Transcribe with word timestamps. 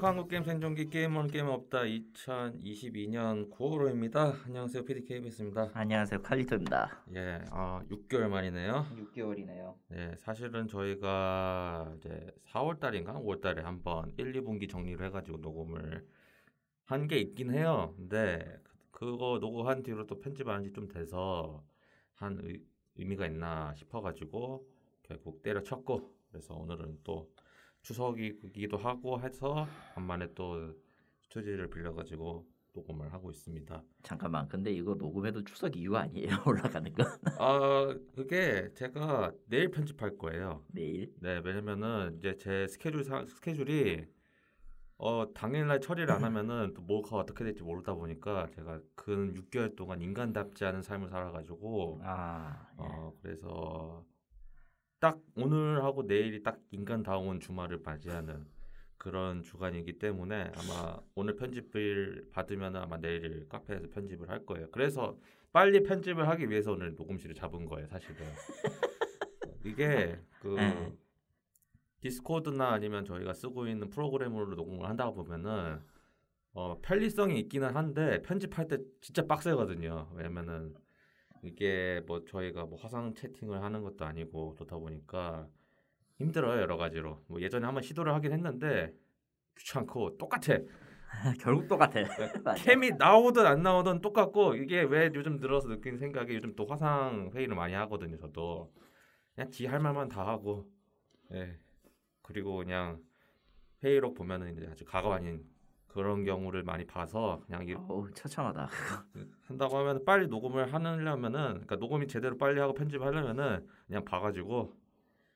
안녕하세요. 0.00 0.08
한국 0.16 0.28
게임 0.28 0.44
생존기 0.44 0.90
게임원 0.90 1.26
게임 1.26 1.46
없다 1.48 1.80
2022년 1.82 3.50
9월호입니다. 3.50 4.44
안녕하세요. 4.46 4.84
PDKBS입니다. 4.84 5.70
안녕하세요. 5.74 6.22
칼리토입니다. 6.22 7.04
예, 7.16 7.40
아 7.50 7.82
6개월 7.90 8.28
만이네요. 8.28 8.86
6개월이네요. 8.96 9.74
네, 9.88 10.14
사실은 10.18 10.68
저희가 10.68 11.92
이제 11.96 12.30
4월 12.46 12.78
달인가 12.78 13.14
5월 13.14 13.40
달에 13.40 13.62
한번 13.62 14.12
1, 14.16 14.32
2분기 14.34 14.68
정리를 14.70 15.04
해가지고 15.06 15.38
녹음을 15.38 16.06
한 16.84 17.08
게 17.08 17.18
있긴 17.18 17.52
해요. 17.52 17.92
근데 17.96 18.56
그거 18.92 19.38
녹음한 19.40 19.82
뒤로 19.82 20.06
또 20.06 20.20
편집 20.20 20.46
안한지좀 20.48 20.88
돼서 20.88 21.64
한 22.14 22.38
의, 22.44 22.60
의미가 22.96 23.26
있나 23.26 23.74
싶어가지고 23.74 24.64
결국 25.02 25.42
때려쳤고 25.42 26.14
그래서 26.30 26.54
오늘은 26.54 27.00
또 27.02 27.28
추석이기도 27.88 28.76
하고 28.76 29.18
해서 29.20 29.66
간만에 29.94 30.28
또 30.34 30.74
스튜디오를 31.22 31.70
빌려가지고 31.70 32.46
녹음을 32.74 33.10
하고 33.14 33.30
있습니다. 33.30 33.82
잠깐만, 34.02 34.46
근데 34.46 34.70
이거 34.70 34.94
녹음해도 34.94 35.42
추석 35.44 35.74
이후 35.74 35.96
아니에요? 35.96 36.28
올라가는 36.46 36.92
거? 36.92 37.04
아 37.38 37.94
그게 38.14 38.68
제가 38.74 39.32
내일 39.46 39.70
편집할 39.70 40.18
거예요. 40.18 40.62
내일? 40.68 41.14
네, 41.20 41.40
왜냐면은 41.42 42.14
이제 42.18 42.36
제 42.36 42.66
스케줄 42.68 43.04
상 43.04 43.26
스케줄이 43.26 44.04
어 44.98 45.32
당일날 45.32 45.80
처리를 45.80 46.10
안 46.10 46.24
하면은 46.24 46.74
또 46.74 46.82
뭐가 46.82 47.16
어떻게 47.16 47.42
될지 47.42 47.62
모르다 47.62 47.94
보니까 47.94 48.48
제가 48.54 48.80
근 48.96 49.32
6개월 49.34 49.74
동안 49.74 50.02
인간답지 50.02 50.64
않은 50.66 50.82
삶을 50.82 51.08
살아가지고 51.08 52.00
아, 52.02 52.68
예. 52.72 52.84
어 52.84 53.12
그래서 53.22 54.04
딱 55.00 55.20
오늘 55.36 55.82
하고 55.84 56.02
내일이 56.02 56.42
딱 56.42 56.60
인간다운 56.70 57.40
주말을 57.40 57.80
맞이하는 57.84 58.46
그런 58.96 59.42
주간이기 59.42 59.98
때문에 59.98 60.52
아마 60.56 60.98
오늘 61.14 61.36
편집을 61.36 62.28
받으면 62.32 62.76
아마 62.76 62.98
내일 62.98 63.48
카페에서 63.48 63.88
편집을 63.90 64.28
할 64.28 64.44
거예요. 64.44 64.68
그래서 64.70 65.16
빨리 65.52 65.82
편집을 65.82 66.28
하기 66.28 66.50
위해서 66.50 66.72
오늘 66.72 66.94
녹음실을 66.94 67.34
잡은 67.34 67.64
거예요, 67.64 67.86
사실은. 67.86 68.16
이게 69.64 70.20
그 70.40 70.48
네. 70.56 70.92
디스코드나 72.00 72.72
아니면 72.72 73.04
저희가 73.04 73.32
쓰고 73.34 73.66
있는 73.66 73.88
프로그램으로 73.90 74.54
녹음을 74.54 74.88
한다 74.88 75.10
보면은 75.10 75.80
어, 76.52 76.80
편리성이 76.82 77.38
있기는 77.40 77.74
한데 77.74 78.22
편집할 78.22 78.66
때 78.68 78.78
진짜 79.00 79.26
빡세거든요. 79.26 80.10
왜냐면은 80.14 80.74
이게 81.42 82.02
뭐 82.06 82.24
저희가 82.24 82.64
뭐 82.66 82.78
화상 82.78 83.14
채팅을 83.14 83.62
하는 83.62 83.82
것도 83.82 84.04
아니고 84.04 84.54
그렇다 84.54 84.76
보니까 84.78 85.48
힘들어요 86.18 86.60
여러 86.60 86.76
가지로. 86.76 87.22
뭐 87.28 87.40
예전에 87.40 87.64
한번 87.66 87.82
시도를 87.82 88.12
하긴 88.14 88.32
했는데 88.32 88.92
귀찮고 89.58 90.18
똑같아. 90.18 90.58
결국 91.40 91.68
똑같아. 91.68 92.00
맞아. 92.44 92.62
캠이 92.64 92.92
나오든 92.98 93.46
안 93.46 93.62
나오든 93.62 94.00
똑같고 94.00 94.54
이게 94.56 94.82
왜 94.82 95.10
요즘 95.14 95.38
들어서 95.40 95.68
느낀 95.68 95.96
생각이 95.98 96.34
요즘 96.34 96.54
또 96.56 96.66
화상 96.66 97.30
회의를 97.34 97.54
많이 97.56 97.74
하거든요. 97.74 98.16
저도 98.18 98.72
그냥 99.34 99.50
지 99.50 99.66
할 99.66 99.80
말만 99.80 100.08
다 100.08 100.26
하고 100.26 100.68
예 101.32 101.56
그리고 102.22 102.56
그냥 102.56 103.00
회의록 103.84 104.14
보면은 104.14 104.52
이제 104.52 104.68
아주 104.70 104.84
과거 104.84 105.12
아닌 105.12 105.44
그런 105.88 106.24
경우를 106.24 106.62
많이 106.62 106.86
봐서 106.86 107.40
그냥 107.46 107.66
이 107.66 107.74
어우, 107.74 108.10
처참하다. 108.12 108.68
한다고 109.46 109.78
하면 109.78 110.04
빨리 110.04 110.26
녹음을 110.28 110.72
하려면은 110.72 111.30
그러니까 111.52 111.76
녹음이 111.76 112.06
제대로 112.06 112.36
빨리 112.36 112.60
하고 112.60 112.74
편집하려면은 112.74 113.66
그냥 113.86 114.04
봐가지고 114.04 114.74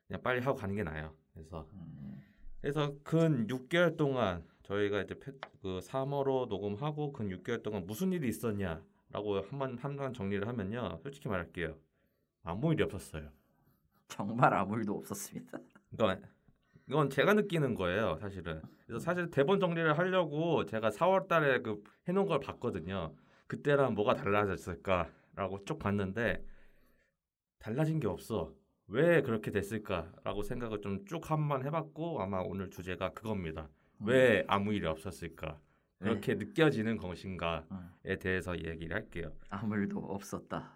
그냥 0.06 0.22
빨리 0.22 0.40
하고 0.40 0.56
가는 0.56 0.74
게 0.74 0.82
나아요. 0.82 1.14
그래서 1.34 1.66
음, 1.72 2.22
그래서 2.60 2.94
근 3.02 3.46
6개월 3.46 3.96
동안 3.96 4.44
저희가 4.62 5.02
이제 5.02 5.18
페- 5.18 5.32
그 5.60 5.80
3월호 5.82 6.48
녹음하고 6.48 7.12
근 7.12 7.28
6개월 7.30 7.62
동안 7.62 7.86
무슨 7.86 8.12
일이 8.12 8.28
있었냐라고 8.28 9.40
한번 9.48 9.78
한번 9.78 10.12
정리를 10.12 10.46
하면요. 10.46 10.98
솔직히 11.02 11.28
말할게요. 11.28 11.74
아무 12.44 12.72
일이 12.72 12.82
없었어요. 12.84 13.30
정말 14.08 14.52
아무 14.52 14.76
일도 14.76 14.94
없었습니다. 14.98 15.58
그러니까 15.96 16.28
이건 16.88 17.10
제가 17.10 17.34
느끼는 17.34 17.74
거예요, 17.74 18.16
사실은. 18.18 18.60
그래서 18.86 18.98
사실 18.98 19.30
대본 19.30 19.60
정리를 19.60 19.96
하려고 19.98 20.64
제가 20.66 20.90
4월 20.90 21.28
달에 21.28 21.60
그 21.60 21.82
해놓은 22.08 22.26
걸 22.26 22.40
봤거든요. 22.40 23.14
그때랑 23.46 23.94
뭐가 23.94 24.14
달라졌을까라고 24.14 25.64
쭉 25.64 25.78
봤는데 25.78 26.44
달라진 27.58 28.00
게 28.00 28.08
없어. 28.08 28.52
왜 28.88 29.22
그렇게 29.22 29.50
됐을까라고 29.50 30.42
생각을 30.42 30.80
좀 30.80 31.04
쭉 31.06 31.30
한번 31.30 31.64
해봤고 31.64 32.20
아마 32.20 32.40
오늘 32.40 32.68
주제가 32.70 33.10
그겁니다. 33.10 33.68
왜 34.00 34.44
아무 34.48 34.74
일이 34.74 34.86
없었을까? 34.86 35.58
그렇게 36.00 36.34
느껴지는 36.34 36.96
것인가에 36.96 37.62
음, 37.70 37.90
대해서 38.20 38.58
얘기를 38.58 38.94
할게요. 38.96 39.32
아무 39.50 39.76
일도 39.76 40.00
없었다. 40.00 40.72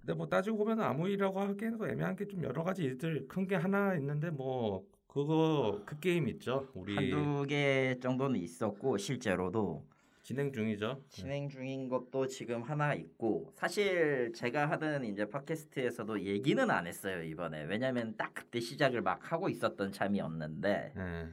근데 0.00 0.12
뭐 0.12 0.28
따지고 0.28 0.58
보면 0.58 0.80
아무 0.82 1.08
일이라고 1.08 1.40
하기에는 1.40 1.90
애매한 1.90 2.14
게 2.16 2.26
좀 2.26 2.42
여러 2.44 2.62
가지 2.62 2.84
일들 2.84 3.26
큰 3.26 3.46
게 3.46 3.56
하나 3.56 3.94
있는데 3.94 4.30
뭐 4.30 4.86
그거 5.18 5.82
그 5.84 5.98
게임 5.98 6.28
있죠. 6.28 6.68
우리 6.74 6.94
한두 6.94 7.44
개 7.48 7.98
정도는 8.00 8.38
있었고 8.38 8.98
실제로도 8.98 9.84
진행 10.22 10.52
중이죠. 10.52 11.02
진행 11.08 11.48
중인 11.48 11.88
것도 11.88 12.28
지금 12.28 12.62
하나 12.62 12.94
있고 12.94 13.50
사실 13.56 14.32
제가 14.32 14.70
하던 14.70 15.04
이제 15.06 15.28
팟캐스트에서도 15.28 16.20
얘기는 16.20 16.70
안 16.70 16.86
했어요 16.86 17.24
이번에 17.24 17.64
왜냐면 17.64 18.14
딱 18.16 18.32
그때 18.32 18.60
시작을 18.60 19.02
막 19.02 19.32
하고 19.32 19.48
있었던 19.48 19.90
참이었는데 19.90 20.92
네. 20.94 21.32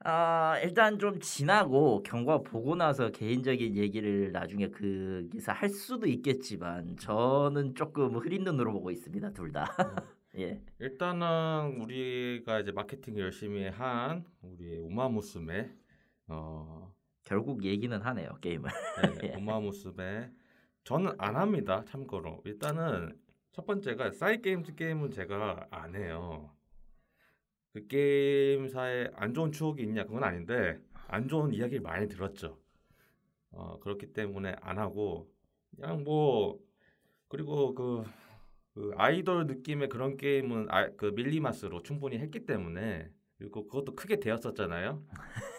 아 0.00 0.58
일단 0.62 0.98
좀 0.98 1.18
지나고 1.20 2.02
경과 2.02 2.42
보고 2.42 2.74
나서 2.74 3.12
개인적인 3.12 3.78
얘기를 3.78 4.30
나중에 4.32 4.68
그 4.68 5.26
기사 5.32 5.52
할 5.52 5.70
수도 5.70 6.06
있겠지만 6.06 6.98
저는 6.98 7.74
조금 7.74 8.14
흐린 8.16 8.44
눈으로 8.44 8.74
보고 8.74 8.90
있습니다 8.90 9.32
둘 9.32 9.52
다. 9.52 9.64
예. 10.38 10.60
일단은 10.78 11.80
우리가 11.80 12.60
이제 12.60 12.70
마케팅 12.70 13.18
열심히 13.18 13.68
한 13.68 14.24
우리 14.42 14.78
우마무스메 14.78 15.70
어 16.28 16.92
결국 17.24 17.64
얘기는 17.64 17.98
하네요 17.98 18.36
게임을. 18.40 18.70
네, 19.20 19.30
예. 19.32 19.36
우마무스메 19.36 20.30
저는 20.84 21.12
안 21.18 21.36
합니다. 21.36 21.84
참고로 21.86 22.42
일단은 22.44 23.18
첫 23.52 23.64
번째가 23.64 24.10
사이 24.10 24.42
게임즈 24.42 24.74
게임은 24.74 25.10
제가 25.10 25.68
안 25.70 25.94
해요. 25.94 26.50
그 27.72 27.86
게임사에 27.86 29.10
안 29.14 29.32
좋은 29.32 29.52
추억이 29.52 29.82
있냐 29.82 30.04
그건 30.04 30.24
아닌데 30.24 30.78
안 31.08 31.28
좋은 31.28 31.54
이야기를 31.54 31.80
많이 31.80 32.08
들었죠. 32.08 32.58
어 33.52 33.78
그렇기 33.80 34.12
때문에 34.12 34.54
안 34.60 34.78
하고 34.78 35.30
그냥 35.74 36.04
뭐 36.04 36.58
그리고 37.28 37.74
그, 37.74 38.04
그 38.76 38.92
아이돌 38.98 39.46
느낌의 39.46 39.88
그런 39.88 40.18
게임은 40.18 40.66
아, 40.70 40.90
그 40.98 41.06
밀리마스로 41.06 41.82
충분히 41.82 42.18
했기 42.18 42.44
때문에 42.44 43.08
그리고 43.38 43.66
그것도 43.66 43.94
크게 43.94 44.20
되었었잖아요. 44.20 45.02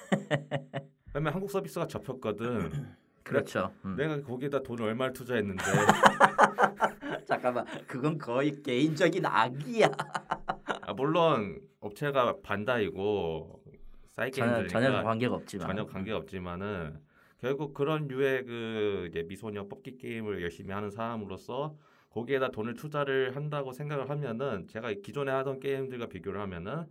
그러면 1.10 1.34
한국 1.34 1.50
서비스가 1.50 1.88
접혔거든. 1.88 2.70
그렇죠. 3.24 3.74
음. 3.86 3.96
내가 3.96 4.22
거기에다 4.22 4.62
돈을 4.62 4.86
얼마를 4.86 5.14
투자했는데 5.14 5.64
잠깐만 7.26 7.66
그건 7.88 8.20
거의 8.20 8.62
개인적인 8.62 9.26
악이야. 9.26 9.90
아, 10.86 10.94
물론 10.94 11.60
업체가 11.80 12.42
반다이고 12.44 13.64
사이 14.12 14.32
전혀 14.32 15.02
관계가 15.02 15.34
없지만. 15.34 15.68
전혀 15.68 15.86
관계가 15.88 16.18
없지만은 16.18 17.00
결국 17.40 17.74
그런 17.74 18.12
유의 18.12 18.46
그 18.46 19.10
미소녀 19.28 19.68
뽑기 19.68 19.98
게임을 19.98 20.44
열심히 20.44 20.72
하는 20.72 20.92
사람으로서 20.92 21.76
거기에다 22.18 22.50
돈을 22.50 22.74
투자를 22.74 23.36
한다고 23.36 23.74
생각을 23.74 24.10
하면은 24.10 24.68
제가 24.68 24.92
기존에 25.04 25.32
하던 25.32 25.60
게임들과 25.60 26.08
비교를 26.08 26.42
하면은 26.42 26.86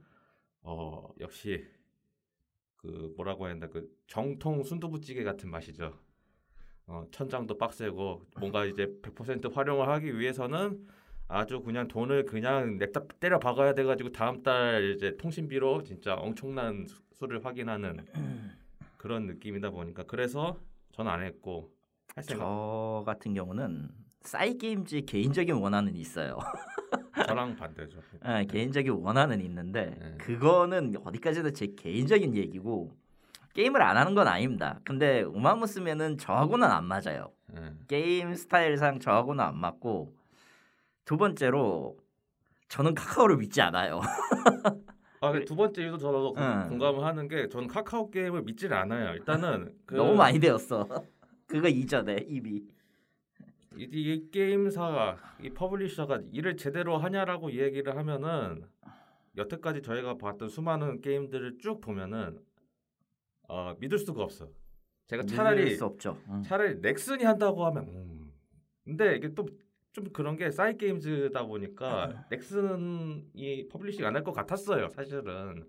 어 0.63 1.09
역시 1.21 1.67
그 2.77 3.13
뭐라고 3.17 3.47
해야 3.47 3.55
되나 3.55 3.67
그 3.69 3.89
정통 4.07 4.63
순두부찌개 4.63 5.25
같은 5.25 5.51
맛이죠. 5.51 5.99
어 6.87 7.05
천장도 7.11 7.59
빡세고 7.59 8.23
뭔가 8.39 8.65
이제 8.65 8.87
100% 9.03 9.53
활용을 9.53 9.89
하기 9.89 10.17
위해서는 10.17 10.87
아주 11.27 11.61
그냥 11.61 11.89
돈을 11.89 12.25
그냥 12.27 12.79
냅다 12.79 13.05
때려 13.19 13.41
박아야 13.41 13.75
돼가지고 13.75 14.13
다음 14.13 14.45
달 14.45 14.95
이제 14.95 15.17
통신비로 15.17 15.83
진짜 15.83 16.15
엄청난 16.15 16.87
수- 16.87 17.03
수를 17.15 17.45
확인하는 17.45 18.07
그런 18.97 19.27
느낌이다 19.27 19.71
보니까 19.71 20.05
그래서 20.05 20.61
전 20.93 21.09
안 21.09 21.23
했고 21.25 21.73
저 22.39 23.03
같은 23.05 23.35
경우는 23.35 23.89
사이 24.27 24.59
게임즈 24.59 25.03
개인적인 25.07 25.55
원한은 25.55 25.97
있어요. 25.97 26.39
저랑 27.27 27.57
반대죠. 27.57 27.99
예, 28.27 28.45
개인적인 28.45 28.93
원한은 28.93 29.41
있는데 29.41 29.97
네. 29.99 30.17
그거는 30.19 30.97
어디까지나 31.05 31.51
제 31.53 31.69
개인적인 31.77 32.35
얘기고 32.35 32.93
게임을 33.55 33.81
안 33.81 33.97
하는 33.97 34.15
건 34.15 34.29
아닙니다. 34.29 34.81
근데 34.85 35.23
우마무스면은 35.23 36.19
저하고는 36.19 36.67
안 36.69 36.85
맞아요. 36.85 37.33
예. 37.57 37.73
게임 37.89 38.35
스타일상 38.35 38.99
저하고는 38.99 39.43
안 39.43 39.59
맞고 39.59 40.15
두 41.05 41.17
번째로 41.17 41.97
저는 42.69 42.95
카카오를 42.95 43.37
믿지 43.37 43.63
않아요. 43.63 44.01
아, 45.21 45.33
그두 45.33 45.57
번째 45.57 45.83
이유도 45.83 45.99
저도 45.99 46.35
응. 46.37 46.69
공감을 46.69 47.05
하는 47.05 47.29
게 47.29 47.49
저는 47.49 47.69
카카오 47.69 48.11
게임을 48.11 48.43
믿지를 48.43 48.77
않아요. 48.77 49.15
일단은 49.15 49.73
그 49.87 49.95
너무 49.95 50.15
많이 50.15 50.39
데였어. 50.39 50.87
그거 51.47 51.69
이전에 51.69 52.27
이미. 52.29 52.63
이, 53.79 53.83
이 53.85 54.31
게임사가 54.31 55.17
이 55.43 55.51
publisher가 55.51 56.23
일을 56.33 56.57
제대로 56.57 56.97
하냐라고 56.99 57.53
얘기를 57.53 57.97
하면은 57.97 58.65
여태까지 59.37 59.83
저희가 59.83 60.17
봤던 60.19 60.49
수많은 60.49 61.01
게임들을 61.01 61.59
쭉 61.59 61.81
보면은 61.81 62.39
어, 63.49 63.75
믿을 63.79 63.99
수가 63.99 64.23
없어. 64.23 64.49
제가 65.07 65.23
차라리 65.25 65.77
수 65.77 65.85
없죠. 65.85 66.19
응. 66.29 66.43
차라리 66.43 66.81
넥슨이 66.81 67.23
한다고 67.25 67.65
하면 67.67 67.85
음. 67.89 68.33
근데 68.85 69.17
이게 69.17 69.33
또 69.35 69.47
좀 69.93 70.05
그런 70.13 70.37
게 70.37 70.51
사이 70.51 70.77
게임즈다 70.77 71.47
보니까 71.47 72.27
넥슨이 72.31 73.67
publishing 73.71 74.05
안 74.05 74.15
할 74.15 74.23
것 74.25 74.33
같았어요. 74.33 74.91
사실은 74.91 75.65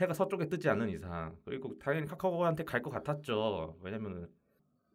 해가 0.00 0.14
서쪽에 0.14 0.48
뜨지 0.48 0.70
않는 0.70 0.88
이상 0.88 1.36
그리고 1.44 1.78
당연히 1.78 2.06
카카오한테 2.06 2.64
갈 2.64 2.80
것 2.80 2.88
같았죠. 2.88 3.76
왜냐면은 3.82 4.26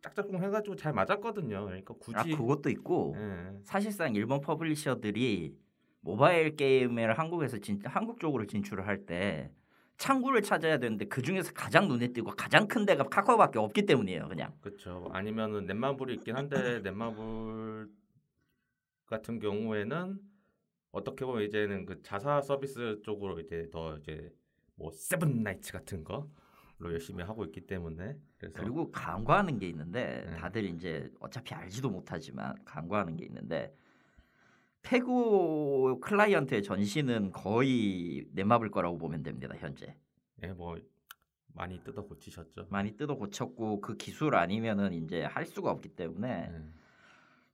짝짝꿍 0.01 0.41
해가지고 0.43 0.75
잘 0.75 0.93
맞았거든요. 0.93 1.65
그러니까 1.65 1.93
굳이 1.99 2.17
아 2.17 2.23
그것도 2.23 2.69
있고 2.69 3.15
예. 3.17 3.59
사실상 3.63 4.13
일본 4.15 4.41
publisher들이 4.41 5.57
모바일 6.01 6.55
게임을 6.55 7.17
한국에서 7.17 7.57
진 7.59 7.81
한국 7.83 8.19
쪽으로 8.19 8.45
진출을 8.45 8.85
할 8.87 9.05
때 9.05 9.51
창구를 9.97 10.43
찾아야 10.43 10.77
되는데 10.77 11.05
그 11.05 11.21
중에서 11.23 11.51
가장 11.53 11.87
눈에 11.87 12.09
띄고 12.09 12.31
가장 12.37 12.67
큰 12.67 12.85
데가 12.85 13.03
카카오밖에 13.05 13.57
없기 13.57 13.85
때문이에요. 13.87 14.27
그냥. 14.27 14.53
그렇죠. 14.61 15.09
아니면은 15.11 15.65
넷마블이 15.65 16.13
있긴 16.15 16.35
한데 16.35 16.81
넷마블 16.85 17.89
같은 19.07 19.39
경우에는 19.39 20.19
어떻게 20.91 21.25
보면 21.25 21.43
이제는 21.43 21.85
그 21.85 22.01
자사 22.03 22.41
서비스 22.41 23.01
쪽으로 23.03 23.39
이제 23.39 23.67
더 23.71 23.97
이제 23.97 24.31
뭐 24.75 24.91
세븐 24.91 25.41
나이츠 25.43 25.73
같은 25.73 26.03
거 26.03 26.29
로 26.79 26.93
열심히 26.93 27.23
하고 27.23 27.43
있기 27.45 27.61
때문에 27.61 28.15
그래서 28.37 28.55
그리고 28.59 28.91
간과하는 28.91 29.57
게 29.57 29.67
있는데 29.69 30.25
네. 30.29 30.37
다들 30.37 30.63
이제 30.65 31.11
어차피 31.19 31.55
알지도 31.55 31.89
못하지만 31.89 32.55
간과하는 32.65 33.17
게 33.17 33.25
있는데 33.25 33.75
페그오 34.83 35.99
클라이언트의 35.99 36.61
전신은 36.61 37.31
거의 37.31 38.27
넷마블 38.33 38.69
거라고 38.69 38.97
보면 38.99 39.23
됩니다. 39.23 39.55
현재. 39.57 39.95
예, 40.43 40.53
뭐 40.53 40.77
많이 41.47 41.83
뜯어 41.83 42.03
고치셨죠. 42.03 42.67
많이 42.69 42.95
뜯어 42.95 43.15
고쳤고 43.15 43.81
그 43.81 43.97
기술 43.97 44.35
아니면은 44.35 44.93
이제 44.93 45.23
할 45.23 45.47
수가 45.47 45.71
없기 45.71 45.89
때문에 45.89 46.51
예. 46.53 46.63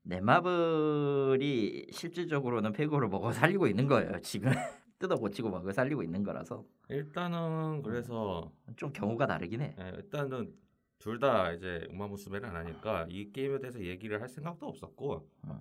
네마블이 0.04 1.88
실질적으로는 1.92 2.74
페고를 2.74 3.08
먹어 3.08 3.32
살리고 3.32 3.68
있는 3.68 3.88
거예요. 3.88 4.20
지금 4.20 4.52
뜯어 5.00 5.16
고치고 5.16 5.50
먹어 5.50 5.72
살리고 5.72 6.04
있는 6.04 6.24
거라서 6.24 6.66
일단은 6.90 7.82
그래서 7.84 8.52
좀 8.76 8.92
경우가 8.94 9.28
다르긴 9.28 9.62
해. 9.62 9.76
예, 9.80 9.90
일단은 9.98 10.54
둘 11.00 11.20
다 11.20 11.52
이제 11.52 11.86
우마무스메를 11.92 12.48
안 12.48 12.56
하니까 12.56 13.06
이 13.10 13.32
게임에 13.34 13.60
대해서 13.60 13.82
얘기를 13.82 14.22
할 14.22 14.30
생각도 14.30 14.68
없었고 14.68 15.30
음. 15.48 15.60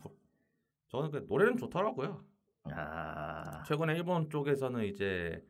저는 0.88 1.11
그 1.11 1.26
노래는 1.29 1.56
좋더라고요. 1.56 2.25
아, 2.64 3.62
최근에 3.64 3.96
일본 3.96 4.31
쪽에서는 4.31 4.84
이제 4.84 5.44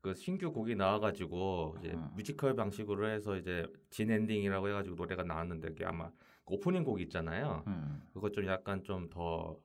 그 0.00 0.14
신규 0.14 0.52
곡이 0.52 0.76
나와가지고 0.76 1.76
이제 1.80 1.90
음. 1.92 2.10
뮤지컬 2.14 2.54
방식으로 2.54 3.08
해서 3.08 3.36
이제 3.36 3.66
진 3.90 4.10
엔딩이라고 4.10 4.68
해가지고 4.68 4.94
노래가 4.96 5.22
나왔는데 5.24 5.68
그게 5.70 5.84
아마 5.84 6.08
그 6.44 6.54
오프닝 6.54 6.84
곡 6.84 7.00
있잖아요. 7.00 7.64
음. 7.66 8.02
그거 8.12 8.30
좀 8.30 8.46
약간 8.46 8.82
좀 8.84 9.08
더 9.10 9.58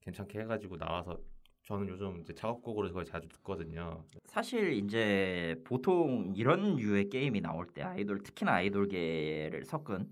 괜찮게 0.00 0.40
해가지고 0.40 0.76
나와서 0.76 1.18
저는 1.64 1.88
요즘 1.88 2.20
이제 2.20 2.34
작업곡으로 2.34 2.88
그걸 2.88 3.04
자주 3.04 3.28
듣거든요. 3.28 4.04
사실 4.26 4.74
이제 4.74 5.56
보통 5.64 6.32
이런 6.36 6.76
류의 6.76 7.08
게임이 7.08 7.40
나올 7.40 7.66
때 7.66 7.82
아이돌 7.82 8.22
특히나 8.22 8.52
아이돌계를 8.54 9.64
섞은 9.64 10.06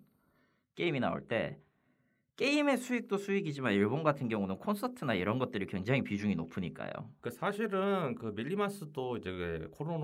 게임이 0.75 1.01
나올 1.01 1.29
때 1.29 1.59
게임의 2.37 2.79
수익도 2.79 3.19
수익이지만 3.19 3.73
일본 3.75 4.03
같은 4.03 4.29
경우는 4.29 4.57
콘서트나 4.59 5.15
이런 5.15 5.39
것들이 5.39 5.67
굉장히 5.67 6.03
비중이 6.03 6.35
높으니까요. 6.35 6.91
그 7.21 7.31
사실은 7.31 8.15
그 8.15 8.33
밀리마스도 8.35 9.19
이제 9.19 9.31
그 9.31 9.69
코로나 9.71 10.03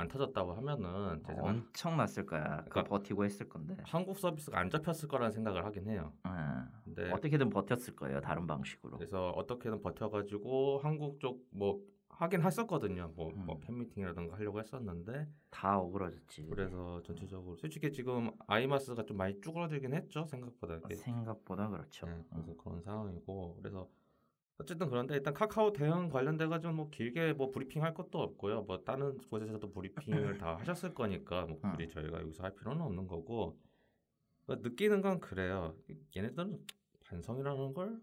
안 0.00 0.08
터졌다고 0.08 0.54
하면은 0.54 1.22
제 1.26 1.34
생각 1.34 1.44
엄청 1.44 1.96
났을 1.96 2.24
거야. 2.24 2.64
그러니까 2.68 2.84
버티고 2.84 3.24
했을 3.24 3.48
건데. 3.48 3.76
한국 3.84 4.18
서비스가 4.18 4.58
안 4.58 4.70
잡혔을 4.70 5.08
거라는 5.08 5.32
생각을 5.32 5.64
하긴 5.66 5.88
해요. 5.88 6.12
음. 6.24 6.66
근데 6.84 7.10
어떻게든 7.12 7.50
버텼을 7.50 7.94
거예요. 7.94 8.20
다른 8.20 8.46
방식으로. 8.46 8.96
그래서 8.96 9.30
어떻게든 9.30 9.80
버텨가지고 9.82 10.80
한국 10.82 11.20
쪽 11.20 11.44
뭐 11.50 11.80
하긴 12.18 12.42
했었거든요. 12.42 13.12
뭐, 13.14 13.30
뭐 13.34 13.56
음. 13.56 13.60
팬미팅이라든가 13.60 14.36
하려고 14.36 14.58
했었는데 14.58 15.28
다 15.50 15.78
어그러졌지. 15.78 16.46
그래서 16.48 17.02
전체적으로 17.02 17.56
솔직히 17.56 17.92
지금 17.92 18.30
아이마스가 18.46 19.04
좀 19.04 19.18
많이 19.18 19.38
쭈그러들긴 19.40 19.92
했죠 19.92 20.24
생각보다. 20.24 20.76
이게. 20.76 20.94
생각보다 20.94 21.68
그렇죠. 21.68 22.06
네, 22.06 22.24
그래서 22.30 22.56
그런 22.56 22.80
상황이고 22.80 23.56
그래서 23.60 23.88
어쨌든 24.58 24.88
그런데 24.88 25.14
일단 25.14 25.34
카카오 25.34 25.74
대응 25.74 26.08
관련돼 26.08 26.46
가지고 26.46 26.72
뭐 26.72 26.90
길게 26.90 27.34
뭐 27.34 27.50
브리핑 27.50 27.82
할 27.82 27.92
것도 27.92 28.18
없고요. 28.22 28.62
뭐 28.62 28.82
다른 28.82 29.18
곳에서도 29.28 29.70
브리핑을 29.70 30.38
다 30.38 30.56
하셨을 30.56 30.94
거니까 30.94 31.44
뭐 31.44 31.60
음. 31.64 31.72
굳이 31.72 31.88
저희가 31.88 32.22
여기서 32.22 32.44
할 32.44 32.54
필요는 32.54 32.80
없는 32.80 33.06
거고 33.06 33.58
그 34.46 34.52
느끼는 34.62 35.02
건 35.02 35.20
그래요. 35.20 35.76
얘네들은 36.16 36.64
반성이라는 37.04 37.74
걸 37.74 38.00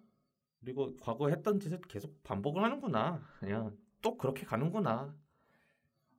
그리고 0.60 0.96
과거 1.02 1.30
했던 1.30 1.60
짓을 1.60 1.82
계속 1.82 2.22
반복을 2.24 2.64
하는구나. 2.64 3.22
그냥 3.40 3.76
또 4.04 4.18
그렇게 4.18 4.46
가는구나. 4.46 5.16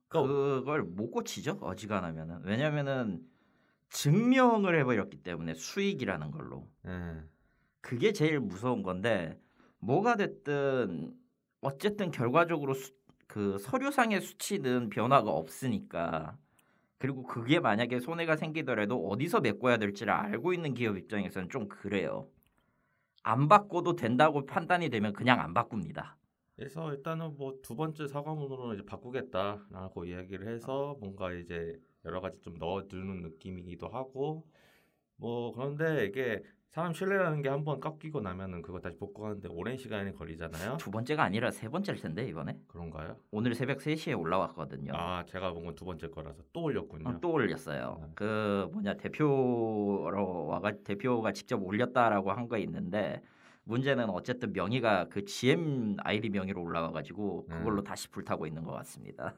그러니까 0.09 0.33
그걸 0.33 0.83
못 0.83 1.11
고치죠. 1.11 1.59
어지간하면은. 1.61 2.41
왜냐면은 2.43 3.25
증명을 3.89 4.77
해버렸기 4.79 5.23
때문에 5.23 5.53
수익이라는 5.53 6.31
걸로. 6.31 6.67
예. 6.87 7.23
그게 7.79 8.11
제일 8.11 8.41
무서운 8.41 8.83
건데 8.83 9.39
뭐가 9.79 10.17
됐든 10.17 11.13
어쨌든 11.61 12.11
결과적으로 12.11 12.73
수, 12.73 12.91
그 13.27 13.57
서류상의 13.59 14.21
수치는 14.21 14.89
변화가 14.89 15.29
없으니까 15.29 16.37
그리고 16.97 17.23
그게 17.23 17.59
만약에 17.59 17.99
손해가 17.99 18.35
생기더라도 18.35 19.07
어디서 19.07 19.41
메꿔야 19.41 19.77
될지를 19.77 20.11
알고 20.11 20.53
있는 20.53 20.73
기업 20.73 20.97
입장에서는 20.97 21.49
좀 21.49 21.67
그래요. 21.67 22.27
안 23.21 23.47
바꿔도 23.47 23.95
된다고 23.95 24.45
판단이 24.45 24.89
되면 24.89 25.13
그냥 25.13 25.39
안 25.39 25.53
바꿉니다. 25.53 26.17
그래서 26.55 26.91
일단은 26.93 27.35
뭐 27.37 27.61
두 27.61 27.75
번째 27.75 28.07
사과문으로 28.07 28.73
이제 28.73 28.85
바꾸겠다라고 28.85 30.05
이야기를 30.05 30.47
해서 30.47 30.95
뭔가 30.99 31.31
이제 31.33 31.73
여러 32.05 32.21
가지 32.21 32.39
좀 32.41 32.55
넣어두는 32.57 33.21
느낌이기도 33.23 33.87
하고 33.89 34.45
뭐 35.17 35.51
그런데 35.53 36.05
이게 36.05 36.43
사람 36.69 36.93
신뢰라는 36.93 37.41
게 37.41 37.47
한번 37.47 37.79
깎이고 37.79 38.19
나면은 38.19 38.61
그거 38.61 38.81
다시 38.81 38.97
복구하는데 38.97 39.47
오랜 39.49 39.77
시간이 39.77 40.13
걸리잖아요. 40.13 40.75
두 40.77 40.91
번째가 40.91 41.23
아니라 41.23 41.49
세 41.49 41.69
번째일 41.69 41.99
텐데 42.01 42.27
이번에 42.27 42.57
그런가요? 42.67 43.15
오늘 43.31 43.55
새벽 43.55 43.77
3시에 43.79 44.19
올라왔거든요. 44.19 44.91
아 44.93 45.23
제가 45.25 45.53
본 45.53 45.65
건 45.65 45.75
두 45.75 45.85
번째 45.85 46.09
거라서 46.09 46.43
또 46.51 46.63
올렸군요. 46.63 47.07
어, 47.09 47.19
또 47.21 47.31
올렸어요. 47.31 47.97
네. 48.01 48.07
그 48.15 48.69
뭐냐 48.73 48.95
대표로 48.95 50.47
와가 50.47 50.71
대표가 50.83 51.31
직접 51.31 51.61
올렸다라고 51.63 52.31
한 52.31 52.47
거 52.49 52.57
있는데 52.59 53.21
문제는 53.65 54.09
어쨌든 54.09 54.53
명의가 54.53 55.09
그 55.09 55.25
GM 55.25 55.97
아이디 55.99 56.29
명의로 56.29 56.61
올라와 56.61 56.91
가지고 56.91 57.45
그걸로 57.47 57.81
음. 57.81 57.83
다시 57.83 58.09
불타고 58.09 58.47
있는 58.47 58.63
것 58.63 58.71
같습니다. 58.71 59.35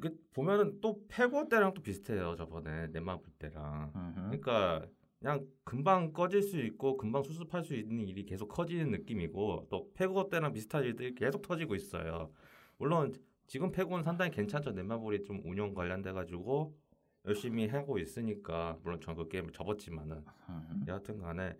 그 0.00 0.14
보면은 0.34 0.80
또 0.80 1.00
패고 1.08 1.48
때랑 1.48 1.74
또 1.74 1.82
비슷해요. 1.82 2.36
저번에 2.36 2.88
볼 2.92 3.20
때랑. 3.38 3.92
음흠. 3.94 4.14
그러니까 4.38 4.86
그냥 5.20 5.46
금방 5.64 6.12
꺼질 6.12 6.42
수 6.42 6.58
있고 6.60 6.96
금방 6.96 7.22
수습할 7.22 7.64
수 7.64 7.74
있는 7.74 8.06
일이 8.06 8.24
계속 8.24 8.48
커지는 8.48 8.90
느낌이고 8.90 9.68
또 9.70 9.90
패고 9.94 10.28
때랑 10.28 10.52
비슷한 10.52 10.84
일들이 10.84 11.14
계속 11.14 11.42
터지고 11.42 11.74
있어요. 11.74 12.30
물론 12.78 13.12
지금 13.46 13.70
패고는 13.72 14.04
상당히 14.04 14.30
괜찮죠. 14.32 14.72
넷마블이 14.72 15.24
좀 15.24 15.40
운영 15.44 15.72
관련돼 15.74 16.12
가지고 16.12 16.76
열심히 17.24 17.68
하고 17.68 17.98
있으니까 17.98 18.78
물론 18.82 19.00
전 19.00 19.14
그 19.14 19.28
게임을 19.28 19.52
접었지만은 19.52 20.24
음흠. 20.48 20.84
여하튼 20.88 21.18
간에 21.20 21.54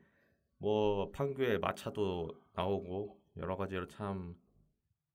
뭐 0.63 1.11
판교에 1.11 1.59
마차도 1.59 2.31
나오고 2.53 3.21
여러 3.37 3.57
가지로 3.57 3.89
참 3.89 4.37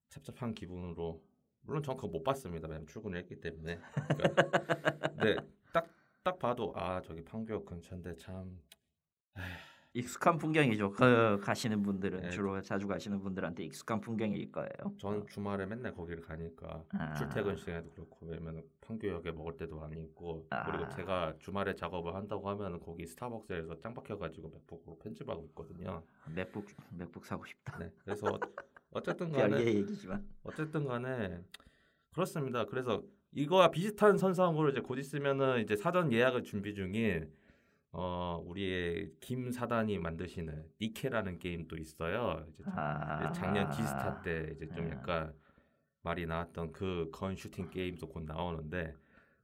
찹찹한 0.10 0.54
기분으로 0.54 1.24
물론 1.62 1.82
전 1.82 1.96
그거 1.96 2.10
못 2.10 2.22
봤습니다. 2.22 2.68
왜냐면 2.68 2.86
출근을 2.86 3.18
했기 3.20 3.40
때문에. 3.40 3.80
그러니까 3.94 5.08
근데 5.08 5.38
딱딱 5.72 6.38
봐도 6.40 6.74
아 6.76 7.02
저기 7.02 7.24
판교역 7.24 7.66
근처인데 7.66 8.18
참 8.18 8.60
익숙한 9.98 10.38
풍경이죠. 10.38 10.92
그 10.92 11.40
가시는 11.42 11.82
분들은 11.82 12.22
네. 12.22 12.30
주로 12.30 12.62
자주 12.62 12.88
가시는 12.88 13.20
분들한테 13.20 13.64
익숙한 13.64 14.00
풍경일 14.00 14.52
거예요. 14.52 14.70
전 15.00 15.26
주말에 15.26 15.66
맨날 15.66 15.92
거기를 15.92 16.22
가니까 16.22 16.84
아. 16.90 17.14
출퇴근 17.16 17.56
시간에도 17.56 17.90
그렇고 17.90 18.28
왜냐면 18.28 18.62
판교역에 18.82 19.32
먹을 19.32 19.58
때도 19.58 19.76
많이 19.76 20.00
있고 20.04 20.46
아. 20.52 20.70
그리고 20.70 20.88
제가 20.96 21.34
주말에 21.40 21.74
작업을 21.74 22.14
한다고 22.14 22.48
하면 22.50 22.80
거기 22.80 23.08
스타벅스에서 23.08 23.80
짱 23.80 23.96
박혀가지고 23.96 24.50
맥북으로 24.50 25.00
편집하고 25.00 25.46
있거든요. 25.48 26.04
맥북 26.36 26.68
맥북 26.92 27.26
사고 27.26 27.44
싶다. 27.46 27.80
네, 27.80 27.92
그래서 28.04 28.40
어쨌든 28.92 29.32
간에 29.34 29.50
별개 29.50 29.74
얘기지만. 29.78 30.24
어쨌든 30.44 30.86
간에 30.86 31.42
그렇습니다. 32.14 32.66
그래서 32.66 33.02
이거와 33.32 33.72
비슷한 33.72 34.20
선상으로 34.20 34.70
이제 34.70 34.80
곧 34.80 35.00
있으면은 35.00 35.64
이제 35.64 35.76
사전 35.76 36.14
예약을 36.14 36.44
준비 36.44 36.76
중인 36.76 37.32
어 37.92 38.42
우리의 38.46 39.12
김 39.20 39.52
사단이 39.52 39.98
만드시는 40.00 40.66
니케라는 40.82 41.40
게임도 41.40 41.78
있어요. 41.78 42.46
이제 42.50 42.64
아, 42.68 43.32
작년 43.32 43.70
지스타 43.72 44.22
때 44.22 44.52
이제 44.56 44.68
좀 44.76 44.88
아. 44.88 44.92
약간 44.92 45.34
말이 46.04 46.26
나왔던 46.26 46.72
그 46.74 47.10
gun 47.12 47.36
shooting 47.36 47.70
게임도 47.70 48.10
곧 48.10 48.24
나오는데 48.26 48.94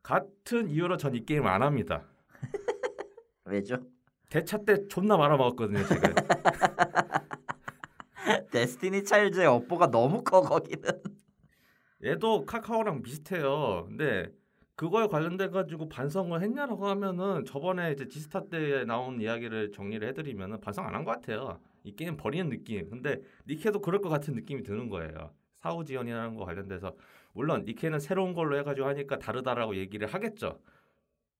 같은 0.04 0.70
이유로 0.70 0.98
전 0.98 1.16
이 1.16 1.26
게임을 1.26 1.48
안 1.50 1.64
합니다. 1.64 2.06
왜죠? 3.46 3.78
대차 4.30 4.58
때 4.66 4.88
존나 4.88 5.18
말아먹었거든요 5.18 5.86
지금. 5.88 6.14
데스티니 8.52 9.04
차일드의 9.04 9.48
업보가 9.48 9.88
너무 9.92 10.24
커 10.24 10.42
거기는. 10.42 10.90
얘도 12.04 12.46
카카오랑 12.46 13.02
비슷해요. 13.02 13.86
근데 13.88 14.30
그거에 14.76 15.08
관련돼 15.08 15.50
가지고 15.50 15.88
반성을 15.88 16.42
했냐라고 16.42 16.88
하면은 16.88 17.46
저번에 17.46 17.92
이제 17.92 18.08
디스타 18.08 18.50
때 18.50 18.86
나온 18.86 19.22
이야기를 19.22 19.72
정리를 19.72 20.08
해드리면은 20.10 20.60
반성 20.62 20.86
안 20.88 20.96
한 20.96 21.06
것 21.06 21.12
같아요. 21.12 21.60
이 21.84 21.96
게임 21.96 22.18
버리는 22.18 22.50
느낌. 22.50 22.90
근데 22.90 23.22
니케도 23.48 23.82
그럴 23.82 24.02
것 24.02 24.10
같은 24.10 24.34
느낌이 24.34 24.64
드는 24.64 24.90
거예요. 24.90 25.32
사후 25.56 25.86
지원이라는 25.86 26.36
거 26.36 26.46
관련돼서 26.46 26.96
물론 27.34 27.64
니케는 27.66 28.00
새로운 28.00 28.34
걸로 28.34 28.58
해가지고 28.58 28.88
하니까 28.88 29.20
다르다라고 29.20 29.76
얘기를 29.76 30.08
하겠죠. 30.08 30.60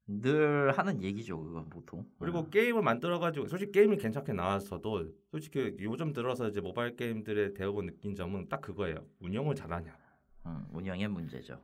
늘 0.06 0.72
하는 0.78 1.02
얘기죠 1.02 1.40
그건 1.42 1.70
보통. 1.70 2.06
그리고 2.20 2.40
어. 2.40 2.50
게임을 2.50 2.82
만들어가지고 2.82 3.48
솔직히 3.48 3.72
게임이 3.72 3.98
괜찮게 3.98 4.34
나왔어도 4.34 5.08
솔직히 5.32 5.76
요즘 5.80 6.12
들어서 6.14 6.48
이제 6.50 6.60
모바일 6.62 6.96
게임들의 6.96 7.54
대부분 7.54 7.86
느낀 7.88 8.14
점은 8.16 8.48
딱 8.50 8.62
그거예요. 8.62 8.98
운영을 9.22 9.56
잘하냐. 9.56 9.96
음, 10.46 10.66
운영의 10.74 11.08
문제죠. 11.08 11.60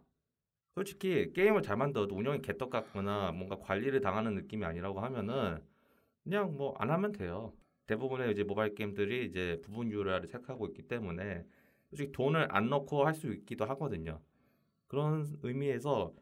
솔직히 0.79 1.33
게임을 1.33 1.61
잘 1.61 1.75
만들어도 1.75 2.15
운영이 2.15 2.41
개떡 2.41 2.69
같거나 2.69 3.33
뭔가 3.33 3.57
관리를 3.59 3.99
당하는 3.99 4.33
느낌이 4.35 4.63
아니라고 4.65 5.01
하면은 5.01 5.59
그냥 6.23 6.55
뭐 6.57 6.75
안 6.79 6.89
하면 6.91 7.11
돼요. 7.11 7.53
대부분의 7.87 8.31
이제 8.31 8.43
모바일 8.45 8.75
게임들이 8.75 9.25
이제 9.27 9.59
부분 9.63 9.91
유료화를 9.91 10.29
택하고 10.29 10.67
있기 10.67 10.83
때문에 10.83 11.45
솔직히 11.89 12.11
돈을 12.13 12.47
안 12.51 12.69
넣고 12.69 13.05
할 13.05 13.13
수 13.15 13.27
있기도 13.33 13.65
하거든요. 13.65 14.21
그런 14.87 15.27
의미에서 15.43 16.13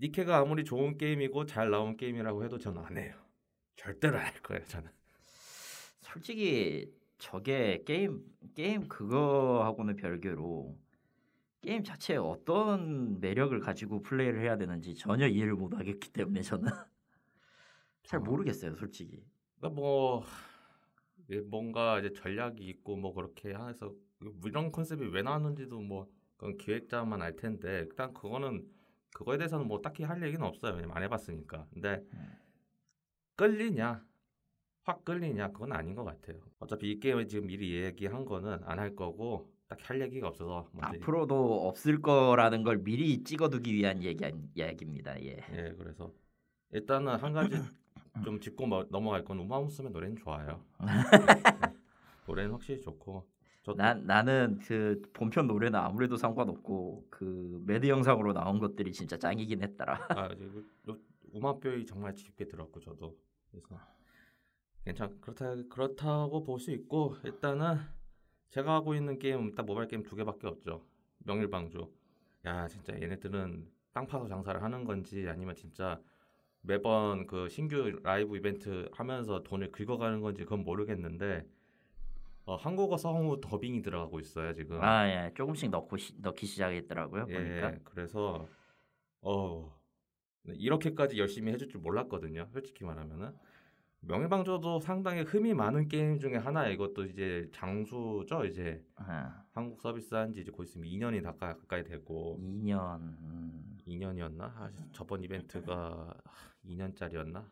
니케가 0.00 0.38
아무리 0.38 0.64
좋은 0.64 0.98
게임이고 0.98 1.46
잘 1.46 1.70
나온 1.70 1.96
게임이라고 1.96 2.44
해도 2.44 2.58
저는 2.58 2.82
안 2.84 2.98
해요. 2.98 3.14
절대로 3.76 4.18
안 4.18 4.26
할 4.26 4.34
거예요, 4.42 4.64
저는. 4.66 4.90
솔직히 6.00 6.92
저게 7.18 7.82
게임 7.86 8.22
게임 8.54 8.88
그거하고는 8.88 9.96
별개로 9.96 10.76
게임 11.60 11.84
자체에 11.84 12.16
어떤 12.16 13.20
매력을 13.20 13.58
가지고 13.60 14.02
플레이를 14.02 14.40
해야 14.42 14.56
되는지 14.56 14.94
전혀 14.94 15.26
이해를 15.26 15.54
못 15.54 15.74
하겠기 15.78 16.10
때문에 16.12 16.42
저는 16.42 16.70
잘 18.04 18.20
어. 18.20 18.22
모르겠어요, 18.22 18.74
솔직히. 18.76 19.22
그러니까 19.58 19.80
뭐 19.80 20.24
뭔가 21.48 21.98
이제 22.00 22.12
전략이 22.12 22.64
있고 22.68 22.96
뭐 22.96 23.12
그렇게 23.14 23.50
해서 23.54 23.94
뭐 24.18 24.32
이런 24.46 24.72
컨셉이 24.72 25.08
왜 25.08 25.22
나왔는지도 25.22 25.80
뭐 25.80 26.08
그건 26.36 26.56
기획자만 26.56 27.22
알 27.22 27.36
텐데 27.36 27.80
일단 27.80 28.12
그거는 28.14 28.66
그거에 29.14 29.38
대해서는 29.38 29.66
뭐 29.68 29.80
딱히 29.80 30.02
할 30.02 30.22
얘기는 30.22 30.44
없어요 30.44 30.74
왜냐면 30.74 30.96
안 30.96 31.02
해봤으니까 31.04 31.66
근데 31.72 32.02
음. 32.14 32.32
끌리냐 33.36 34.04
확 34.82 35.04
끌리냐 35.04 35.48
그건 35.52 35.72
아닌 35.72 35.94
것 35.94 36.04
같아요 36.04 36.40
어차피 36.58 36.90
이 36.90 37.00
게임을 37.00 37.28
지금 37.28 37.46
미리 37.46 37.74
얘기한 37.82 38.24
거는 38.24 38.60
안 38.64 38.78
할 38.78 38.96
거고 38.96 39.52
딱히 39.70 39.84
할 39.84 40.00
얘기가 40.00 40.26
없어서 40.28 40.68
앞으로도 40.80 41.68
없을 41.68 42.02
거라는 42.02 42.64
걸 42.64 42.78
미리 42.82 43.22
찍어두기 43.22 43.72
위한 43.72 44.02
얘기 44.02 44.24
이야기입니다. 44.56 45.22
예. 45.22 45.36
예 45.52 45.74
그래서 45.78 46.12
일단은 46.72 47.14
한 47.16 47.32
가지 47.32 47.50
좀 48.24 48.40
짚고 48.40 48.66
뭐- 48.66 48.84
넘어갈 48.90 49.24
건 49.24 49.38
우마무스의 49.38 49.90
노래는 49.92 50.16
좋아요 50.16 50.64
네. 50.80 50.86
노래는 52.26 52.50
확실히 52.50 52.80
좋고 52.80 53.28
저도 53.62 53.76
난 53.78 54.04
나는 54.06 54.58
그 54.64 55.00
본편 55.12 55.46
노래는 55.46 55.78
아무래도 55.78 56.16
상관없고 56.16 57.06
그 57.08 57.62
매드 57.64 57.86
영상으로 57.88 58.32
나온 58.32 58.58
것들이 58.58 58.92
진짜 58.92 59.16
짱이긴 59.16 59.62
했더라. 59.62 59.94
아, 60.10 60.28
그- 60.28 60.66
요- 60.88 60.98
우마뾰이 61.32 61.86
정말 61.86 62.12
깊게 62.16 62.48
들었고 62.48 62.80
저도 62.80 63.16
그래서 63.52 63.78
괜찮 64.84 65.20
그렇다 65.20 65.54
그렇다고 65.68 66.42
볼 66.42 66.58
수 66.58 66.72
있고 66.72 67.14
일단은 67.24 67.78
제가 68.50 68.74
하고 68.74 68.94
있는 68.94 69.18
게임 69.18 69.54
딱 69.54 69.64
모바일 69.64 69.88
게임 69.88 70.02
두 70.02 70.16
개밖에 70.16 70.46
없죠. 70.46 70.84
명일방주. 71.18 71.88
야 72.46 72.66
진짜 72.68 72.94
얘네들은 73.00 73.68
땅 73.92 74.06
파서 74.06 74.26
장사를 74.28 74.60
하는 74.62 74.84
건지 74.84 75.26
아니면 75.28 75.54
진짜 75.54 76.00
매번 76.62 77.26
그 77.26 77.48
신규 77.48 78.00
라이브 78.02 78.36
이벤트 78.36 78.88
하면서 78.92 79.42
돈을 79.42 79.70
긁어가는 79.70 80.20
건지 80.20 80.44
그건 80.44 80.64
모르겠는데 80.64 81.46
어, 82.44 82.56
한국어 82.56 82.96
성우 82.96 83.40
더빙이 83.40 83.82
들어가고 83.82 84.18
있어요 84.18 84.52
지금. 84.52 84.82
아 84.82 85.08
예, 85.08 85.32
조금씩 85.34 85.70
넣고 85.70 85.96
시, 85.96 86.14
넣기 86.20 86.46
시작했더라고요. 86.46 87.26
예, 87.28 87.34
보니까. 87.34 87.78
그래서 87.84 88.48
어 89.20 89.78
이렇게까지 90.46 91.18
열심히 91.18 91.52
해줄 91.52 91.68
줄 91.68 91.80
몰랐거든요. 91.80 92.48
솔직히 92.50 92.84
말하면은 92.84 93.32
명예방조도 94.02 94.80
상당히 94.80 95.22
흠이 95.22 95.54
많은 95.54 95.88
게임 95.88 96.18
중에 96.18 96.36
하나예요. 96.36 96.72
이것도 96.72 97.04
이제 97.04 97.48
장수죠. 97.52 98.44
이제 98.46 98.82
아, 98.96 99.42
한국 99.52 99.80
서비스한 99.80 100.32
지 100.32 100.40
이제 100.40 100.50
곧 100.50 100.64
있으면 100.64 100.88
2년이 100.88 101.22
다 101.22 101.32
가- 101.32 101.56
가까이 101.56 101.84
되고 101.84 102.38
2년. 102.40 102.98
음, 103.00 103.78
2년이었나? 103.86 104.40
아, 104.42 104.70
저번 104.92 105.22
이벤트가 105.22 106.14
2년짜리였나? 106.64 107.44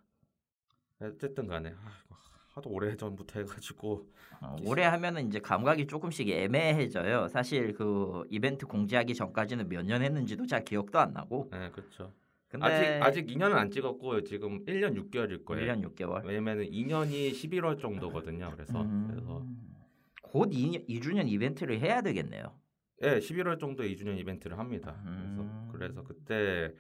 어쨌든 1.01 1.47
간에 1.47 1.71
아, 1.71 1.91
하도 2.55 2.71
오래 2.71 2.97
전부터 2.97 3.41
해가지고 3.41 4.11
어, 4.41 4.57
올해 4.67 4.83
하면은 4.85 5.29
이제 5.29 5.39
감각이 5.39 5.87
조금씩 5.87 6.29
애매해져요. 6.31 7.29
사실 7.29 7.75
그 7.75 8.25
이벤트 8.31 8.67
공지하기 8.67 9.15
전까지는 9.15 9.69
몇 9.69 9.85
년 9.85 10.03
했는지도 10.03 10.47
잘 10.47 10.65
기억도 10.65 10.99
안 10.99 11.13
나고. 11.13 11.49
네 11.53 11.71
그렇죠. 11.71 12.13
아직 12.63 12.87
아직 13.03 13.27
2년은 13.27 13.53
안 13.55 13.71
찍었고 13.71 14.25
지금 14.25 14.65
1년 14.65 14.97
6개월일 15.11 15.45
거예요. 15.45 15.73
1년 15.73 15.85
6개월. 15.95 16.25
왜냐면은 16.25 16.65
2년이 16.65 17.33
11월 17.33 17.79
정도거든요. 17.81 18.51
그래서 18.53 18.73
그래서 19.11 19.39
음, 19.39 19.77
곧 20.23 20.49
2, 20.53 20.87
2주년 20.89 21.29
이벤트를 21.29 21.79
해야 21.81 22.01
되겠네요. 22.03 22.59
예, 23.03 23.19
11월 23.19 23.59
정도에 23.61 23.89
2주년 23.95 24.19
이벤트를 24.19 24.59
합니다. 24.59 25.01
음. 25.05 25.69
그래서 25.73 25.73
그래서 25.73 26.03
그때 26.03 26.73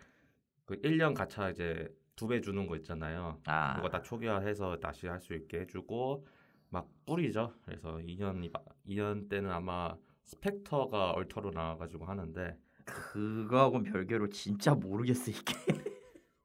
그 0.64 0.80
1년 0.80 1.14
가차 1.14 1.50
이제 1.50 1.88
두 2.16 2.26
배 2.26 2.40
주는 2.40 2.66
거 2.66 2.74
있잖아요. 2.76 3.38
아, 3.46 3.76
그거 3.76 3.88
다 3.88 4.02
초기화해서 4.02 4.80
다시 4.80 5.06
할 5.06 5.20
수 5.20 5.34
있게 5.34 5.60
해주고 5.60 6.26
막 6.70 6.88
뿌리죠. 7.06 7.54
그래서 7.64 7.98
2년이 7.98 8.50
2년 8.88 9.28
때는 9.28 9.50
아마 9.50 9.94
스펙터가 10.24 11.12
얼터로 11.12 11.52
나와가지고 11.52 12.04
하는데 12.06 12.56
그거하고는 12.88 13.90
별개로 13.92 14.28
진짜 14.30 14.74
모르겠어 14.74 15.30
이게. 15.30 15.54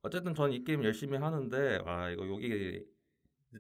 어쨌든 0.02 0.34
전이 0.36 0.64
게임 0.64 0.84
열심히 0.84 1.18
하는데 1.18 1.82
아 1.86 2.10
이거 2.10 2.28
여기 2.28 2.86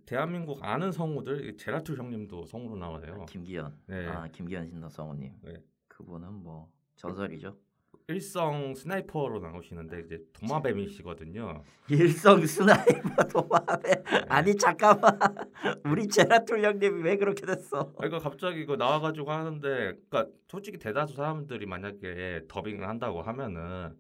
대한민국 0.06 0.64
아는 0.64 0.92
성우들 0.92 1.58
제라툴 1.58 1.98
형님도 1.98 2.46
성우로 2.46 2.76
나와요. 2.76 3.26
김기현. 3.30 3.78
네. 3.88 4.08
아 4.08 4.28
김기현 4.28 4.68
신도 4.68 4.90
성우님. 4.90 5.34
네. 5.42 5.64
그분은 5.88 6.34
뭐 6.34 6.72
전설이죠. 6.96 7.58
일성 8.08 8.76
스나이퍼로 8.76 9.40
나오시는데 9.40 10.02
이제 10.06 10.20
도마뱀이시거든요. 10.34 11.64
일성 11.90 12.46
스나이퍼 12.46 13.24
도마뱀. 13.32 14.04
네. 14.04 14.26
아니 14.28 14.56
잠깐만. 14.58 15.18
우리 15.86 16.08
제라툴 16.08 16.64
형님이 16.64 17.02
왜 17.02 17.18
그렇게 17.18 17.46
됐어? 17.46 17.94
아, 17.98 18.06
이거 18.06 18.20
갑자기 18.20 18.62
이거 18.62 18.76
나와가지고 18.76 19.32
하는데, 19.32 19.70
그러니까 20.10 20.28
솔직히 20.50 20.78
대다수 20.80 21.16
사람들이 21.16 21.66
만약에 21.66 22.42
더빙을 22.50 22.88
한다고 22.88 23.22
하면은 23.22 23.96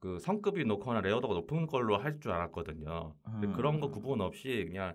그 0.00 0.18
성급이 0.18 0.64
높거나 0.64 1.00
레어도가 1.00 1.34
높은 1.34 1.66
걸로 1.66 1.96
할 1.96 2.18
줄 2.20 2.32
알았거든요. 2.32 3.14
근데 3.24 3.46
음. 3.46 3.52
그런 3.52 3.80
거 3.80 3.90
구분 3.90 4.20
없이 4.20 4.64
그냥 4.66 4.94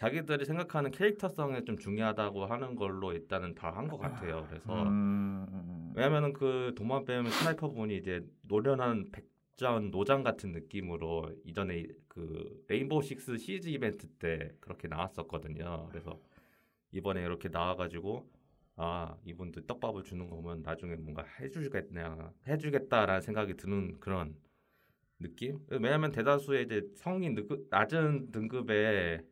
자기들이 0.00 0.44
생각하는 0.46 0.90
캐릭터성에 0.90 1.64
좀 1.64 1.76
중요하다고 1.78 2.46
하는 2.46 2.74
걸로 2.74 3.12
일단은 3.12 3.54
다 3.54 3.70
한 3.70 3.86
것 3.88 3.98
같아요. 3.98 4.46
그래서 4.48 4.82
음, 4.84 5.92
왜냐면은 5.94 6.32
그 6.32 6.72
도마뱀 6.76 7.28
스나이퍼 7.28 7.68
분이 7.70 7.96
이제 7.98 8.24
노련한 8.42 9.10
백전 9.12 9.90
노장 9.90 10.22
같은 10.22 10.52
느낌으로 10.52 11.30
이전에 11.44 11.86
그 12.08 12.64
레인보우 12.68 13.02
식스 13.02 13.36
시즈 13.36 13.68
이벤트 13.68 14.06
때 14.18 14.50
그렇게 14.60 14.88
나왔었거든요. 14.88 15.88
그래서 15.90 16.18
이번에 16.92 17.20
이렇게 17.22 17.50
나와가지고 17.50 18.26
아 18.76 19.14
이분들 19.26 19.66
떡밥을 19.66 20.04
주는 20.04 20.28
거면 20.30 20.62
나중에 20.62 20.96
뭔가 20.96 21.24
해주겠냐 21.40 22.32
해주겠다라는 22.48 23.20
생각이 23.20 23.54
드는 23.58 24.00
그런 24.00 24.34
느낌? 25.18 25.58
왜냐면 25.68 26.10
대다수의 26.12 26.64
이제 26.64 26.82
성인 26.96 27.34
등급, 27.34 27.66
낮은 27.68 28.32
등급의 28.32 29.22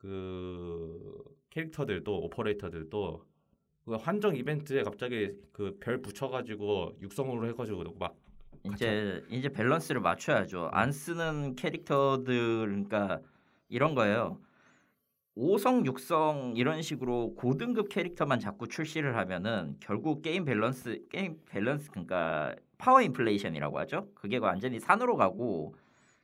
그 0.00 1.22
캐릭터들도 1.50 2.22
오퍼레이터들도 2.24 3.24
그 3.86 3.94
한정 3.96 4.36
이벤트에 4.36 4.82
갑자기 4.82 5.32
그 5.52 5.78
별 5.80 6.00
붙여가지고 6.02 6.96
육성으로 7.02 7.48
해가지고 7.48 7.84
막 7.98 8.14
이제 8.64 9.24
이제 9.30 9.48
밸런스를 9.48 10.00
맞춰야죠. 10.00 10.70
안 10.72 10.92
쓰는 10.92 11.56
캐릭터들 11.56 12.66
그러니까 12.66 13.20
이런 13.68 13.94
거예요. 13.94 14.40
5성, 15.36 15.86
6성 15.86 16.58
이런 16.58 16.82
식으로 16.82 17.34
고등급 17.34 17.88
캐릭터만 17.88 18.40
자꾸 18.40 18.68
출시를 18.68 19.16
하면은 19.16 19.76
결국 19.80 20.22
게임 20.22 20.44
밸런스 20.44 21.06
게임 21.10 21.40
밸런스 21.46 21.90
그러니까 21.90 22.54
파워 22.78 23.02
인플레이션이라고 23.02 23.78
하죠. 23.80 24.08
그게 24.14 24.36
완전히 24.38 24.80
산으로 24.80 25.16
가고 25.16 25.74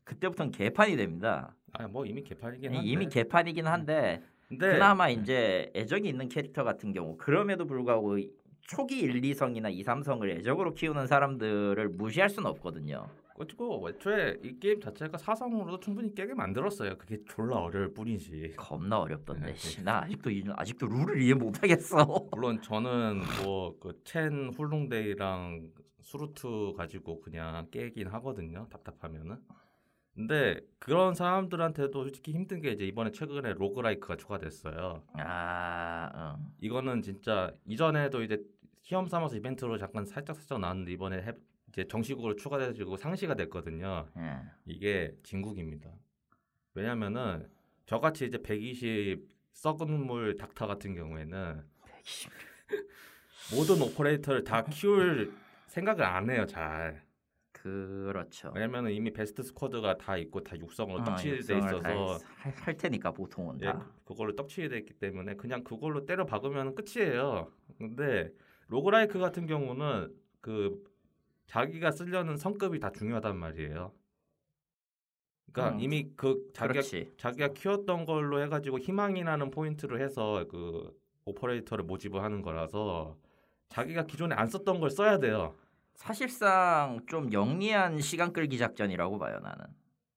그때부터는 0.05 0.53
개판이 0.53 0.97
됩니다. 0.97 1.56
아뭐 1.73 2.07
이미 2.07 2.23
개판이긴 2.23 2.75
한데 2.75 2.87
이미 2.89 3.09
개판이긴 3.09 3.67
한데 3.67 4.23
근데 4.49 4.73
그나마 4.73 5.09
이제 5.09 5.71
애정이 5.75 6.09
있는 6.09 6.29
캐릭터 6.29 6.63
같은 6.65 6.93
경우 6.93 7.17
그럼에도 7.17 7.67
불구하고 7.67 8.19
초기 8.63 9.01
1, 9.01 9.21
2성이나 9.21 9.73
2, 9.73 9.83
3성을 9.85 10.29
애적으로 10.31 10.75
키우는 10.75 11.07
사람들을 11.07 11.89
무시할 11.91 12.29
수는 12.29 12.51
없거든요. 12.51 13.07
그리고 13.37 13.89
애초에 13.89 14.39
이 14.43 14.59
게임 14.59 14.81
자체가 14.81 15.19
사성으로도 15.19 15.79
충분히 15.79 16.15
깨게 16.15 16.35
만들었어요. 16.35 16.97
그게 16.97 17.19
졸라 17.29 17.59
어려울 17.59 17.93
뿐이지. 17.93 18.55
겁나 18.57 18.99
어렵던데. 19.01 19.47
네, 19.47 19.55
씨, 19.55 19.85
나 19.85 20.01
아직도 20.03 20.31
이- 20.31 20.43
아직도 20.57 20.87
룰을 20.87 21.21
이해 21.23 21.35
못 21.35 21.63
하겠어. 21.63 21.97
물론 22.33 22.61
저는 22.63 23.23
뭐그첸 23.45 24.53
훌롱데이랑 24.57 25.69
수루트 26.01 26.73
가지고 26.77 27.21
그냥 27.21 27.67
깨긴 27.71 28.09
하거든요. 28.09 28.67
답답하면은. 28.71 29.37
근데 30.17 30.59
그런 30.79 31.15
사람들한테도 31.15 32.03
솔직히 32.05 32.33
힘든 32.33 32.63
게 32.63 32.71
이제 32.71 32.87
이번에 32.87 33.13
최근에 33.13 33.53
로그라이크가 33.53 34.17
추가됐어요. 34.17 35.03
아, 35.13 36.37
응. 36.39 36.47
이거는 36.61 37.03
진짜 37.03 37.53
이전에도 37.67 38.23
이제 38.23 38.43
시험 38.81 39.07
삼아서 39.09 39.37
이벤트로 39.37 39.77
잠깐 39.77 40.07
살짝 40.07 40.37
살짝 40.37 40.59
나왔는데 40.59 40.91
이번에 40.93 41.19
해- 41.19 41.33
이제 41.69 41.87
정식으로 41.87 42.35
추가돼가지고 42.37 42.97
상시가 42.97 43.35
됐거든요. 43.35 44.09
예. 44.17 44.39
이게 44.65 45.15
진국입니다. 45.23 45.91
왜냐면은 46.73 47.47
저같이 47.85 48.25
이제 48.25 48.39
120 48.39 49.29
썩은 49.53 50.07
물 50.07 50.37
닥터 50.37 50.67
같은 50.67 50.95
경우에는 50.95 51.63
120. 51.85 52.31
모든 53.55 53.83
오퍼레이터를 53.83 54.45
다 54.45 54.65
키울 54.65 55.35
생각을 55.67 56.05
안 56.05 56.31
해요, 56.31 56.47
잘. 56.47 57.03
그렇죠. 57.67 58.53
왜냐면은 58.55 58.93
이미 58.93 59.13
베스트 59.13 59.43
스쿼드가 59.43 59.99
다 59.99 60.17
있고 60.17 60.43
다 60.43 60.57
육성으로 60.59 61.01
어, 61.01 61.05
떡칠돼 61.05 61.59
있어서 61.59 62.19
할, 62.37 62.53
할 62.55 62.77
테니까 62.77 63.11
보통은 63.13 63.61
예, 63.63 63.67
다. 63.67 63.79
그- 64.05 64.13
그걸로 64.13 64.35
떡칠돼 64.37 64.79
있기 64.79 64.95
때문에 64.95 65.35
그냥 65.35 65.65
그걸로 65.65 66.07
때려 66.07 66.25
박으면 66.25 66.75
끝이에요. 66.75 67.51
근데 67.79 68.31
로그라이크 68.69 69.19
같은 69.19 69.47
경우는 69.47 70.15
그 70.41 70.83
자기가 71.47 71.91
쓰려는 71.93 72.37
성급이 72.37 72.79
다 72.81 72.91
중요하단 72.91 73.37
말이에요. 73.37 73.93
그러니까 75.53 75.77
음, 75.77 75.81
이미 75.81 76.11
그 76.17 76.51
자기가 76.53 76.73
그렇지. 76.73 77.13
자기가 77.17 77.49
키웠던 77.49 78.05
걸로 78.05 78.41
해가지고 78.43 78.79
희망이 78.79 79.23
나는 79.25 79.51
포인트를 79.51 80.01
해서 80.01 80.45
그 80.49 80.93
오퍼레이터를 81.25 81.85
모집을 81.85 82.23
하는 82.23 82.43
거라서 82.43 83.17
자기가 83.69 84.05
기존에 84.05 84.35
안 84.35 84.49
썼던 84.49 84.81
걸 84.81 84.91
써야 84.91 85.19
돼요. 85.19 85.55
사실상 85.97 87.01
좀 87.09 87.33
영리한 87.33 88.01
시간 88.01 88.33
끌기 88.33 88.59
작전이라고 88.59 89.19
봐요 89.19 89.41
나는. 89.41 89.65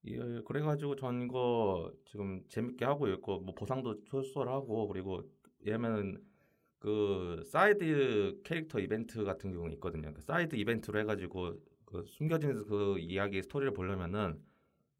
예, 0.06 0.18
그래가지고 0.46 0.96
전 0.96 1.22
이거 1.22 1.92
지금 2.06 2.42
재밌게 2.48 2.84
하고 2.84 3.08
있고 3.08 3.40
뭐 3.40 3.54
보상도 3.54 3.96
쏠쏠하고 4.08 4.88
그리고 4.88 5.22
얘는 5.66 6.22
그 6.78 7.42
사이드 7.46 8.40
캐릭터 8.44 8.78
이벤트 8.78 9.24
같은 9.24 9.52
경우 9.52 9.70
있거든요. 9.72 10.12
그 10.14 10.22
사이드 10.22 10.56
이벤트로 10.56 10.98
해가지고 11.00 11.54
그 11.84 12.04
숨겨진 12.06 12.64
그 12.66 12.98
이야기 12.98 13.42
스토리를 13.42 13.74
보려면은 13.74 14.42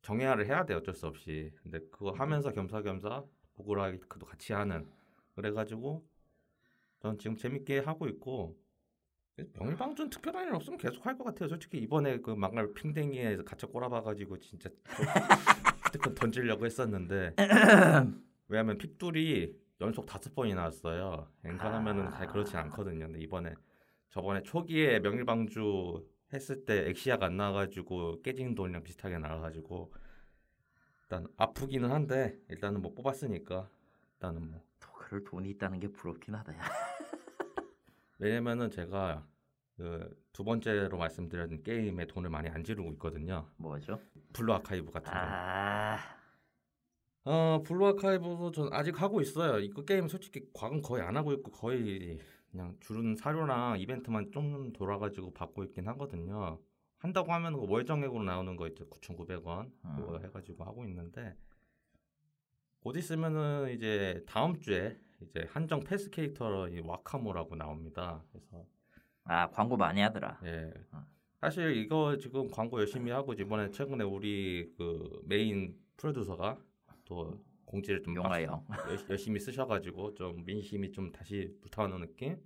정예화를 0.02 0.46
해야 0.46 0.64
돼 0.64 0.74
어쩔 0.74 0.94
수 0.94 1.06
없이. 1.06 1.50
근데 1.62 1.78
그거 1.90 2.10
하면서 2.10 2.52
겸사겸사 2.52 3.24
보그라이크도 3.54 4.26
같이 4.26 4.52
하는 4.52 4.86
그래가지고 5.34 6.04
전 7.00 7.18
지금 7.18 7.36
재밌게 7.36 7.78
하고 7.80 8.06
있고 8.08 8.58
명일방준 9.54 10.10
특별한 10.10 10.46
일 10.48 10.54
없으면 10.54 10.78
계속 10.78 11.04
할 11.06 11.16
것 11.16 11.24
같아요. 11.24 11.48
솔직히 11.48 11.78
이번에 11.78 12.18
그 12.20 12.30
막말 12.30 12.72
핑댕이에서 12.74 13.44
갇혀 13.44 13.66
꼬라봐가지고 13.68 14.38
진짜 14.40 14.68
스티커 15.86 16.12
던지려고 16.14 16.66
했었는데 16.66 17.34
왜냐면 18.48 18.78
픽둘이 18.78 19.56
연속 19.80 20.04
다섯 20.06 20.34
번이 20.34 20.54
나왔어요. 20.54 21.26
엔간하면은 21.44 22.10
잘 22.10 22.26
그렇지 22.26 22.56
않거든요. 22.56 23.06
근데 23.06 23.20
이번에 23.20 23.54
저번에 24.10 24.42
초기에 24.42 24.98
명일방주 25.00 26.06
했을 26.34 26.64
때 26.64 26.88
엑시아가 26.90 27.26
안 27.26 27.36
나와가지고 27.36 28.22
깨지는 28.22 28.54
돈이랑 28.54 28.82
비슷하게 28.82 29.18
나와가지고 29.18 29.92
일단 31.04 31.26
아프기는 31.36 31.90
한데 31.90 32.36
일단은 32.50 32.82
뭐 32.82 32.94
뽑았으니까 32.94 33.68
일단은 34.14 34.42
뭐또 34.50 34.92
그럴 34.98 35.24
돈이 35.24 35.48
있다는 35.50 35.80
게 35.80 35.88
부럽긴 35.88 36.34
하다. 36.34 36.52
야. 36.54 36.60
왜냐면은 38.20 38.70
제가 38.70 39.26
그 39.76 40.20
두 40.32 40.44
번째로 40.44 40.96
말씀드린 40.96 41.62
게임에 41.62 42.06
돈을 42.06 42.30
많이 42.30 42.48
안 42.48 42.62
지르고 42.62 42.92
있거든요. 42.92 43.48
뭐죠? 43.56 44.00
블루 44.32 44.52
아카이브 44.54 44.90
같은 44.90 45.12
거. 45.12 45.18
아, 45.18 45.98
어 47.24 47.62
블루 47.64 47.88
아카이브도 47.88 48.50
전 48.52 48.72
아직 48.72 49.00
하고 49.00 49.20
있어요. 49.20 49.58
이거 49.58 49.84
게임 49.84 50.08
솔직히 50.08 50.48
과금 50.54 50.80
거의 50.82 51.02
안 51.02 51.16
하고 51.16 51.32
있고 51.32 51.50
거의 51.50 52.20
그냥 52.50 52.76
주는 52.80 53.14
사료랑 53.16 53.80
이벤트만 53.80 54.30
좀 54.32 54.72
돌아가지고 54.72 55.32
받고 55.32 55.64
있긴 55.64 55.88
하거든요. 55.88 56.58
한다고 56.98 57.32
하면 57.32 57.54
그 57.54 57.66
월정액으로 57.68 58.22
나오는 58.22 58.56
거 58.56 58.66
있죠. 58.68 58.86
9,900원 58.88 59.70
그거 59.96 60.16
음. 60.16 60.24
해가지고 60.24 60.64
하고 60.64 60.84
있는데 60.84 61.36
곧 62.80 62.96
있으면은 62.96 63.70
이제 63.74 64.22
다음 64.26 64.58
주에 64.60 64.98
이제 65.22 65.46
한정 65.50 65.80
패스 65.80 66.10
캐릭터 66.10 66.68
이 66.68 66.80
와카모라고 66.80 67.56
나옵니다. 67.56 68.22
그래서 68.32 68.64
아 69.24 69.48
광고 69.50 69.76
많이 69.76 70.00
하더라. 70.00 70.40
예. 70.44 70.72
어. 70.92 71.04
사실 71.40 71.76
이거 71.76 72.16
지금 72.18 72.50
광고 72.50 72.78
열심히 72.80 73.10
하고 73.10 73.32
이번에 73.32 73.70
최근에 73.70 74.04
우리 74.04 74.70
그 74.76 75.22
메인 75.24 75.74
프로듀서가 75.96 76.58
또 77.04 77.40
공지를 77.64 78.02
좀 78.02 78.14
용화요. 78.16 78.64
열- 78.88 79.06
열심히 79.10 79.38
쓰셔가지고 79.40 80.14
좀 80.14 80.44
민심이 80.44 80.90
좀 80.90 81.12
다시 81.12 81.54
불타오는 81.60 82.00
느낌. 82.00 82.36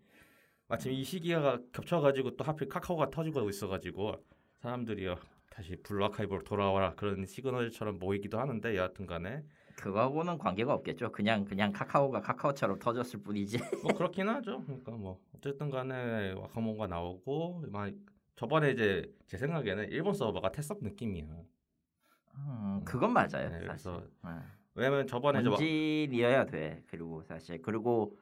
마침 0.69 0.93
이 0.93 1.03
시기가 1.05 1.61
겹쳐가지고 1.73 2.37
또 2.37 2.45
하필 2.45 2.69
카카오가 2.69 3.11
터지고 3.11 3.49
있어가지고 3.49 4.15
사람들이요 4.61 5.17
다시 5.51 5.77
블루 5.77 6.05
아카이브로 6.07 6.43
돌아와라 6.45 6.95
그런 6.95 7.25
시그널처럼 7.27 7.99
모이기도 7.99 8.39
하는데 8.39 8.77
여하튼간에 8.77 9.45
그거하고는 9.77 10.39
관계가 10.39 10.73
없겠죠. 10.75 11.13
그냥 11.13 11.45
그냥 11.45 11.73
카카오가 11.73 12.21
카카오처럼 12.21 12.79
터졌을 12.79 13.23
뿐이지. 13.23 13.59
뭐 13.83 13.93
그렇긴 13.95 14.29
하죠. 14.29 14.63
그러니까 14.65 14.93
뭐 14.93 15.21
어쨌든 15.37 15.71
간에 15.71 16.33
와카모가 16.33 16.87
나오고 16.87 17.65
막 17.71 17.91
저번에 18.37 18.71
이제 18.71 19.13
제 19.27 19.37
생각에는 19.37 19.91
일본 19.91 20.15
서버가 20.15 20.53
테섭 20.53 20.79
느낌이야. 20.83 21.27
음, 22.37 22.81
그건 22.85 23.13
맞아요. 23.13 23.49
네, 23.49 23.51
사실. 23.51 23.67
그래서 23.67 24.03
네. 24.25 24.31
왜냐면 24.75 25.07
저번에 25.07 25.43
본질이어야 25.43 26.47
돼. 26.47 26.83
그리고 26.89 27.23
사실 27.23 27.63
그리고 27.63 28.17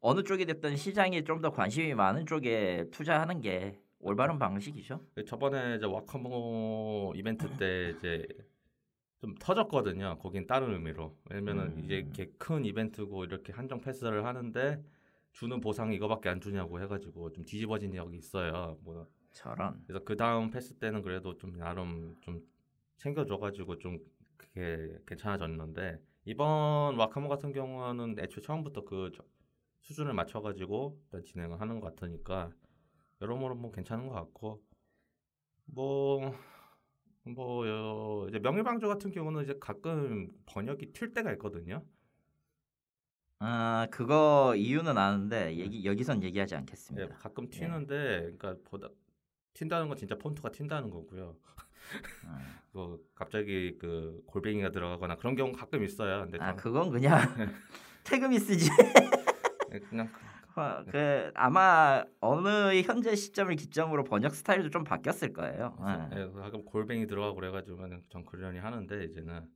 어느 0.00 0.22
쪽이 0.22 0.44
됐든 0.44 0.76
시장에 0.76 1.24
좀더 1.24 1.50
관심이 1.50 1.94
많은 1.94 2.26
쪽에 2.26 2.88
투자하는 2.90 3.40
게 3.40 3.80
올바른 3.98 4.38
방식이죠. 4.38 5.00
저번에 5.26 5.76
이제 5.76 5.86
와카모 5.86 7.14
이벤트 7.16 7.48
때 7.56 7.94
이제 7.96 8.26
좀 9.18 9.34
터졌거든요. 9.36 10.18
거긴 10.18 10.46
다른 10.46 10.72
의미로. 10.72 11.16
왜냐면은 11.30 11.76
음. 11.78 11.84
이제 11.84 11.96
이렇게 11.98 12.30
큰 12.38 12.64
이벤트고 12.64 13.24
이렇게 13.24 13.52
한정 13.52 13.80
패스를 13.80 14.24
하는데 14.24 14.82
주는 15.32 15.60
보상이 15.60 15.96
이거밖에 15.96 16.28
안 16.28 16.40
주냐고 16.40 16.80
해가지고 16.80 17.32
좀 17.32 17.44
뒤집어진 17.44 17.92
적이 17.92 18.18
있어요. 18.18 18.78
뭐 18.82 19.06
저런. 19.32 19.82
그래서 19.86 20.04
그 20.04 20.16
다음 20.16 20.50
패스 20.50 20.74
때는 20.74 21.02
그래도 21.02 21.36
좀 21.38 21.56
나름 21.56 22.16
좀 22.20 22.42
챙겨줘가지고 22.98 23.78
좀 23.78 23.98
그게 24.36 24.98
괜찮아졌는데 25.06 26.00
이번 26.24 26.96
와카모 26.96 27.28
같은 27.28 27.52
경우는 27.52 28.16
애초에 28.18 28.42
처음부터 28.42 28.84
그 28.84 29.10
저- 29.14 29.24
수준을 29.82 30.14
맞춰가지고 30.14 30.98
일단 31.04 31.24
진행을 31.24 31.60
하는 31.60 31.80
것 31.80 31.94
같으니까 31.94 32.50
여러모로 33.20 33.54
뭐 33.54 33.70
괜찮은 33.72 34.08
것 34.08 34.14
같고 34.14 34.62
뭐. 35.66 36.34
뭐 37.26 37.64
어, 37.66 38.26
이제 38.28 38.38
명일방주 38.38 38.86
같은 38.86 39.10
경우는 39.10 39.42
이제 39.44 39.56
가끔 39.60 40.28
번역이 40.46 40.92
튈 40.92 41.12
때가 41.12 41.32
있거든요. 41.32 41.82
아 43.38 43.86
그거 43.90 44.54
이유는 44.56 44.96
아는데 44.96 45.56
얘기 45.56 45.84
여기선 45.84 46.22
얘기하지 46.22 46.54
예, 46.54 46.58
않겠습니다. 46.58 47.16
가끔 47.16 47.48
튀는데 47.50 48.32
그러니까 48.38 48.56
보다 48.64 48.88
튄다는 49.54 49.88
건 49.88 49.96
진짜 49.96 50.16
폰트가 50.16 50.50
튄다는 50.50 50.90
거고요. 50.90 51.36
음. 52.24 52.56
그 52.72 53.06
갑자기 53.14 53.76
그 53.78 54.22
골뱅이가 54.26 54.70
들어가거나 54.70 55.16
그런 55.16 55.34
경우 55.36 55.52
가끔 55.52 55.84
있어요. 55.84 56.22
근데 56.22 56.38
아 56.40 56.52
저- 56.54 56.62
그건 56.62 56.90
그냥 56.90 57.18
태금이 58.04 58.38
쓰지. 58.38 58.70
예, 59.72 59.78
그냥 59.80 60.08
어, 60.56 60.84
그 60.90 61.30
아마 61.34 62.02
어느 62.20 62.80
현재 62.82 63.14
시점을 63.14 63.54
기점으로 63.56 64.04
번역 64.04 64.34
스타일도 64.34 64.70
좀 64.70 64.84
바뀌었을 64.84 65.34
거예요. 65.34 65.76
예. 66.12 66.18
예, 66.18 66.28
가끔 66.30 66.64
골뱅이 66.64 67.06
들어가고 67.06 67.34
그래가지고 67.36 67.76
그냥 67.76 68.02
전 68.08 68.24
그러려니 68.24 68.58
하는데 68.58 69.04
이제는 69.04 69.46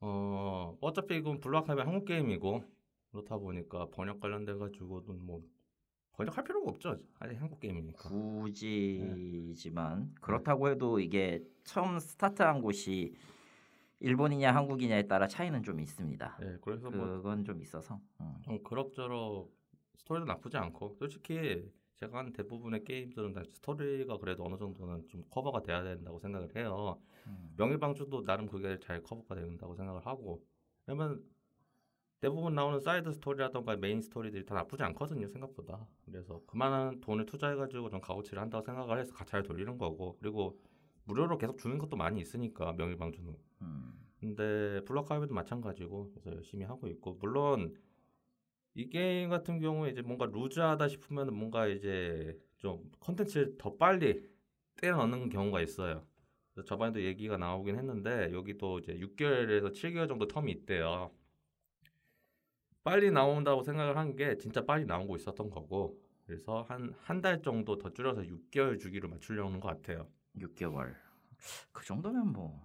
어 0.00 0.76
어차피 0.80 1.16
이건 1.16 1.40
블루아카이브 1.40 1.80
한국 1.80 2.04
게임이고 2.04 2.62
그렇다 3.12 3.38
보니까 3.38 3.86
번역 3.90 4.20
관련돼 4.20 4.54
가지고는 4.56 5.24
뭐 5.24 5.42
번역할 6.12 6.44
필요가 6.44 6.70
없죠. 6.70 6.98
아니 7.18 7.34
한국 7.36 7.58
게임이니까. 7.58 8.10
굳이지만 8.10 10.14
그렇다고 10.20 10.68
해도 10.68 11.00
이게 11.00 11.42
처음 11.64 11.98
스타트한 11.98 12.60
곳이 12.60 13.14
일본이냐 14.00 14.54
한국이냐에 14.54 15.08
따라 15.08 15.26
차이는 15.26 15.62
좀 15.62 15.80
있습니다. 15.80 16.38
예, 16.42 16.58
그래서 16.60 16.90
뭐 16.90 17.06
그건 17.06 17.44
좀 17.44 17.62
있어서. 17.62 17.98
음. 18.20 18.34
좀 18.42 18.62
그럭저럭 18.62 19.57
스토리도 19.98 20.26
나쁘지 20.26 20.56
않고 20.56 20.94
솔직히 20.98 21.70
제가 21.96 22.18
한 22.18 22.32
대부분의 22.32 22.84
게임들은 22.84 23.32
다 23.32 23.42
스토리가 23.52 24.18
그래도 24.18 24.44
어느 24.44 24.56
정도는 24.56 25.06
좀 25.08 25.24
커버가 25.30 25.62
돼야 25.62 25.82
된다고 25.82 26.18
생각을 26.20 26.54
해요. 26.56 27.00
음. 27.26 27.54
명일방주도 27.56 28.24
나름 28.24 28.46
그게 28.46 28.78
잘 28.78 29.02
커버가 29.02 29.34
된다고 29.34 29.74
생각을 29.74 30.06
하고 30.06 30.42
왜냐면 30.86 31.22
대부분 32.20 32.54
나오는 32.54 32.80
사이드 32.80 33.12
스토리라던가 33.12 33.76
메인 33.76 34.00
스토리들이 34.00 34.44
다 34.44 34.54
나쁘지 34.56 34.82
않거든요 34.82 35.28
생각보다 35.28 35.86
그래서 36.04 36.40
그만한 36.46 37.00
돈을 37.00 37.26
투자해가지고 37.26 37.90
좀 37.90 38.00
값어치를 38.00 38.40
한다고 38.40 38.64
생각을 38.64 38.98
해서 38.98 39.12
잘 39.24 39.42
돌리는 39.42 39.78
거고 39.78 40.16
그리고 40.18 40.58
무료로 41.04 41.38
계속 41.38 41.58
주는 41.58 41.78
것도 41.78 41.96
많이 41.96 42.20
있으니까 42.20 42.72
명일방주는 42.72 43.36
음. 43.62 43.92
근데 44.18 44.84
블루 44.84 45.03
아카이브도 45.03 45.32
마찬가지고 45.32 46.10
그래서 46.10 46.32
열심히 46.34 46.64
하고 46.64 46.88
있고 46.88 47.16
물론 47.20 47.74
이 48.78 48.88
게임 48.88 49.28
같은 49.28 49.60
경우에 49.60 49.90
이제 49.90 50.02
뭔가 50.02 50.24
루즈하다 50.26 50.88
싶으면 50.88 51.34
뭔가 51.34 51.66
이제 51.66 52.38
좀 52.58 52.90
컨텐츠를 53.00 53.58
더 53.58 53.76
빨리 53.76 54.22
때려 54.76 54.96
넣는 54.98 55.28
경우가 55.30 55.60
있어요. 55.62 56.06
저번에도 56.66 57.02
얘기가 57.02 57.36
나오긴 57.36 57.76
했는데 57.76 58.32
여기도 58.32 58.78
이제 58.78 58.94
6개월에서 58.98 59.72
7개월 59.72 60.08
정도 60.08 60.26
텀이 60.28 60.48
있대요. 60.50 61.10
빨리 62.84 63.10
나온다고 63.10 63.62
생각을 63.62 63.96
한 63.96 64.16
게 64.16 64.36
진짜 64.38 64.64
빨리 64.64 64.84
나오고 64.86 65.16
있었던 65.16 65.50
거고 65.50 66.00
그래서 66.26 66.62
한 66.68 66.94
한 67.04 67.20
달 67.22 67.42
정도 67.42 67.78
더 67.78 67.90
줄여서 67.92 68.22
6개월 68.22 68.78
주기로 68.78 69.08
맞추려는 69.08 69.60
것 69.60 69.68
같아요. 69.68 70.08
6개월. 70.36 70.94
그 71.72 71.84
정도면 71.84 72.32
뭐 72.32 72.60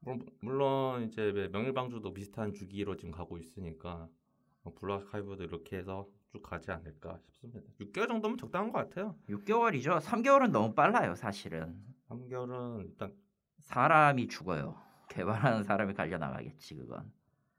물- 0.00 0.26
물론 0.40 1.04
이제 1.04 1.22
왜 1.22 1.48
명일방주도 1.48 2.12
비슷한 2.12 2.52
주기로 2.54 2.96
지금 2.96 3.12
가고 3.12 3.38
있으니까 3.38 3.96
뭐 3.98 4.21
블루아카이브도 4.70 5.44
이렇게 5.44 5.76
해서 5.78 6.06
쭉 6.30 6.42
가지 6.42 6.70
않을까 6.70 7.18
싶습니다. 7.26 7.60
6개월 7.80 8.08
정도면 8.08 8.38
적당한 8.38 8.72
것 8.72 8.78
같아요. 8.78 9.16
6개월이죠. 9.28 10.00
3개월은 10.00 10.50
너무 10.50 10.74
빨라요, 10.74 11.14
사실은. 11.14 11.76
3개월은 12.08 12.84
일단 12.86 13.12
사람이 13.58 14.28
죽어요. 14.28 14.76
개발하는 15.08 15.62
사람이 15.64 15.94
갈려 15.94 16.18
나가겠지 16.18 16.74
그건. 16.76 17.12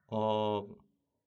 어 0.07 0.67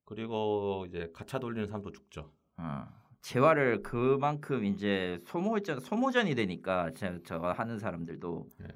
그리고 0.04 0.84
이제 0.88 1.10
가차 1.12 1.38
돌리는 1.38 1.66
사람도 1.66 1.92
죽죠. 1.92 2.32
어. 2.56 2.86
재화를 3.22 3.82
그만큼 3.82 4.64
이제 4.64 5.20
소모전 5.26 5.80
소모전이 5.80 6.34
되니까 6.34 6.92
저, 6.94 7.20
저 7.24 7.38
하는 7.38 7.78
사람들도 7.78 8.48
네. 8.58 8.68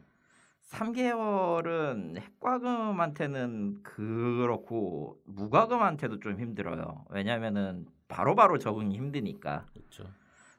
3개월은 0.71 2.19
핵과금한테는 2.19 3.83
그렇고 3.83 5.19
무과금한테도 5.25 6.21
좀 6.21 6.41
힘들어요. 6.41 7.05
왜냐면은 7.11 7.87
바로 8.09 8.35
바로 8.35 8.59
적응이 8.59 8.97
힘드니까. 8.97 9.67
그렇죠. 9.73 10.05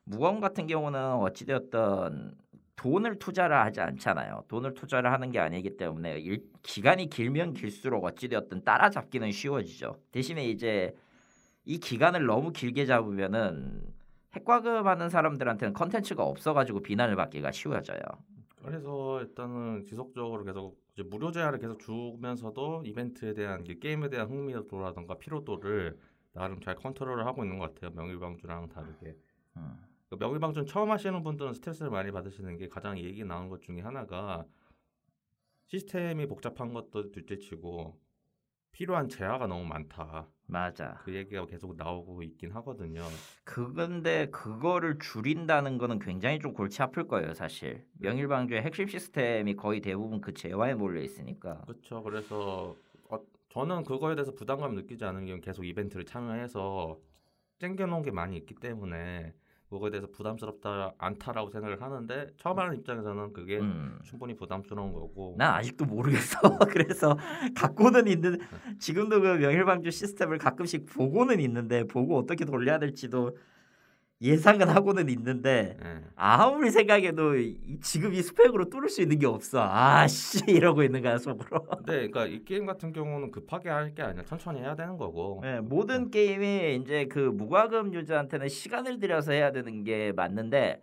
무과금 0.04 0.42
같은 0.42 0.68
경우는 0.68 1.00
어찌되었던 1.16 2.36
돈을 2.76 3.20
투자를 3.20 3.56
하지 3.58 3.80
않잖아요. 3.80 4.44
돈을 4.48 4.74
투자를 4.74 5.12
하는 5.12 5.32
게 5.32 5.40
아니기 5.40 5.78
때문에 5.78 6.18
일, 6.20 6.44
기간이 6.64 7.10
길면 7.10 7.54
길수록 7.54 8.04
어찌되었든 8.04 8.64
따라잡기는 8.64 9.32
쉬워지죠. 9.32 9.98
대신에 10.12 10.46
이제 10.46 10.96
이 11.64 11.78
기간을 11.78 12.26
너무 12.26 12.52
길게 12.52 12.86
잡으면은 12.86 13.82
핵과금하는 14.36 15.10
사람들한테는 15.10 15.74
컨텐츠가 15.74 16.24
없어가지고 16.24 16.82
비난을 16.82 17.16
받기가 17.16 17.52
쉬워져요. 17.52 18.00
그래서 18.64 19.22
일단은 19.22 19.86
지속적으로 19.86 20.44
계속 20.44 20.80
이제 20.94 21.04
무료 21.04 21.32
재화를 21.32 21.60
계속 21.60 21.80
주면서도 21.80 22.84
이벤트에 22.86 23.34
대한 23.34 23.64
게 23.64 23.80
게임에 23.80 24.10
대한 24.10 24.30
흥미도라던가 24.30 25.18
피로도를 25.18 25.98
나름 26.34 26.60
잘 26.62 26.76
컨트롤을 26.76 27.26
하고 27.26 27.44
있는 27.44 27.60
것 27.60 27.74
같아요. 27.74 27.92
명일방주랑 27.96 28.70
다르게. 28.70 29.18
음. 29.58 29.78
그 30.10 30.16
명일방주는 30.16 30.68
처음 30.68 30.92
하시는 30.92 31.24
분들은 31.24 31.54
스트레스를 31.54 31.90
많이 31.90 32.12
받으시는 32.12 32.58
게 32.58 32.68
가장 32.68 33.00
얘기 33.00 33.24
나온 33.24 33.50
것 33.50 33.62
중에 33.62 33.80
하나가 33.80 34.46
시스템이 35.68 36.28
복잡한 36.28 36.74
것도 36.74 37.12
둘째치고 37.12 37.98
필요한 38.72 39.10
재화가 39.10 39.48
너무 39.48 39.66
많다. 39.66 40.28
맞아. 40.48 41.00
그 41.04 41.16
얘기가 41.16 41.46
계속 41.46 41.76
나오고 41.78 42.24
있긴 42.24 42.52
하거든요. 42.52 43.04
그건데 43.46 44.30
그거를 44.32 45.00
줄인다는 45.00 45.78
거는 45.78 46.00
굉장히 46.00 46.40
좀 46.40 46.54
골치 46.54 46.82
아플 46.82 47.08
거예요, 47.08 47.34
사실. 47.34 47.86
명일방주의 48.00 48.62
핵심 48.62 48.88
시스템이 48.88 49.56
거의 49.56 49.80
대부분 49.80 50.20
그 50.20 50.34
재화에 50.34 50.74
몰려 50.74 51.02
있으니까. 51.02 51.62
그렇죠. 51.62 52.04
그래서 52.04 52.76
어, 53.10 53.20
저는 53.50 53.84
그거에 53.86 54.16
대해서 54.16 54.34
부담감 54.34 54.76
느끼지 54.76 55.06
않은 55.06 55.26
게 55.26 55.40
계속 55.40 55.66
이벤트를 55.66 56.06
참여해서 56.06 57.00
땡겨놓은 57.60 58.04
게 58.04 58.12
많이 58.12 58.36
있기 58.38 58.56
때문에 58.56 59.34
그거에 59.72 59.90
대해서 59.90 60.08
부담스럽다 60.12 60.96
않다라고 60.98 61.50
생각을 61.50 61.82
하는데 61.82 62.28
처음 62.36 62.60
하는 62.60 62.76
입장에서는 62.76 63.32
그게 63.32 63.60
음. 63.60 63.98
충분히 64.04 64.36
부담스러운 64.36 64.92
거고 64.92 65.36
난 65.38 65.54
아직도 65.54 65.86
모르겠어. 65.86 66.38
그래서 66.70 67.18
갖고는 67.56 68.10
있는 68.10 68.38
지금도 68.80 69.22
그 69.22 69.28
명일방주 69.28 69.90
시스템을 69.90 70.40
가끔씩 70.40 70.88
보고는 70.88 71.40
있는데 71.40 71.86
보고 71.86 72.18
어떻게 72.18 72.44
돌려야 72.44 72.80
될지도 72.80 73.38
예상은 74.22 74.70
하고는 74.70 75.10
있는데 75.10 75.78
예. 75.84 76.02
아무리 76.16 76.70
생각해도 76.70 77.36
이- 77.38 77.80
지금 77.82 78.14
이 78.14 78.22
스펙으로 78.22 78.70
뚫을 78.70 78.88
수 78.90 79.02
있는 79.02 79.18
게 79.18 79.26
없어. 79.26 79.62
아씨 79.68 80.40
이러고 80.48 80.84
있는 80.84 81.02
거야 81.02 81.18
속으로. 81.18 81.64
근데 81.64 82.08
그러니까 82.10 82.26
이 82.28 82.44
게임 82.46 82.66
같은 82.66 82.94
경우는 82.94 83.32
급하게 83.32 83.70
할 83.70 83.92
게 83.96 84.04
아니라 84.04 84.24
천천히 84.26 84.60
해야 84.62 84.76
되는 84.76 84.96
거고 84.98 85.40
네, 85.44 85.60
모든 85.60 86.12
게임이 86.12 86.76
이제 86.76 87.06
그 87.08 87.20
무과금 87.20 87.94
유저한테는 87.94 88.48
시간을 88.48 89.00
들여서 89.00 89.32
해야 89.34 89.52
되는 89.52 89.84
게 89.84 90.12
맞는데 90.14 90.82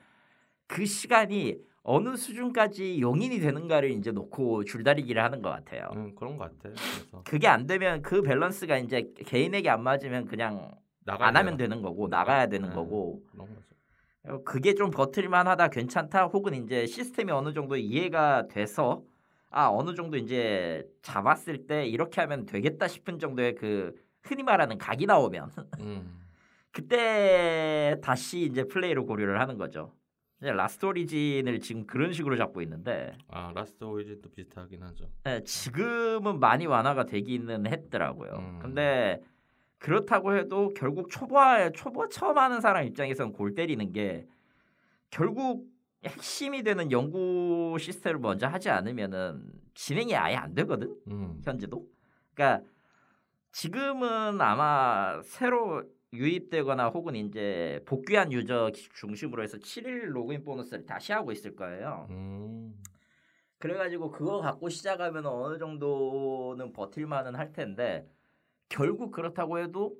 그 0.66 0.84
시간이 0.84 1.56
어느 1.84 2.16
수준까지 2.16 3.00
용인이 3.00 3.38
되는가를 3.40 3.92
이제 3.92 4.10
놓고 4.10 4.64
줄다리기를 4.64 5.22
하는 5.22 5.40
것 5.40 5.48
같아요. 5.50 5.88
음, 5.94 6.14
그런 6.16 6.36
것 6.36 6.44
같아. 6.44 6.74
그래서 6.74 7.22
그게 7.24 7.46
안 7.48 7.66
되면 7.66 8.02
그 8.02 8.20
밸런스가 8.20 8.76
이제 8.78 9.10
개인에게 9.24 9.70
안 9.70 9.82
맞으면 9.84 10.26
그냥 10.26 10.70
안 11.10 11.36
하면. 11.36 11.56
되는 11.56 11.82
거고 11.82 12.08
나가야 12.08 12.46
되는 12.48 12.70
음. 12.70 12.74
거고. 12.74 13.22
어, 14.24 14.42
그게 14.44 14.74
좀 14.74 14.90
버틸만하다 14.90 15.68
괜찮다 15.68 16.26
혹은 16.26 16.54
이제 16.54 16.86
시스템이 16.86 17.32
어느 17.32 17.52
정도 17.54 17.76
이해가 17.76 18.48
돼서 18.48 19.02
아 19.50 19.68
어느 19.68 19.94
정도 19.94 20.16
이제 20.18 20.84
잡았을 21.02 21.66
때 21.66 21.86
이렇게 21.86 22.20
하면 22.20 22.44
되겠다 22.44 22.88
싶은 22.88 23.18
정도의 23.18 23.54
그 23.54 23.94
흔히 24.22 24.42
말하는 24.42 24.76
각이 24.76 25.06
나오면 25.06 25.50
음. 25.80 26.20
그때 26.70 27.96
다시 28.02 28.42
이제 28.42 28.64
플레이를 28.64 29.04
고려를 29.04 29.40
하는 29.40 29.56
거죠. 29.56 29.92
이제 30.40 30.52
라스트 30.52 30.86
오리진을 30.86 31.60
지금 31.60 31.86
그런 31.86 32.12
식으로 32.12 32.36
잡고 32.36 32.60
있는데 32.62 33.16
아 33.28 33.50
라스트 33.54 33.82
오리진도 33.84 34.28
비슷하긴 34.30 34.82
하죠. 34.82 35.06
예, 35.26 35.42
지금은 35.44 36.38
많이 36.38 36.66
완화가 36.66 37.06
되기는 37.06 37.66
했더라고요. 37.66 38.32
음. 38.36 38.58
근데 38.60 39.20
그렇다고 39.78 40.36
해도 40.36 40.72
결국 40.74 41.10
초보에 41.10 41.72
초보 41.72 42.08
처음 42.08 42.38
하는 42.38 42.60
사람 42.60 42.84
입장에서는 42.84 43.32
골 43.32 43.54
때리는 43.54 43.92
게 43.92 44.26
결국 45.10 45.66
핵심이 46.04 46.62
되는 46.62 46.90
연구 46.92 47.76
시스템을 47.78 48.20
먼저 48.20 48.46
하지 48.46 48.70
않으면은 48.70 49.42
진행이 49.74 50.14
아예 50.16 50.36
안 50.36 50.54
되거든 50.54 50.94
음. 51.08 51.40
현재도. 51.44 51.86
그러니까 52.34 52.68
지금은 53.52 54.40
아마 54.40 55.20
새로 55.22 55.84
유입되거나 56.12 56.88
혹은 56.88 57.16
이제 57.16 57.80
복귀한 57.84 58.32
유저 58.32 58.72
중심으로 58.94 59.42
해서 59.42 59.58
7일 59.58 60.06
로그인 60.06 60.42
보너스를 60.42 60.86
다시 60.86 61.12
하고 61.12 61.32
있을 61.32 61.54
거예요. 61.54 62.06
음. 62.10 62.74
그래가지고 63.58 64.10
그거 64.10 64.40
갖고 64.40 64.68
시작하면 64.68 65.26
어느 65.26 65.58
정도는 65.58 66.72
버틸만은 66.72 67.34
할 67.34 67.52
텐데 67.52 68.08
결국 68.68 69.10
그렇다고 69.12 69.58
해도 69.58 69.96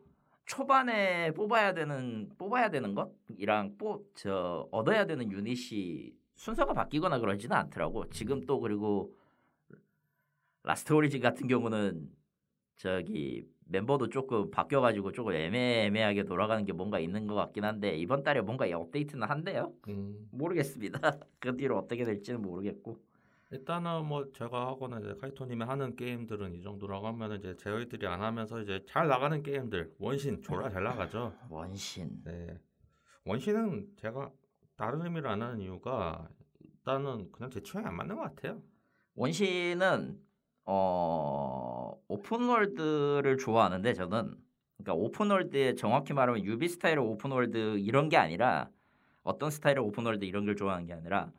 초반에 0.47 1.33
뽑아야 1.33 1.75
되는 1.75 2.31
뽑아야 2.39 2.71
되는 2.71 2.95
것이랑 2.95 3.77
뽑저 3.77 4.69
얻어야 4.71 5.05
되는 5.07 5.31
유닛이 5.31 6.13
순서가 6.35 6.73
바뀌거나 6.73 7.19
그러지는 7.19 7.57
않더라고. 7.57 8.09
지금 8.11 8.41
또 8.47 8.61
그리고 8.61 9.15
라스트 10.63 10.93
오리진 10.93 11.21
같은 11.21 11.49
경우는 11.49 12.11
저기 12.77 13.47
멤버도 13.67 14.09
조금 14.09 14.51
바뀌어가지고 14.51 15.13
조금 15.13 15.35
애매애매하게 15.35 16.25
돌아가는 16.25 16.65
게 16.65 16.73
뭔가 16.73 16.99
있는 16.99 17.27
것 17.27 17.35
같긴 17.35 17.65
한데 17.65 17.97
이번 17.97 18.23
달에 18.23 18.41
뭔가 18.41 18.67
업데이트는 18.67 19.29
한대요. 19.29 19.75
음, 19.89 20.29
모르겠습니다. 20.31 20.99
그 21.39 21.57
뒤로 21.57 21.77
어떻게 21.77 22.05
될지는 22.05 22.41
모르겠고. 22.41 22.99
일단은 23.51 24.05
뭐 24.05 24.31
제가 24.33 24.67
하거나 24.69 24.99
이제 24.99 25.15
카이토님이 25.21 25.65
하는 25.65 25.97
게임들은 25.97 26.55
이 26.55 26.63
정도라고 26.63 27.07
하면 27.09 27.39
이제 27.39 27.57
저희들이 27.57 28.07
안 28.07 28.21
하면서 28.21 28.61
이제 28.61 28.85
잘 28.87 29.09
나가는 29.09 29.43
게임들 29.43 29.95
원신 29.99 30.43
졸라 30.43 30.69
잘 30.69 30.83
나가죠. 30.83 31.33
원신. 31.49 32.23
네. 32.25 32.59
원신은 33.25 33.89
제가 33.97 34.31
다른 34.77 35.03
의미를 35.03 35.29
안 35.31 35.41
하는 35.41 35.61
이유가 35.61 36.29
일단은 36.63 37.33
그냥 37.33 37.51
제 37.51 37.63
취향이 37.63 37.87
안 37.87 37.97
맞는 37.97 38.17
것 38.17 38.23
같아요. 38.23 38.61
원신은 39.15 40.21
어 40.67 41.99
open 42.07 42.47
world를 42.47 43.39
좋아하는데 43.39 43.95
저는 43.95 44.37
그러니까 44.77 44.95
open 44.95 45.27
world에 45.27 45.75
정확히 45.75 46.13
말하면 46.13 46.45
유비 46.45 46.69
스타일의 46.69 46.99
open 46.99 47.34
world 47.34 47.79
이런 47.79 48.11
게 48.11 48.19
아니라 48.19 48.69
어떤 49.23 49.51
스타일의 49.51 49.83
open 49.83 50.02
world 50.02 50.27
이런 50.27 50.45
걸 50.45 50.55
좋아하는 50.55 50.87
게 50.87 50.93
아니라 50.93 51.33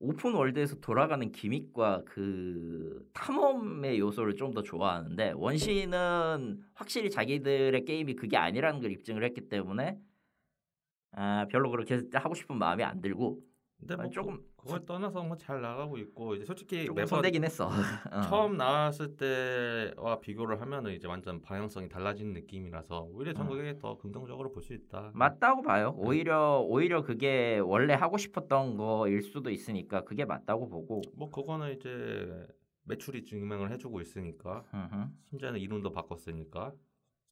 open 0.00 0.32
world에서 0.34 0.76
돌아가는 0.80 1.30
gimmick과 1.30 2.02
그 2.06 3.08
탐험의 3.12 3.98
요소를 4.00 4.34
좀 4.36 4.54
더 4.54 4.62
좋아하는데 4.62 5.32
원신은 5.36 6.62
확실히 6.74 7.10
자기들의 7.10 7.84
게임이 7.84 8.16
그게 8.16 8.36
아니라는 8.36 8.80
걸 8.80 8.90
입증을 8.92 9.22
했기 9.24 9.48
때문에 9.48 9.98
아 11.12 11.46
별로 11.50 11.70
그렇게 11.70 12.02
하고 12.14 12.34
싶은 12.34 12.56
마음이 12.56 12.82
안 12.82 13.00
들고 13.00 13.40
근데 13.78 13.96
뭐 13.96 14.08
조금 14.10 14.40
그, 14.60 14.64
그걸 14.66 14.84
떠나서 14.84 15.22
뭐 15.22 15.36
잘 15.36 15.60
나가고 15.62 15.96
있고 15.98 16.34
이제 16.34 16.44
솔직히 16.44 16.84
조금 16.84 17.02
매번 17.02 17.24
했어. 17.44 17.68
어. 18.12 18.20
처음 18.22 18.56
나왔을 18.56 19.16
때와 19.16 20.20
비교를 20.20 20.60
하면은 20.60 20.92
이제 20.92 21.06
완전 21.08 21.40
방향성이 21.40 21.88
달라지는 21.88 22.32
느낌이라서 22.34 23.08
오히려 23.12 23.32
전 23.32 23.46
음. 23.46 23.50
그게 23.50 23.78
더 23.78 23.96
긍정적으로 23.96 24.52
볼 24.52 24.62
수 24.62 24.74
있다. 24.74 25.10
맞다고 25.14 25.62
봐요. 25.62 25.94
오히려 25.96 26.60
오히려 26.60 27.02
그게 27.02 27.58
원래 27.58 27.94
하고 27.94 28.18
싶었던 28.18 28.76
거일 28.76 29.22
수도 29.22 29.48
있으니까 29.50 30.04
그게 30.04 30.24
맞다고 30.26 30.68
보고. 30.68 31.00
뭐 31.14 31.30
그거는 31.30 31.72
이제 31.74 32.46
매출이 32.84 33.24
증명을 33.24 33.70
해주고 33.72 34.00
있으니까 34.02 34.64
음흠. 34.74 35.06
심지어는 35.30 35.60
이름도 35.60 35.92
바꿨으니까 35.92 36.72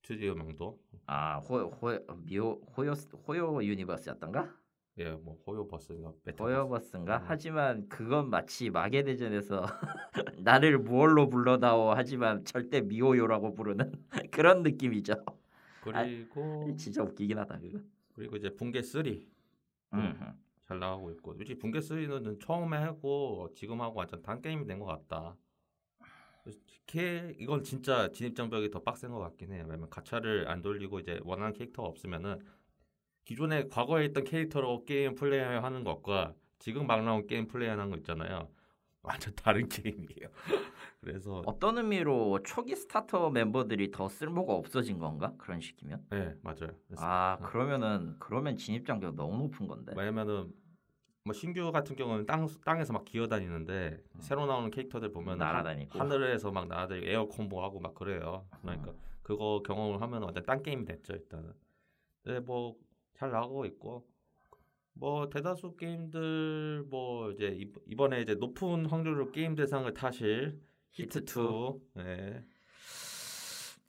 스튜디오 0.02 0.34
명도 0.34 0.78
아 1.06 1.38
호요 1.38 1.66
호요 1.82 1.98
미호 2.24 2.60
호요 2.76 2.92
호요 3.26 3.62
유니버스였던가? 3.62 4.54
예 4.98 5.12
뭐 5.12 5.37
호요버스인가 5.46 6.12
메타버스. 6.24 6.42
호요버스인가? 6.54 7.18
음. 7.18 7.22
하지만 7.26 7.88
그건 7.88 8.30
마치 8.30 8.70
마계 8.70 9.04
대전에서 9.04 9.64
나를 10.42 10.78
무얼로 10.78 11.28
불러다오 11.28 11.92
하지만 11.92 12.44
절대 12.44 12.80
미호요라고 12.80 13.54
부르는 13.54 13.92
그런 14.32 14.62
느낌이죠. 14.62 15.14
그리고 15.80 16.74
진짜 16.76 17.02
웃기긴 17.02 17.38
하다 17.38 17.58
그거. 17.61 17.78
그리고 18.14 18.37
이제 18.37 18.50
붕괴 18.54 18.82
3 18.82 19.02
음흠. 19.94 20.24
잘 20.66 20.78
나가고 20.80 21.11
있고 21.12 21.34
솔직히 21.34 21.58
붕괴 21.58 21.78
3는 21.80 22.40
처음에 22.40 22.76
하고 22.76 23.48
지금 23.54 23.80
하고 23.80 24.00
완전 24.00 24.20
단 24.22 24.42
게임이 24.42 24.66
된 24.66 24.78
것 24.80 24.87
같다. 24.87 25.37
특히 26.44 27.34
이건 27.38 27.62
진짜 27.62 28.11
진입 28.11 28.34
장벽이 28.34 28.70
더 28.70 28.80
빡센 28.82 29.11
것 29.11 29.18
같긴 29.18 29.52
해요. 29.52 29.64
왜냐면 29.68 29.88
가차를 29.90 30.48
안 30.48 30.62
돌리고 30.62 30.98
이제 31.00 31.20
원하는 31.22 31.52
캐릭터가 31.52 31.87
없으면은 31.88 32.38
기존에 33.28 33.68
과거에 33.68 34.06
있던 34.06 34.24
캐릭터로 34.24 34.86
게임 34.86 35.14
플레이하는 35.14 35.84
것과 35.84 36.32
지금 36.58 36.86
막 36.86 37.04
나온 37.04 37.26
게임 37.26 37.46
플레이하는 37.46 37.90
거 37.90 37.96
있잖아요. 37.98 38.48
완전 39.02 39.34
다른 39.34 39.68
게임이에요. 40.16 40.30
그래서 41.02 41.42
어떤 41.44 41.76
의미로 41.76 42.42
초기 42.42 42.74
스타터 42.74 43.28
멤버들이 43.28 43.90
더 43.90 44.08
쓸모가 44.08 44.54
없어진 44.54 44.98
건가? 44.98 45.34
그런 45.36 45.60
식이면? 45.60 46.06
네 46.08 46.36
맞아요. 46.42 46.70
아 46.96 47.36
그러면은 47.42 48.16
그러면 48.18 48.56
진입 48.56 48.86
장벽 48.86 49.14
너무 49.14 49.36
높은 49.42 49.66
건데. 49.66 49.92
왜냐면은 49.94 50.50
뭐 51.22 51.34
신규 51.34 51.70
같은 51.70 51.96
경우는 51.96 52.24
땅 52.24 52.48
땅에서 52.64 52.94
막 52.94 53.04
기어다니는데 53.04 54.02
새로 54.20 54.46
나오는 54.46 54.70
캐릭터들 54.70 55.12
보면 55.12 55.34
음. 55.34 55.38
날아다니고. 55.38 55.98
하늘에서 55.98 56.50
막 56.50 56.66
날아다니고 56.66 57.06
air 57.06 57.26
combo하고 57.26 57.78
막 57.78 57.94
그래요. 57.94 58.46
그러니까 58.62 58.92
그거 59.22 59.62
경험을 59.66 60.00
하면 60.00 60.22
완전 60.22 60.46
딴 60.46 60.62
게임이 60.62 60.86
됐죠 60.86 61.12
일단은. 61.12 61.52
네뭐 62.24 62.88
잘 63.18 63.31
나가고 63.31 63.64
있고 63.66 64.07
뭐 64.94 65.28
대다수 65.28 65.76
게임들 65.76 66.85
뭐 66.88 67.31
이제 67.33 67.48
이- 67.48 67.72
이번에 67.87 68.20
이제 68.22 68.35
높은 68.35 68.87
확률로 68.87 69.31
게임 69.33 69.54
대상을 69.54 69.92
타실 69.94 70.61
히트 70.92 71.24
2. 71.24 71.81
네. 71.94 72.44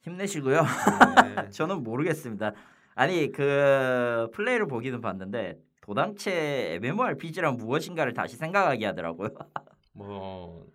힘내시고요. 0.02 0.62
네. 0.62 1.50
저는 1.52 1.84
모르겠습니다. 1.84 2.54
아니 2.96 3.32
그 3.32 4.30
플레이를 4.34 4.68
보기는 4.68 5.00
봤는데 5.02 5.60
도당체 5.82 6.80
MMORPG란 6.84 7.58
무엇인가를 7.58 8.14
다시 8.14 8.36
생각하게 8.38 8.86
하더라고요. 8.88 9.30
뭐 9.94 10.68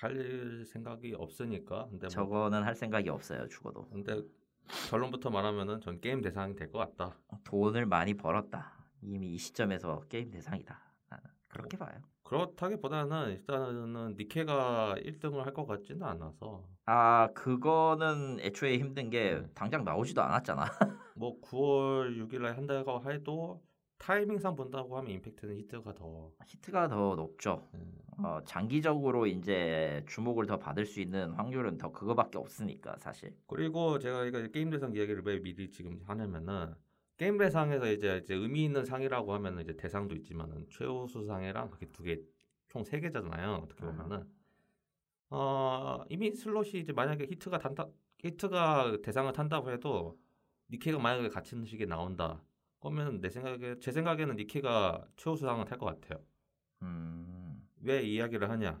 할 0.00 0.64
생각이 0.64 1.12
없으니까 1.14 1.86
근데 1.90 2.02
뭐 2.04 2.08
저거는 2.08 2.62
할 2.62 2.76
생각이 2.76 3.08
없어요. 3.08 3.48
죽어도 3.48 3.88
근데 3.88 4.22
결론부터 4.90 5.30
말하면은 5.30 5.80
전 5.80 6.00
게임 6.00 6.20
대상이 6.22 6.54
될 6.54 6.70
것 6.70 6.78
같다. 6.78 7.16
돈을 7.44 7.86
많이 7.86 8.14
벌었다. 8.14 8.72
이미 9.02 9.34
이 9.34 9.38
시점에서 9.38 10.00
게임 10.08 10.30
대상이다. 10.30 10.80
나는 11.10 11.24
그렇게 11.48 11.76
어. 11.76 11.80
봐요. 11.80 11.98
그렇다기보다는 12.24 13.30
일단은 13.30 14.16
니케가 14.18 14.96
1등을 14.98 15.44
할 15.44 15.54
것 15.54 15.66
같지는 15.66 16.02
않아서 16.02 16.64
아 16.84 17.28
그거는 17.34 18.38
애초에 18.40 18.78
힘든 18.78 19.08
게 19.10 19.40
네. 19.40 19.46
당장 19.54 19.84
나오지도 19.84 20.20
않았잖아. 20.22 20.64
뭐 21.16 21.40
9월 21.40 22.18
6일날 22.28 22.54
한다고 22.56 23.00
해도 23.10 23.62
타이밍상 23.98 24.54
본다고 24.56 24.96
하면 24.98 25.10
임팩트는 25.12 25.56
히트가 25.58 25.94
더 25.94 26.32
히트가 26.46 26.88
더 26.88 27.14
높죠. 27.16 27.68
음, 27.74 27.98
어, 28.18 28.40
장기적으로 28.44 29.26
이제 29.26 30.04
주목을 30.08 30.46
더 30.46 30.58
받을 30.58 30.86
수 30.86 31.00
있는 31.00 31.32
확률은 31.32 31.78
더 31.78 31.90
그거밖에 31.92 32.38
없으니까 32.38 32.96
사실. 32.98 33.36
그리고 33.46 33.98
제가 33.98 34.24
이거 34.26 34.46
게임 34.48 34.70
대상 34.70 34.94
이야기를 34.94 35.22
왜 35.24 35.40
미리 35.40 35.70
지금 35.70 36.00
하냐면은 36.06 36.74
게임 37.16 37.36
대상에서 37.38 37.90
이제, 37.90 38.18
이제 38.22 38.34
의미 38.34 38.64
있는 38.64 38.84
상이라고 38.84 39.32
하면은 39.34 39.62
이제 39.62 39.76
대상도 39.76 40.14
있지만은 40.16 40.66
최우수 40.70 41.24
상이랑 41.24 41.70
그게 41.70 41.86
두 41.92 42.04
개 42.04 42.22
총 42.68 42.84
세 42.84 43.00
개잖아요. 43.00 43.54
어떻게 43.64 43.82
음. 43.84 43.96
보면은 43.96 44.26
어 45.30 46.04
이미 46.08 46.32
슬롯이 46.34 46.70
이제 46.80 46.92
만약에 46.92 47.24
히트가 47.26 47.58
단다 47.58 47.88
히트가 48.18 48.98
대상을 49.02 49.32
탄다고 49.32 49.70
해도 49.70 50.18
니케가 50.70 50.98
만약에 50.98 51.28
같은 51.28 51.64
시기에 51.64 51.86
나온다. 51.86 52.42
그러면 52.80 53.20
내 53.20 53.28
생각에 53.28 53.76
제 53.80 53.90
생각에는 53.92 54.36
니케가 54.36 55.04
최우수 55.16 55.44
상을 55.44 55.64
탈 55.64 55.78
것 55.78 55.86
같아요. 55.86 56.22
음, 56.82 57.66
왜 57.82 58.02
이야기를 58.02 58.48
하냐? 58.50 58.80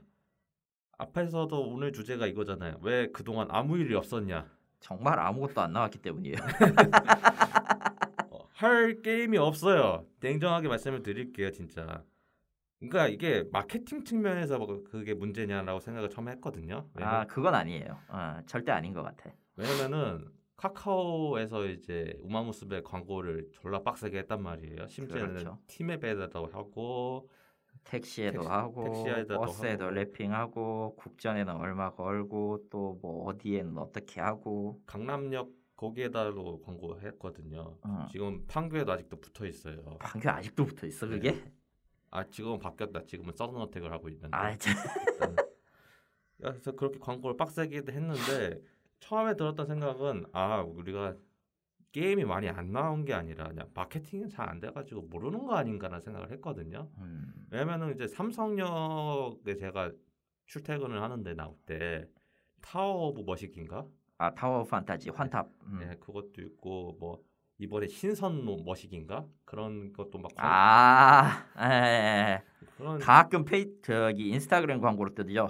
앞에서도 0.98 1.68
오늘 1.68 1.92
주제가 1.92 2.26
이거잖아요. 2.26 2.78
왜 2.82 3.08
그동안 3.12 3.48
아무 3.50 3.78
일이 3.78 3.94
없었냐? 3.94 4.48
정말 4.80 5.18
아무것도 5.18 5.60
안 5.60 5.72
나왔기 5.72 5.98
때문이에요. 5.98 6.36
어, 8.30 8.48
할 8.52 9.00
게임이 9.02 9.38
없어요. 9.38 10.06
냉정하게 10.20 10.68
말씀을 10.68 11.02
드릴게요, 11.02 11.50
진짜. 11.50 12.04
그러니까 12.78 13.08
이게 13.08 13.44
마케팅 13.50 14.04
측면에서 14.04 14.58
뭐 14.58 14.84
그게 14.84 15.14
문제냐라고 15.14 15.80
생각을 15.80 16.10
처음에 16.10 16.32
했거든요. 16.32 16.88
아 16.94 16.98
왜냐면, 17.00 17.26
그건 17.26 17.54
아니에요. 17.54 17.98
어, 18.08 18.40
절대 18.46 18.70
아닌 18.70 18.92
것 18.92 19.02
같아. 19.02 19.32
왜냐면은 19.56 20.30
카카오에서 20.58 21.66
이제 21.66 22.18
우마무스베 22.20 22.82
광고를 22.82 23.48
졸라 23.52 23.80
빡세게 23.82 24.18
했단 24.18 24.42
말이에요. 24.42 24.88
심지어는 24.88 25.28
그렇죠. 25.28 25.58
팀앱에다도 25.68 26.46
하고 26.46 27.30
택시에도 27.84 28.40
택시- 28.40 28.48
하고 28.48 28.84
택시에다도 28.84 29.40
버스에도 29.40 29.84
하고. 29.86 29.94
랩핑하고 29.96 30.96
국전에는 30.96 31.54
얼마 31.56 31.94
걸고 31.94 32.66
또 32.70 32.98
뭐 33.00 33.26
어디에는 33.28 33.78
어떻게 33.78 34.20
하고 34.20 34.82
강남역 34.84 35.48
거기에다도 35.76 36.60
광고했거든요. 36.62 37.78
어. 37.82 38.06
지금 38.10 38.44
판교에도 38.48 38.90
아직도 38.92 39.20
붙어 39.20 39.46
있어요. 39.46 39.96
방금 40.00 40.28
아직도 40.30 40.64
붙어 40.66 40.88
있어 40.88 41.06
그게? 41.06 41.40
아 42.10 42.24
지금은 42.28 42.58
바뀌었다. 42.58 43.04
지금은 43.04 43.32
서든 43.36 43.56
어택을 43.60 43.92
하고 43.92 44.08
있는데. 44.08 44.36
아 44.36 44.56
참. 44.56 44.74
그래서 46.36 46.72
그렇게 46.72 46.98
광고를 46.98 47.36
빡세게 47.36 47.82
했는데 47.88 48.60
처음에 49.00 49.36
들었던 49.36 49.66
생각은 49.66 50.26
아 50.32 50.60
우리가 50.62 51.14
게임이 51.92 52.24
많이 52.24 52.48
안 52.48 52.70
나온 52.72 53.04
게 53.04 53.14
아니라 53.14 53.48
그냥 53.48 53.70
마케팅이 53.74 54.28
잘 54.28 54.48
안 54.48 54.60
돼가지고 54.60 55.02
모르는 55.02 55.46
거 55.46 55.54
아닌가라는 55.54 56.00
생각을 56.00 56.30
했거든요. 56.32 56.88
음, 56.98 57.32
왜냐면은 57.50 57.94
이제 57.94 58.06
삼성역에 58.06 59.56
제가 59.56 59.90
출퇴근을 60.46 61.00
하는데 61.02 61.34
나올 61.34 61.54
때 61.66 62.06
타워 62.60 63.08
오브 63.08 63.22
머시기인가? 63.22 63.86
아 64.18 64.34
타워 64.34 64.64
판타지 64.64 65.10
환탑. 65.10 65.48
음. 65.66 65.78
네, 65.80 65.96
그것도 66.00 66.42
있고 66.42 66.96
뭐 67.00 67.22
이번에 67.58 67.86
신선 67.88 68.44
머시기인가? 68.64 69.26
그런 69.44 69.92
것도 69.92 70.18
막아 70.18 71.46
에, 71.58 72.42
그런 72.76 72.98
가끔 72.98 73.44
페이 73.44 73.66
저기 73.82 74.28
인스타그램 74.30 74.80
광고로 74.80 75.14
뜨죠. 75.14 75.48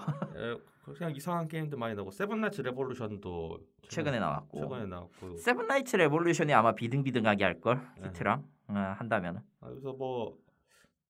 에, 0.90 0.94
그냥 0.94 1.14
이상한 1.14 1.48
게임도 1.48 1.77
많이 1.77 1.94
나오고 1.94 2.11
세븐나이츠 2.11 2.62
레볼루션도 2.62 3.59
최근에 3.88 4.18
나왔고 4.18 4.61
최근에 4.61 4.87
나왔고 4.87 5.37
세븐나이츠 5.37 5.96
레볼루션이 5.96 6.53
아마 6.53 6.74
비등비등하게 6.74 7.44
할걸 7.44 7.88
네. 8.01 8.09
히트랑 8.09 8.44
어, 8.68 8.72
한다면은 8.72 9.40
아, 9.61 9.68
그래서 9.68 9.92
뭐 9.92 10.38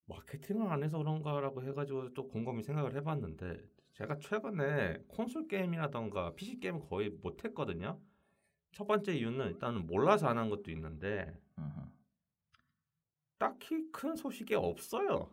마케팅을 0.06 0.70
안 0.70 0.82
해서 0.82 0.98
그런가라고 0.98 1.62
해가지고 1.62 2.14
또 2.14 2.28
곰곰이 2.28 2.62
생각을 2.62 2.94
해봤는데 2.96 3.58
제가 3.92 4.18
최근에 4.18 4.98
콘솔 5.08 5.48
게임이라던가 5.48 6.32
PC 6.34 6.60
게임 6.60 6.78
거의 6.80 7.10
못했거든요. 7.10 7.98
첫 8.72 8.86
번째 8.86 9.12
이유는 9.14 9.46
일단은 9.48 9.86
몰라서 9.86 10.28
안 10.28 10.38
한 10.38 10.48
것도 10.50 10.70
있는데. 10.70 11.34
딱히 13.38 13.90
큰 13.92 14.16
소식이 14.16 14.54
없어요. 14.54 15.30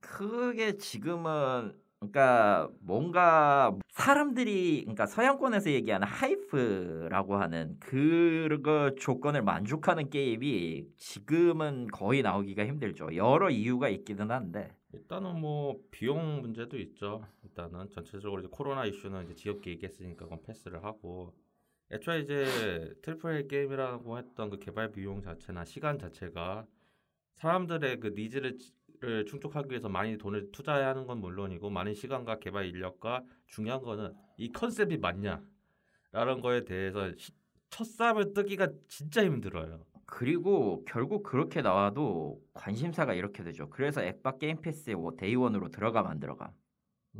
그게 0.00 0.76
지금은 0.76 1.76
그러니까 1.98 2.68
뭔가 2.80 3.76
사람들이 3.98 4.82
그러니까 4.82 5.06
서양권에서 5.06 5.72
얘기하는 5.72 6.06
hype라고 6.06 7.36
하는 7.36 7.76
그 7.80 8.94
조건을 8.96 9.42
만족하는 9.42 10.08
게임이 10.08 10.86
지금은 10.96 11.88
거의 11.88 12.22
나오기가 12.22 12.64
힘들죠. 12.64 13.16
여러 13.16 13.50
이유가 13.50 13.88
있기는 13.88 14.30
한데 14.30 14.72
일단은 14.92 15.40
뭐 15.40 15.80
비용 15.90 16.40
문제도 16.40 16.78
있죠. 16.78 17.24
일단은 17.42 17.90
전체적으로 17.90 18.40
이제 18.40 18.48
코로나 18.52 18.84
이슈는 18.84 19.24
이제 19.24 19.34
지겹게 19.34 19.72
얘기했으니까 19.72 20.26
그건 20.26 20.42
패스를 20.42 20.84
하고 20.84 21.34
애초에 21.90 22.20
이제 22.20 22.94
triple 23.02 23.36
A 23.36 23.48
게임이라고 23.48 24.16
했던 24.16 24.48
그 24.48 24.60
개발 24.60 24.92
비용 24.92 25.22
자체나 25.22 25.64
시간 25.64 25.98
자체가 25.98 26.66
사람들의 27.34 27.98
그 27.98 28.12
needs를 28.16 28.58
를 29.00 29.24
충족하기 29.26 29.70
위해서 29.70 29.88
많이 29.88 30.18
돈을 30.18 30.50
투자해야 30.50 30.88
하는 30.88 31.06
건 31.06 31.18
물론이고 31.20 31.70
많은 31.70 31.94
시간과 31.94 32.40
개발 32.40 32.66
인력과 32.66 33.22
중요한 33.46 33.80
거는 33.82 34.12
이 34.36 34.50
컨셉이 34.50 34.98
맞냐라는 34.98 36.40
거에 36.42 36.64
대해서 36.64 37.12
시- 37.16 37.30
첫삽을 37.70 38.34
뜨기가 38.34 38.68
진짜 38.88 39.22
힘들어요. 39.24 39.84
그리고 40.04 40.84
결국 40.84 41.22
그렇게 41.22 41.62
나와도 41.62 42.42
관심사가 42.54 43.14
이렇게 43.14 43.44
되죠. 43.44 43.70
그래서 43.70 44.02
엑박 44.02 44.40
게임 44.40 44.60
패스에 44.60 44.96
뭐 44.96 45.12
day 45.16 45.32
one으로 45.32 45.68
들어가면 45.68 46.10
안 46.10 46.18
들어가. 46.18 46.52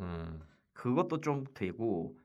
음. 0.00 0.40
그것도 0.72 1.20
좀 1.20 1.44
되고 1.54 2.16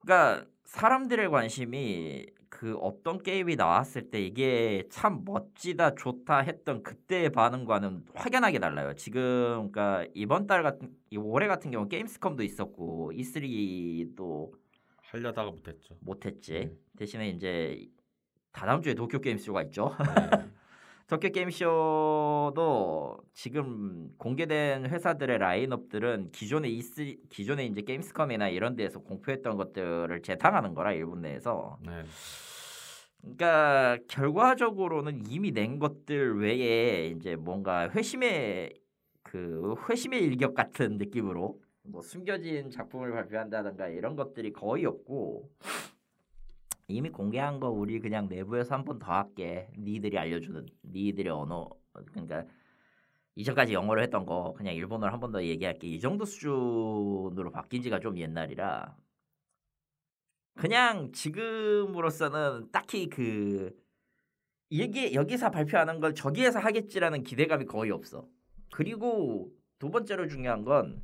그러니까 0.00 0.46
사람들의 0.64 1.30
관심이 1.30 2.26
그 2.56 2.74
어떤 2.78 3.22
게임이 3.22 3.56
나왔을 3.56 4.10
때 4.10 4.18
이게 4.18 4.82
참 4.88 5.26
멋지다 5.26 5.94
좋다 5.94 6.38
했던 6.38 6.82
그때의 6.82 7.30
반응과는 7.30 8.06
확연하게 8.14 8.60
달라요. 8.60 8.94
지금 8.94 9.70
그러니까 9.70 10.06
이번 10.14 10.46
달 10.46 10.62
같은 10.62 10.88
이 11.10 11.18
올해 11.18 11.48
같은 11.48 11.70
경우 11.70 11.86
게임스컴도 11.86 12.42
있었고 12.42 13.12
E3도 13.14 14.52
하려다가 15.02 15.50
못했죠. 15.50 15.96
못했지. 16.00 16.52
네. 16.52 16.72
대신에 16.96 17.28
이제 17.28 17.86
다다음 18.52 18.80
주에 18.80 18.94
도쿄 18.94 19.18
게임쇼가 19.18 19.64
있죠. 19.64 19.94
네. 19.98 20.06
도쿄 21.08 21.28
게임쇼도 21.28 23.18
지금 23.34 24.14
공개된 24.16 24.86
회사들의 24.86 25.36
라인업들은 25.36 26.32
기존의 26.32 26.78
E3 26.78 27.28
기존의 27.28 27.66
이제 27.66 27.82
게임스컴이나 27.82 28.48
이런 28.48 28.76
데에서 28.76 29.00
공표했던 29.00 29.58
것들을 29.58 30.22
재탕하는 30.22 30.72
거라 30.72 30.94
일본 30.94 31.20
내에서. 31.20 31.76
네. 31.84 32.02
그러니까 33.20 33.98
결과적으로는 34.08 35.24
이미 35.28 35.52
낸 35.52 35.78
것들 35.78 36.38
외에 36.40 37.08
이제 37.08 37.36
뭔가 37.36 37.88
회심의 37.90 38.74
그 39.22 39.74
회심의 39.88 40.22
일격 40.22 40.54
같은 40.54 40.98
느낌으로 40.98 41.60
뭐 41.82 42.02
숨겨진 42.02 42.70
작품을 42.70 43.12
발표한다든가 43.12 43.88
이런 43.88 44.16
것들이 44.16 44.52
거의 44.52 44.84
없고 44.86 45.50
이미 46.88 47.10
공개한 47.10 47.58
거 47.60 47.68
우리 47.70 47.98
그냥 48.00 48.28
내부에서 48.28 48.74
한 48.76 48.84
번 48.84 48.98
더 48.98 49.12
할게. 49.12 49.68
니들이 49.78 50.18
알려주는 50.18 50.66
니들의 50.84 51.32
언어. 51.32 51.68
그러니까 51.92 52.44
이전까지 53.36 53.72
영어로 53.74 54.02
했던 54.02 54.24
거 54.26 54.54
그냥 54.56 54.74
일본어로 54.74 55.12
한 55.12 55.20
번 55.20 55.32
더 55.32 55.42
얘기할게. 55.42 55.88
이 55.88 56.00
정도 56.00 56.24
수준으로 56.24 57.50
바뀐 57.52 57.82
지가 57.82 57.98
좀 58.00 58.16
옛날이라 58.18 58.96
그냥 60.56 61.12
지금으로서는 61.12 62.70
딱히 62.72 63.08
그 63.08 63.72
여기 64.76 65.14
여기서 65.14 65.50
발표하는 65.50 66.00
걸 66.00 66.14
저기에서 66.14 66.58
하겠지라는 66.58 67.22
기대감이 67.22 67.66
거의 67.66 67.90
없어. 67.90 68.26
그리고 68.72 69.52
두 69.78 69.90
번째로 69.90 70.26
중요한 70.26 70.64
건 70.64 71.02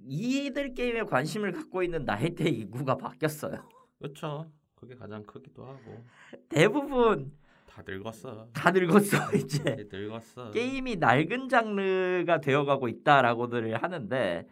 이들 0.00 0.74
게임에 0.74 1.04
관심을 1.04 1.52
갖고 1.52 1.82
있는 1.82 2.04
나이대 2.04 2.48
인구가 2.48 2.96
바뀌었어요. 2.96 3.66
그렇죠. 3.98 4.50
그게 4.74 4.94
가장 4.94 5.24
크기도 5.24 5.64
하고 5.64 6.04
대부분 6.48 7.32
다 7.66 7.82
늙었어. 7.86 8.48
다 8.52 8.70
늙었어 8.72 9.16
이제. 9.36 9.88
늙었어. 9.90 10.50
게임이 10.50 10.96
낡은 10.96 11.48
장르가 11.48 12.40
되어가고 12.40 12.88
있다라고들 12.88 13.80
하는데 13.82 14.46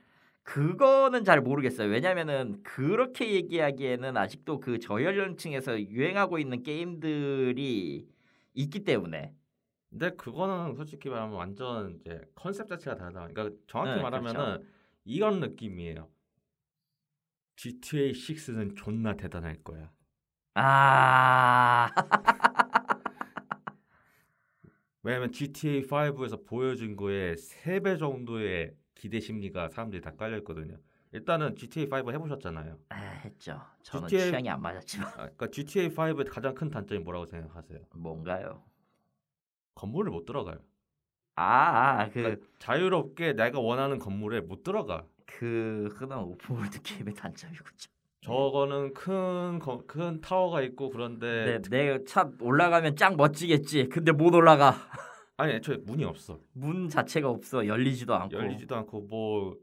그거는 0.46 1.24
잘 1.24 1.40
모르겠어요. 1.40 1.90
왜냐면은 1.90 2.62
그렇게 2.62 3.32
얘기하기에는 3.32 4.16
아직도 4.16 4.60
그 4.60 4.78
저연령층에서 4.78 5.80
유행하고 5.80 6.38
있는 6.38 6.62
게임들이 6.62 8.08
있기 8.54 8.84
때문에 8.84 9.34
근데 9.90 10.10
그거는 10.10 10.76
솔직히 10.76 11.08
말하면 11.08 11.34
완전 11.34 11.96
이제 11.96 12.20
컨셉 12.36 12.68
자체가 12.68 12.96
다르다. 12.96 13.26
그러니까 13.26 13.56
정확히 13.66 13.96
네, 13.96 14.02
말하면은 14.02 14.64
이런 15.04 15.40
느낌이에요. 15.40 16.08
GTA 17.56 18.12
6는 18.12 18.76
존나 18.76 19.16
대단할 19.16 19.56
거야. 19.64 19.90
아 20.54 21.88
왜냐면 25.02 25.32
GTA 25.32 25.82
5에서 25.82 26.44
보여준 26.46 26.94
거에 26.94 27.34
3배 27.34 27.98
정도의 27.98 28.76
기대 28.96 29.20
심리가 29.20 29.68
사람들이 29.68 30.02
다 30.02 30.10
깔려 30.16 30.36
있거든요. 30.38 30.76
일단은 31.12 31.54
GTA 31.54 31.86
5 31.88 32.12
해보셨잖아요. 32.12 32.78
아, 32.88 32.96
했죠. 32.96 33.60
저는 33.82 34.08
GTA 34.08 34.26
취향이 34.30 34.50
안 34.50 34.60
맞았지만 34.60 35.08
아, 35.08 35.12
그러니까 35.16 35.46
GTA 35.50 35.88
5의 35.90 36.28
가장 36.28 36.54
큰 36.54 36.68
단점이 36.70 37.00
뭐라고 37.04 37.26
생각하세요? 37.26 37.78
뭔가요? 37.94 38.64
건물을 39.74 40.10
못 40.10 40.24
들어가요. 40.24 40.58
아그 41.36 42.12
그러니까 42.14 42.46
자유롭게 42.58 43.34
내가 43.34 43.60
원하는 43.60 43.98
건물에 43.98 44.40
못 44.40 44.62
들어가. 44.62 45.04
그 45.26 45.88
흔한 45.94 46.20
open 46.20 46.47
world 46.47 46.80
게임의 46.82 47.14
단점이군요. 47.14 47.76
저거는 48.22 48.94
큰, 48.94 49.58
거- 49.60 49.84
큰 49.86 50.20
타워가 50.20 50.62
있고 50.62 50.88
그런데 50.90 51.60
네, 51.68 51.92
내차 51.98 52.30
올라가면 52.40 52.96
짱 52.96 53.16
멋지겠지. 53.16 53.88
근데 53.88 54.10
못 54.12 54.34
올라가. 54.34 54.76
아니 55.36 55.52
애초에 55.54 55.76
문이 55.78 56.04
없어. 56.04 56.40
문 56.52 56.88
자체가 56.88 57.28
없어. 57.28 57.66
열리지도 57.66 58.14
않고. 58.14 58.36
열리지도 58.36 58.74
않고 58.76 59.02
뭐 59.02 59.56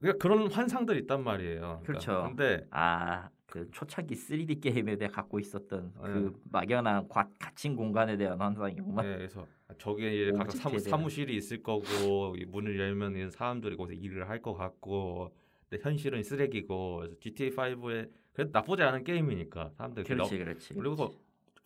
그러니까 0.00 0.20
그런 0.20 0.50
환상들이 0.50 1.00
있단 1.00 1.22
말이에요. 1.22 1.60
그러니까 1.60 1.84
그렇죠. 1.84 2.24
근데 2.26 2.66
아, 2.70 3.28
그 3.46 3.70
초창기 3.70 4.14
3D 4.16 4.60
게임에 4.60 4.96
대해 4.96 5.08
갖고 5.08 5.38
있었던 5.38 5.92
네. 5.94 6.02
그 6.02 6.40
막연한 6.50 7.06
과, 7.08 7.28
갇힌 7.38 7.76
공간에 7.76 8.16
대한 8.16 8.40
환상이구만. 8.40 9.06
네, 9.06 9.16
그래서 9.18 9.46
저기에 9.78 10.12
이제 10.14 10.32
각각 10.32 10.56
사무. 10.56 10.78
사무 10.80 11.08
실이 11.10 11.36
있을 11.36 11.62
거고 11.62 12.34
이 12.36 12.44
문을 12.46 12.78
열면 12.80 13.16
이 13.16 13.30
사람들이 13.30 13.76
거기서 13.76 14.00
일을 14.00 14.28
할 14.28 14.42
것 14.42 14.54
같고 14.54 15.32
근데 15.68 15.80
현실은 15.84 16.22
쓰레기고 16.24 16.96
그래서 16.96 17.14
GTA 17.20 17.50
5에 17.50 18.10
그래도 18.32 18.50
나쁘지 18.52 18.82
않은 18.82 19.04
게임이니까 19.04 19.70
사람들이 19.76 20.04
그 20.04 20.14
그렇지, 20.14 20.38
그렇지. 20.38 20.74
그리고 20.74 21.14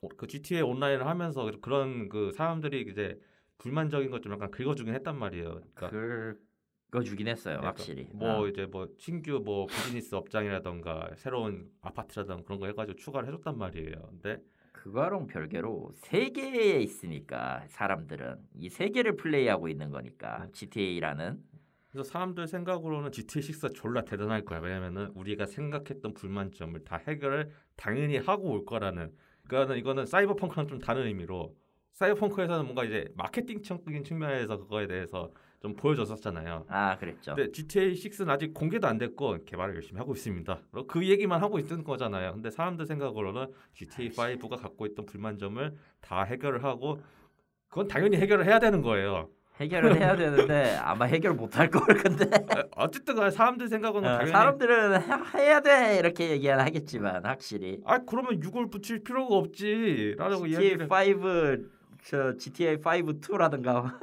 어, 0.02 0.08
그 0.16 0.26
GTA 0.26 0.62
온라인을 0.62 1.06
하면서 1.06 1.50
그런 1.60 2.08
그 2.08 2.32
사람들이 2.32 2.82
이제 2.90 3.18
불만적인 3.58 4.10
것 4.10 4.20
좀 4.20 4.32
약간 4.32 4.50
긁어주긴 4.50 4.94
했단 4.94 5.18
말이에요. 5.18 5.60
그러니까 5.74 5.90
긁어주긴 6.90 7.28
했어요, 7.28 7.58
그러니까 7.58 7.68
확실히. 7.68 8.08
뭐 8.12 8.44
아, 8.44 8.48
이제 8.48 8.66
뭐 8.66 8.88
신규 8.98 9.40
뭐 9.44 9.66
비즈니스 9.66 10.14
업장이라던가 10.14 11.10
새로운 11.16 11.70
아파트라던가 11.80 12.44
그런 12.44 12.60
거 12.60 12.66
해가지고 12.66 12.96
추가를 12.96 13.28
해줬단 13.28 13.58
말이에요. 13.58 13.92
근데 14.10 14.42
그거랑 14.72 15.26
별개로 15.26 15.90
세계에 15.94 16.80
있으니까 16.80 17.64
사람들은 17.68 18.36
이 18.54 18.68
세계를 18.68 19.16
플레이하고 19.16 19.68
있는 19.68 19.90
거니까 19.90 20.44
네. 20.44 20.52
GTA라는 20.52 21.42
그래서 21.90 22.10
사람들 22.10 22.46
생각으로는 22.46 23.10
GTA 23.10 23.42
6가 23.42 23.74
졸라 23.74 24.04
대단할 24.04 24.44
거야. 24.44 24.60
왜냐면은 24.60 25.08
우리가 25.14 25.46
생각했던 25.46 26.12
불만점을 26.12 26.84
다 26.84 26.96
해결을 26.98 27.50
당연히 27.74 28.18
하고 28.18 28.50
올 28.50 28.64
거라는. 28.66 29.12
그러니까는 29.46 29.78
이거는 29.78 30.06
사이버펑크랑 30.06 30.68
좀 30.68 30.78
다른 30.78 31.06
의미로 31.06 31.54
사이버펑크에서는 31.92 32.64
뭔가 32.64 32.84
이제 32.84 33.08
마케팅적인 33.16 34.04
측면에서 34.04 34.58
그거에 34.58 34.86
대해서 34.86 35.30
좀 35.60 35.74
보여줬었잖아요. 35.74 36.66
아 36.68 36.96
그랬죠. 36.98 37.34
근데 37.34 37.50
GTA 37.50 37.94
6는 37.94 38.28
아직 38.28 38.52
공개도 38.52 38.86
안 38.86 38.98
됐고 38.98 39.44
개발을 39.46 39.74
열심히 39.76 39.98
하고 39.98 40.12
있습니다. 40.12 40.60
그 40.86 41.08
얘기만 41.08 41.42
하고 41.42 41.58
있는 41.58 41.82
거잖아요. 41.82 42.34
근데 42.34 42.50
사람들 42.50 42.86
생각으로는 42.86 43.46
GTA 43.72 44.10
5가 44.10 44.60
갖고 44.60 44.86
있던 44.86 45.06
불만점을 45.06 45.74
다 46.00 46.22
해결을 46.22 46.62
하고 46.62 47.00
그건 47.68 47.88
당연히 47.88 48.16
해결을 48.18 48.44
해야 48.44 48.58
되는 48.58 48.82
거예요. 48.82 49.30
해결을 49.60 49.96
해야 49.96 50.14
되는데 50.16 50.76
아마 50.76 51.06
해결 51.06 51.32
못할 51.34 51.70
걸 51.70 51.82
근데. 51.96 52.24
어, 52.26 52.68
어쨌든 52.76 53.14
간에 53.16 53.30
사람들 53.30 53.68
생각은 53.68 54.00
어, 54.04 54.06
당연히 54.08 54.30
사람들은 54.30 55.00
해- 55.02 55.38
해야 55.38 55.60
돼! 55.60 55.96
이렇게 55.98 56.30
얘기는 56.30 56.58
하겠지만 56.58 57.24
확실히. 57.24 57.80
아 57.84 57.98
그러면 58.04 58.38
6을 58.40 58.70
붙일 58.70 59.02
필요가 59.02 59.34
없지라고 59.36 60.46
이야기를 60.46 60.86
5 60.90 61.76
저 62.04 62.36
GTA 62.36 62.76
5 62.76 62.80
2라든가. 63.20 63.98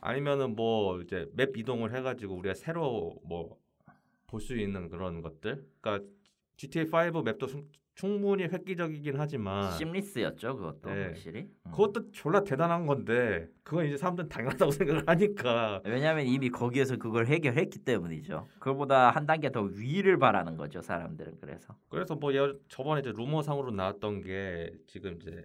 아니면은 0.00 0.56
뭐 0.56 1.00
이제 1.00 1.26
맵 1.34 1.56
이동을 1.56 1.94
해가지고 1.94 2.34
우리가 2.36 2.54
새로 2.54 3.14
뭐 3.24 3.56
볼 4.30 4.40
수 4.42 4.54
있는 4.58 4.90
그런 4.90 5.22
것들. 5.22 5.64
그러니까 5.80 6.06
GTA 6.58 6.86
5 7.14 7.22
맵도 7.22 7.46
충- 7.98 8.08
충분히 8.18 8.44
획기적이긴 8.44 9.14
하지만 9.18 9.72
심리스였죠 9.72 10.56
그것도 10.56 10.90
네. 10.94 11.06
확실히 11.06 11.40
음. 11.66 11.70
그것도 11.72 12.10
졸라 12.12 12.42
대단한 12.44 12.86
건데 12.86 13.48
그건 13.64 13.86
이제 13.86 13.96
사람들은 13.96 14.28
당연하다고 14.28 14.70
생각을 15.02 15.02
하니까 15.06 15.82
왜냐하면 15.84 16.24
이미 16.26 16.48
거기에서 16.48 16.96
그걸 16.96 17.26
해결했기 17.26 17.80
때문이죠. 17.80 18.46
그보다 18.60 19.10
한 19.10 19.26
단계 19.26 19.50
더 19.50 19.62
위를 19.62 20.18
바라는 20.18 20.56
거죠 20.56 20.80
사람들은 20.80 21.38
그래서. 21.40 21.76
그래서 21.88 22.14
뭐 22.14 22.34
여- 22.34 22.54
저번에 22.68 23.00
이제 23.00 23.12
루머상으로 23.14 23.72
나왔던 23.72 24.22
게 24.22 24.72
지금 24.86 25.14
이제 25.20 25.44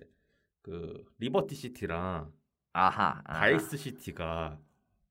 그 0.61 1.03
리버티 1.19 1.55
시티랑 1.55 2.31
아하. 2.73 3.21
아하. 3.25 3.39
바이스 3.39 3.77
시티가 3.77 4.57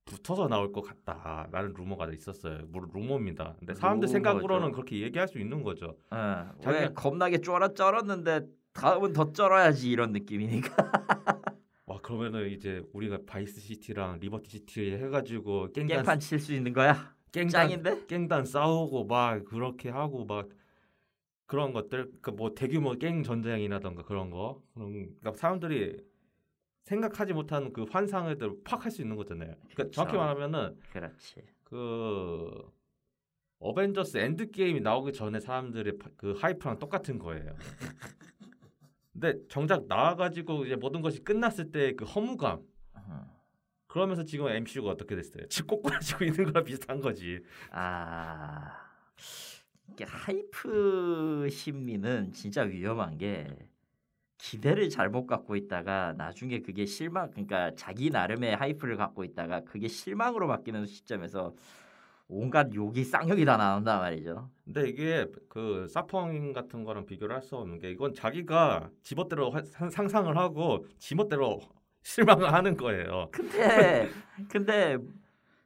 붙어서 0.05 0.49
나올 0.49 0.73
것 0.73 0.83
같다라는 0.83 1.75
루머가 1.75 2.11
있었어요. 2.13 2.61
물론 2.69 2.91
루머입니다. 2.93 3.55
근데 3.59 3.75
사람들. 3.75 4.09
생각으로는 4.09 4.73
그렇게 4.73 5.01
얘기할 5.01 5.29
수 5.29 5.39
있는 5.39 5.63
거죠. 5.63 5.97
어, 6.11 6.17
자기가- 6.61 6.67
왜 6.81 6.89
겁나게 6.95 7.39
쩔어 7.41 7.73
쩔었는데 7.73 8.47
다음은 8.73 9.13
더 9.13 9.33
쩔어야지 9.33 9.91
이런 9.91 10.13
느낌이니까. 10.13 10.75
와 11.87 12.01
그러면은 12.01 12.49
이제 12.51 12.83
우리가 12.93 13.19
바이스 13.27 13.61
시티랑 13.61 14.19
리버티 14.21 14.51
시티 14.51 14.93
해가지고 14.93 15.73
깽단 15.73 15.99
깽판 15.99 16.21
칠수 16.21 16.53
있는 16.55 16.73
거야. 16.73 17.15
깽단 17.33 17.51
짱인데? 17.51 18.07
깽단 18.07 18.45
싸우고 18.45 19.05
막 19.07 19.45
그렇게 19.45 19.89
하고 19.91 20.25
막 20.25 20.49
그런 21.47 21.73
것들 21.73 22.11
그뭐 22.23 22.55
대규모 22.55 22.93
깽 22.99 23.23
전쟁이라던가 23.23 24.03
그런 24.05 24.31
거 24.31 24.63
그런 24.75 24.93
그러니까 25.21 25.33
사람들이 25.35 25.99
생각하지 26.85 27.33
못한 27.33 27.73
그 27.73 27.85
환상을 27.91 28.37
팍 28.65 28.85
할 28.85 28.91
수 28.91 29.03
있는 29.03 29.17
거잖아요. 29.17 29.55
그러니까 29.75 29.91
정확히. 29.95 30.17
말하면은 30.17 30.77
그렇지. 30.93 31.43
그 31.65 32.51
어벤져스 33.61 34.19
엔드 34.19 34.51
게임이 34.51 34.81
나오기 34.81 35.13
전에 35.13 35.39
사람들의 35.41 35.99
파- 35.99 36.11
그 36.17 36.33
hype랑 36.33 36.79
똑같은 36.79 37.19
거예요. 37.19 37.55
근데 39.13 39.35
정작 39.49 39.87
나와가지고 39.87 40.65
이제 40.67 40.75
모든 40.77 41.01
것이 41.03 41.23
끝났을 41.23 41.71
때 41.71 41.95
그 41.95 42.05
허무감 42.05 42.61
음. 42.97 43.21
그러면서 43.87 44.25
지금 44.25 44.49
MCU가 44.49 44.91
어떻게 44.91 45.15
됐어요? 45.15 45.47
집 45.49 45.67
꼬꾸라지고 45.67 46.25
있는 46.25 46.45
거랑 46.47 46.65
비슷한 46.65 47.01
거지. 47.01 47.41
아 47.71 48.73
이게 49.89 50.05
하이프 50.05 51.47
심리는 51.51 52.33
진짜 52.33 52.63
위험한 52.63 53.19
게 53.19 53.47
기대를 54.43 54.89
잘못 54.89 55.27
갖고 55.29 55.55
있다가 55.55 56.15
나중에 56.17 56.59
그게 56.59 56.85
실망 56.85 57.31
그러니까 57.31 57.71
자기 57.77 58.11
나름의 58.11 58.57
하이프를 58.57 58.97
갖고 58.97 59.23
있다가 59.23 59.61
그게 59.61 59.87
실망으로 59.87 60.49
바뀌는 60.49 60.87
시점에서 60.87 61.55
온갖 62.27 62.75
욕이 62.75 63.05
쌍욕이 63.05 63.45
다 63.45 63.57
나온단 63.57 64.01
말이죠. 64.01 64.51
근데 64.65 64.89
이게 64.89 65.27
그 65.49 65.87
사펑 65.89 66.53
같은 66.53 66.83
거랑 66.83 67.07
비교를 67.07 67.37
할 67.37 67.43
수 67.43 67.57
없는 67.57 67.79
게 67.79 67.93
이건 67.93 68.15
자기가 68.15 68.91
지멋대로 69.03 69.53
상상을 69.91 70.37
하고 70.37 70.87
지멋대로 70.99 71.61
실망을 72.03 72.53
하는 72.53 72.77
거예요. 72.77 73.29
근데 73.31 74.09
근데 74.51 74.99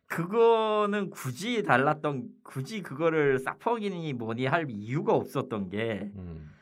그거는 0.06 1.08
굳이 1.08 1.62
달랐던 1.62 2.28
굳이 2.42 2.82
그거를 2.82 3.38
사펑이니 3.38 4.12
뭐니 4.12 4.44
할 4.44 4.66
이유가 4.68 5.14
없었던 5.14 5.70
게 5.70 6.10
음. 6.14 6.52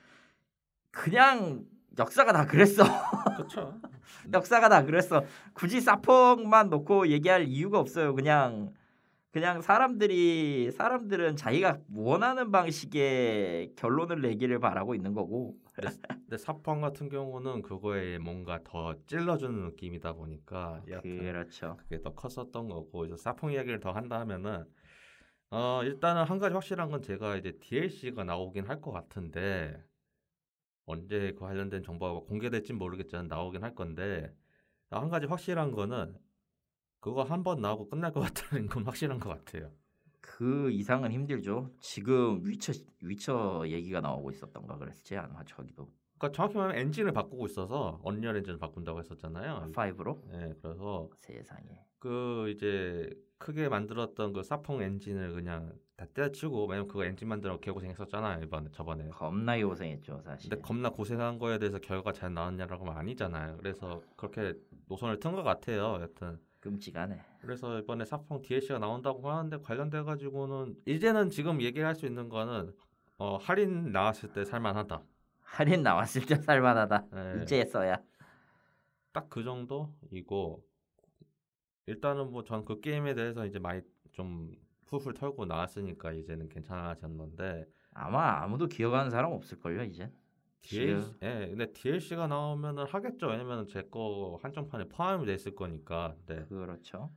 그냥 0.93 1.65
역사가 1.99 2.32
다 2.32 2.47
그랬어. 2.47 2.82
그렇죠. 3.36 3.80
역사가 4.32 4.68
다 4.68 4.84
그랬어. 4.84 5.24
굳이 5.55 5.80
사펑만 5.80 6.70
놓고 6.70 7.09
얘기할 7.09 7.45
이유가 7.47 7.78
없어요. 7.78 8.14
그냥 8.14 8.72
그냥 9.32 9.62
사람들이 9.62 10.70
사람들은 10.70 11.34
자기가 11.36 11.78
원하는 11.95 12.53
방식의 12.53 13.72
결론을 13.76 14.20
내기를 14.22 14.61
바라고 14.61 14.95
있는 14.95 15.12
거고. 15.12 15.57
근데 16.26 16.36
사펑 16.38 16.80
같은 16.80 17.09
경우는 17.09 17.62
그거에 17.62 18.18
뭔가 18.18 18.61
더 18.64 18.95
찔러주는 19.07 19.64
느낌이다 19.70 20.12
보니까 20.12 20.82
그렇죠. 21.03 21.76
그게 21.82 22.01
더 22.01 22.14
컸었던 22.14 22.68
거고 22.68 23.07
이제 23.07 23.16
사펑 23.16 23.51
이야기를 23.53 23.80
더 23.80 23.90
한다면은 23.90 24.64
어 25.51 25.80
일단은 25.84 26.24
한 26.24 26.38
가지 26.38 26.55
확실한 26.55 26.90
건 26.90 27.03
제가 27.03 27.36
이제 27.36 27.53
DLC가 27.61 28.24
나오긴 28.24 28.66
할 28.66 28.80
것 28.80 28.92
같은데 28.92 29.82
언제 30.87 31.32
그 31.32 31.41
관련된 31.41 31.82
정보가 31.82 32.26
공개될진 32.26 32.76
모르겠지만 32.76 33.28
나오긴 33.28 33.62
할 33.62 33.74
건데 33.74 34.35
한 34.91 35.09
가지 35.09 35.26
확실한 35.26 35.72
거는 35.72 36.16
그거 37.01 37.22
한 37.22 37.43
번 37.45 37.61
나오고 37.61 37.89
끝날 37.89 38.12
것 38.12 38.20
같다는 38.20 38.66
건 38.66 38.85
확실한 38.85 39.18
것 39.18 39.28
같아요. 39.30 39.70
그 40.20 40.70
이상은 40.70 41.12
힘들죠. 41.12 41.70
지금 41.80 42.41
위쳐 42.47 42.72
위쳐 43.03 43.64
얘기가 43.68 44.01
나오고 44.01 44.30
있었던가 44.30 44.78
그랬지 44.78 45.16
아마 45.16 45.45
저기도 45.45 45.93
그러니까 46.18 46.35
정확히 46.37 46.57
말하면 46.57 46.78
엔진을 46.80 47.12
바꾸고 47.12 47.47
있어서 47.47 48.01
언리얼 48.03 48.37
엔진을 48.39 48.59
바꾼다고 48.59 49.01
했었잖아요. 49.01 49.72
5로 49.72 50.20
네, 50.30 50.55
그래서 50.62 51.11
세상에. 51.16 51.85
그 52.05 52.50
이제 52.55 53.09
크게 53.38 53.70
만들었던 53.70 54.34
그 54.34 54.42
사펑 54.42 54.82
엔진을 54.82 55.32
그냥 55.32 55.72
다 55.96 56.05
때려치우고 56.12 56.66
왜냐면 56.66 56.86
그거 56.86 57.02
엔진 57.07 57.28
만들어 57.28 57.59
개고생했었잖아요 57.61 58.42
이번에 58.44 58.68
저번에 58.72 59.09
겁나게 59.09 59.64
고생했죠 59.64 60.20
사실. 60.22 60.50
근데 60.50 60.62
겁나 60.62 60.90
고생한 60.90 61.38
거에 61.38 61.59
대해서 61.59 61.78
결과 61.78 62.12
잘 62.12 62.34
나왔냐라고 62.34 62.84
하면 62.84 62.98
아니잖아요 62.98 63.57
그래서 63.57 64.02
그렇게 64.16 64.52
노선을 64.88 65.18
튼 65.18 65.32
것 65.34 65.42
같아요 65.44 65.98
여튼 66.02 66.38
끔찍하네. 66.61 67.18
그래서 67.40 67.78
이번에 67.78 68.05
사펑 68.05 68.42
DLC가 68.42 68.78
나온다고 68.78 69.30
하는데 69.30 69.57
관련돼 69.62 70.02
가지고는 70.02 70.76
이제는 70.86 71.30
지금 71.30 71.62
얘기할 71.62 71.94
수 71.94 72.05
있는 72.05 72.28
거는 72.28 72.74
어, 73.16 73.38
할인 73.38 73.92
나왔을 73.92 74.30
때 74.34 74.44
살만하다 74.44 75.02
할인 75.40 75.82
나왔을 75.82 76.26
때 76.26 76.34
살만하다. 76.36 77.07
네. 77.12 77.40
이제서야. 77.44 77.96
딱 79.12 79.28
그 79.30 79.42
정도이고 79.42 80.62
일단은 81.87 82.30
뭐 82.30 82.43
전 82.45 82.64
그 82.64 82.80
게임에 82.80 83.14
대해서 83.14 83.47
이제 83.47 83.59
많이 83.59 83.82
좀 84.12 84.53
풀풀 84.87 85.14
털고 85.14 85.47
나왔으니까 85.47 86.12
이제는 86.12 86.49
괜찮아졌는데 86.49 87.66
아마 87.93 88.43
아무도 88.43 88.66
기억하는 88.68 89.11
사람 89.11 89.32
없을 89.32 89.59
걸요 89.61 89.82
이제. 89.85 90.11
DLC 90.62 91.12
예 91.22 91.47
근데 91.51 91.70
DLC가 91.72 92.26
나오면은 92.26 92.85
하겠죠 92.87 93.26
왜냐면은 93.28 93.66
제거 93.66 94.39
한정판에 94.43 94.89
포함이 94.89 95.26
돼 95.26 95.35
있을 95.35 95.55
거니까 95.55 96.16
네. 96.26 96.45
그렇죠. 96.47 97.11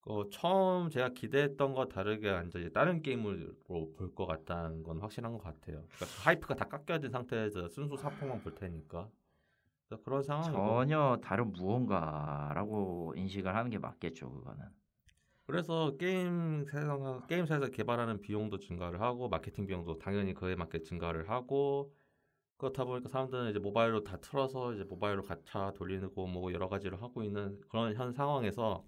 그 0.00 0.28
처음 0.32 0.88
제가 0.88 1.10
기대했던 1.10 1.74
거 1.74 1.86
다르게 1.86 2.40
이제 2.46 2.70
다른 2.70 3.02
게임으로 3.02 3.54
볼 3.66 4.14
것 4.14 4.26
같다는 4.26 4.82
건 4.84 5.00
확실한 5.00 5.32
것 5.32 5.38
같아요 5.42 5.84
그러니까 5.96 6.06
하이프가 6.24 6.54
다 6.54 6.66
깎여진 6.68 7.10
상태에서 7.10 7.68
순수 7.68 7.96
사포만 7.96 8.40
볼 8.42 8.54
테니까 8.54 9.10
그런 9.96 10.22
상황이고 10.22 10.52
전혀 10.52 11.18
다른 11.22 11.52
무언가라고 11.52 13.14
인식을 13.16 13.54
하는 13.54 13.70
게 13.70 13.78
맞겠죠 13.78 14.30
그거는. 14.30 14.64
그래서 15.46 15.96
게임 15.96 16.66
세상 16.66 17.26
게임사에서 17.26 17.70
개발하는 17.70 18.20
비용도 18.20 18.58
증가를 18.58 19.00
하고 19.00 19.30
마케팅 19.30 19.66
비용도 19.66 19.98
당연히 19.98 20.34
그에 20.34 20.54
맞게 20.54 20.82
증가를 20.82 21.30
하고 21.30 21.94
그렇다 22.58 22.84
보니까 22.84 23.08
사람들은 23.08 23.50
이제 23.50 23.58
모바일로 23.58 24.04
다 24.04 24.18
틀어서 24.18 24.74
이제 24.74 24.84
모바일로 24.84 25.22
가차 25.22 25.72
돌리고 25.74 26.26
뭐 26.26 26.52
여러 26.52 26.68
가지를 26.68 27.00
하고 27.00 27.22
있는 27.22 27.58
그런 27.68 27.94
현 27.94 28.12
상황에서 28.12 28.84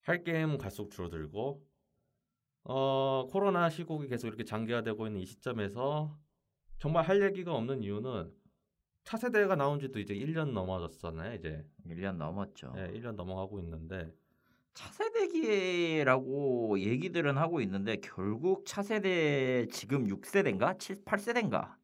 할 0.00 0.24
게임 0.24 0.58
갈수록 0.58 0.90
줄어들고 0.90 1.64
어 2.64 3.26
코로나 3.30 3.70
시국이 3.70 4.08
계속 4.08 4.26
이렇게 4.26 4.42
장기화되고 4.44 5.06
있는 5.06 5.20
이 5.20 5.26
시점에서 5.26 6.18
정말 6.78 7.04
할 7.04 7.22
얘기가 7.22 7.54
없는 7.54 7.82
이유는 7.82 8.32
차세대가 9.04 9.56
나온 9.56 9.78
지도 9.78 10.00
이제 10.00 10.14
1년 10.14 10.52
넘어졌잖아요 10.52 11.34
이제. 11.34 11.64
1년 11.86 12.16
넘었죠. 12.16 12.72
예, 12.76 12.88
1년 12.98 13.14
넘어가고 13.14 13.60
있는데 13.60 14.12
차세대기라고 14.74 16.80
얘기들은 16.80 17.38
하고 17.38 17.60
있는데 17.60 17.96
결국 18.02 18.66
차세대 18.66 19.68
지금 19.70 20.08
6세대인가? 20.08 20.78
7, 20.78 21.04
8세대인가? 21.04 21.74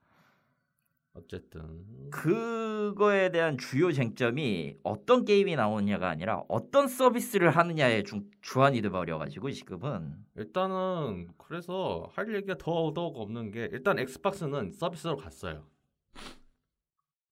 어쨌든. 1.14 2.10
그거에 2.10 3.30
대한 3.30 3.58
주요 3.58 3.92
쟁점이 3.92 4.76
어떤 4.82 5.24
게임이 5.24 5.56
나오느냐가 5.56 6.08
아니라 6.08 6.42
어떤 6.48 6.88
서비스를 6.88 7.50
하느냐에 7.50 8.02
주, 8.02 8.22
주안이 8.40 8.80
돼버려가지고 8.82 9.50
지금은. 9.50 10.14
일단은 10.36 11.28
그래서 11.36 12.08
할 12.12 12.32
얘기가 12.34 12.56
더 12.58 12.92
더욱 12.94 13.18
없는 13.18 13.50
게 13.50 13.68
일단 13.72 13.98
엑스박스는 13.98 14.72
서비스로 14.72 15.16
갔어요. 15.16 15.64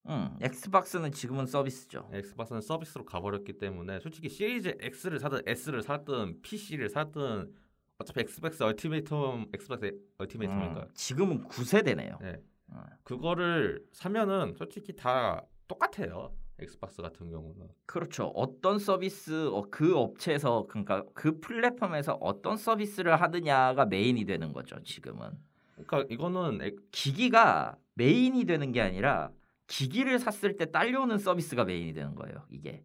음, 0.09 0.36
엑스박스는 0.40 1.12
지금은 1.12 1.46
서비스죠. 1.46 2.09
엑스박스는 2.12 2.61
서비스로 2.61 3.04
가버렸기 3.04 3.54
때문에 3.59 4.00
솔직히 4.00 4.28
시리즈 4.28 4.76
X를 4.80 5.18
사든 5.18 5.42
S를 5.46 5.82
사든 5.82 6.40
PC를 6.42 6.88
사든 6.88 7.52
어차피 7.98 8.20
엑스박스 8.20 8.62
얼티메이텀 8.62 9.48
엑스박스 9.54 9.90
얼티메이텀인가 10.18 10.76
음, 10.82 10.88
지금은 10.94 11.44
9세대네요. 11.48 12.20
네. 12.22 12.40
어. 12.68 12.84
그거를 13.02 13.84
사면은 13.92 14.54
솔직히 14.54 14.94
다 14.94 15.42
똑같아요. 15.66 16.32
엑스박스 16.61 17.02
같은 17.02 17.30
경우는. 17.30 17.68
그렇죠. 17.86 18.26
어떤 18.34 18.78
서비스 18.78 19.48
어, 19.48 19.62
그 19.70 19.96
업체에서 19.96 20.66
그러니까 20.68 21.04
그 21.14 21.38
플랫폼에서 21.40 22.14
어떤 22.20 22.56
서비스를 22.56 23.20
하느냐가 23.20 23.84
메인이 23.86 24.24
되는 24.24 24.52
거죠. 24.52 24.82
지금은 24.82 25.30
그러니까 25.74 26.04
이거는 26.11 26.61
엑- 26.62 26.76
기기가 26.90 27.76
메인이 27.94 28.44
되는 28.44 28.72
게 28.72 28.80
아니라 28.80 29.30
기기를 29.68 30.18
샀을 30.18 30.56
때 30.56 30.70
딸려오는 30.70 31.18
서비스가 31.18 31.64
메인이 31.64 31.92
되는 31.92 32.14
거예요. 32.14 32.44
이게 32.50 32.84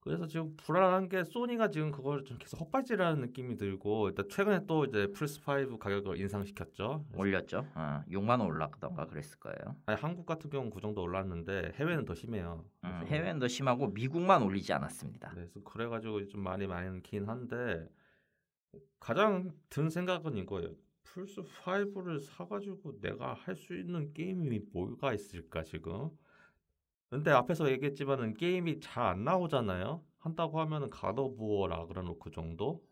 그래서 0.00 0.26
지금 0.26 0.56
불안한 0.56 1.08
게 1.08 1.24
소니가 1.24 1.68
지금 1.68 1.90
그걸 1.90 2.24
좀 2.24 2.38
계속 2.38 2.58
헛발질하는 2.60 3.20
느낌이 3.20 3.56
들고 3.56 4.08
일단 4.08 4.26
최근에 4.30 4.60
또 4.66 4.86
이제 4.86 5.08
플스 5.12 5.40
5 5.40 5.78
가격을 5.78 6.18
인상시켰죠. 6.18 7.04
올렸죠. 7.14 7.66
어, 7.74 8.02
6만 8.08 8.40
원 8.40 8.42
올랐던가 8.42 9.06
그랬을 9.06 9.38
거예요. 9.40 9.76
아니, 9.84 10.00
한국 10.00 10.24
같은 10.24 10.48
경우는 10.48 10.72
그 10.72 10.80
정도 10.80 11.02
올랐는데 11.02 11.72
해외는 11.74 12.06
더 12.06 12.14
심해요. 12.14 12.64
음, 12.84 13.02
해외는 13.06 13.40
더 13.40 13.48
심하고 13.48 13.88
미국만 13.88 14.42
올리지 14.42 14.72
않았습니다. 14.72 15.30
그래서 15.30 15.60
그래가지고 15.62 16.28
좀 16.28 16.42
많이 16.42 16.66
많긴 16.66 17.28
한데 17.28 17.86
가장 18.98 19.52
든 19.68 19.90
생각은 19.90 20.36
이거예요. 20.38 20.70
플스 21.14 21.42
5를 21.64 22.20
사가지고 22.20 23.00
내가 23.00 23.34
할 23.34 23.56
수 23.56 23.74
있는 23.76 24.12
게임이 24.12 24.60
뭐가 24.72 25.12
있을까 25.12 25.62
지금? 25.64 26.10
근데 27.10 27.30
앞에서 27.32 27.70
얘기했지만은 27.70 28.34
게임이 28.34 28.80
잘 28.80 29.04
안 29.04 29.24
나오잖아요. 29.24 30.02
한다고 30.18 30.60
하면은 30.60 30.90
가더부어 30.90 31.66
라그라노크 31.66 32.30
정도 32.30 32.82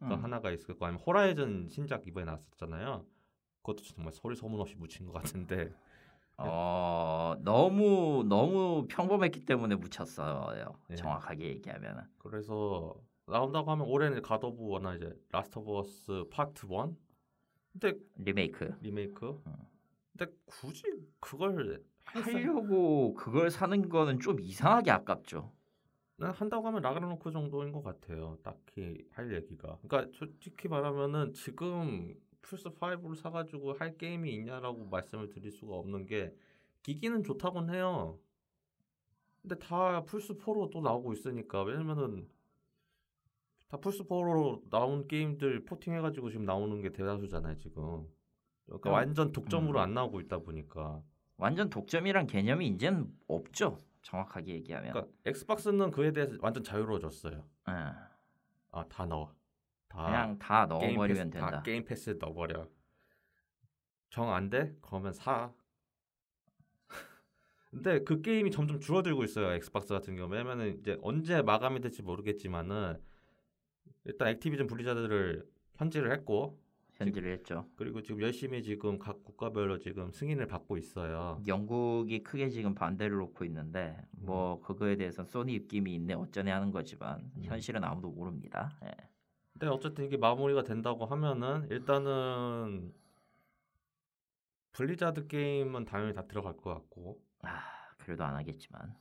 가 0.00 0.14
음. 0.14 0.24
하나가 0.24 0.50
있을 0.52 0.76
거 0.78 0.86
아니면 0.86 1.02
호라이즌 1.04 1.68
신작 1.68 2.06
이번에 2.06 2.26
나왔었잖아요. 2.26 3.04
그것도 3.62 3.82
정말 3.84 4.12
소리 4.12 4.36
소문 4.36 4.60
없이 4.60 4.76
묻힌 4.76 5.06
것 5.06 5.12
같은데 5.12 5.72
어 6.38 7.34
너무 7.40 8.24
너무 8.28 8.86
평범했기 8.88 9.44
때문에 9.44 9.74
묻혔어요. 9.76 10.46
예. 10.90 10.94
정확하게 10.96 11.48
얘기하면은 11.48 12.02
그래서 12.18 12.94
나온다고 13.26 13.70
하면 13.72 13.86
올해는 13.86 14.22
갓 14.22 14.40
오브 14.40 14.64
워나 14.64 14.94
이제 14.96 15.12
라스트 15.32 15.58
오브 15.58 15.78
어스 15.78 16.24
파트 16.30 16.66
1 16.66 16.94
근데 17.78 17.98
리메이크 18.16 18.76
리메이크. 18.80 19.42
음. 19.46 19.54
근데 20.16 20.32
굳이 20.46 20.82
그걸 21.20 21.84
하려고 22.04 23.14
그걸 23.14 23.50
사는 23.50 23.88
거는 23.88 24.20
좀 24.20 24.40
이상하게 24.40 24.90
아깝죠. 24.90 25.52
난 26.16 26.30
한다고 26.30 26.66
하면 26.68 26.80
라그나로크 26.80 27.30
정도인 27.30 27.72
것 27.72 27.82
같아요. 27.82 28.38
딱히 28.42 29.06
할 29.12 29.34
얘기가. 29.34 29.78
그러니까 29.82 30.10
솔직히 30.16 30.68
말하면은 30.68 31.34
지금 31.34 32.14
플스 32.40 32.70
5를 32.70 33.14
사가지고 33.16 33.74
할 33.74 33.98
게임이 33.98 34.32
있냐라고 34.32 34.86
말씀을 34.86 35.28
드릴 35.28 35.52
수가 35.52 35.74
없는 35.74 36.06
게 36.06 36.32
기기는 36.82 37.22
좋다곤 37.22 37.74
해요. 37.74 38.18
근데 39.42 39.58
다 39.58 40.02
플스 40.04 40.34
4로 40.34 40.70
또 40.70 40.80
나오고 40.80 41.12
있으니까 41.12 41.62
왜냐면은 41.64 42.26
다 43.68 43.76
플스 43.78 44.04
4로 44.04 44.62
나온 44.70 45.06
게임들 45.08 45.64
porting해가지고 45.64 46.30
지금 46.30 46.44
나오는 46.44 46.80
게 46.80 46.92
대다수잖아요 46.92 47.56
지금. 47.58 48.06
그러니까 48.66 48.90
어, 48.90 48.92
완전 48.92 49.32
독점으로 49.32 49.78
음. 49.78 49.82
안 49.82 49.94
나오고 49.94 50.20
있다 50.20 50.38
보니까. 50.38 51.02
완전 51.36 51.68
독점이란 51.68 52.26
개념이 52.26 52.66
이제는 52.68 53.12
없죠. 53.28 53.78
정확하게 54.02 54.54
얘기하면. 54.54 54.92
그러니까 54.92 55.12
엑스박스는 55.24 55.90
그에 55.90 56.12
대해서 56.12 56.36
완전 56.40 56.62
자유로워졌어요. 56.62 57.44
예. 57.68 57.72
아다 58.70 59.06
넣어. 59.06 59.34
다 59.88 60.04
그냥 60.06 60.38
다 60.38 60.66
넣어버리면 60.66 61.30
패스, 61.30 61.30
다 61.30 61.46
된다. 61.50 61.62
게임 61.62 61.84
패스 61.84 62.10
넣어버려. 62.20 62.66
정 64.10 64.30
안 64.32 64.48
돼? 64.48 64.74
그러면 64.80 65.12
사. 65.12 65.52
근데 67.70 68.02
그 68.04 68.22
게임이 68.22 68.50
점점 68.52 68.80
줄어들고 68.80 69.24
있어요. 69.24 69.52
엑스박스 69.52 69.92
같은 69.92 70.16
경우. 70.16 70.30
왜냐면은 70.30 70.78
이제 70.78 70.96
언제 71.02 71.42
마감이 71.42 71.80
될지 71.80 72.02
모르겠지만은 72.02 73.00
일단 74.06 74.28
액티비전 74.28 74.66
분리자들을 74.66 75.46
현지를 75.76 76.12
했고 76.12 76.58
현질을 76.94 77.32
했죠. 77.32 77.68
그리고 77.76 78.02
지금 78.02 78.22
열심히 78.22 78.62
지금 78.62 78.98
각 78.98 79.22
국가별로 79.22 79.78
지금 79.78 80.10
승인을 80.10 80.46
받고 80.46 80.78
있어요. 80.78 81.42
영국이 81.46 82.22
크게 82.22 82.48
지금 82.48 82.74
반대를 82.74 83.16
놓고 83.16 83.44
있는데 83.44 83.96
음. 84.18 84.26
뭐 84.26 84.60
그거에 84.62 84.96
대해서 84.96 85.24
소니 85.24 85.52
입김이 85.54 85.94
있네 85.94 86.14
어쩌네 86.14 86.50
하는 86.50 86.70
거지만 86.70 87.30
음. 87.36 87.42
현실은 87.42 87.84
아무도 87.84 88.10
모릅니다. 88.10 88.78
예. 88.84 88.90
근데 89.52 89.66
어쨌든 89.68 90.04
이게 90.04 90.16
마무리가 90.16 90.62
된다고 90.62 91.04
하면은 91.06 91.66
일단은 91.70 92.92
블리자드 94.72 95.26
게임은 95.26 95.86
당연히 95.86 96.14
다 96.14 96.26
들어갈 96.26 96.56
것 96.56 96.72
같고 96.72 97.20
아 97.42 97.62
그래도 97.98 98.24
안 98.24 98.34
하겠지만. 98.36 98.94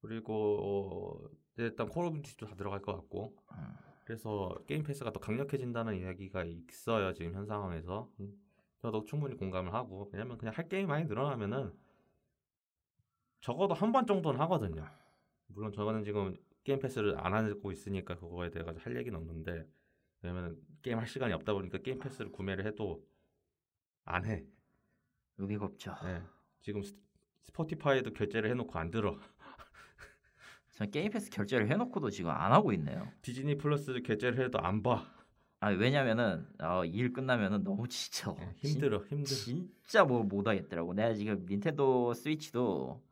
그리고 0.00 0.58
어, 0.62 1.28
일단 1.56 1.88
콜 1.88 2.06
오브 2.06 2.22
듀티도 2.22 2.46
다 2.46 2.54
들어갈 2.54 2.80
것 2.80 2.94
같고 2.94 3.34
음. 3.52 3.87
그래서 4.08 4.54
게임 4.66 4.82
패스가 4.84 5.12
더 5.12 5.20
강력해진다는 5.20 5.94
이야기가 5.98 6.44
있어요 6.44 7.12
지금 7.12 7.34
현 7.34 7.44
상황에서. 7.46 8.10
음, 8.20 8.32
저도 8.78 9.04
충분히 9.04 9.36
공감을 9.36 9.74
하고. 9.74 10.08
왜냐면 10.12 10.38
그냥 10.38 10.54
할 10.56 10.66
게임이 10.68 10.86
많이 10.86 11.04
늘어나면은 11.04 11.72
적어도 13.40 13.74
한 13.74 13.92
번 13.92 14.06
정도는 14.06 14.40
하거든요. 14.40 14.86
물론 15.48 15.72
저거는 15.72 16.04
지금 16.04 16.34
게임 16.64 16.78
패스를 16.78 17.18
안 17.18 17.34
하고 17.34 17.72
있으니까 17.72 18.16
그거에 18.18 18.50
대해 18.50 18.64
가지고 18.64 18.84
할 18.84 18.96
얘기는 18.96 19.16
없는데 19.18 19.66
왜냐면 20.22 20.56
게임 20.82 20.98
할 20.98 21.06
시간이 21.06 21.32
없다 21.34 21.52
보니까 21.54 21.78
게임 21.78 21.98
패스를 21.98 22.32
구매를 22.32 22.66
해도 22.66 23.04
안 24.04 24.24
해. 24.24 24.44
의미가 25.38 25.66
없죠. 25.66 25.94
예. 26.04 26.22
지금 26.60 26.82
스- 26.82 26.96
스포티파이도 27.44 28.12
결제를 28.12 28.50
해놓고 28.50 28.78
안 28.78 28.90
들어. 28.90 29.12
전 29.12 29.20
게임 30.86 31.10
패스 31.10 31.30
결제를 31.30 31.70
해놓고도 31.70 32.10
지금 32.10 32.30
안 32.30 32.52
하고 32.52 32.72
있네요. 32.72 33.08
디즈니 33.22 33.56
플러스 33.56 34.00
결제를 34.02 34.44
해도 34.44 34.58
안 34.60 34.82
봐. 34.82 35.06
아 35.60 35.70
왜냐면은 35.70 36.46
어, 36.60 36.84
일 36.84 37.12
끝나면은 37.12 37.64
너무 37.64 37.88
지쳐. 37.88 38.36
예, 38.40 38.52
힘들어, 38.56 38.98
힘들어. 38.98 39.24
진, 39.24 39.70
진짜 39.82 40.04
뭐 40.04 40.22
못하겠더라고. 40.22 40.94
내가 40.94 41.14
지금 41.14 41.44
닌텐도 41.48 42.14
스위치도 42.14 43.02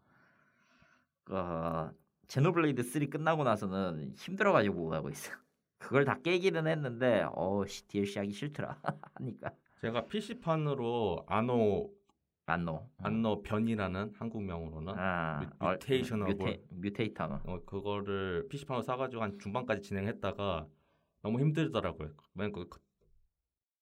어, 1.30 1.90
제노블레이드 2.28 2.82
3 2.82 3.10
끝나고 3.10 3.44
나서는 3.44 4.12
힘들어가지고 4.14 4.74
못하고 4.74 5.08
있어. 5.10 5.32
그걸 5.78 6.04
다 6.04 6.18
깨기는 6.22 6.66
했는데 6.66 7.26
어씨 7.32 7.86
DLC 7.88 8.18
하기 8.20 8.32
싫더라 8.32 8.80
하니까 9.14 9.50
제가 9.80 10.06
PC판으로 10.06 11.24
아노 11.28 11.90
안노 12.46 12.88
안노 12.98 13.42
변이라는 13.42 14.12
한국명으로는 14.16 14.94
아, 14.96 15.40
뮤- 15.58 15.68
뮤테이셔넘 15.72 16.28
뮤테, 16.28 16.62
뮤테이터너 16.70 17.40
어, 17.44 17.60
그거를 17.64 18.46
PC판으로 18.48 18.82
사가지고 18.82 19.22
한 19.22 19.38
중반까지 19.38 19.82
진행했다가 19.82 20.66
너무 21.22 21.40
힘들더라고요. 21.40 22.10
왜냐면 22.34 22.52
그, 22.52 22.68
그 22.68 22.78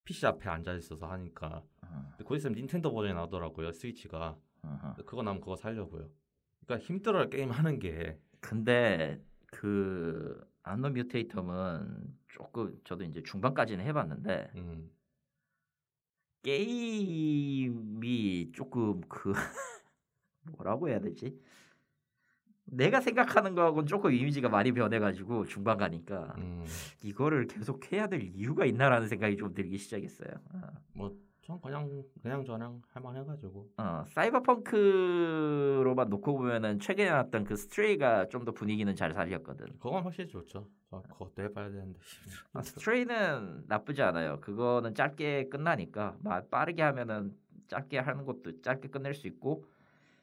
PC 0.04 0.26
앞에 0.26 0.48
앉아 0.48 0.74
있어서 0.74 1.06
하니까. 1.06 1.62
어, 1.82 2.06
근데 2.10 2.24
곧 2.24 2.36
있으면 2.36 2.54
닌텐도 2.56 2.92
버전이 2.92 3.14
나오더라고요. 3.14 3.70
스위치가. 3.72 4.36
어허. 4.62 4.94
그거 5.04 5.22
나면 5.22 5.40
그거 5.40 5.56
살려고요. 5.56 6.08
그러니까 6.64 6.86
힘들어요 6.86 7.28
게임 7.28 7.50
하는 7.50 7.78
게. 7.78 8.18
근데 8.40 9.22
그 9.46 10.42
안노 10.62 10.88
뮤테이텀은 10.88 12.14
조금 12.28 12.80
저도 12.84 13.04
이제 13.04 13.22
중반까지는 13.22 13.84
해봤는데 13.84 14.52
음. 14.56 14.90
게임이 16.44 17.72
조금 18.52 19.00
그 19.08 19.32
뭐라고 20.56 20.88
해야 20.88 21.00
되지? 21.00 21.40
내가 22.66 23.00
생각하는 23.00 23.54
거하고는 23.54 23.86
조금 23.86 24.12
이미지가 24.12 24.48
많이 24.48 24.72
변해가지고 24.72 25.46
중반 25.46 25.76
가니까 25.78 26.34
음. 26.38 26.64
이거를 27.02 27.46
계속 27.46 27.92
해야 27.92 28.06
될 28.06 28.22
이유가 28.22 28.64
있나라는 28.64 29.08
생각이 29.08 29.36
좀 29.36 29.52
들기 29.54 29.76
시작했어요. 29.78 30.30
어. 30.94 31.10
전 31.44 31.60
그냥 31.60 32.02
그냥 32.22 32.44
저냥 32.44 32.80
할만해가지고. 32.92 33.68
어, 33.76 34.04
사이버펑크로만 34.08 36.08
놓고 36.08 36.38
보면은 36.38 36.78
최근에 36.80 37.10
나왔던 37.10 37.44
그 37.44 37.56
스트레이가 37.56 38.28
좀 38.28 38.44
더 38.44 38.52
분위기는 38.52 38.94
잘 38.94 39.12
살렸거든. 39.12 39.66
그건 39.78 40.02
확실히 40.04 40.28
좋죠. 40.28 40.68
저 40.90 41.02
그것도 41.02 41.42
해봐야 41.42 41.70
되는데. 41.70 41.98
아, 42.52 42.62
스트레이는 42.62 43.64
나쁘지 43.66 44.02
않아요. 44.02 44.40
그거는 44.40 44.94
짧게 44.94 45.48
끝나니까 45.48 46.16
막 46.20 46.50
빠르게 46.50 46.82
하면은 46.82 47.34
짧게 47.68 47.98
하는 47.98 48.24
것도 48.26 48.60
짧게 48.62 48.88
끝낼 48.88 49.14
수 49.14 49.26
있고 49.26 49.64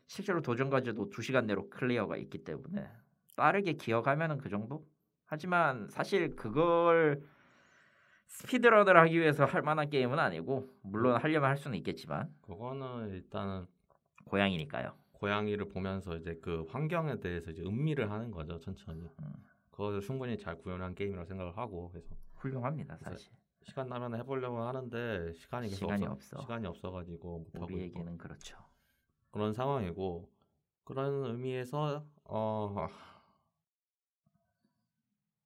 실제로 0.05 0.41
도전 0.41 0.69
과제도 0.69 1.09
2 1.09 1.22
시간 1.24 1.47
내로 1.47 1.69
클리어가 1.69 2.17
있기 2.17 2.43
때문에 2.43 2.88
빠르게 3.36 3.74
기억하면은 3.74 4.38
그 4.38 4.49
정도? 4.49 4.86
하지만 5.26 5.88
사실 5.89 6.36
그걸 6.36 7.24
스피드런을 8.32 8.98
하기 8.98 9.20
위해서 9.20 9.46
할 9.46 9.62
만한 9.62 9.90
게임은 9.90 10.18
아니고 10.18 10.70
물론 10.82 11.18
하려면 11.18 11.50
할 11.50 11.58
수는 11.58 11.78
있겠지만 11.80 12.34
그거는 12.42 13.10
일단은 13.10 13.68
고양이니까요. 14.26 14.94
고양이를 15.12 15.68
보면서 15.68 16.16
이제 16.16 16.40
그 16.42 16.66
환경에 16.70 17.20
대해서 17.20 17.52
이제 17.52 17.62
음미를 17.62 18.10
하는 18.10 18.32
거죠 18.32 18.58
천천히. 18.60 19.02
음. 19.02 19.34
그것을 19.70 20.02
충분히 20.02 20.38
잘 20.38 20.58
구현한 20.58 20.96
게임이라고 20.96 21.26
생각을 21.28 21.58
하고 21.58 21.90
그래서 21.90 22.16
훌륭합니다 22.36 22.98
사실. 22.98 23.32
시간 23.64 23.90
나면 23.90 24.16
해보려고 24.16 24.60
하는데 24.62 25.34
시간이 25.34 25.68
계속 25.68 25.86
시간이 25.86 26.06
없어, 26.06 26.38
없어. 26.38 26.42
시간이 26.42 26.66
없어가지고. 26.68 27.46
우리에게는 27.60 28.18
그렇죠. 28.18 28.58
그런 29.30 29.54
상황이고 29.54 30.28
그런 30.84 31.26
의미에서 31.26 32.06
어 32.24 32.88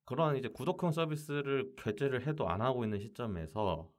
그런 0.06 0.38
이제 0.38 0.48
구독형 0.48 0.92
서비스를 0.92 1.74
결제를 1.76 2.26
해도 2.28 2.48
안 2.48 2.62
하고 2.62 2.84
있는 2.84 3.00
시점에서 3.00 3.92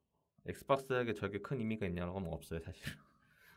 엑스박스에게 0.46 1.14
저게 1.14 1.38
큰 1.40 1.58
의미가 1.58 1.86
있냐고 1.86 2.16
하면 2.16 2.32
없어요 2.32 2.60
사실. 2.60 2.84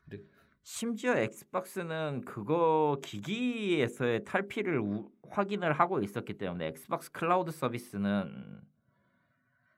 심지어 0.63 1.15
엑스박스는 1.17 2.21
그거 2.25 2.99
기기에서의 3.03 4.23
탈피를 4.23 4.79
우- 4.79 5.11
확인을 5.29 5.73
하고 5.73 6.01
있었기 6.01 6.37
때문에 6.37 6.67
엑스박스 6.67 7.11
클라우드 7.11 7.51
서비스는 7.51 8.61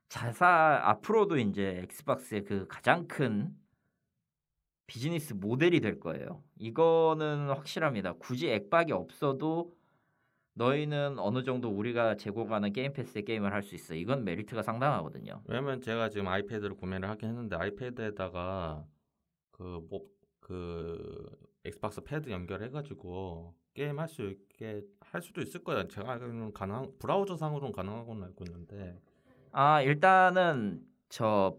자사 0.10 0.82
앞으로도 0.84 1.38
이제 1.38 1.80
엑스박스의 1.84 2.44
그 2.44 2.66
가장 2.68 3.08
큰 3.08 3.56
비즈니스 4.88 5.34
모델이 5.34 5.80
될 5.80 6.00
거예요. 6.02 6.44
이거는 6.58 7.48
확실합니다. 7.48 8.14
굳이 8.14 8.50
액박이 8.50 8.92
없어도 8.92 9.74
너희는 10.54 11.18
어느 11.20 11.44
정도 11.44 11.70
우리가 11.70 12.16
제공하는 12.18 12.74
게임 12.74 12.94
패스의 12.94 13.24
게임을 13.26 13.54
할 13.54 13.64
수 13.64 13.76
있어. 13.76 13.96
이건 13.96 14.24
메리트가 14.26 14.62
상당하거든요. 14.64 15.42
왜냐면 15.48 15.82
제가 15.82 16.10
지금 16.10 16.28
아이패드를 16.28 16.76
구매를 16.76 17.10
하긴 17.10 17.30
했는데 17.30 17.56
아이패드에다가 17.56 18.86
그 19.52 19.82
뭐 19.90 20.02
그 20.42 21.30
엑스박스 21.64 22.02
패드 22.02 22.30
연결해가지고 22.30 23.54
게임 23.74 24.00
할 24.00 24.08
수 24.10 24.24
있게 24.24 24.82
할 25.00 25.22
수도 25.22 25.42
있을 25.42 25.64
거예요. 25.64 25.88
제가 25.88 26.12
알기로는 26.14 26.52
가능 26.52 26.92
브라우저 27.00 27.38
상으로는 27.38 27.72
가능하고는 27.72 28.24
알고 28.24 28.44
있는데 28.48 29.00
아 29.52 29.82
일단은 29.82 30.82
저 31.10 31.58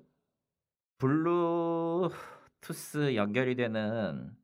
블루투스 0.98 3.14
연결이 3.14 3.54
되는 3.54 4.36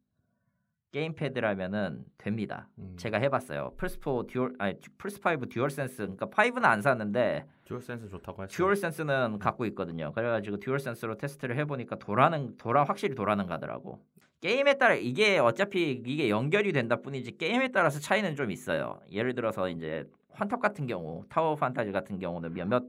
게임패드라면은 0.93 2.05
됩니다. 2.17 2.69
음, 2.79 2.95
제가 2.97 3.19
해봤어요. 3.19 3.75
플스4 3.77 4.29
듀얼 4.29 4.55
아니 4.59 4.75
플스5 4.99 5.51
듀얼 5.51 5.71
센스 5.71 5.97
그러니까 5.99 6.27
5는 6.27 6.65
안 6.65 6.81
샀는데 6.81 7.47
듀얼 7.65 7.83
센스 7.83 8.09
좋다고 8.09 8.43
했어요. 8.43 8.57
듀얼 8.57 8.77
센스는 8.77 9.39
갖고 9.39 9.67
있거든요. 9.67 10.13
그래가지고 10.13 10.59
듀얼 10.59 10.79
센스로 10.81 11.17
테스트를 11.19 11.57
해보니까 11.59 11.97
돌아는 11.97 12.57
돌아 12.57 12.85
확실히 12.85 13.15
돌아는 13.15 13.47
가더라고. 13.47 14.03
게임에 14.41 14.79
따라 14.79 14.95
이게 14.95 15.39
어차피 15.39 15.91
이게 16.07 16.31
연결이 16.31 16.73
된다 16.73 16.97
뿐이지 16.97 17.39
게임에 17.39 17.69
따라서 17.69 17.99
차이는 17.99 18.37
좀 18.37 18.51
있어요. 18.51 19.01
예를 19.11 19.35
들어서 19.35 19.69
이제 19.69 20.05
환탑 20.31 20.61
같은 20.61 20.87
경우 20.87 21.25
타워 21.29 21.57
판타지 21.57 21.93
같은 21.93 22.19
경우는 22.19 22.55
몇몇 22.55 22.85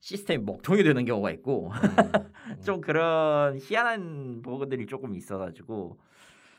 시스템이 0.00 0.44
먹통이 0.44 0.82
되는 0.82 1.04
경우가 1.04 1.30
있고 1.32 1.70
음, 1.70 2.60
좀 2.64 2.80
그런 2.80 3.58
희한한 3.58 4.42
버그들이 4.42 4.86
조금 4.86 5.14
있어가지고 5.14 5.98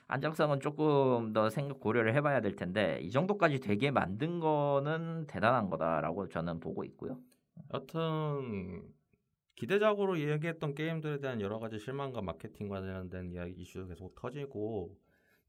안정성은 0.07 0.61
조금 0.61 1.33
더 1.33 1.49
생각 1.49 1.79
고려를 1.79 2.13
해봐야 2.15 2.39
될 2.41 2.55
텐데 2.55 2.99
이 3.01 3.11
정도까지 3.11 3.59
되게 3.59 3.91
만든 3.91 4.39
거는 4.39 5.27
대단한 5.27 5.69
거다라고 5.69 6.29
저는 6.29 6.59
보고 6.59 6.83
있고요. 6.85 7.19
여튼 7.73 8.83
기대작으로 9.55 10.15
이야기했던 10.15 10.75
게임들에 10.75 11.19
대한 11.19 11.41
여러 11.41 11.59
가지 11.59 11.79
실망과 11.79 12.21
마케팅과 12.21 12.79
관련된 12.79 13.31
이야기 13.31 13.61
이슈도 13.61 13.87
계속 13.87 14.15
터지고 14.15 14.95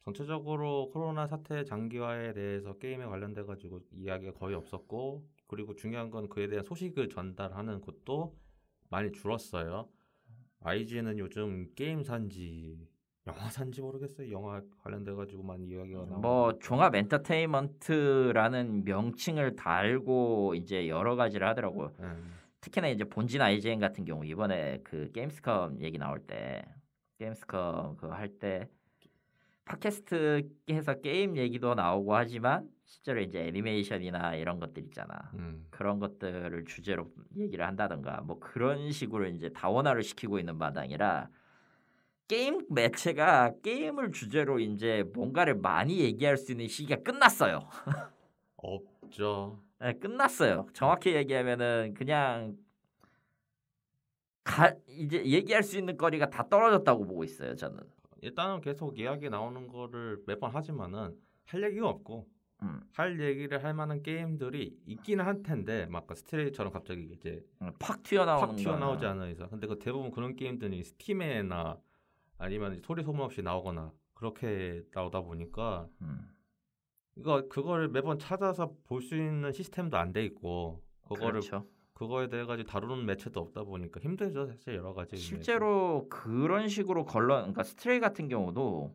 전체적으로 0.04 0.90
코로나 0.90 1.26
사태 1.26 1.64
장기화에 1.64 2.32
대해서 2.32 2.78
게임에 2.78 3.04
관련돼 3.04 3.44
가지고 3.44 3.80
이야기가 3.92 4.32
거의 4.32 4.56
없었고 4.56 5.28
그리고 5.46 5.76
중요한 5.76 6.10
건 6.10 6.28
그에 6.28 6.48
대한 6.48 6.64
소식을 6.64 7.10
전달하는 7.10 7.80
것도 7.80 8.34
많이 8.88 9.12
줄었어요. 9.12 9.88
IGN은 10.60 11.18
요즘 11.18 11.72
게임 11.74 12.02
산지 12.02 12.88
영화 13.28 13.48
산지 13.50 13.80
모르겠어요. 13.80 14.30
영화 14.32 14.60
관련돼 14.82 15.12
가지고 15.12 15.42
많이 15.42 15.66
이야기가 15.66 16.00
나오고 16.00 16.20
뭐 16.20 16.58
종합 16.58 16.94
엔터테인먼트라는 16.94 18.84
명칭을 18.84 19.56
달고 19.56 20.54
이제 20.56 20.88
여러 20.88 21.14
가지를 21.16 21.46
하더라고요. 21.48 21.92
예. 22.00 22.06
특히나 22.60 22.88
이제 22.88 23.04
본진 23.04 23.40
IGN 23.40 23.78
같은 23.80 24.04
경우 24.04 24.24
이번에 24.24 24.80
그 24.82 25.10
게임스컴 25.12 25.80
얘기 25.80 25.98
나올 25.98 26.18
때 26.20 26.64
게임스컴 27.18 27.96
그거 27.96 28.14
할 28.14 28.28
때 28.38 28.66
팟캐스트에서 29.66 31.00
게임 31.02 31.36
얘기도 31.36 31.74
나오고 31.74 32.14
하지만 32.14 32.68
실제로 32.86 33.20
이제 33.20 33.46
애니메이션이나 33.48 34.34
이런 34.34 34.58
것들 34.58 34.82
있잖아. 34.84 35.30
음. 35.34 35.66
그런 35.70 35.98
것들을 35.98 36.64
주제로 36.64 37.12
얘기를 37.36 37.66
한다던가 37.66 38.22
뭐 38.22 38.38
그런 38.38 38.90
식으로 38.90 39.26
이제 39.26 39.50
다원화를 39.50 40.02
시키고 40.02 40.38
있는 40.38 40.56
마당이라 40.56 41.28
게임 42.28 42.66
매체가 42.68 43.54
게임을 43.62 44.12
주제로 44.12 44.60
이제 44.60 45.02
뭔가를 45.14 45.54
많이 45.54 46.00
얘기할 46.00 46.36
수 46.36 46.52
있는 46.52 46.68
시기가 46.68 47.02
끝났어요. 47.02 47.66
없죠. 48.56 49.62
네, 49.80 49.94
끝났어요. 49.94 50.66
정확히 50.74 51.14
얘기하면은 51.14 51.94
그냥 51.94 52.56
가, 54.44 54.74
이제 54.88 55.24
얘기할 55.24 55.62
수 55.62 55.78
있는 55.78 55.96
거리가 55.96 56.28
다 56.28 56.46
떨어졌다고 56.48 57.06
보고 57.06 57.24
있어요. 57.24 57.56
저는. 57.56 57.80
일단은 58.20 58.60
계속 58.60 58.98
이야기 58.98 59.30
나오는 59.30 59.66
거를 59.66 60.22
매번 60.26 60.50
하지만은 60.50 61.16
할 61.46 61.62
얘기가 61.62 61.88
없고 61.88 62.28
음, 62.62 62.80
할 62.92 63.20
얘기를 63.20 63.62
할 63.62 63.72
만한 63.72 64.02
게임들이 64.02 64.80
있기는 64.86 65.24
할 65.24 65.42
텐데 65.42 65.86
막그 65.86 66.16
스트레이처럼 66.16 66.72
갑자기 66.72 67.08
이제 67.12 67.42
음, 67.62 67.72
팍 67.78 68.02
튀어나오는 68.02 68.48
팍 68.48 68.56
튀어나오지 68.56 69.06
않아 69.06 69.28
있어. 69.28 69.48
근데 69.48 69.66
그 69.66 69.78
대부분 69.78 70.10
그런 70.10 70.34
게임들이 70.34 70.82
스팀에나 70.82 71.78
아니면 72.38 72.80
소리 72.84 73.02
소문 73.02 73.22
없이 73.24 73.42
나오거나 73.42 73.92
그렇게 74.14 74.82
나오다 74.94 75.20
보니까 75.22 75.88
음, 76.00 76.28
이거 77.16 77.46
그거를 77.48 77.88
매번 77.88 78.18
찾아서 78.18 78.72
볼 78.86 79.02
수 79.02 79.16
있는 79.16 79.52
시스템도 79.52 79.96
안 79.96 80.12
돼 80.12 80.24
있고 80.24 80.82
그거를 81.02 81.40
그렇죠. 81.40 81.66
그거에 81.94 82.28
대해 82.28 82.44
가지고 82.44 82.68
다루는 82.68 83.06
매체도 83.06 83.40
없다 83.40 83.64
보니까 83.64 84.00
힘들죠 84.00 84.46
사실 84.46 84.76
여러 84.76 84.94
가지 84.94 85.16
의미에서. 85.16 85.28
실제로 85.28 86.06
그런 86.08 86.68
식으로 86.68 87.04
걸러 87.04 87.36
그러니까 87.38 87.64
스트레이 87.64 87.98
같은 87.98 88.28
경우도 88.28 88.94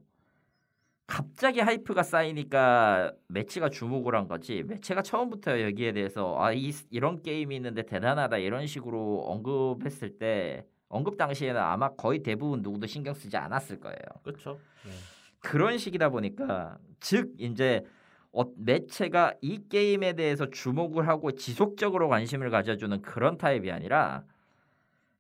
갑자기 1.06 1.60
hype가 1.60 2.02
쌓이니까 2.02 3.14
매체가 3.28 3.70
주목을 3.70 4.16
한 4.16 4.28
거지 4.30 4.64
매체가 4.64 5.02
처음부터 5.02 5.62
여기에 5.62 5.92
대해서 5.92 6.38
아 6.42 6.54
이, 6.54 6.72
이런 6.92 7.22
게임이 7.22 7.56
있는데 7.58 7.84
대단하다 7.86 8.38
이런 8.38 8.66
식으로 8.68 9.24
언급했을 9.26 10.18
때 10.18 10.66
언급 10.94 11.18
당시에는 11.18 11.60
아마 11.60 11.90
거의 11.90 12.20
대부분 12.20 12.62
누구도 12.62 12.88
신경 12.88 13.14
쓰지 13.14 13.36
않았을 13.36 13.80
거예요. 13.80 13.98
그렇죠. 14.24 14.60
네. 14.86 14.92
그런 15.40 15.78
식이다 15.78 16.10
보니까 16.10 16.78
즉 17.00 17.34
이제 17.38 17.84
어, 18.32 18.46
매체가 18.58 19.34
이 19.42 19.60
게임에 19.70 20.14
대해서 20.14 20.50
주목을 20.50 21.08
하고 21.08 21.34
지속적으로 21.34 22.10
관심을 22.10 22.50
가져주는 22.50 23.02
그런 23.02 23.38
타입이 23.38 23.72
아니라 23.72 24.24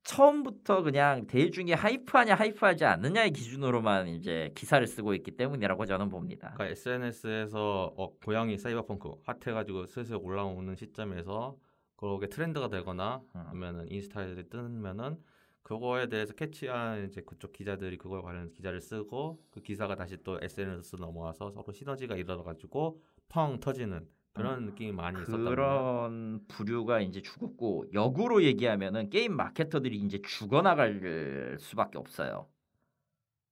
처음부터 0.03 0.83
그냥 0.83 1.27
대중이 1.27 1.73
하이프하냐 1.73 2.35
하이프하지 2.35 2.85
않느냐의 2.85 3.31
기준으로만 3.31 4.09
이제 4.09 4.51
기사를 4.55 4.85
쓰고 4.85 5.13
있기 5.15 5.31
때문이라고 5.31 5.85
저는 5.85 6.09
봅니다. 6.09 6.51
그러니까 6.55 6.71
SNS에서 6.71 7.93
어, 7.95 8.13
고양이 8.25 8.57
사이버펑크 8.57 9.09
핫해가지고 9.25 9.85
슬슬 9.85 10.17
올라오는 10.21 10.75
시점에서 10.75 11.55
그게 11.95 12.27
트렌드가 12.27 12.67
되거나 12.67 13.21
음. 13.35 13.43
아니면은 13.47 13.89
인스타에 13.89 14.35
뜨면은 14.49 15.17
그거에 15.63 16.07
대해서 16.07 16.33
캐치한 16.33 17.07
이제 17.07 17.21
그쪽 17.21 17.53
기자들이 17.53 17.97
그거에 17.97 18.21
관련 18.21 18.51
기사를 18.51 18.79
쓰고 18.79 19.41
그 19.49 19.61
기사가 19.61 19.95
다시 19.95 20.17
또 20.23 20.37
SNS 20.41 20.97
넘어와서 20.97 21.51
서로 21.51 21.71
시너지가 21.71 22.15
일어나가지고 22.17 23.01
펑 23.29 23.59
터지는 23.59 24.07
그런 24.33 24.65
느낌이 24.65 24.91
많이 24.91 25.17
말이에요. 25.17 25.45
그런 25.45 26.45
부류가 26.47 27.01
이제 27.01 27.21
죽었고 27.21 27.85
역으로 27.93 28.43
얘기하면은 28.43 29.09
게임 29.09 29.35
마케터들이 29.35 29.97
이제 29.97 30.21
죽어나갈 30.21 31.57
수밖에 31.59 31.97
없어요. 31.97 32.47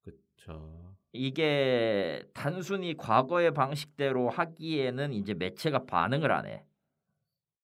그렇죠. 0.02 0.96
이게 1.14 2.24
단순히 2.34 2.98
과거의 2.98 3.54
방식대로 3.54 4.30
하기에는 4.30 5.14
이제 5.14 5.34
매체가 5.34 5.86
반응을 5.86 6.32
안 6.32 6.46
해. 6.46 6.66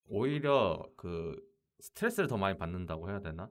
오히려 0.10 0.84
그 0.96 1.36
스트레스를 1.80 2.28
더 2.28 2.38
많이 2.38 2.58
받는다고 2.58 3.10
해야 3.10 3.20
되나? 3.20 3.50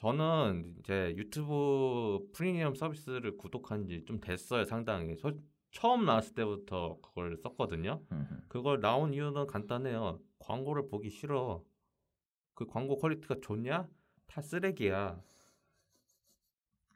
저는 0.00 0.76
이제 0.78 1.12
유튜브 1.16 2.26
프리미엄 2.32 2.74
서비스를 2.74 3.36
구독한 3.36 3.86
지 3.86 4.02
좀 4.06 4.18
됐어요, 4.18 4.64
상당히. 4.64 5.14
저, 5.18 5.32
처음 5.72 6.06
나왔을 6.06 6.34
때부터 6.34 6.98
그걸 7.02 7.36
썼거든요. 7.36 8.02
그걸 8.48 8.80
나온 8.80 9.12
이유는 9.12 9.46
간단해요. 9.46 10.18
광고를 10.38 10.88
보기 10.88 11.10
싫어. 11.10 11.62
그 12.54 12.66
광고 12.66 12.96
퀄리티가 12.98 13.36
좋냐? 13.42 13.86
다 14.26 14.40
쓰레기야. 14.40 15.20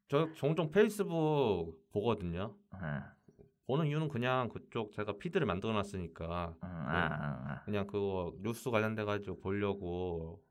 저 0.09 0.33
종종 0.33 0.71
페이스북 0.71 1.75
보거든요. 1.93 2.57
보는 3.67 3.87
이유는 3.87 4.09
그냥 4.09 4.49
그쪽 4.49 4.93
제가 4.93 5.19
feed를 5.19 5.47
만들어 5.47 5.73
놨으니까 5.75 6.55
음, 6.63 6.67
아, 6.67 6.69
아, 6.69 7.53
아. 7.53 7.63
그냥 7.65 7.87
그거 7.87 8.35
뉴스 8.41 8.71
관련돼 8.71 9.05
가지고 9.05 9.39
보려고 9.41 10.43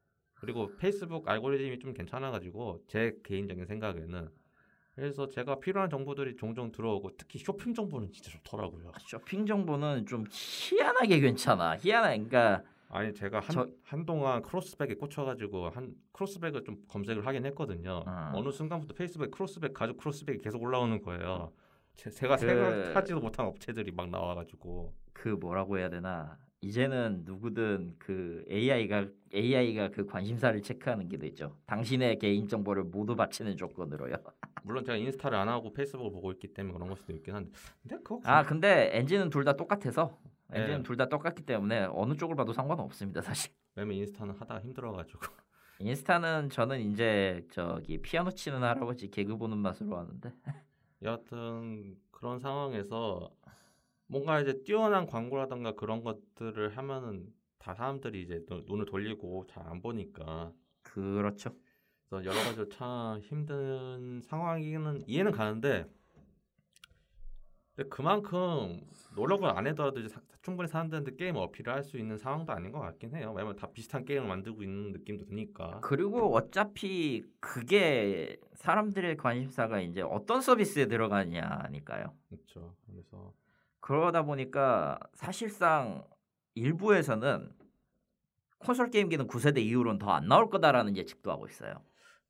그리고 0.43 0.75
페이스북 0.75 1.27
알고리즘이 1.29 1.79
좀 1.79 1.93
괜찮아가지고 1.93 2.83
제 2.87 3.17
개인적인 3.23 3.65
생각에는 3.65 4.29
그래서 4.93 5.29
제가 5.29 5.59
필요한 5.59 5.89
정보들이 5.89 6.35
종종 6.35 6.69
들어오고 6.71 7.15
특히 7.17 7.39
쇼핑 7.39 7.73
정보는 7.73 8.11
진짜 8.11 8.29
좋더라고요. 8.31 8.91
쇼핑 8.99 9.45
정보는 9.45 10.05
좀 10.05 10.25
희한하게 10.29 11.21
괜찮아. 11.21 11.77
희한하. 11.77 12.09
그러니까 12.09 12.61
아니 12.89 13.13
제가 13.13 13.39
한 13.39 13.49
저- 13.49 13.67
한동안 13.83 14.41
크로스백에 14.43 14.95
꽂혀가지고 14.95 15.69
한 15.69 15.95
크로스백을 16.11 16.63
좀 16.65 16.75
검색을 16.89 17.25
하긴 17.25 17.45
했거든요. 17.47 18.03
어. 18.05 18.31
어느 18.35 18.51
순간부터 18.51 18.93
페이스북에 18.93 19.29
크로스백 19.29 19.73
가죽 19.73 19.95
크로스백이 19.97 20.39
계속 20.43 20.61
올라오는 20.61 21.01
거예요. 21.01 21.53
제, 21.95 22.09
제가 22.09 22.35
그- 22.35 22.45
생각하지도 22.45 23.19
못한 23.21 23.45
업체들이 23.47 23.91
막 23.93 24.09
나와가지고 24.09 24.93
그 25.13 25.29
뭐라고 25.29 25.77
해야 25.79 25.89
되나 25.89 26.37
이제는 26.63 27.23
누구든 27.25 27.95
그 27.99 28.45
AI가 28.49 29.07
AI가 29.33 29.89
그 29.89 30.05
관심사를 30.05 30.61
체크하는 30.61 31.09
게 31.09 31.17
되죠. 31.17 31.57
당신의 31.65 32.19
개인 32.19 32.47
정보를 32.47 32.85
모두 32.85 33.15
바치는 33.17 33.57
조건으로요. 33.57 34.15
물론 34.63 34.85
제가 34.85 34.95
인스타를 34.95 35.37
안 35.37 35.49
하고 35.49 35.73
페이스북을 35.73 36.11
보고 36.11 36.31
있기 36.31 36.53
때문에 36.53 36.73
그런 36.73 36.87
걸 36.87 36.97
수도 36.97 37.11
있긴 37.11 37.35
한데 37.35 37.51
근데 37.81 37.97
그거 37.97 38.21
아 38.23 38.43
근데 38.43 38.91
엔진은 38.93 39.29
둘 39.29 39.43
다 39.43 39.53
똑같아서 39.57 40.17
네. 40.49 40.61
엔진은 40.61 40.83
둘다 40.83 41.09
똑같기 41.09 41.45
때문에 41.45 41.87
어느 41.91 42.15
쪽을 42.15 42.35
봐도 42.37 42.53
상관은 42.53 42.81
없습니다 42.85 43.21
사실. 43.21 43.51
왜냐면 43.75 43.97
인스타는 43.97 44.35
하다가 44.35 44.61
힘들어가지고 44.61 45.19
인스타는 45.79 46.49
저는 46.49 46.79
이제 46.79 47.45
저기 47.51 47.97
피아노 48.01 48.31
치는 48.31 48.63
할아버지 48.63 49.09
개그 49.11 49.35
보는 49.35 49.57
맛으로 49.57 49.97
하는데 49.97 50.31
여하튼 51.01 51.97
그런 52.11 52.39
상황에서 52.39 53.29
뭔가 54.07 54.39
이제 54.41 54.61
뛰어난 54.63 55.05
광고라던가 55.07 55.73
그런 55.75 56.03
것들을 56.03 56.77
하면은 56.77 57.27
다 57.57 57.73
사람들이 57.73 58.21
이제 58.21 58.43
또 58.47 58.61
눈을 58.65 58.85
돌리고 58.85 59.45
잘 59.47 59.65
안 59.67 59.81
보니까 59.81 60.51
그렇죠. 60.81 61.55
그래서 62.09 62.25
여러 62.25 62.37
가지로 62.43 62.69
참 62.69 63.19
힘든 63.21 64.21
상황이기는 64.23 65.07
이해는 65.07 65.31
가는데 65.31 65.85
근데 67.75 67.89
그만큼 67.89 68.81
노력을 69.15 69.47
안 69.49 69.65
해더라도 69.65 69.99
이제 69.99 70.09
사- 70.09 70.21
충분히 70.43 70.67
사람들한테 70.67 71.15
게임 71.15 71.37
어필을 71.37 71.73
할 71.73 71.83
수 71.83 71.97
있는 71.97 72.17
상황도 72.17 72.51
아닌 72.51 72.71
것 72.71 72.79
같긴 72.79 73.15
해요. 73.15 73.31
왜냐면 73.35 73.55
다 73.55 73.67
비슷한 73.71 74.05
게임을 74.05 74.27
만들고 74.27 74.61
있는 74.61 74.91
느낌도 74.91 75.25
드니까. 75.25 75.79
그리고 75.81 76.35
어차피 76.35 77.23
그게 77.39 78.37
사람들의 78.55 79.17
관심사가 79.17 79.79
이제 79.81 80.01
어떤 80.01 80.41
서비스에 80.41 80.87
들어가냐니까요. 80.87 82.13
그렇죠. 82.29 82.75
그래서 82.85 83.33
그러다 83.83 84.23
보니까 84.23 84.97
사실상 85.13 86.07
일부에서는 86.55 87.51
콘솔 88.59 88.91
게임기는 88.91 89.27
9세대 89.27 89.57
이후로는 89.57 89.99
더 89.99 90.11
안 90.11 90.29
나올 90.29 90.49
거다라는 90.49 90.95
예측도 90.95 91.29
하고 91.29 91.47
있어요. 91.47 91.73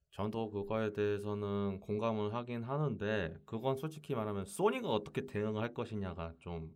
저도 0.10 0.50
그거에 0.50 0.94
대해서는 0.94 1.80
공감을 1.80 2.34
하긴 2.34 2.64
하는데 2.64 3.38
그건 3.46 3.76
솔직히 3.76 4.16
말하면 4.16 4.46
소니가 4.46 4.88
어떻게 4.90 5.28
대응을 5.28 5.62
할 5.62 5.76
것이냐가 5.76 6.34
좀 6.40 6.76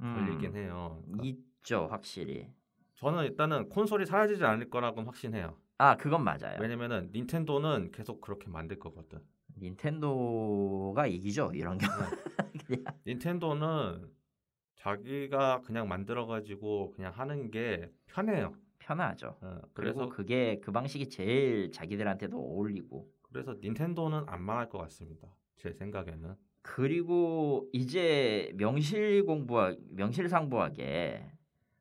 걸리긴 0.00 0.56
해요. 0.56 1.00
그러니까 1.04 1.22
음, 1.22 1.24
있죠, 1.24 1.86
확실히. 1.88 2.48
저는 2.96 3.22
일단은 3.24 3.68
콘솔이 3.68 4.04
사라지지 4.04 4.44
않을 4.44 4.68
거라고는 4.68 5.06
확신해요. 5.06 5.56
아, 5.78 5.96
그건 5.96 6.24
맞아요. 6.24 6.58
왜냐면은 6.60 7.10
닌텐도는 7.14 7.92
계속 7.92 8.20
그렇게 8.20 8.48
만들 8.48 8.80
거거든. 8.80 9.20
닌텐도가 9.60 11.06
이기죠, 11.06 11.52
이런 11.54 11.78
경우. 11.78 11.92
그냥 12.68 12.84
닌텐도는 13.06 14.10
자기가 14.76 15.62
그냥 15.62 15.88
만들어 15.88 16.26
가지고 16.26 16.92
그냥 16.92 17.12
하는 17.14 17.50
게 17.50 17.90
편해요. 18.06 18.54
편하죠. 18.78 19.36
어, 19.40 19.60
그래서 19.74 19.98
그래서 19.98 20.08
그게 20.08 20.60
그 20.60 20.70
방식이 20.70 21.08
제일 21.08 21.72
자기들한테도 21.72 22.38
어울리고. 22.38 23.10
그래서 23.22 23.54
닌텐도는 23.60 24.24
안 24.26 24.42
망할 24.42 24.68
것 24.68 24.78
같습니다. 24.78 25.28
제 25.56 25.72
생각에는. 25.72 26.34
그리고 26.62 27.68
이제 27.72 28.52
명실 28.56 29.24
공부하 29.24 29.74
명실상부하게 29.90 31.32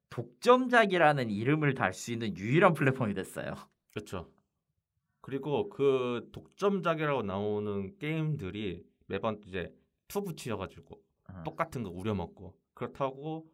독점작이라는 0.10 1.30
이름을 1.30 1.74
달 1.76 1.94
수 1.94 2.12
있는 2.14 2.36
유일한 2.38 2.74
플랫폼이 2.74 3.14
됐어요. 3.14 3.54
그렇죠. 3.92 4.32
그리고 5.22 5.70
그 5.70 6.30
독점작이라고 6.32 7.24
나오는 7.24 7.98
게임들이 8.00 8.86
매번 9.08 9.42
이제 9.46 9.74
two 10.08 10.24
붙이셔가지고 10.24 10.96
어. 11.30 11.44
똑같은 11.44 11.84
거 11.84 11.90
우려먹고 11.90 12.56
그렇다고 12.74 13.48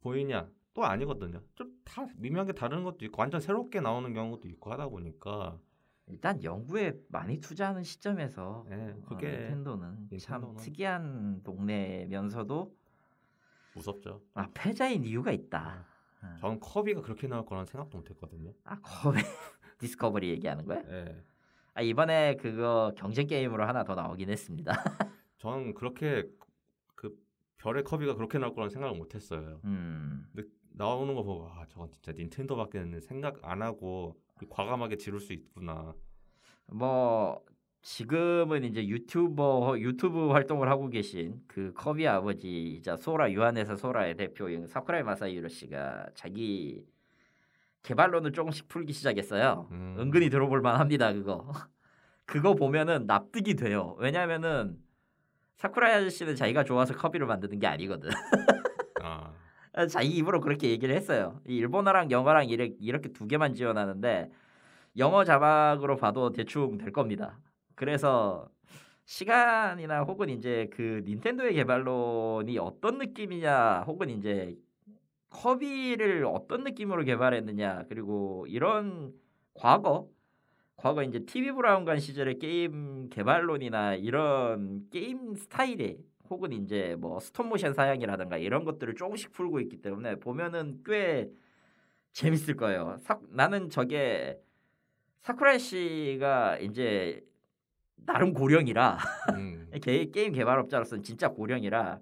보이냐? 0.00 0.48
또 0.74 0.84
아니거든요. 0.84 1.40
좀 1.54 1.72
다 1.84 2.06
미묘하게 2.16 2.52
다른 2.54 2.82
것도 2.82 3.04
있고 3.04 3.20
완전 3.20 3.40
새롭게 3.40 3.80
나오는 3.80 4.12
경우도 4.14 4.48
있고 4.48 4.72
하다 4.72 4.88
보니까 4.88 5.58
일단 6.06 6.42
연구에 6.42 6.94
많이 7.08 7.38
투자하는 7.40 7.82
시점에서 7.84 8.66
예, 8.70 8.74
어, 8.96 9.02
그게 9.06 9.28
닌텐도는 9.30 10.08
참 10.18 10.42
닌텐도는- 10.42 10.58
특이한 10.58 11.42
동네면서도 11.44 12.74
무섭죠. 13.74 14.22
아 14.34 14.48
패자인 14.54 15.04
이유가 15.04 15.30
있다. 15.30 15.86
어. 16.22 16.36
전 16.40 16.58
커비가 16.58 17.00
그렇게 17.02 17.28
나올 17.28 17.44
거라는 17.44 17.66
생각도 17.66 17.98
못했거든요. 17.98 18.52
아 18.64 18.80
거의 18.80 19.22
디스커버리 19.78 20.28
얘기하는 20.30 20.64
거야? 20.64 20.82
예. 20.88 21.22
아 21.74 21.82
이번에 21.82 22.36
그거 22.36 22.92
경쟁 22.96 23.26
게임으로 23.26 23.64
하나 23.66 23.84
더 23.84 23.94
나오긴 23.94 24.30
했습니다. 24.30 24.72
전 25.44 25.74
그렇게 25.74 26.26
그 26.94 27.14
별의 27.58 27.84
커비가 27.84 28.14
그렇게 28.14 28.38
나올 28.38 28.54
거라는 28.54 28.70
생각을 28.70 28.96
못 28.96 29.14
했어요. 29.14 29.60
음. 29.64 30.26
근데 30.34 30.48
나오는 30.72 31.14
거 31.14 31.22
보고 31.22 31.46
아 31.48 31.66
저건 31.68 31.90
진짜 31.90 32.12
닌텐도밖에는 32.12 32.98
생각 33.00 33.38
안 33.42 33.60
하고 33.60 34.16
과감하게 34.48 34.96
지를 34.96 35.20
수 35.20 35.34
있구나. 35.34 35.94
뭐 36.68 37.44
지금은 37.82 38.64
이제 38.64 38.88
유튜버 38.88 39.76
유튜브 39.80 40.30
활동을 40.30 40.70
하고 40.70 40.88
계신 40.88 41.42
그 41.46 41.74
커비 41.74 42.08
아버지이자 42.08 42.96
소라 42.96 43.30
유한에서 43.30 43.76
소라의 43.76 44.16
대표인 44.16 44.66
사쿠라이 44.66 45.02
마사히로 45.02 45.48
씨가 45.48 46.06
자기 46.14 46.86
개발론을 47.82 48.32
조금씩 48.32 48.68
풀기 48.68 48.94
시작했어요. 48.94 49.68
음. 49.72 49.96
은근히 49.98 50.30
들어볼 50.30 50.62
만합니다 50.62 51.12
그거. 51.12 51.52
그거 52.24 52.54
보면은 52.54 53.04
납득이 53.04 53.56
돼요. 53.56 53.94
왜냐면은 53.98 54.82
사쿠라이 55.56 55.92
아저씨는 55.94 56.36
자기가 56.36 56.64
좋아서 56.64 56.94
커비를 56.94 57.26
만드는 57.26 57.58
게 57.58 57.66
아니거든. 57.66 58.10
아 59.02 59.86
자기 59.88 60.08
입으로 60.08 60.40
그렇게 60.40 60.70
얘기를 60.70 60.94
했어요. 60.94 61.40
이 61.46 61.56
일본어랑 61.56 62.10
영어랑 62.10 62.48
이렇게, 62.48 62.76
이렇게 62.80 63.12
두 63.12 63.26
개만 63.26 63.54
지원하는데 63.54 64.30
영어 64.96 65.24
자막으로 65.24 65.96
봐도 65.96 66.30
대충 66.30 66.78
될 66.78 66.92
겁니다. 66.92 67.38
그래서 67.74 68.48
시간이나 69.04 70.02
혹은 70.02 70.30
이제 70.30 70.68
그 70.72 71.02
닌텐도의 71.04 71.54
개발론이 71.54 72.58
어떤 72.58 72.98
느낌이냐 72.98 73.82
혹은 73.86 74.10
이제 74.10 74.56
커비를 75.30 76.24
어떤 76.26 76.62
느낌으로 76.64 77.04
개발했느냐 77.04 77.84
그리고 77.88 78.46
이런 78.48 79.12
과거 79.54 80.08
과거 80.76 81.02
이제 81.02 81.20
TV 81.20 81.52
브라운관 81.52 81.98
시절의 82.00 82.38
게임 82.38 83.08
개발론이나 83.08 83.94
이런 83.94 84.88
게임 84.90 85.34
스타일의 85.34 85.98
혹은 86.30 86.52
이제 86.52 86.96
뭐 86.98 87.20
스톱모션 87.20 87.74
사양이라든가 87.74 88.36
이런 88.38 88.64
것들을 88.64 88.94
조금씩 88.94 89.32
풀고 89.32 89.60
있기 89.60 89.80
때문에 89.82 90.16
보면은 90.16 90.80
꽤 90.84 91.30
재밌을 92.12 92.56
거예요. 92.56 92.96
사, 93.00 93.18
나는 93.28 93.70
저게 93.70 94.38
사쿠라이 95.22 95.58
씨가 95.58 96.58
이제 96.58 97.24
나름 97.96 98.34
고령이라 98.34 98.98
음. 99.34 99.70
게, 99.82 100.10
게임 100.10 100.32
개발업자로서는 100.32 101.02
진짜 101.02 101.28
고령이라 101.28 102.00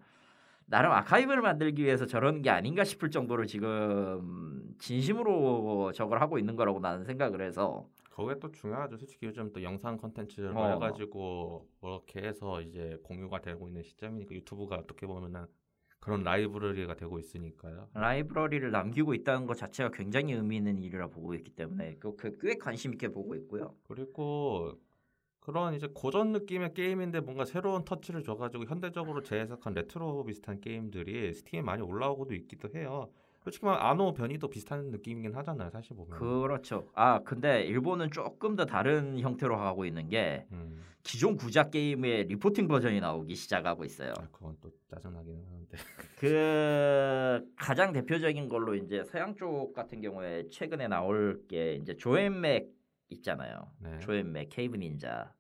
나름 0.66 0.92
아카이브를 0.92 1.42
만들기 1.42 1.84
위해서 1.84 2.06
저러는 2.06 2.42
게 2.42 2.50
아닌가 2.50 2.82
싶을 2.82 3.10
정도로 3.10 3.46
지금 3.46 4.74
진심으로 4.78 5.92
저걸 5.92 6.20
하고 6.20 6.38
있는 6.38 6.56
거라고 6.56 6.80
나는 6.80 7.04
생각을 7.04 7.42
해서 7.42 7.86
거기에 8.12 8.38
또 8.40 8.50
중요하죠. 8.52 8.96
솔직히 8.98 9.26
요즘 9.26 9.52
또 9.52 9.62
영상 9.62 9.96
컨텐츠를 9.96 10.56
어. 10.56 10.74
해가지고 10.74 11.68
그렇게 11.80 12.22
해서 12.22 12.60
이제 12.60 12.98
공유가 13.02 13.40
되고 13.40 13.66
있는 13.66 13.82
시점이니까 13.82 14.34
유튜브가 14.34 14.76
어떻게 14.76 15.06
보면은 15.06 15.46
그런 15.98 16.22
라이브러리가 16.22 16.96
되고 16.96 17.18
있으니까요. 17.18 17.88
라이브러리를 17.94 18.70
남기고 18.70 19.14
있다는 19.14 19.46
것 19.46 19.56
자체가 19.56 19.90
굉장히 19.92 20.32
의미 20.34 20.56
있는 20.56 20.82
일이라 20.82 21.08
보고 21.08 21.32
있기 21.34 21.52
때문에 21.52 21.96
그- 22.00 22.16
그- 22.16 22.36
꽤 22.38 22.56
관심 22.56 22.92
있게 22.92 23.08
보고 23.08 23.34
있고요. 23.36 23.76
그리고 23.84 24.72
그런 25.40 25.74
이제 25.74 25.88
고전 25.92 26.32
느낌의 26.32 26.74
게임인데 26.74 27.20
뭔가 27.20 27.44
새로운 27.44 27.84
터치를 27.84 28.22
줘가지고 28.24 28.64
현대적으로 28.64 29.22
재해석한 29.22 29.74
레트로 29.74 30.24
비슷한 30.24 30.60
게임들이 30.60 31.34
스팀에 31.34 31.62
많이 31.62 31.82
올라오고도 31.82 32.34
있기도 32.34 32.68
해요. 32.74 33.10
솔직히 33.42 33.66
말 33.66 33.76
아노 33.80 34.12
변이도 34.14 34.48
비슷한 34.48 34.90
느낌이긴 34.90 35.34
하잖아요. 35.34 35.70
사실 35.70 35.96
보면. 35.96 36.18
그렇죠. 36.18 36.88
아 36.94 37.20
근데 37.20 37.62
일본은 37.64 38.10
조금 38.10 38.54
더 38.54 38.64
다른 38.64 39.18
형태로 39.18 39.56
가고 39.56 39.84
있는 39.84 40.08
게 40.08 40.46
음. 40.52 40.80
기존 41.02 41.36
구작 41.36 41.72
게임의 41.72 42.24
re-porting 42.24 42.68
버전이 42.68 43.00
나오기 43.00 43.34
시작하고 43.34 43.84
있어요. 43.84 44.12
아, 44.16 44.28
그건 44.30 44.56
또 44.60 44.70
짜증나긴 44.88 45.42
하는데. 45.44 45.76
그 46.18 47.44
가장 47.56 47.92
대표적인 47.92 48.48
걸로 48.48 48.76
이제 48.76 49.02
서양 49.04 49.34
쪽 49.34 49.72
같은 49.72 50.00
경우에 50.00 50.48
최근에 50.50 50.86
나올 50.86 51.42
게 51.48 51.74
이제 51.74 51.96
조앤맥 51.96 52.70
있잖아요. 53.08 53.72
네. 53.80 53.98
조앤맥 53.98 54.50
케이브 54.50 54.76
닌자. 54.76 55.32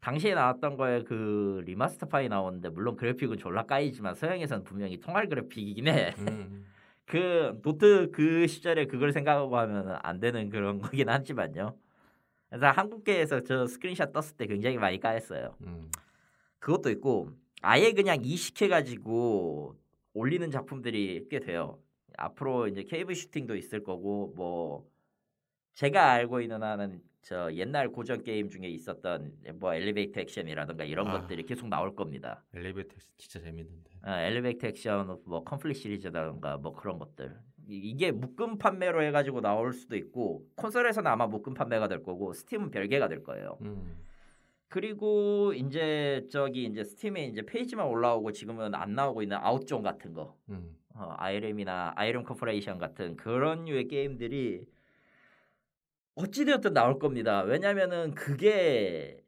당시에 0.00 0.34
나왔던 0.34 0.76
거에 0.76 1.02
그 1.04 1.62
리마스터 1.66 2.06
판이 2.06 2.28
나오는데 2.28 2.70
물론 2.70 2.96
그래픽은 2.96 3.36
졸라 3.36 3.64
까이지만 3.66 4.14
서양에서는 4.14 4.64
분명히 4.64 4.98
통할 4.98 5.28
그래픽이긴 5.28 5.86
해. 5.86 6.14
음. 6.18 6.66
그 7.10 7.58
노트 7.62 8.12
그 8.12 8.46
시절에 8.46 8.86
그걸 8.86 9.12
생각하고 9.12 9.58
하면 9.58 9.98
안 10.00 10.20
되는 10.20 10.48
그런 10.48 10.78
거긴 10.94 11.08
하지만요. 11.08 11.76
그래서 12.48 12.66
한국계에서 12.66 13.42
저 13.42 13.66
스크린샷 13.66 14.12
떴을 14.12 14.36
때 14.36 14.46
굉장히 14.46 14.76
많이 14.78 15.00
까였어요. 15.00 15.56
음. 15.62 15.90
그것도 16.60 16.88
있고 16.90 17.32
아예 17.62 17.92
그냥 17.92 18.18
이식해 18.22 18.68
가지고 18.68 19.76
올리는 20.12 20.48
작품들이 20.52 21.26
꽤 21.28 21.40
돼요. 21.40 21.80
앞으로 22.16 22.68
이제 22.68 22.84
케이브 22.84 23.16
슈팅도 23.16 23.56
있을 23.56 23.82
거고 23.82 24.32
뭐 24.36 24.88
제가 25.74 26.12
알고 26.12 26.40
있는 26.40 26.62
한은 26.62 27.02
저 27.22 27.52
옛날 27.54 27.88
고전 27.90 28.22
게임 28.22 28.48
중에 28.48 28.68
있었던 28.68 29.32
뭐 29.56 29.74
엘리베이터 29.74 30.20
액션이라든가 30.20 30.84
이런 30.84 31.08
아. 31.08 31.20
것들이 31.20 31.44
계속 31.44 31.68
나올 31.68 31.94
겁니다. 31.94 32.42
엘리베이터 32.54 32.96
진짜 33.16 33.40
재밌는데. 33.40 33.90
어, 34.06 34.10
엘리베이터 34.12 34.66
액션 34.68 35.18
뭐 35.26 35.44
complete 35.44 35.76
시리즈라든가 35.76 36.56
뭐 36.56 36.72
그런 36.72 36.98
것들 36.98 37.36
이- 37.68 37.76
이게 37.90 38.10
묶음 38.10 38.56
판매로 38.58 39.02
해가지고 39.02 39.42
나올 39.42 39.72
수도 39.72 39.96
있고 39.96 40.46
콘솔에서는 40.56 41.10
아마 41.10 41.26
묶음 41.26 41.52
판매가 41.54 41.88
될 41.88 42.02
거고 42.02 42.32
스팀은 42.32 42.70
별개가 42.70 43.08
될 43.08 43.22
거예요. 43.22 43.58
음. 43.62 43.98
그리고 44.68 45.52
이제 45.52 46.26
저기 46.30 46.64
이제 46.64 46.84
스팀에 46.84 47.24
이제 47.26 47.42
페이지만 47.42 47.86
올라오고 47.88 48.32
지금은 48.32 48.74
안 48.74 48.94
나오고 48.94 49.22
있는 49.22 49.36
아웃존 49.36 49.82
같은 49.82 50.14
거, 50.14 50.38
음. 50.48 50.76
어, 50.94 51.12
아이렘이나 51.18 51.92
아이렘 51.96 52.22
커퍼레이션 52.22 52.78
같은 52.78 53.16
그런 53.16 53.64
류의 53.64 53.88
게임들이 53.88 54.64
어찌되었든 56.24 56.72
나올 56.72 56.98
겁니다. 56.98 57.42
왜냐면은 57.42 58.14
그게 58.14 59.22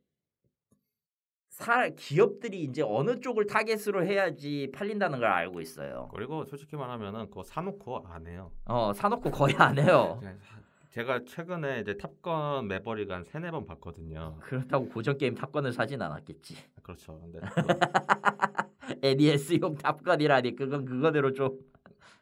사, 1.49 1.88
기업들이 1.90 2.62
이제 2.62 2.82
어느 2.82 3.20
쪽을 3.20 3.47
타겟으로 3.47 4.05
해야지 4.05 4.70
팔린다는 4.74 5.18
걸 5.20 5.28
알고 5.28 5.61
있어요. 5.61 6.09
그리고 6.14 6.45
솔직히 6.45 6.76
말하면은 6.76 7.26
그거 7.28 7.43
사놓고 7.43 8.07
안 8.09 8.26
해요. 8.26 8.51
어, 8.64 8.93
사놓고 8.95 9.30
거의 9.30 9.55
안 9.57 9.78
해요. 9.78 10.20
사- 10.40 10.62
제가 10.90 11.24
최근에 11.24 11.80
이제 11.80 11.97
탑건 11.97 12.68
매버릭 12.68 13.11
한 13.11 13.24
세네 13.24 13.51
번 13.51 13.66
봤거든요. 13.66 14.36
그렇다고 14.40 14.88
고전 14.88 15.16
게임 15.16 15.34
탑건을 15.34 15.72
사진 15.72 16.03
않았겠지. 16.03 16.55
그렇죠. 16.82 17.18
근데 17.20 17.40
NES용 19.03 19.76
탑건이라니 19.76 20.55
그건 20.57 20.84
그거대로 20.84 21.32
좀 21.32 21.59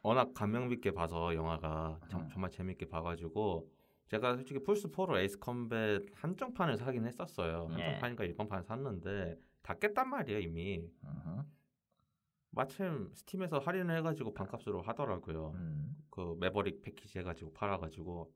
워낙 0.03 0.33
감명 0.35 0.69
깊게 0.69 0.93
봐서 0.93 1.35
영화가 1.35 1.99
정, 2.09 2.21
음. 2.21 2.29
정말 2.33 2.51
재밌게 2.51 2.89
봐가지고 2.89 3.67
제가 4.11 4.35
솔직히 4.35 4.61
플스 4.61 4.89
4로 4.89 5.19
에이스 5.19 5.39
컴뱃 5.39 6.05
한정판을 6.15 6.77
사긴 6.77 7.07
했었어요. 7.07 7.69
예. 7.79 7.83
한정판이니까 7.83 8.25
일반판 8.25 8.65
샀는데 8.65 9.39
다 9.63 9.75
깼단 9.75 10.11
말이에요 10.11 10.41
이미. 10.41 10.91
음흠. 11.05 11.43
마침 12.51 13.09
스팀에서 13.15 13.61
할인을 13.61 13.97
해가지고 13.99 14.35
반값으로 14.35 14.83
하더라고요. 14.83 15.53
음. 15.55 15.97
그 16.11 16.37
매버릭 16.41 16.83
패키지 16.83 17.21
해가지고 17.21 17.53
팔아가지고 17.53 18.33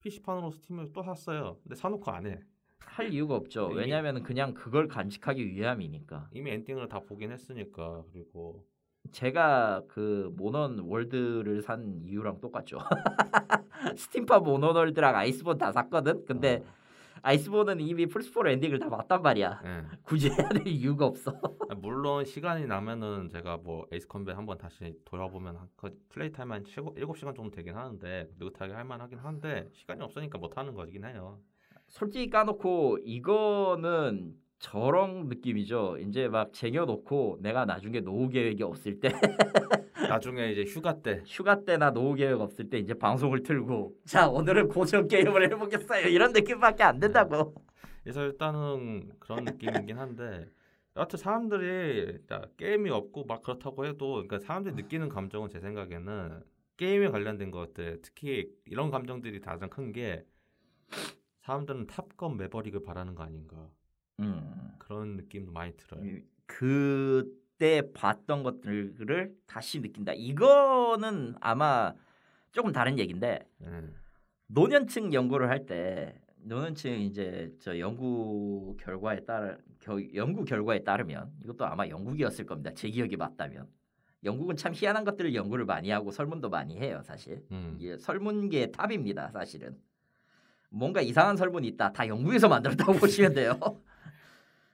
PC판으로 0.00 0.50
스팀을 0.50 0.92
또 0.92 1.02
샀어요. 1.02 1.58
근데 1.62 1.74
사놓고 1.76 2.10
안 2.10 2.26
해. 2.26 2.38
할 2.80 3.10
이유가 3.10 3.36
없죠. 3.36 3.68
왜냐하면 3.72 4.22
그냥 4.22 4.52
그걸 4.52 4.86
간직하기 4.86 5.46
위함이니까. 5.46 6.28
이미 6.32 6.50
엔딩을 6.50 6.88
다 6.88 7.00
보긴 7.00 7.32
했으니까 7.32 8.04
그리고 8.12 8.66
제가 9.12 9.82
그 9.88 10.32
몬헌 10.36 10.80
월드를 10.80 11.62
산 11.62 12.00
이유랑 12.04 12.40
똑같죠. 12.40 12.78
스팀판 13.96 14.40
몬헌 14.40 14.76
월드랑 14.76 15.16
아이스본 15.16 15.58
다 15.58 15.72
샀거든. 15.72 16.24
근데 16.24 16.62
어, 16.64 16.80
아이스본은 17.22 17.80
이미 17.80 18.06
플스4 18.06 18.48
엔딩을 18.48 18.78
다 18.78 18.88
봤단 18.88 19.22
말이야. 19.22 19.60
예. 19.64 19.84
굳이 20.02 20.30
해야 20.30 20.48
될 20.48 20.66
이유가 20.66 21.06
없어. 21.06 21.32
아, 21.68 21.74
물론 21.74 22.24
시간이 22.24 22.66
나면은 22.66 23.28
제가 23.28 23.58
뭐 23.58 23.86
에이스 23.92 24.06
컴뱃 24.06 24.36
한번 24.36 24.58
다시 24.58 24.94
돌아보면 25.04 25.58
플레이 26.08 26.30
타임 26.32 26.52
한 26.52 26.64
7시간 26.64 27.34
정도 27.34 27.50
되긴 27.50 27.74
하는데 27.74 28.28
느긋하게 28.38 28.72
할 28.72 28.84
만하긴 28.84 29.18
한데 29.18 29.68
시간이 29.72 30.02
없으니까 30.02 30.38
못 30.38 30.56
하는 30.56 30.74
거긴 30.74 31.04
해요. 31.04 31.38
솔직히 31.88 32.30
까놓고 32.30 32.98
이거는 33.04 34.34
저런 34.60 35.26
느낌이죠. 35.28 35.96
이제 35.98 36.28
막 36.28 36.52
쟁여놓고 36.52 37.38
내가 37.40 37.64
나중에 37.64 38.00
노후 38.00 38.28
계획이 38.28 38.62
없을 38.62 39.00
때 39.00 39.08
나중에 40.08 40.52
이제 40.52 40.64
휴가 40.64 41.00
때. 41.00 41.22
휴가 41.26 41.64
때나 41.64 41.90
노후 41.90 42.14
계획 42.14 42.40
없을 42.40 42.68
때 42.68 42.78
이제 42.78 42.94
방송을 42.94 43.42
틀고 43.42 43.94
자 44.04 44.28
오늘은 44.28 44.68
고전 44.68 45.08
게임을 45.08 45.50
해보겠어요. 45.50 46.06
이런 46.08 46.32
느낌밖에 46.32 46.82
안 46.82 47.00
된다고. 47.00 47.54
그래서 48.02 48.24
일단은 48.24 49.10
그런 49.18 49.44
느낌이긴 49.44 49.98
한데 49.98 50.46
여하튼 50.96 51.18
사람들이 51.18 52.18
자, 52.28 52.42
게임이 52.58 52.90
없고 52.90 53.24
막 53.24 53.42
그렇다고 53.42 53.86
해도 53.86 54.12
그러니까 54.14 54.38
사람들이 54.40 54.74
느끼는 54.74 55.08
감정은 55.08 55.48
제 55.48 55.58
생각에는 55.60 56.42
게임에 56.76 57.08
관련된 57.08 57.50
것들 57.50 58.00
특히 58.02 58.50
이런 58.66 58.90
감정들이 58.90 59.40
가장 59.40 59.68
큰 59.70 59.92
게 59.92 60.24
사람들은 61.42 61.86
탑건 61.86 62.36
매버릭을 62.36 62.82
바라는 62.82 63.14
거 63.14 63.22
아닌가 63.22 63.68
음. 64.20 64.72
그런 64.78 65.16
느낌도 65.16 65.52
많이 65.52 65.76
들어요. 65.76 66.02
그때 66.46 67.82
봤던 67.94 68.42
것들을 68.42 69.34
다시 69.46 69.80
느낀다. 69.80 70.12
이거는 70.14 71.34
아마 71.40 71.92
조금 72.52 72.72
다른 72.72 72.98
얘기인데 72.98 73.46
예. 73.62 73.66
노년층 74.48 75.12
연구를 75.12 75.48
할 75.48 75.66
때 75.66 76.14
노년층 76.42 77.00
이제 77.00 77.52
저 77.60 77.78
연구 77.78 78.76
결과에 78.80 79.20
따라 79.24 79.56
겨, 79.78 79.98
연구 80.14 80.44
결과에 80.44 80.82
따르면 80.82 81.30
이것도 81.44 81.66
아마 81.66 81.86
영국이었을 81.88 82.46
겁니다. 82.46 82.70
제 82.74 82.88
기억이 82.88 83.16
맞다면 83.16 83.68
영국은 84.24 84.56
참 84.56 84.72
희한한 84.74 85.04
것들을 85.04 85.34
연구를 85.34 85.64
많이 85.66 85.90
하고 85.90 86.10
설문도 86.10 86.48
많이 86.48 86.78
해요. 86.78 87.00
사실 87.04 87.44
음. 87.52 87.76
이게 87.78 87.96
설문계의 87.98 88.72
탑입니다. 88.72 89.30
사실은 89.32 89.78
뭔가 90.70 91.00
이상한 91.00 91.36
설문이 91.36 91.68
있다. 91.68 91.92
다 91.92 92.06
영국에서 92.08 92.48
만들었다고 92.48 92.92
보시면 92.98 93.34
돼요. 93.34 93.58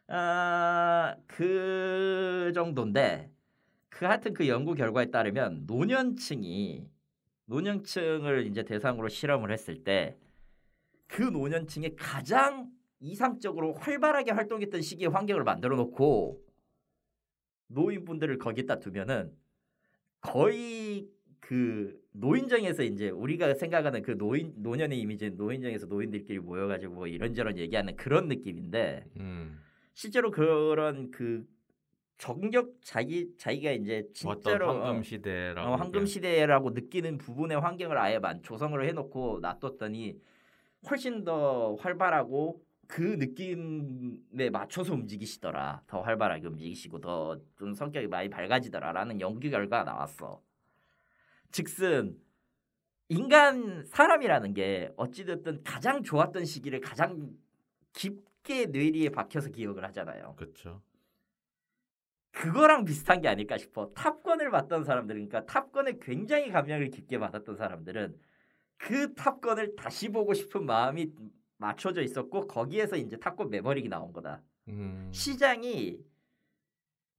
아, 0.09 1.17
그 1.27 2.53
정도인데 2.55 3.31
그 3.89 4.05
하여튼 4.05 4.35
그 4.35 4.49
연구 4.49 4.75
결과에 4.75 5.11
따르면 5.11 5.65
노년층이 5.67 6.89
노년층을 7.47 8.47
이제 8.47 8.65
대상으로 8.65 9.09
실험을 9.09 9.51
했을 9.53 9.83
때 9.85 10.19
그 11.07 11.23
노년층에 11.23 11.95
가장 11.97 12.71
이상적으로 13.01 13.75
활발하게 13.75 14.33
활동했던 14.33 14.83
시기의 14.83 15.11
환경을 15.11 15.45
만들어 15.45 15.77
놓고 15.77 16.43
노인분들을 17.69 18.39
거기다 18.39 18.79
두면은 18.79 19.33
거의 20.21 21.09
그 21.41 22.01
노인정에서 22.13 22.83
이제 22.83 23.11
우리가 23.11 23.55
생각하는 23.55 24.03
그 24.03 24.17
노인 24.17 24.53
노년의 24.57 24.99
이미지 24.99 25.31
노인정에서 25.31 25.87
노인들끼리 25.87 26.41
모여가지고 26.41 26.95
뭐 26.95 27.07
이런저런 27.07 27.59
얘기하는 27.59 27.95
그런 27.97 28.29
느낌인데 28.29 29.05
음. 29.17 29.61
실제로 29.97 30.31
그런 30.31 31.11
그 31.11 31.49
정적 32.19 32.75
자기 32.83 33.35
자기가 33.39 33.73
이제 33.73 34.07
진짜로 34.13 34.69
황금 34.69 34.99
어, 34.99 35.03
시대라고 35.03 35.69
어, 35.69 35.77
황금 35.77 36.05
시대라고 36.07 36.71
느끼는 36.71 37.17
부분의 37.17 37.59
환경을 37.59 37.97
아예 37.97 38.19
만 38.19 38.43
조성을 38.43 38.87
해놓고 38.87 39.41
놔뒀더니 39.41 40.21
훨씬 40.91 41.25
더 41.25 41.77
활발하고 41.77 42.63
그 42.87 43.17
느낌에 43.19 44.51
맞춰서 44.51 44.93
움직이시더라. 44.93 45.83
더 45.87 46.03
활발하게 46.03 46.47
움직이시고 46.47 47.01
더 47.01 47.39
좀 47.57 47.73
성격이 47.75 48.07
많이 48.09 48.29
밝아지더라라는 48.29 49.19
연구 49.23 49.49
결과가 49.49 49.85
나왔어. 49.85 50.43
즉슨 51.51 52.19
인간 53.09 53.85
사람이라는 53.87 54.53
게 54.53 54.91
어찌됐든 54.97 55.63
가장 55.65 56.03
좋았던 56.03 56.45
시기를 56.45 56.81
가장 56.81 57.31
깊 57.95 58.23
게 58.47 58.67
뇌리에 58.67 59.11
박혀서 59.11 59.51
기억을 59.51 59.85
하잖아요. 59.85 60.35
그렇죠. 60.37 60.81
그거랑 62.31 62.85
비슷한 62.85 63.21
게 63.21 63.29
아닐까 63.29 63.59
싶어. 63.59 63.93
탑건을 63.95 64.51
봤던 64.51 64.85
사람들, 64.85 65.15
그러니까 65.15 65.45
탑건에 65.47 65.99
굉장히 66.01 66.51
감명을 66.51 66.91
깊게 66.91 67.19
받았던 67.19 67.57
사람들은 67.57 68.19
그 68.77 69.15
탑건을 69.15 69.75
다시 69.75 70.11
보고 70.11 70.35
싶은 70.35 70.65
마음이 70.67 71.13
맞춰져 71.57 72.03
있었고 72.03 72.47
거기에서 72.47 72.97
이제 72.97 73.17
탑건 73.17 73.51
매버릭이 73.51 73.89
나온 73.89 74.13
거다. 74.13 74.43
음. 74.69 75.11
시장이 75.13 75.99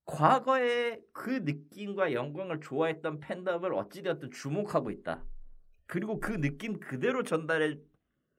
과거에 0.06 1.02
그 1.12 1.32
느낌과 1.44 2.14
영광을 2.14 2.62
좋아했던 2.62 3.20
팬덤을 3.20 3.74
어찌되었든 3.74 4.32
주목하고 4.32 4.92
있다. 4.92 5.24
그리고 5.86 6.20
그 6.20 6.40
느낌 6.40 6.80
그대로 6.80 7.24
전달해 7.24 7.78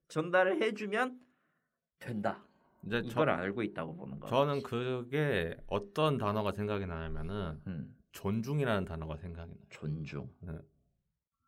전달을 0.09 0.63
해주면 0.63 1.19
된다. 1.99 2.48
이제 2.87 3.03
저, 3.03 3.09
이걸 3.09 3.31
알고 3.31 3.63
있다고 3.63 3.97
보는 3.97 4.21
거. 4.21 4.29
저는 4.29 4.63
그게 4.63 5.57
어떤 5.67 6.19
단어가 6.19 6.53
생각이 6.53 6.87
나냐면은 6.87 7.61
음, 7.67 7.97
존중이라는 8.13 8.85
단어가 8.85 9.17
생각이 9.17 9.51
나요. 9.51 9.61
존중. 9.71 10.31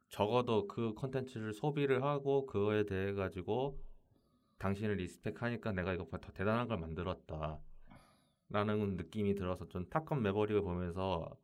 적어도 0.08 0.66
그 0.66 0.94
컨텐츠를 0.94 1.52
소비를 1.52 2.02
하고 2.02 2.46
그거에 2.46 2.84
대해 2.84 3.12
가지고 3.12 3.80
당신을 4.58 4.96
respect하니까 4.96 5.72
내가 5.72 5.94
이거 5.94 6.06
더 6.18 6.32
대단한 6.32 6.68
걸 6.68 6.78
만들었다. 6.78 7.58
라는 8.50 8.96
느낌이 8.96 9.36
들어서 9.36 9.66
좀 9.68 9.88
탑건 9.88 10.22
매버릭을 10.22 10.62
보면서 10.62 11.36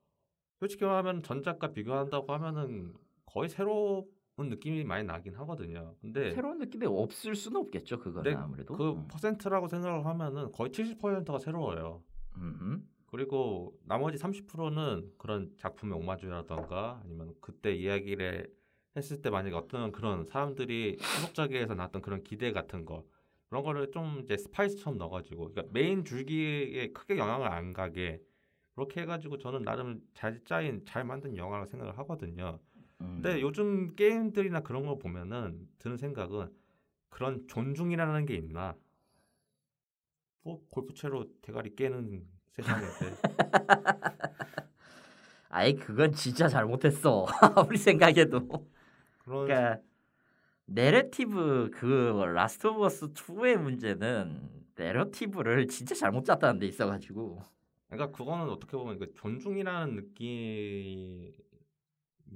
솔직히 0.59 0.85
말하면 0.85 1.23
전작과 1.23 1.73
비교한다고 1.73 2.33
하면은 2.33 2.95
거의 3.27 3.49
새로운 3.49 4.05
느낌이 4.45 4.85
많이 4.85 5.05
나긴 5.05 5.35
하거든요. 5.37 5.95
근데 6.01 6.33
새로운 6.35 6.59
느낌이 6.59 6.87
없을 6.87 7.35
수는 7.35 7.61
없겠죠. 7.63 7.99
그거는 7.99 8.31
네, 8.31 8.37
아무래도. 8.37 8.75
그 8.75 8.93
음. 8.93 9.09
퍼센트라고 9.09 9.69
생각을 9.69 10.05
하면은 10.05 10.53
거의 10.53 10.71
70%가 10.71 11.39
새로워요. 11.39 12.03
음, 12.37 12.87
그리고 13.07 13.79
나머지 13.85 14.19
30%는 14.19 15.11
그런 15.17 15.51
작품의 15.57 15.99
오마주라던가 15.99 17.01
아니면 17.03 17.33
그때 17.41 17.75
이야기를 17.75 18.53
했을 18.95 19.23
때 19.23 19.31
만약에 19.31 19.55
어떤 19.55 19.91
그런 19.93 20.27
사람들이 20.27 20.99
후속작에서 21.01 21.75
나왔던 21.75 22.03
그런 22.03 22.23
기대 22.23 22.53
같은 22.53 22.85
거 22.85 23.05
그런 23.49 23.63
거를 23.63 23.91
좀 23.91 24.21
이제 24.23 24.37
spice처럼 24.37 24.99
넣어가지고 24.99 25.51
그러니까 25.51 25.73
메인 25.73 26.05
줄기에 26.05 26.93
크게 26.93 27.17
영향을 27.17 27.49
안 27.49 27.73
가게 27.73 28.21
그렇게 28.75 29.03
해가지고 29.03 29.39
저는 29.39 29.63
나름 29.63 30.01
잘 30.13 30.43
짜인 30.45 30.85
잘 30.85 31.05
만든 31.05 31.37
영화라고 31.37 31.71
생각을 31.71 31.97
하거든요. 31.99 32.59
음. 33.01 33.21
근데 33.23 33.41
요즘 33.41 33.95
게임들이나 33.95 34.61
그런 34.61 34.87
거 34.87 34.97
보면은 34.99 35.69
드는 35.79 35.97
생각은 35.97 36.49
그런 37.09 37.47
존중이라는 37.49 38.27
게 38.27 38.35
있나? 38.35 38.77
뭐 40.43 40.63
골프채로 40.71 41.27
대가리 41.43 41.75
깨는 41.75 42.25
세상인데 42.51 43.17
아이 45.49 45.75
그건 45.75 46.13
진짜 46.13 46.49
잘못했어. 46.49 47.27
우리 47.69 47.79
생각에도. 47.79 48.47
그런 49.25 49.47
그러니까 49.47 49.81
내러티브 50.67 51.71
그 51.73 51.87
라스트 52.35 52.67
오브 52.67 52.85
어스 52.85 53.13
2의 53.13 53.57
문제는 53.57 54.51
내러티브를 54.75 55.69
진짜 55.69 55.95
잘못 55.95 56.25
짰다는 56.25 56.61
데 56.61 56.67
있어가지고 56.67 57.43
그러니까 57.89 58.17
그거는 58.17 58.51
어떻게 58.51 58.77
보면 58.77 58.99
그 58.99 59.15
존중이라는 59.15 59.95
느낌이 59.95 61.33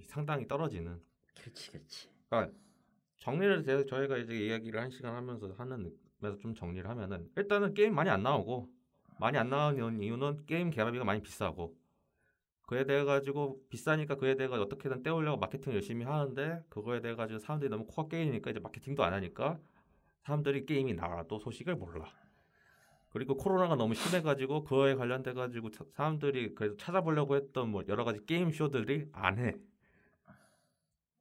상당히 0.07 0.47
떨어지는 0.47 1.01
그렇지 1.35 1.71
그렇지 1.71 2.09
그러니까 2.29 2.57
정리를 3.19 3.63
제- 3.65 3.87
저희가 3.87 4.19
이제 4.19 4.35
이야기를 4.35 4.81
한 4.81 4.91
시간 4.91 5.15
하면서 5.15 5.53
하는 5.59 5.83
느낌에서 5.83 6.39
좀 6.39 6.55
정리를 6.55 6.89
하면은 6.89 7.29
일단은 7.37 7.75
게임 7.75 7.95
많이 7.95 8.11
안 8.11 8.23
나오고 8.23 8.69
많이 9.19 9.37
안 9.37 9.51
나오는 9.51 10.01
이유는 10.03 10.47
게임 10.47 10.71
개발비가 10.71 11.05
많이 11.05 11.21
비싸고 11.23 11.77
그에 12.67 12.85
대해 12.85 13.05
가지고 13.05 13.61
비싸니까 13.69 14.15
그에 14.15 14.37
대해 14.37 14.49
가지고 14.49 14.67
어떻게든 14.67 15.03
떼우려고 15.03 15.39
마케팅 15.39 15.73
열심히 15.73 16.05
하는데 16.05 16.65
그거에 16.69 17.01
대해 17.01 17.17
가지고 17.17 17.41
사람들이 17.41 17.69
너무 17.69 17.85
코어 17.87 18.07
게임이니까 18.09 18.53
이제 18.53 18.61
마케팅도 18.61 19.03
안 19.03 19.13
하니까 19.13 19.59
사람들이 20.23 20.67
게임이 20.67 20.95
나와도 20.95 21.41
소식을 21.41 21.75
몰라. 21.75 22.07
그리고 23.11 23.37
코로나가 23.37 23.75
너무 23.75 23.95
심해가지고 23.95 24.63
그거에 24.63 24.95
관련돼 24.95 25.33
가지고 25.33 25.71
사람들이 25.95 26.55
그래서 26.55 26.77
찾아보려고 26.77 27.35
했던 27.35 27.71
뭐 27.71 27.83
여러 27.89 28.05
가지 28.05 28.25
게임 28.25 28.53
쇼들이 28.53 29.09
안 29.13 29.39
해. 29.39 29.57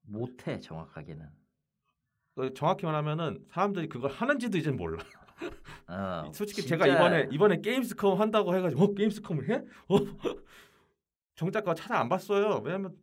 못해 0.09 0.59
정확하게는 0.59 1.27
어, 2.35 2.53
정확히 2.53 2.85
말하면은 2.85 3.45
사람들이 3.51 3.89
그걸 3.89 4.11
하는지도 4.11 4.57
이제 4.57 4.71
몰라. 4.71 5.03
어, 5.87 6.31
솔직히 6.33 6.61
진짜 6.61 6.77
제가 6.77 6.95
이번에 6.95 7.27
이번에 7.31 7.61
게임스컴 7.61 8.19
한다고 8.19 8.55
해가지고 8.55 8.83
어 8.83 8.93
게임스컴을 8.93 9.49
해? 9.49 9.63
어 9.87 9.97
정작가 11.35 11.73
찾아 11.73 11.99
안 11.99 12.09
봤어요. 12.09 12.61
왜냐면 12.63 12.95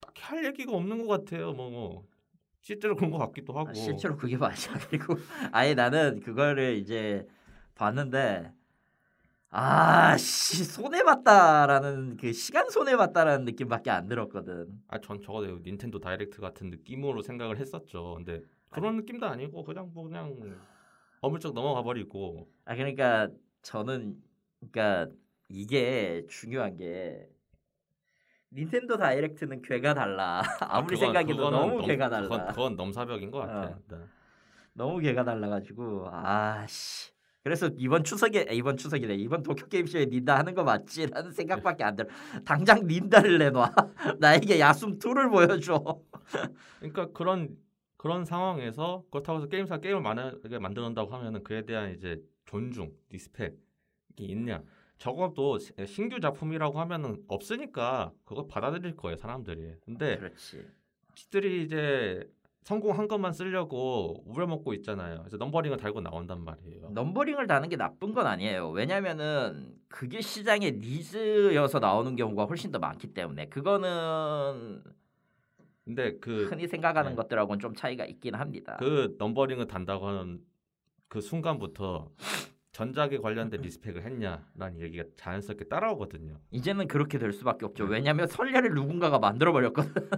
딱히 0.00 0.22
할 0.22 0.44
얘기가 0.44 0.72
없는 0.72 1.06
것 1.06 1.24
같아요. 1.24 1.52
뭐, 1.52 1.70
뭐. 1.70 2.06
실제로 2.60 2.96
그런 2.96 3.10
것 3.12 3.18
같기도 3.18 3.52
하고. 3.52 3.70
아, 3.70 3.72
실제로 3.72 4.16
그게 4.16 4.36
맞아 4.36 4.72
그리고 4.90 5.16
아예 5.52 5.74
나는 5.74 6.20
그거를 6.20 6.76
이제 6.76 7.26
봤는데 7.76 8.52
아씨 9.50 10.64
손해 10.64 11.02
봤다라는 11.04 12.16
그 12.16 12.32
시간 12.32 12.68
손해 12.68 12.96
봤다라는 12.96 13.44
느낌밖에 13.44 13.90
안 13.90 14.06
들었거든 14.08 14.68
아, 14.88 14.98
전 15.00 15.20
적어도 15.20 15.58
닌텐도 15.64 15.98
다이렉트 16.00 16.40
같은 16.40 16.70
느낌으로 16.70 17.22
생각을 17.22 17.58
했었죠. 17.58 18.14
근데 18.16 18.42
그런 18.70 18.96
느낌도 18.96 19.26
아니고 19.26 19.64
그냥 19.64 19.90
뭐 19.94 20.04
그냥 20.04 20.34
어물쩍 21.20 21.54
넘어가 21.54 21.82
버리고. 21.82 22.48
아 22.64 22.74
그러니까 22.74 23.28
저는 23.62 24.16
그러니까 24.60 25.14
이게 25.48 26.26
중요한 26.28 26.76
게 26.76 27.28
닌텐도 28.52 28.96
다이렉트는 28.96 29.62
괴가 29.62 29.94
달라 29.94 30.42
아무리 30.60 30.96
그건- 30.96 31.12
생각해도 31.14 31.50
너무 31.50 31.78
넘- 31.78 31.86
괴가 31.86 32.08
달라 32.10 32.22
그건, 32.28 32.46
그건 32.48 32.76
넘사벽인 32.76 33.30
것 33.30 33.38
같아. 33.38 33.60
어. 33.68 33.78
네. 33.88 33.96
너무 34.74 34.98
괴가 35.00 35.24
달라가지고 35.24 36.08
아씨 36.12 37.12
그래서 37.46 37.70
이번 37.76 38.02
추석에 38.02 38.44
아, 38.48 38.52
이번 38.52 38.76
추석이래. 38.76 39.14
이번 39.14 39.44
도쿄 39.44 39.68
게임쇼에 39.68 40.06
닌다 40.06 40.36
하는 40.36 40.52
거 40.52 40.64
맞지라는 40.64 41.30
생각밖에 41.30 41.84
안 41.84 41.94
들어. 41.94 42.08
당장 42.44 42.88
닌다를 42.88 43.38
내놔. 43.38 43.72
나에게 44.18 44.58
야숨 44.58 44.98
2를 44.98 45.30
보여줘. 45.30 45.80
그러니까 46.80 47.12
그런 47.12 47.56
그런 47.96 48.24
상황에서 48.24 49.04
그렇다고 49.12 49.38
해서 49.38 49.46
게임사 49.48 49.78
게임을 49.78 50.02
만약에 50.02 50.58
만들어낸다고 50.58 51.14
하면은 51.14 51.44
그에 51.44 51.64
대한 51.64 51.92
이제 51.94 52.20
존중, 52.46 52.90
respect이 53.10 53.54
있냐? 54.18 54.64
적어도 54.98 55.60
시- 55.60 55.72
신규 55.86 56.18
작품이라고 56.18 56.80
하면은 56.80 57.22
없으니까 57.28 58.10
그걸 58.24 58.48
받아들일 58.48 58.96
거예요 58.96 59.16
사람들이. 59.18 59.72
근데 59.84 60.16
그렇지. 60.16 60.66
지들이 61.14 61.62
이제 61.62 62.28
성공한 62.66 63.06
것만 63.06 63.32
쓰려고 63.32 64.24
우려먹고 64.26 64.74
있잖아요. 64.74 65.20
그래서 65.20 65.36
넘버링을 65.36 65.76
달고 65.76 66.00
나온단 66.00 66.44
말이에요. 66.44 66.90
넘버링을 66.90 67.46
다는 67.46 67.68
게 67.68 67.76
나쁜 67.76 68.12
건 68.12 68.26
아니에요 68.26 68.70
왜냐면은 68.70 69.76
그게 69.86 70.20
시장의 70.20 70.72
needs여서 70.72 71.78
나오는 71.78 72.16
경우가 72.16 72.46
훨씬 72.46 72.72
더 72.72 72.80
많기 72.80 73.14
때문에 73.14 73.46
그거는 73.50 74.82
근데 75.84 76.18
그 76.18 76.46
흔히 76.46 76.66
생각하는 76.66 77.12
네. 77.12 77.16
것들하고는 77.16 77.60
좀 77.60 77.72
차이가 77.76 78.04
있긴 78.04 78.34
합니다 78.34 78.76
그 78.80 79.14
넘버링을 79.16 79.68
단다고 79.68 80.08
하는 80.08 80.40
그 81.06 81.20
순간부터 81.20 82.10
전작에 82.72 83.18
관련된 83.18 83.60
리스펙을 83.60 84.02
했냐라는 84.02 84.80
얘기가 84.80 85.04
자연스럽게 85.14 85.66
따라오거든요. 85.66 86.40
이제는 86.50 86.88
그렇게 86.88 87.18
될 87.18 87.32
수밖에 87.32 87.64
없죠 87.64 87.84
네. 87.84 87.92
왜냐면 87.92 88.26
선례를 88.26 88.74
누군가가 88.74 89.20
만들어 89.20 89.52
버렸거든 89.52 90.08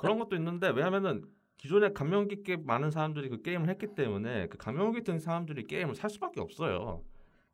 그런 0.00 0.18
것도 0.18 0.34
있는데 0.34 0.68
왜냐하면은 0.70 1.22
기존에 1.62 1.92
감명 1.92 2.26
깊게 2.26 2.56
많은 2.64 2.90
사람들이 2.90 3.28
그 3.28 3.40
게임을 3.40 3.68
했기 3.68 3.94
때문에 3.94 4.48
그 4.48 4.58
감명 4.58 4.90
깊은 4.90 5.20
사람들이 5.20 5.68
게임을 5.68 5.94
살 5.94 6.10
수밖에 6.10 6.40
없어요. 6.40 7.04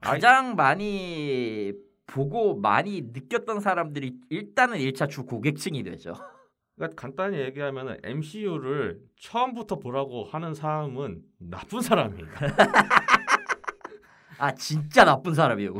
아이- 0.00 0.12
가장 0.12 0.56
많이 0.56 1.74
보고 2.06 2.56
많이 2.59 3.02
느꼈던 3.02 3.61
사람들이 3.61 4.14
일단은 4.30 4.78
1차 4.78 5.11
주 5.11 5.26
고객층이 5.26 5.82
되죠. 5.82 6.14
그러니까 6.76 6.98
간단히 6.98 7.38
얘기하면은 7.38 7.98
MCU를 8.02 8.98
처음부터 9.20 9.78
보라고 9.78 10.24
하는 10.24 10.54
사람은 10.54 11.20
나쁜 11.36 11.82
사람이에요. 11.82 12.28
아 14.38 14.54
진짜 14.54 15.04
나쁜 15.04 15.34
사람이에요. 15.34 15.74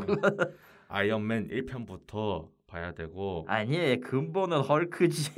아이언맨 0.87 1.47
1편부터 1.47 2.47
봐야 2.67 2.91
되고 2.91 3.43
아니 3.47 3.99
근본은 4.01 4.59
헐크지. 4.59 5.31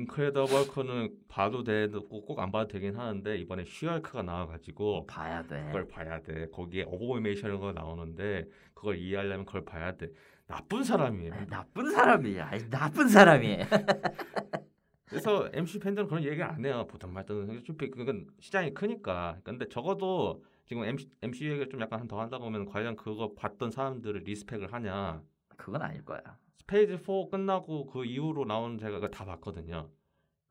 인크레더블 0.00 0.52
헐크는 0.54 1.10
봐도 1.28 1.64
되고 1.64 2.08
꼭 2.08 2.38
안 2.38 2.50
봐도 2.52 2.68
되긴 2.68 2.96
하는데 2.96 3.36
이번에 3.38 3.64
슈얼크가 3.64 4.22
나와가지고 4.22 5.06
봐야 5.06 5.42
돼. 5.46 5.64
그걸 5.66 5.88
봐야 5.88 6.20
돼. 6.22 6.48
거기에 6.50 6.84
어보메이션이 6.84 7.72
나오는데 7.74 8.46
그걸 8.74 8.98
이해하려면 8.98 9.46
그걸 9.46 9.64
봐야 9.64 9.96
돼. 9.96 10.10
나쁜 10.46 10.84
사람이에요. 10.84 11.32
아니, 11.34 11.46
나쁜 11.48 11.90
사람이야. 11.90 12.46
아니, 12.48 12.70
나쁜 12.70 13.08
사람이에요. 13.08 13.64
그래서 15.06 15.48
MC 15.52 15.78
팬들은 15.78 16.08
그런 16.08 16.24
얘기 16.24 16.42
안 16.42 16.64
해요. 16.64 16.86
보든 16.88 17.12
말든 17.12 17.58
어차피 17.58 17.90
그건 17.90 18.26
시장이 18.40 18.74
크니까. 18.74 19.38
근데 19.44 19.68
적어도 19.68 20.42
지금 20.66 20.84
MC, 20.84 21.08
MC 21.22 21.44
얘기를 21.46 21.68
좀 21.68 21.80
약간 21.80 22.06
더 22.08 22.20
한다고 22.20 22.44
하면 22.46 22.66
과연 22.66 22.96
그거 22.96 23.32
봤던 23.34 23.70
사람들을 23.70 24.22
respect을 24.24 24.72
하냐. 24.72 25.22
그건 25.56 25.82
아닐 25.82 26.04
거야. 26.04 26.20
페이즈 26.68 26.98
4 26.98 27.30
끝나고 27.30 27.86
그 27.86 28.04
이후로 28.04 28.44
나온 28.44 28.76
제가 28.78 29.08
다 29.08 29.24
봤거든요. 29.24 29.88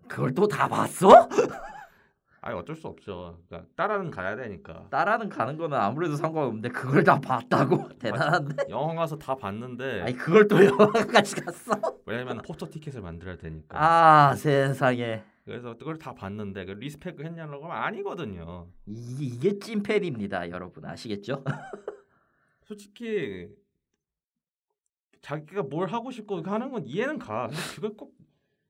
그걸 0.07 0.33
또 0.33 0.47
다 0.47 0.67
봤어? 0.69 1.09
아니 2.39 2.55
어쩔 2.57 2.75
수 2.75 2.87
없죠. 2.87 3.41
그러니까 3.49 3.69
따라는 3.75 4.11
가야 4.11 4.37
되니까. 4.37 4.87
따라는 4.91 5.27
가는 5.29 5.57
거는 5.57 5.77
아무래도 5.77 6.15
상관없는데 6.15 6.69
그걸 6.69 7.03
다 7.03 7.19
봤다고 7.19 7.89
대단한데. 7.99 8.67
영화 8.69 8.93
가서 8.95 9.17
다 9.17 9.35
봤는데 9.35 10.03
아니 10.03 10.13
그걸 10.15 10.47
또 10.47 10.63
영화까지 10.63 11.41
갔어? 11.41 11.73
왜냐면 12.05 12.37
포스터 12.37 12.69
티켓을 12.69 13.01
만들어야 13.01 13.35
되니까. 13.35 13.77
아 13.77 14.35
세상에 14.35 15.21
그래서 15.43 15.75
그걸 15.75 15.97
다 15.97 16.13
봤는데 16.13 16.63
그 16.65 16.71
respect 16.71 17.19
했냐고 17.19 17.65
하면 17.65 17.71
아니거든요. 17.75 18.67
이, 18.85 19.17
이게 19.19 19.59
찐팬입니다, 19.59 20.49
여러분 20.51 20.85
아시겠죠? 20.85 21.43
솔직히 22.63 23.49
자기가 25.25 25.63
뭘 25.63 25.87
하고 25.87 26.11
싶고 26.11 26.43
하는 26.43 26.69
건 26.69 26.85
이해는 26.85 27.17
가. 27.17 27.47
근데 27.47 27.61
그걸 27.75 27.93
꼭 27.97 28.13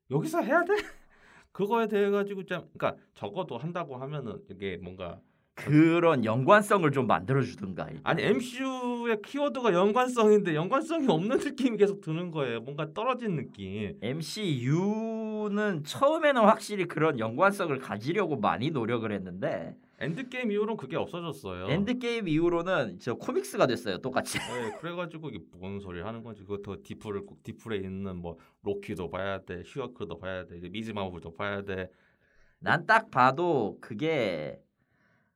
여기서 0.10 0.42
해야 0.42 0.64
돼? 0.64 0.74
그거에 1.52 1.88
대해 1.88 2.10
가지고 2.10 2.46
좀 2.46 2.66
그러니까 2.74 3.02
적어도 3.14 3.58
한다고 3.58 3.98
하면은 3.98 4.42
이게 4.50 4.78
뭔가 4.82 5.20
그런 5.54 6.24
연관성을 6.24 6.90
좀 6.92 7.08
만들어 7.08 7.42
주든가. 7.42 7.90
아니 8.04 8.24
MCU의 8.24 9.22
키워드가 9.22 9.74
연관성인데 9.74 10.56
연관성이 10.56 11.08
없는 11.10 11.40
느낌이 11.40 11.78
계속 11.78 12.00
드는 12.00 12.32
거예요. 12.32 12.62
뭔가 12.62 12.94
떨어진 12.94 13.36
느낌. 13.36 13.98
MCU는 14.02 15.84
처음에는 15.84 16.42
확실히 16.42 16.86
그런 16.86 17.20
연관성을 17.20 17.78
가지려고 17.80 18.38
많이 18.38 18.70
노력을 18.70 19.10
했는데 19.12 19.76
엔드게임 20.00 20.52
이후로는 20.52 20.78
그게 20.78 20.98
없어졌어요. 20.98 21.68
엔드게임 21.70 22.28
이후로는 22.28 23.00
저 23.00 23.14
comics가 23.16 23.66
됐어요, 23.68 23.98
똑같이. 24.00 24.38
네, 24.40 24.72
그래가지고 24.80 25.30
이게 25.30 25.40
뭔 25.54 25.80
소리 25.80 26.02
하는 26.02 26.22
건지 26.24 26.44
그것도 26.44 26.84
디플을 26.84 27.26
꼭 27.26 27.42
디플에 27.44 27.78
있는 27.78 28.18
뭐 28.18 28.38
로키도 28.64 29.10
봐야 29.10 29.40
돼, 29.44 29.64
쉬헐크도 29.64 30.20
봐야 30.20 30.46
돼, 30.46 30.60
미즈마블도 30.70 31.34
봐야 31.36 31.62
돼. 31.64 31.90
난 32.60 32.86
딱 32.86 33.10
봐도 33.12 33.78
그게 33.80 34.60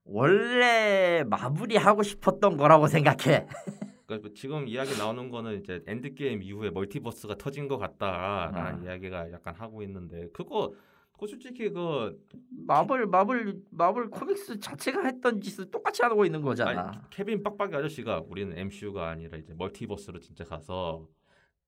원래 0.03 1.23
마블이 1.27 1.75
하고 1.77 2.03
싶었던 2.03 2.57
거라고 2.57 2.87
생각해. 2.87 3.45
그러니까 4.07 4.29
지금 4.35 4.67
이야기 4.67 4.97
나오는 4.97 5.29
거는 5.29 5.59
이제 5.59 5.83
엔드게임 5.85 6.41
이후에 6.41 6.71
multiverse가 6.71 7.35
터진 7.35 7.67
것 7.67 7.77
같다라는 7.77 8.81
아. 8.81 8.83
이야기가 8.83 9.31
약간 9.31 9.53
하고 9.55 9.83
있는데 9.83 10.27
그거 10.33 10.73
그 11.19 11.27
솔직히 11.27 11.69
그 11.69 12.17
마블 12.65 13.05
마블 13.05 13.61
마블 13.71 14.09
코믹스 14.09 14.59
자체가 14.59 15.03
했던 15.03 15.41
짓을 15.41 15.69
똑같이 15.69 16.01
하고 16.01 16.23
있는 16.25 16.41
거잖아. 16.41 16.91
아니, 16.91 16.97
케빈 17.09 17.43
빡빡이 17.43 17.75
아저씨가 17.75 18.23
우리는 18.27 18.57
MCU가 18.57 19.09
아니라 19.09 19.37
이제 19.37 19.53
multiverse로 19.57 20.19
진짜 20.19 20.45
가서 20.45 21.05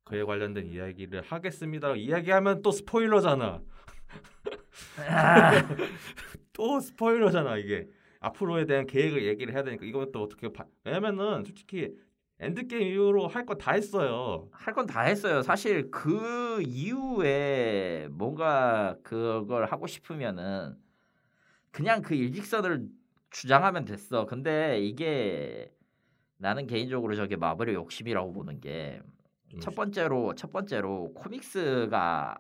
그에 0.05 0.23
관련된 0.23 0.67
이야기를 0.67 1.21
하겠습니다. 1.23 1.95
이야기하면 1.95 2.61
또 2.61 2.71
스포일러잖아. 2.71 3.61
아, 5.09 5.51
또 6.53 6.79
스포일러잖아 6.79 7.57
이게. 7.57 7.89
앞으로에 8.21 8.65
대한 8.65 8.85
계획을 8.85 9.25
얘기를 9.25 9.53
해야 9.53 9.63
되니까 9.63 9.83
이건 9.83 10.11
또 10.11 10.21
어떻게 10.21 10.53
봐? 10.53 10.65
왜냐면은 10.85 11.43
솔직히 11.43 11.91
엔드게임 12.41 12.87
이후로 12.93 13.27
할거다 13.27 13.73
했어요. 13.73 14.49
할 14.51 14.73
건 14.73 14.87
다 14.87 15.01
했어요. 15.01 15.41
사실 15.43 15.91
그 15.91 16.61
이후에 16.63 18.07
뭔가 18.11 18.97
그걸 19.03 19.65
하고 19.65 19.87
싶으면은 19.87 20.75
그냥 21.71 22.01
그 22.01 22.15
일직선을 22.15 22.87
주장하면 23.29 23.85
됐어. 23.85 24.25
근데 24.25 24.79
이게 24.81 25.71
나는 26.37 26.67
개인적으로 26.67 27.15
저게 27.15 27.35
마블의 27.37 27.75
욕심이라고 27.75 28.33
보는 28.33 28.59
게첫좀 28.59 29.73
번째로 29.75 30.33
첫 30.35 30.51
번째로 30.51 31.13
comics가 31.13 32.37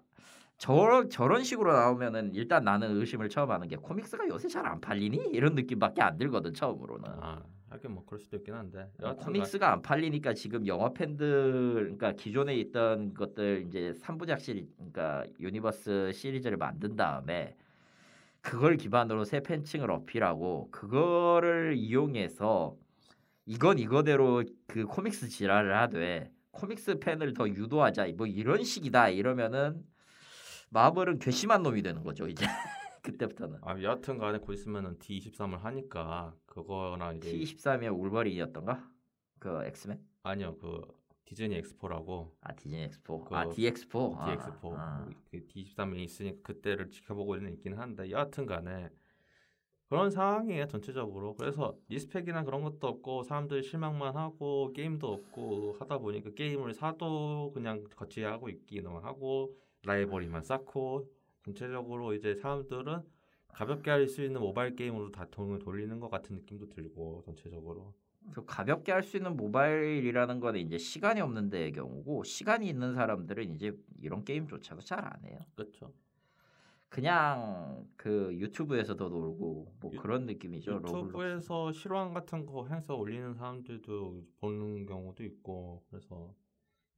저 0.57 1.07
저런 1.09 1.43
식으로 1.43 1.73
나오면은 1.73 2.33
일단 2.33 2.63
나는 2.63 2.95
의심을 2.97 3.29
처음 3.29 3.51
하는 3.51 3.67
게 3.67 3.75
comics가 3.77 4.27
요새 4.27 4.47
잘 4.47 4.65
안 4.65 4.81
팔리니 4.81 5.29
이런 5.31 5.55
느낌밖에 5.55 6.01
안 6.01 6.17
들거든 6.17 6.53
처음으로는. 6.53 7.09
아, 7.19 7.43
하긴 7.71 7.91
뭐 7.91 8.05
그럴 8.05 8.19
수도 8.19 8.37
있긴 8.37 8.53
한데. 8.53 8.79
어, 8.79 9.03
여하튼 9.03 9.23
comics가 9.23 9.71
안 9.71 9.81
팔리니까 9.81 10.33
지금 10.33 10.67
영화 10.67 10.93
팬들 10.93 11.73
그러니까 11.73 12.11
기존에 12.13 12.55
있던 12.57 13.13
것들 13.13 13.65
이제 13.67 13.93
3부작 14.01 14.39
시리 14.39 14.69
그러니까 14.75 15.25
universe 15.39 16.11
시리즈를 16.13 16.57
만든 16.57 16.95
다음에 16.95 17.55
그걸 18.41 18.75
기반으로 18.75 19.23
새 19.23 19.41
팬층을 19.41 19.89
어필하고 19.89 20.69
그거를 20.71 21.75
이용해서 21.77 22.75
이건 23.45 23.79
이거대로 23.79 24.43
그 24.67 24.85
comics 24.85 25.29
지랄을 25.29 25.75
하되 25.77 26.31
comics 26.51 26.99
팬을 26.99 27.33
더 27.33 27.47
유도하자 27.47 28.07
뭐 28.17 28.27
이런 28.27 28.63
식이다 28.63 29.09
이러면은 29.09 29.81
마블은 30.71 31.19
괘씸한 31.19 31.63
놈이 31.63 31.81
되는 31.81 32.03
거죠 32.03 32.27
이제 32.27 32.45
그때부터는 33.01 33.59
아, 33.61 33.81
여하튼 33.81 34.17
간에 34.17 34.39
곧 34.39 34.53
있으면은 34.53 34.97
D23을 34.99 35.59
하니까 35.59 36.33
그거나 36.51 37.13
이제 37.13 37.31
T23의 37.31 37.97
울버린이었던가? 37.97 38.85
그 39.39 39.63
엑스맨? 39.63 39.99
아니요. 40.23 40.57
그 40.57 40.81
디즈니 41.23 41.55
엑스포라고. 41.55 42.35
아 42.41 42.53
디즈니 42.53 42.83
엑스포. 42.83 43.23
그 43.23 43.35
아 43.35 43.47
디엑스포? 43.47 44.17
D 44.25 44.31
엑스포. 44.31 44.75
아, 44.75 45.07
그 45.31 45.47
D23이 45.47 45.99
있으니까 45.99 46.41
그때를 46.43 46.89
지켜보고는 46.89 47.53
있긴 47.53 47.77
한데 47.77 48.11
여하튼 48.11 48.45
간에 48.45 48.89
그런 49.87 50.11
상황이에요 50.11 50.67
전체적으로. 50.67 51.35
그래서 51.35 51.77
respect이나 51.87 52.43
그런 52.43 52.63
것도 52.63 52.85
없고 52.85 53.23
사람들이 53.23 53.63
실망만 53.63 54.17
하고 54.17 54.73
게임도 54.73 55.07
없고 55.07 55.77
하다 55.79 55.99
보니까 55.99 56.31
게임을 56.31 56.73
사도 56.73 57.51
그냥 57.53 57.85
거치하고 57.95 58.49
있기만 58.49 59.05
하고 59.05 59.55
라이벌이만 59.83 60.43
쌓고 60.43 61.09
전체적으로 61.45 62.13
이제 62.13 62.35
사람들은 62.35 63.03
가볍게 63.53 63.91
할 63.91 64.07
수 64.07 64.23
있는 64.23 64.41
모바일 64.41 64.75
게임으로 64.75 65.11
다 65.11 65.25
돈을 65.31 65.59
돌리는 65.59 65.99
것 65.99 66.09
같은 66.09 66.35
느낌도 66.37 66.69
들고 66.69 67.21
전체적으로 67.25 67.93
그 68.33 68.45
가볍게 68.45 68.91
할 68.91 69.03
수 69.03 69.17
있는 69.17 69.35
모바일이라는 69.35 70.39
거는 70.39 70.59
이제 70.61 70.77
시간이 70.77 71.21
없는 71.21 71.49
데의 71.49 71.71
경우고 71.71 72.23
시간이 72.23 72.67
있는 72.69 72.93
사람들은 72.93 73.53
이제 73.55 73.75
이런 73.99 74.23
게임조차도 74.23 74.81
잘 74.81 74.99
안 75.03 75.23
해요. 75.25 75.39
그렇죠 75.55 75.91
그냥 76.89 77.87
그 77.95 78.33
유튜브에서도 78.37 79.07
놀고 79.09 79.73
뭐 79.79 79.91
유- 79.93 79.97
그런 80.01 80.25
느낌이죠. 80.25 80.71
유튜브에서 81.13 81.71
실황 81.71 82.13
같은 82.13 82.45
거 82.45 82.67
해서 82.67 82.95
올리는 82.95 83.33
사람들도 83.33 84.23
보는 84.41 84.85
경우도 84.85 85.23
있고 85.23 85.83
그래서 85.89 86.33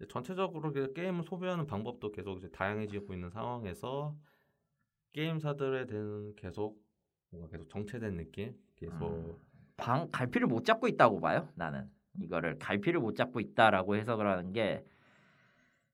전체적으로 0.10 0.74
그 0.74 0.93
게임을 0.93 1.24
소비하는 1.24 1.68
방법도 1.68 2.12
계속 2.12 2.38
이제 2.39 2.49
다양해지고 2.49 3.14
있는 3.14 3.30
상황에서 3.30 4.16
게임사들에 5.14 5.86
대한 5.86 6.34
계속 6.36 6.82
뭔가 7.30 7.49
계속 7.49 7.70
정체된 7.70 8.18
느낌 8.18 8.55
계속 8.76 9.01
음. 9.03 9.36
방 9.78 10.09
갈피를 10.11 10.47
못 10.47 10.66
잡고 10.66 10.88
있다고 10.88 11.20
봐요. 11.20 11.47
나는 11.55 11.89
이거를 12.22 12.59
갈피를 12.59 12.99
못 12.99 13.16
잡고 13.16 13.39
있다라고 13.39 13.95
해석을 13.95 14.28
하는 14.28 14.53
게 14.53 14.84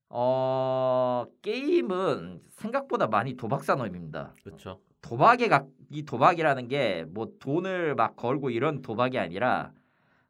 어, 0.09 1.25
게임은 1.41 2.41
생각보다 2.49 3.07
많이 3.07 3.35
도박 3.35 3.63
산업입니다. 3.63 4.33
그렇죠 4.43 4.81
도박에 5.01 5.47
가, 5.47 5.65
이 5.89 6.03
도박이라는 6.03 6.67
게 6.67 7.05
뭐 7.13 7.31
돈을 7.39 7.95
막 7.95 8.15
걸고 8.15 8.49
이런 8.49 8.81
도박이 8.81 9.17
아니라 9.17 9.73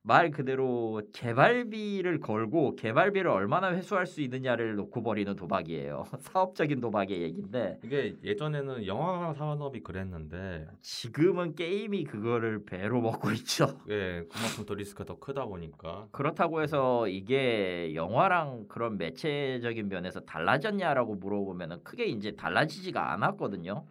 말 0.01 0.31
그대로 0.31 1.01
개발비를 1.13 2.21
걸고 2.21 2.75
개발비를 2.77 3.29
얼마나 3.29 3.71
회수할 3.73 4.07
수 4.07 4.21
있느냐를 4.21 4.75
놓고 4.75 5.03
버리는 5.03 5.35
도박이에요. 5.35 6.05
사업적인 6.19 6.79
도박의 6.79 7.21
얘기인데 7.21 7.79
이게 7.83 8.15
예전에는 8.23 8.85
영화 8.87 9.33
산업이 9.33 9.81
그랬는데 9.81 10.67
지금은 10.81 11.55
게임이 11.55 12.05
그거를 12.05 12.63
배로 12.65 13.01
먹고 13.01 13.31
있죠. 13.33 13.77
예 13.89 14.23
그만큼 14.31 14.65
더 14.65 14.73
리스크가 14.73 15.03
더 15.03 15.19
크다 15.19 15.45
보니까 15.45 16.07
그렇다고 16.11 16.61
해서 16.61 17.07
이게 17.07 17.93
영화랑 17.93 18.67
그런 18.69 18.97
매체적인 18.97 19.89
면에서 19.89 20.21
달라졌냐라고 20.21 21.15
물어보면은 21.15 21.83
크게 21.83 22.05
이제 22.05 22.31
달라지지가 22.31 23.11
않았거든요. 23.13 23.85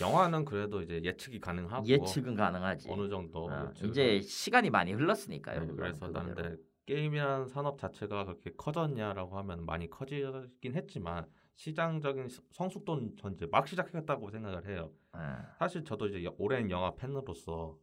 영화는 0.00 0.44
그래도 0.44 0.82
이제 0.82 1.00
예측이 1.02 1.40
가능하고 1.40 1.86
예측은 1.86 2.34
가능하지. 2.34 2.90
어느 2.90 3.08
정도 3.08 3.50
어, 3.50 3.72
이제 3.84 4.20
시간이 4.20 4.70
많이 4.70 4.92
흘렀으니까요. 4.92 5.64
네, 5.66 5.72
그래서. 5.74 6.08
나는데 6.08 6.56
게임이라는 6.86 7.46
산업 7.48 7.78
자체가 7.78 8.24
그렇게 8.24 8.50
커졌냐라고 8.56 9.36
하면 9.38 9.64
많이 9.64 9.88
커지긴 9.88 10.74
했지만 10.74 11.26
시장적인 11.56 12.28
스- 12.28 12.42
성숙도는 12.52 13.16
전 13.16 13.34
이제 13.34 13.46
막 13.50 13.68
시작했다고 13.68 14.30
생각을 14.30 14.66
해요. 14.66 14.90
예. 15.16 15.20
사실 15.58 15.84
저도 15.84 16.06
이제 16.08 16.24
여- 16.24 16.34
오랜 16.38 16.70
영화 16.70 16.94
팬으로서 16.94 17.78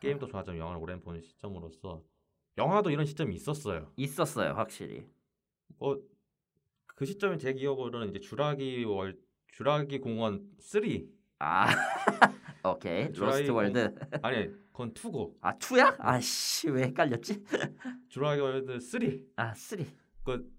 게임도 0.00 0.26
좋아하지만 0.26 0.58
영화를 0.58 0.82
오랜 0.82 1.00
보는 1.00 1.20
시점으로서 1.22 2.02
영화도 2.58 2.90
이런 2.90 3.06
시점이 3.06 3.34
있었어요. 3.34 3.92
있었어요, 3.96 4.52
확실히. 4.54 5.06
어, 5.78 5.94
그 6.86 7.04
시점이 7.06 7.38
제 7.38 7.52
기억으로는 7.54 8.08
이제 8.10 8.18
주라기 8.20 8.84
월 8.84 9.16
주라기 9.52 10.00
공원 10.00 10.50
3 10.58 10.82
아, 11.38 11.66
오케이. 12.64 13.12
로스트 13.12 13.46
공- 13.48 13.56
월드. 13.56 13.94
아니 14.22 14.48
그건 14.72 14.92
2고 14.94 15.34
아, 15.40 15.52
2야? 15.58 15.94
아씨, 15.98 16.70
왜 16.70 16.84
헷갈렸지? 16.84 17.44
주라기 18.08 18.40
월드 18.40 18.80
3 18.80 19.00
아, 19.36 19.54
3. 19.54 19.84
그 20.24 20.50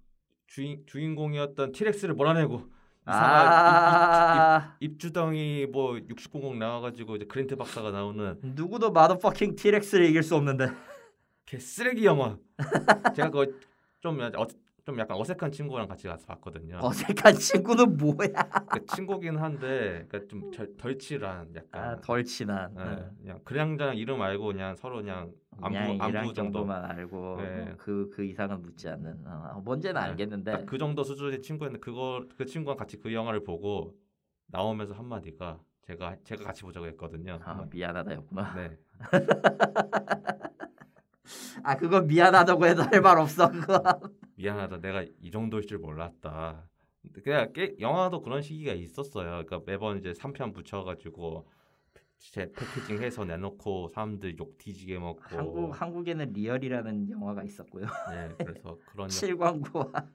주인 0.48 0.84
주인공이었던 0.86 1.72
티렉스를 1.72 2.14
몰아내고 2.16 2.64
아, 3.06 4.76
입주덩이 4.80 5.66
뭐 5.68 5.98
6000 5.98 6.58
나와가지고 6.60 7.16
이제 7.18 7.26
그린트 7.26 7.56
박사가 7.56 7.92
나오는 7.92 8.38
누구도 8.44 8.92
마더퍼킹 8.92 9.56
티렉스를 9.56 10.06
이길 10.06 10.24
수 10.24 10.36
없는데. 10.36 10.70
개 11.46 11.58
쓰레기 11.60 12.06
영화. 12.06 12.38
제가 13.16 13.30
그거 13.30 13.46
좀 14.02 14.20
어, 14.20 14.48
좀 14.88 14.98
약간 15.00 15.18
어색한 15.18 15.52
친구랑 15.52 15.86
같이 15.90 16.08
가서 16.08 16.26
봤거든요. 16.28 16.80
어색한 16.82 17.36
친구는 17.36 17.98
뭐야? 17.98 18.30
그 18.72 18.86
친구긴 18.86 19.36
한데 19.36 20.06
그러니까 20.08 20.26
좀 20.30 20.50
덜, 20.50 20.78
덜칠한 20.78 21.54
약간 21.56 21.84
아, 21.84 21.96
덜 22.00 22.24
친한. 22.24 22.74
예, 22.78 22.82
응. 22.84 23.12
그냥 23.20 23.42
그냥 23.44 23.76
그냥 23.78 23.98
이름 23.98 24.22
알고 24.22 24.46
그냥 24.48 24.78
서로 24.78 24.96
그냥 25.02 25.30
안부 25.60 25.78
안부 25.78 26.34
정도 26.34 26.34
정도만 26.34 26.86
알고 26.86 27.36
네. 27.36 27.74
그그 27.80 28.24
이상은 28.24 28.62
묻지 28.62 28.88
않는. 28.88 29.26
어, 29.28 29.62
뭔지는 29.66 29.96
네. 29.96 30.00
알겠는데. 30.00 30.52
딱그 30.54 30.78
정도 30.78 31.04
수준의 31.04 31.42
친구였는데 31.42 31.82
그거 31.84 32.24
그 32.38 32.46
친구랑 32.46 32.78
같이 32.78 32.98
그 32.98 33.14
영화를 33.14 33.44
보고 33.44 33.94
나오면서 34.46 34.94
한 34.94 35.06
마디가 35.06 35.60
제가 35.82 36.16
제가 36.24 36.46
같이 36.46 36.62
보자고 36.62 36.86
했거든요. 36.88 37.40
아, 37.44 37.66
미안하다였구나. 37.70 38.54
네. 38.56 38.78
아 41.64 41.76
그거 41.76 42.00
미안하다고 42.02 42.66
해도 42.68 42.84
할 42.84 43.02
말 43.02 43.18
없어 43.20 43.52
그거. 43.52 43.82
미안하다. 44.38 44.82
내가 44.82 45.04
이 45.20 45.32
정도일 45.32 45.66
줄 45.66 45.80
몰랐다. 45.80 46.70
그냥 47.24 47.52
게, 47.54 47.76
영화도 47.80 48.22
그런 48.22 48.42
시기가 48.42 48.74
있었어요. 48.74 49.44
그러니까 49.46 49.62
매번 49.66 49.98
이제 49.98 50.12
3편 50.12 50.54
붙여가지고 50.54 51.48
재 52.18 52.52
packaging 52.52 53.02
해서 53.02 53.26
내놓고 53.26 53.90
사람들 53.90 54.38
욕 54.40 54.58
뒤지게 54.58 55.00
먹고 55.00 55.22
한국 55.24 55.82
한국에는 55.82 56.34
리얼이라는 56.34 57.10
영화가 57.10 57.44
있었고요. 57.44 57.86
네, 58.10 58.30
그래서 58.38 58.78
그런 58.92 59.08
7광구와 59.08 60.08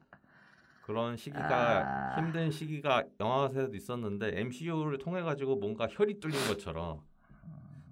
그런 0.82 1.16
시기가 1.16 2.15
아. 2.16 2.20
힘든 2.20 2.51
시기가 2.51 3.05
영화사에도 3.20 3.74
있었는데 3.77 4.39
MCU를 4.40 4.99
통해 4.99 5.23
가지고 5.23 5.57
뭔가 5.57 5.86
혈이 5.89 6.19
뚫린 6.20 6.36
것처럼 6.49 7.01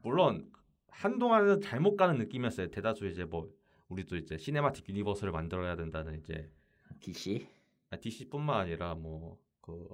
물론 0.02 0.50
한동안은 0.88 1.60
잘못 1.60 1.96
가는 1.96 2.18
느낌이었어요. 2.18 2.68
대다수 2.70 3.06
이제 3.06 3.24
뭐 3.24 3.48
우리도 3.90 4.16
이제 4.16 4.38
cinematic 4.38 4.88
universe를 4.88 5.32
만들어야 5.32 5.76
된다는 5.76 6.18
이제 6.18 6.50
DC. 7.00 7.46
아, 7.90 7.96
DC뿐만 7.96 8.60
아니라 8.60 8.94
뭐 8.94 9.38
그 9.60 9.88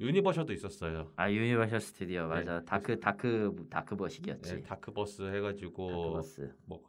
유니버셜도 0.00 0.52
있었어요. 0.54 1.12
아 1.16 1.30
유니버셜 1.30 1.80
스튜디오 1.80 2.22
네. 2.28 2.44
맞아. 2.44 2.64
다크 2.64 2.98
다크 2.98 3.66
다크버스였지. 3.70 4.54
네, 4.56 4.62
다크버스 4.62 5.22
해가지고 5.34 5.88
다크버스. 5.90 6.56
뭐 6.64 6.82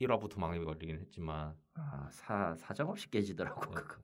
1화부터 0.00 0.38
망이 0.40 0.62
걸리긴 0.64 0.98
했지만, 0.98 1.54
아 1.74 2.08
사 2.10 2.54
사정 2.56 2.88
없이 2.90 3.08
깨지더라고 3.10 3.60
네. 3.60 3.80
그거. 3.80 4.02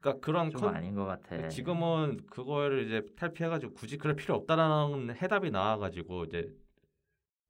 그러니까 0.00 0.24
그런 0.24 0.50
좀 0.50 0.60
컨- 0.62 0.74
아닌 0.76 0.94
것 0.94 1.04
같아. 1.06 1.48
지금은 1.48 2.26
그거를 2.26 2.86
이제 2.86 3.02
탈피해가지고 3.16 3.74
굳이 3.74 3.98
그럴 3.98 4.14
필요 4.16 4.34
없다라는 4.36 5.16
해답이 5.16 5.50
나와가지고 5.50 6.24
이제 6.24 6.54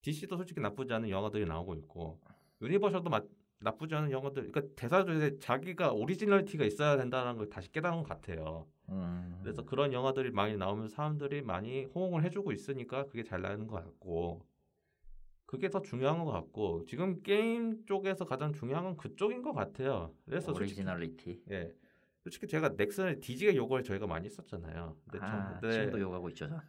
DC도 0.03 0.37
솔직히 0.37 0.61
나쁘지 0.61 0.93
않은 0.93 1.09
영화들이 1.11 1.45
나오고 1.47 1.75
있고 1.77 2.21
유니버셜도 2.63 3.11
마- 3.11 3.23
나쁘지 3.61 3.95
않은 3.97 4.11
영화들 4.13 4.51
그러니까 4.53 5.13
이제 5.17 5.39
자기가 5.41 5.93
originality가 5.93 6.65
있어야 6.65 6.97
된다는 6.97 7.37
걸 7.37 7.49
다시 7.51 7.71
깨달은 7.73 7.99
것 8.05 8.09
같아요. 8.09 8.67
음. 8.89 9.39
그래서 9.43 9.65
그런 9.65 9.93
영화들이 9.93 10.31
많이 10.31 10.57
나오면서 10.57 10.95
사람들이 10.95 11.43
많이 11.43 11.85
호응을 11.87 12.23
해주고 12.25 12.53
있으니까 12.53 13.07
그게 13.07 13.25
잘 13.25 13.43
나가는 13.43 13.67
것 13.67 13.77
같고 13.85 14.47
그게 15.45 15.71
더 15.71 15.83
중요한 15.83 16.25
것 16.25 16.31
같고 16.31 16.85
지금 16.87 17.21
게임 17.23 17.85
쪽에서 17.87 18.27
가장 18.27 18.53
중요한 18.53 18.85
건 18.85 18.97
그쪽인 18.97 19.43
것 19.43 19.53
같아요. 19.55 20.13
그래서 20.25 20.53
솔직히 20.53 20.81
originality. 20.83 21.43
예. 21.51 21.73
솔직히 22.23 22.47
제가 22.47 22.71
넥슨을 22.77 23.21
뒤지게 23.21 23.57
욕을 23.57 23.83
저희가 23.83 24.07
많이 24.07 24.27
했었잖아요. 24.27 24.97
근데 25.05 25.19
전- 25.19 25.29
아, 25.29 25.59
근데- 25.61 25.73
지금도 25.73 26.01
욕하고 26.01 26.29
있죠. 26.29 26.49
저. 26.49 26.61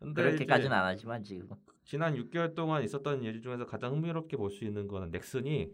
근데 0.00 0.22
그렇게까지는 0.22 0.66
이제 0.66 0.74
안 0.74 0.84
하지만 0.84 1.22
지금. 1.22 1.48
지난 1.88 2.14
6개월 2.16 2.54
동안 2.54 2.82
있었던 2.84 3.22
일 3.22 3.40
중에서 3.40 3.64
가장 3.64 3.94
흥미롭게 3.94 4.36
볼 4.36 4.50
수 4.50 4.64
있는 4.66 4.86
거는 4.86 5.10
넥슨이 5.10 5.72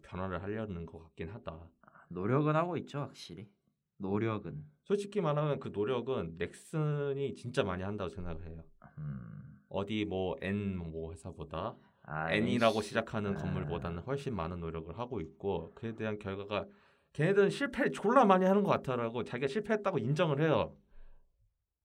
변화를 0.00 0.40
하려는 0.40 0.86
것 0.86 1.00
같긴 1.02 1.28
하다. 1.28 1.68
노력은 2.08 2.54
하고 2.54 2.76
있죠 2.76 3.00
확실히. 3.00 3.48
노력은. 3.96 4.64
솔직히 4.84 5.20
말하면 5.20 5.58
그 5.58 5.70
노력은 5.74 6.36
넥슨이 6.38 7.34
진짜 7.34 7.64
많이 7.64 7.82
한다고 7.82 8.08
생각을 8.08 8.46
해요. 8.46 8.62
음. 8.98 9.58
어디 9.68 10.04
뭐 10.04 10.36
N 10.40 10.76
뭐 10.76 11.10
회사보다 11.10 11.74
아, 12.02 12.32
N이라고 12.32 12.76
NC. 12.78 12.88
시작하는 12.90 13.34
아. 13.36 13.38
건물보다는 13.40 14.04
훨씬 14.04 14.36
많은 14.36 14.60
노력을 14.60 14.96
하고 14.96 15.20
있고 15.20 15.72
그에 15.74 15.96
대한 15.96 16.20
결과가 16.20 16.66
걔네들은 17.12 17.50
실패 17.50 17.90
졸라 17.90 18.24
많이 18.24 18.44
하는 18.44 18.62
것 18.62 18.70
같아라고 18.70 19.24
자기가 19.24 19.48
실패했다고 19.48 19.98
인정을 19.98 20.40
해요. 20.42 20.76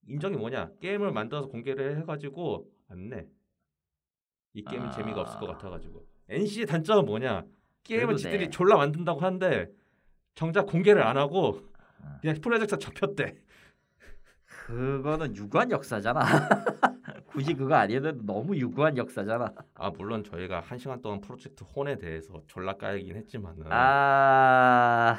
인정이 0.08 0.38
뭐냐? 0.38 0.70
게임을 0.82 1.12
만들어서 1.12 1.48
공개를 1.48 1.98
해가지고 1.98 2.70
안 2.88 3.10
내. 3.10 3.28
이 4.54 4.64
게임은 4.64 4.88
아. 4.88 4.92
재미가 4.92 5.22
없을 5.22 5.40
것 5.40 5.48
같아가지고. 5.48 6.06
NC의 6.30 6.66
단점은 6.66 7.06
뭐냐? 7.06 7.44
그래도 7.86 8.16
지들이 8.16 8.46
내. 8.46 8.50
졸라 8.50 8.78
만든다고 8.78 9.20
하는데 9.20 9.70
정작 10.36 10.66
공개를 10.68 11.04
안 11.04 11.18
하고 11.18 11.62
아. 12.02 12.18
그냥 12.22 12.38
프로젝트 12.42 12.78
접혔대. 12.78 13.36
그거는 14.46 15.36
유구한 15.36 15.72
역사잖아. 15.72 16.22
굳이 17.26 17.54
그거 17.54 17.76
아니어도 17.76 18.12
너무 18.26 18.56
유구한 18.58 18.98
역사잖아. 18.98 19.54
아 19.76 19.90
물론 19.90 20.24
저희가 20.24 20.60
한 20.60 20.78
시간 20.78 21.02
동안 21.02 21.22
프로젝트 21.22 21.64
혼에 21.64 21.98
대해서 21.98 22.42
졸라 22.48 22.74
까이긴 22.74 23.16
했지만은 23.16 23.68
아, 23.72 25.18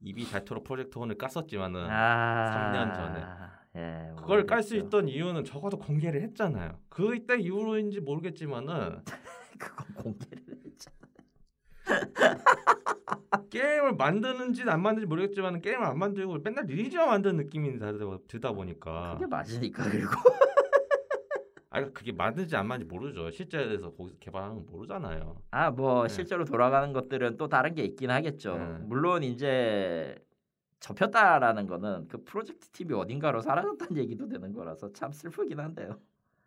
입이 0.00 0.30
닳도록 0.30 0.64
프로젝트 0.64 0.98
혼을 0.98 1.16
깠었지만은 1.16 1.86
아, 1.88 2.72
3년 2.72 2.94
전에. 2.94 3.24
예, 3.76 4.10
그걸 4.16 4.46
깔 4.46 4.62
수. 4.62 4.76
있던 4.76 5.08
이유는 5.08 5.44
적어도 5.44 5.78
공개를 5.78 6.22
했잖아요. 6.22 6.78
그때 6.88 7.36
이후로인지 7.38 8.00
모르겠지만은 8.00 8.98
그건 9.58 9.94
공개를 9.94 10.42
했죠. 10.64 10.90
게임을 13.50 13.94
만드는지 13.94 14.62
안 14.68 14.82
만드는지 14.82 15.06
모르겠지만 15.08 15.60
게임을 15.60 15.84
안 15.84 15.98
만들고 15.98 16.38
맨날 16.42 16.64
리니지만 16.66 17.08
만드는 17.08 17.36
느낌이 17.44 17.78
다- 17.78 17.92
들다 18.28 18.52
보니까 18.52 19.14
그게 19.14 19.26
맞으니까 19.26 19.84
그리고 19.90 20.10
아 21.72 21.84
그게 21.90 22.10
맞는지 22.12 22.56
안 22.56 22.66
맞는지 22.66 22.92
모르죠. 22.92 23.30
실제에서 23.30 23.92
거기서 23.92 24.16
개발하는 24.18 24.56
건 24.56 24.66
모르잖아요. 24.70 25.36
아뭐 25.52 26.02
네. 26.04 26.08
실제로 26.08 26.44
돌아가는 26.44 26.92
것들은 26.92 27.36
또 27.36 27.48
다른 27.48 27.74
게 27.74 27.82
있긴 27.84 28.10
하겠죠. 28.10 28.56
네. 28.56 28.78
물론 28.82 29.22
이제 29.22 30.16
접혔다라는 30.80 31.66
거는 31.66 32.08
그 32.08 32.24
프로젝트 32.24 32.68
팀이 32.70 32.94
어딘가로 32.94 33.40
사라졌다는 33.42 33.96
얘기도 33.98 34.26
되는 34.28 34.52
거라서 34.52 34.92
참 34.92 35.12
슬프긴 35.12 35.60
한데요. 35.60 36.00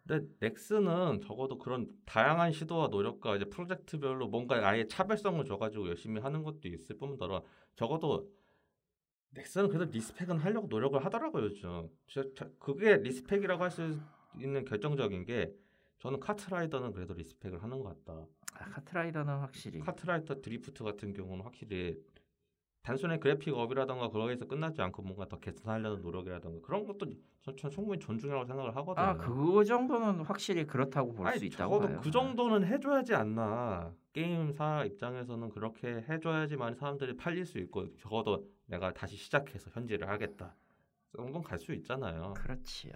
근데 0.05 0.27
넥슨은 0.39 1.21
적어도 1.21 1.57
그런 1.57 1.87
다양한 2.05 2.51
시도와 2.51 2.87
노력과 2.89 3.37
이제 3.37 3.45
프로젝트별로 3.45 4.27
뭔가 4.27 4.67
아예 4.67 4.85
차별성을 4.87 5.45
줘가지고 5.45 5.87
열심히 5.87 6.19
하는 6.21 6.43
것도 6.43 6.67
있을 6.67 6.97
뿐더러 6.97 7.43
적어도 7.75 8.29
넥슨은 9.31 9.69
그래도 9.69 9.91
respect은 9.91 10.37
하려고 10.39 10.67
노력을 10.67 11.03
하더라고요 11.03 11.45
요즘. 11.45 11.89
그게 12.59 12.97
respect이라고 12.97 13.63
할 13.63 13.71
수 13.71 13.99
있는 14.39 14.65
결정적인 14.65 15.25
게 15.25 15.53
저는 15.99 16.19
카트라이더는 16.19 16.91
그래도 16.91 17.13
respect을 17.13 17.63
하는 17.63 17.79
것 17.79 18.03
같다. 18.05 18.25
아, 18.55 18.65
카트라이더는 18.69 19.39
확실히 19.39 19.79
카트라이더 19.79 20.41
드리프트 20.41 20.83
같은 20.83 21.13
경우는 21.13 21.43
확실히 21.45 21.97
단순히 22.83 23.17
그래픽 23.17 23.53
업이라던가 23.55 24.09
거기서 24.09 24.45
끝나지 24.45 24.81
않고 24.81 25.01
뭔가 25.03 25.25
더 25.25 25.39
개선하려는 25.39 26.01
노력이라던가 26.01 26.59
그런 26.67 26.85
것도 26.85 27.05
전, 27.41 27.55
전 27.55 27.71
충분히 27.71 27.97
존중이라고 27.97 28.45
생각을 28.45 28.75
하거든요. 28.75 29.05
아 29.05 29.17
그 29.17 29.63
정도는 29.63 30.21
확실히 30.25 30.65
그렇다고 30.67 31.13
볼 31.13 31.25
수 31.37 31.45
있다고 31.45 31.75
적어도 31.75 31.87
봐요. 31.87 32.01
그 32.03 32.11
정도는 32.11 32.65
해줘야지 32.67 33.15
않나. 33.15 33.93
게임사 34.11 34.83
입장에서는 34.85 35.49
그렇게 35.49 36.03
해줘야지만 36.09 36.75
사람들이 36.75 37.15
팔릴 37.15 37.45
수 37.45 37.57
있고 37.59 37.95
적어도 37.95 38.45
내가 38.65 38.93
다시 38.93 39.15
시작해서 39.15 39.71
현질을 39.71 40.09
하겠다. 40.09 40.53
그런 41.11 41.31
건갈수 41.31 41.73
있잖아요. 41.75 42.33
그렇지요. 42.35 42.91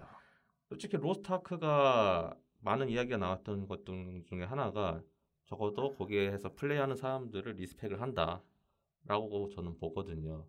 솔직히 0.68 0.98
로스트아크가 0.98 2.34
많은 2.60 2.90
이야기가 2.90 3.16
나왔던 3.16 3.66
것 3.66 3.86
중에 3.86 4.44
하나가 4.44 5.00
적어도 5.46 5.94
거기에서 5.94 6.52
플레이하는 6.54 6.94
사람들을 6.94 7.54
리스펙을 7.54 8.02
한다 8.02 8.42
라고 9.08 9.48
저는 9.48 9.76
보거든요. 9.78 10.44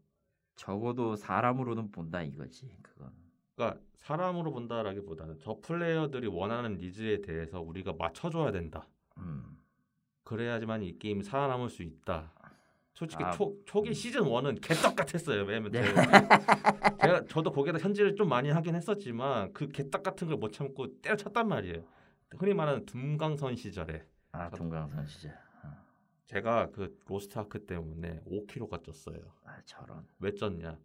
적어도 0.55 1.15
사람으로는 1.15 1.91
본다 1.91 2.21
이거지 2.21 2.69
그건. 2.81 3.11
그러니까 3.55 3.79
사람으로 3.95 4.51
본다라기보다는 4.51 5.39
저 5.41 5.57
플레이어들이 5.61 6.27
원하는 6.27 6.77
니즈에 6.77 7.21
대해서 7.21 7.61
우리가 7.61 7.93
맞춰줘야 7.97 8.51
된다. 8.51 8.85
음. 9.17 9.57
그래야지만 10.23 10.83
이 10.83 10.99
게임이 10.99 11.23
살아남을 11.23 11.69
수 11.69 11.83
있다. 11.83 12.33
솔직히 12.93 13.23
아, 13.23 13.31
초, 13.31 13.55
초기 13.65 13.93
시즌 13.93 14.23
1은 14.23 14.59
개떡 14.61 14.93
같았어요. 14.93 15.43
왜냐면 15.45 15.71
네. 15.71 15.81
제가, 17.01 17.25
저도 17.27 17.51
거기에다 17.51 17.79
현질을 17.79 18.15
좀 18.15 18.27
많이 18.27 18.49
하긴 18.49 18.75
했었지만 18.75 19.53
그 19.53 19.69
개떡 19.69 20.03
같은 20.03 20.27
걸 20.27 20.35
못 20.37 20.51
참고 20.51 20.99
때려쳤단 21.01 21.47
말이에요. 21.47 21.81
흔히 22.37 22.53
말하는 22.53 22.85
둠강선 22.85 23.55
시절에 23.55 24.05
아 24.33 24.49
동강선 24.49 25.07
시절. 25.07 25.33
제가 26.29 26.69
그 26.69 26.95
로스트아크 27.07 27.65
때문에 27.65 28.21
5kg가 28.25 28.83
쪘어요. 28.83 29.31
아 29.45 29.59
저런. 29.65 30.07
왜 30.19 30.29
쪘냐? 30.31 30.77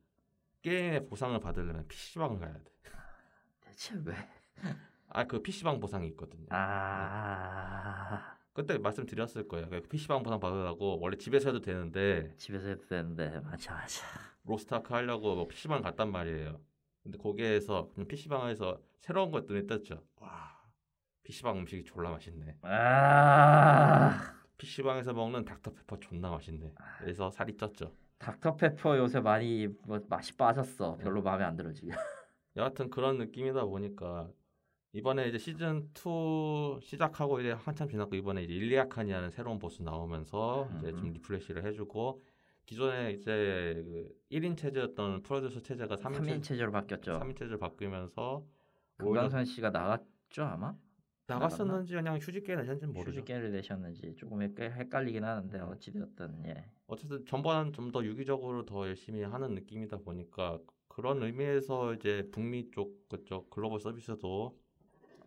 게임의 0.62 1.04
보상을 1.06 1.38
받으려면 1.38 1.86
PC방을 1.86 2.38
가야 2.38 2.54
돼. 2.54 2.64
대체 3.60 3.94
왜? 4.04 4.14
아 5.08 5.24
그 5.26 5.42
PC방 5.42 5.80
보상이 5.80 6.08
있거든요. 6.08 6.46
아 6.48 8.38
그때 8.54 8.78
말씀드렸을 8.78 9.46
거예요. 9.46 9.68
그 9.68 9.82
PC방 9.82 10.22
보상 10.22 10.40
받으라고 10.40 10.98
원래 10.98 11.18
집에서 11.18 11.50
해도 11.50 11.60
되는데 11.60 12.34
집에서 12.38 12.68
해도 12.68 12.86
되는데 12.86 13.38
맞아 13.40 13.74
맞아. 13.74 14.02
로스트아크 14.44 14.94
하려고 14.94 15.34
뭐 15.34 15.46
PC방 15.46 15.82
갔단 15.82 16.10
말이에요. 16.10 16.58
근데 17.02 17.18
거기에서 17.18 17.90
그냥 17.94 18.08
PC방에서 18.08 18.80
새로운 19.00 19.30
것 19.30 19.44
눈에 19.44 19.66
떴죠. 19.66 20.02
와 20.16 20.58
PC방 21.22 21.58
음식이 21.58 21.84
졸라 21.84 22.08
맛있네. 22.10 22.56
아 22.62 24.40
PC방에서 24.58 25.12
먹는 25.12 25.44
닥터페퍼 25.44 25.98
존나 26.00 26.30
맛있네. 26.30 26.72
그래서 27.00 27.30
살이 27.30 27.56
쪘죠. 27.56 27.92
닥터페퍼 28.18 28.96
요새 28.98 29.20
많이 29.20 29.68
뭐 29.84 30.00
맛이 30.08 30.36
빠졌어. 30.36 30.96
별로 30.96 31.22
마음에 31.22 31.44
안 31.44 31.56
들어 31.56 31.72
지금. 31.72 31.90
여하튼 32.56 32.88
그런 32.88 33.18
느낌이다 33.18 33.64
보니까 33.64 34.30
이번에 34.92 35.28
이제 35.28 35.38
시즌 35.38 35.90
2 35.92 36.78
시작하고 36.80 37.40
이제 37.40 37.50
한참 37.52 37.88
지났고 37.88 38.14
이번에 38.14 38.44
이제 38.44 38.54
일리아칸이라는 38.54 39.30
새로운 39.30 39.58
보스 39.58 39.82
나오면서 39.82 40.70
이제 40.78 40.92
좀 40.92 41.06
음. 41.06 41.12
refresh를 41.14 41.64
해주고 41.66 42.22
기존에 42.64 43.12
이제 43.12 43.82
그 43.84 44.08
1인 44.30 44.56
체제였던 44.56 45.22
프로듀서 45.22 45.60
체제가 45.60 45.96
3인, 45.96 46.20
3인 46.20 46.26
체제, 46.26 46.40
체제로 46.40 46.70
바뀌었죠. 46.70 47.18
3인 47.18 47.36
체제로 47.36 47.58
바뀌면서 47.58 48.44
금강선 48.98 49.44
씨가 49.44 49.70
나갔죠 49.70 50.44
아마? 50.44 50.74
나갔었는지 51.26 51.94
그냥 51.94 52.16
휴직계 52.18 52.54
내셨는지 52.56 52.86
모르죠. 52.86 53.10
휴직계를 53.10 53.52
내셨는지 53.52 54.14
조금 54.16 54.42
헷- 54.42 54.58
헷갈리긴 54.58 55.24
하는데 55.24 55.58
어찌되었든 55.60 56.44
예. 56.46 56.70
어쨌든 56.86 57.24
전보다는 57.24 57.72
좀 57.72 57.90
더 57.92 58.04
유기적으로 58.04 58.64
더 58.64 58.86
열심히 58.86 59.22
하는 59.22 59.54
느낌이다 59.54 59.98
보니까 59.98 60.58
그런 60.88 61.22
의미에서 61.22 61.94
이제 61.94 62.28
북미 62.32 62.70
쪽 62.70 63.08
그쪽 63.08 63.48
글로벌 63.50 63.80
서비스도 63.80 64.56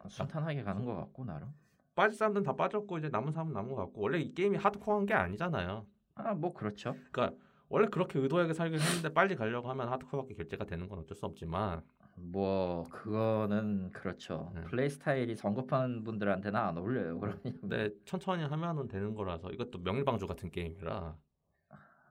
순탄하게 0.10 0.64
가는 0.64 0.86
것 0.86 0.95
같고 0.95 1.26
나름. 1.26 1.49
빠질 1.95 2.15
사람들은 2.18 2.44
다 2.44 2.56
빠졌고 2.56 2.99
이제 2.99 3.10
남은 3.10 3.32
사람은 3.32 3.53
남은 3.53 3.69
것 3.74 3.76
같고 3.86 4.02
원래 4.02 4.19
이 4.19 4.34
게임이 4.34 4.57
하드코어한 4.57 5.06
게 5.07 5.14
아니잖아요. 5.15 5.86
아 6.15 6.34
뭐 6.36 6.53
그렇죠. 6.53 6.95
그러니까 7.11 7.36
원래 7.69 7.88
그렇게 7.88 8.19
의도하게 8.19 8.53
살긴 8.53 8.80
했는데 8.80 9.14
빨리 9.14 9.36
가려고 9.36 9.69
하면 9.69 9.90
하드코어밖에 9.90 10.36
결제가 10.36 10.65
되는 10.65 10.88
건 10.88 10.99
어쩔 10.99 11.15
수 11.18 11.26
없지만 11.26 11.82
뭐 12.19 12.84
그거는 12.89 13.91
그렇죠. 13.91 14.52
네. 14.56 14.61
플레이 14.64 14.89
스타일이 14.89 15.35
성급한 15.35 16.03
분들한테는 16.03 16.60
안 16.60 16.77
어울려요. 16.77 17.19
그러면 17.19 17.39
근데 17.61 17.91
천천히 18.06 18.44
하면은 18.44 18.88
되는 18.88 19.14
거라서 19.14 19.52
이것도 19.52 19.80
명일방주 19.80 20.26
같은 20.27 20.49
게임이라 20.49 21.15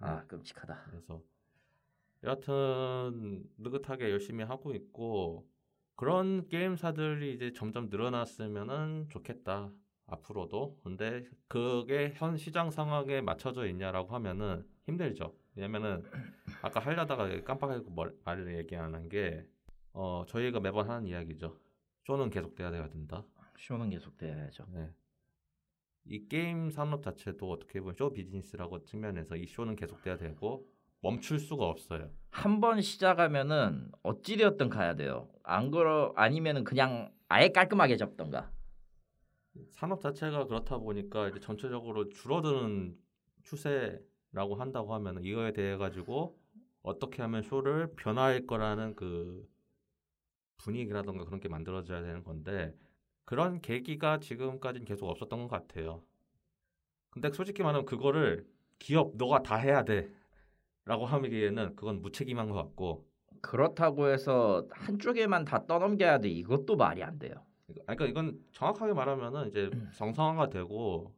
아 0.00 0.24
끔찍하다. 0.26 0.84
그래서 0.90 1.22
여하튼 2.24 3.44
느긋하게 3.58 4.10
열심히 4.10 4.44
하고 4.44 4.74
있고 4.74 5.46
그런 5.96 6.48
게임사들이 6.48 7.34
이제 7.34 7.52
점점 7.52 7.88
늘어났으면은 7.88 9.06
좋겠다 9.08 9.70
앞으로도 10.06 10.78
근데 10.84 11.24
그게 11.48 12.12
현 12.16 12.36
시장 12.36 12.70
상황에 12.70 13.20
맞춰져 13.20 13.66
있냐라고 13.66 14.14
하면은 14.14 14.64
힘들죠 14.84 15.34
왜냐면은 15.56 16.04
아까 16.62 16.78
하려다가 16.80 17.42
깜빡하고 17.42 17.90
뭘- 17.90 18.16
말을 18.24 18.56
얘기 18.56 18.76
안 18.76 18.94
한 18.94 19.08
게 19.08 19.44
어 19.98 20.24
저희가 20.28 20.60
매번 20.60 20.88
하는 20.90 21.06
이야기죠 21.08 21.56
쇼는 22.04 22.28
계속돼야 22.30 22.70
돼야 22.70 22.86
된다 22.88 23.24
쇼는 23.58 23.88
계속돼야죠. 23.90 24.66
네. 24.74 24.90
이 26.04 26.28
게임 26.28 26.70
산업 26.70 27.02
자체도 27.02 27.50
어떻게 27.50 27.80
보면 27.80 27.94
쇼 27.94 28.12
비즈니스라고 28.12 28.84
측면에서 28.84 29.34
이 29.36 29.46
쇼는 29.46 29.74
계속돼야 29.76 30.18
되고 30.18 30.68
멈출 31.00 31.38
수가 31.38 31.64
없어요. 31.66 32.10
한 32.30 32.60
번 32.60 32.82
시작하면은 32.82 33.90
어찌되었든 34.02 34.68
가야 34.68 34.94
돼요. 34.94 35.30
안 35.42 35.70
그러 35.70 36.12
아니면은 36.14 36.64
그냥 36.64 37.10
아예 37.28 37.48
깔끔하게 37.48 37.96
접던가. 37.96 38.52
산업 39.70 40.02
자체가 40.02 40.46
그렇다 40.46 40.76
보니까 40.78 41.28
이제 41.28 41.40
전체적으로 41.40 42.10
줄어드는 42.10 42.94
추세라고 43.42 44.56
한다고 44.56 44.92
하면 44.94 45.22
이거에 45.24 45.52
대해 45.54 45.78
가지고 45.78 46.38
어떻게 46.82 47.22
하면 47.22 47.42
쇼를 47.42 47.94
변화할 47.96 48.46
거라는 48.46 48.94
그 48.94 49.48
분위기라던가 50.58 51.24
그런 51.24 51.40
게 51.40 51.48
만들어져야 51.48 52.02
되는 52.02 52.22
건데 52.24 52.74
그런 53.24 53.60
계기가 53.60 54.20
지금까지는 54.20 54.86
계속 54.86 55.08
없었던 55.08 55.42
것 55.42 55.48
같아요. 55.48 56.02
근데 57.10 57.30
솔직히 57.30 57.62
말하면 57.62 57.86
그거를 57.86 58.46
기업 58.78 59.16
너가 59.16 59.42
다 59.42 59.56
해야 59.56 59.84
돼라고 59.84 61.06
하기에는 61.06 61.76
그건 61.76 62.02
무책임한 62.02 62.48
것 62.50 62.54
같고 62.54 63.06
그렇다고 63.40 64.08
해서 64.08 64.66
한쪽에만 64.70 65.44
다 65.44 65.66
떠넘겨야 65.66 66.18
돼. 66.18 66.28
이것도 66.28 66.76
말이 66.76 67.02
안 67.02 67.18
돼요. 67.18 67.34
그러니까 67.66 68.06
이건 68.06 68.40
정확하게 68.52 68.92
말하면은 68.92 69.48
이제 69.48 69.70
정상화가 69.94 70.50
되고 70.50 71.14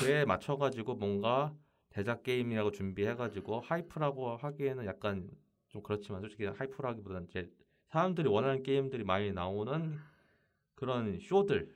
그에 0.00 0.24
맞춰 0.24 0.56
가지고 0.56 0.94
뭔가 0.94 1.54
대작 1.90 2.22
게임이라고 2.22 2.72
준비해 2.72 3.14
가지고 3.14 3.60
하이프라고 3.60 4.36
하기에는 4.36 4.84
약간 4.86 5.30
좀 5.68 5.82
그렇지만 5.82 6.20
솔직히 6.20 6.44
하이프라기보다는 6.44 7.26
이제 7.28 7.50
사람들이 7.88 8.28
원하는 8.28 8.62
게임들이 8.62 9.04
많이 9.04 9.32
나오는 9.32 9.98
그런 10.74 11.18
쇼들 11.20 11.74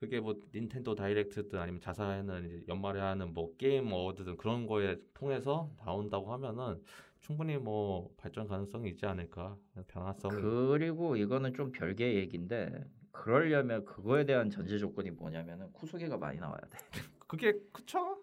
그게 0.00 0.18
뭐 0.18 0.34
닌텐도 0.52 0.96
다이렉트든 0.96 1.58
아니면 1.58 1.80
자사에는 1.80 2.64
연말에 2.66 3.00
하는 3.00 3.32
뭐 3.32 3.56
게임 3.56 3.92
어워드든 3.92 4.36
그런 4.36 4.66
거에 4.66 4.96
통해서 5.14 5.70
나온다고 5.84 6.32
하면은 6.32 6.82
충분히 7.20 7.56
뭐 7.56 8.10
발전 8.16 8.48
가능성이 8.48 8.90
있지 8.90 9.06
않을까 9.06 9.56
변화성이 9.86 10.42
그리고 10.42 11.14
이거는 11.14 11.54
좀 11.54 11.70
별개의 11.70 12.16
얘기인데 12.16 12.84
그러려면 13.12 13.84
그거에 13.84 14.24
대한 14.24 14.50
전제 14.50 14.76
조건이 14.76 15.12
뭐냐면은 15.12 15.72
구속기가 15.72 16.16
많이 16.16 16.40
나와야 16.40 16.60
돼. 16.62 16.78
그게 17.28 17.52
그쵸? 17.72 18.18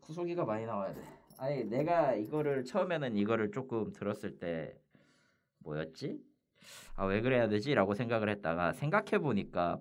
구속기가 0.00 0.44
많이 0.44 0.66
나와야 0.66 0.92
돼. 0.92 1.00
아니 1.38 1.64
내가 1.64 2.14
이거를 2.14 2.64
처음에는 2.64 3.16
이거를 3.16 3.52
조금 3.52 3.90
들었을 3.92 4.38
때 4.38 4.78
뭐였지? 5.66 6.18
아 6.96 7.06
왜 7.06 7.20
그래야 7.20 7.48
되지 7.48 7.74
라고 7.74 7.94
생각을 7.94 8.28
했다가 8.30 8.72
생각해 8.72 9.18
보니까 9.20 9.80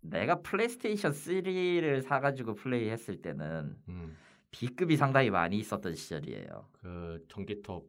내가 0.00 0.42
플레이스테이션 0.42 1.12
3를 1.12 2.02
사가지고 2.02 2.54
플레이했을 2.56 3.22
때는 3.22 3.76
음. 3.88 4.16
B급이 4.50 4.96
상당히 4.96 5.30
많이 5.30 5.58
있었던 5.58 5.94
시절이에요. 5.94 6.68
그 6.72 7.24
전기톱 7.28 7.88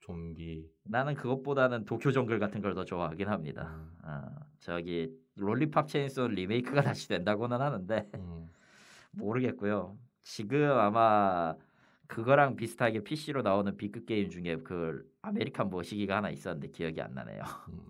좀비 0.00 0.70
나는 0.84 1.14
그것보다는 1.14 1.84
도쿄 1.84 2.10
정글 2.12 2.38
같은 2.38 2.62
걸 2.62 2.74
더 2.74 2.84
좋아하긴 2.84 3.28
합니다. 3.28 3.74
음, 3.76 3.98
어, 4.04 4.22
저기 4.58 5.10
롤리팝 5.36 5.88
체인소 5.88 6.28
리메이크가 6.28 6.82
다시 6.94 7.08
된다고는 7.08 7.60
하는데 7.60 8.08
음, 8.14 8.48
모르겠고요. 9.12 9.98
지금 10.22 10.70
아마 10.72 11.54
그거랑 12.06 12.56
비슷하게 12.56 13.04
PC로 13.04 13.42
나오는 13.42 13.76
B급 13.76 14.06
게임 14.06 14.30
중에 14.30 14.56
그 14.64 15.08
아메리칸 15.22 15.70
머시기가 15.70 16.16
하나 16.16 16.30
있었는데 16.30 16.68
기억이 16.68 17.00
안 17.00 17.14
나네요. 17.14 17.40
음. 17.70 17.80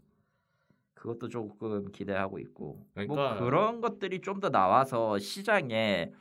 그것도 0.94 1.28
조금 1.28 1.90
기대하고 1.93 2.39
있고 2.39 2.85
그러니까- 2.94 3.15
뭐 3.15 3.39
그런 3.44 3.81
것들이 3.81 4.20
좀 4.20 4.40
더 4.40 4.51
나와서 4.51 5.19
시장에 5.19 6.12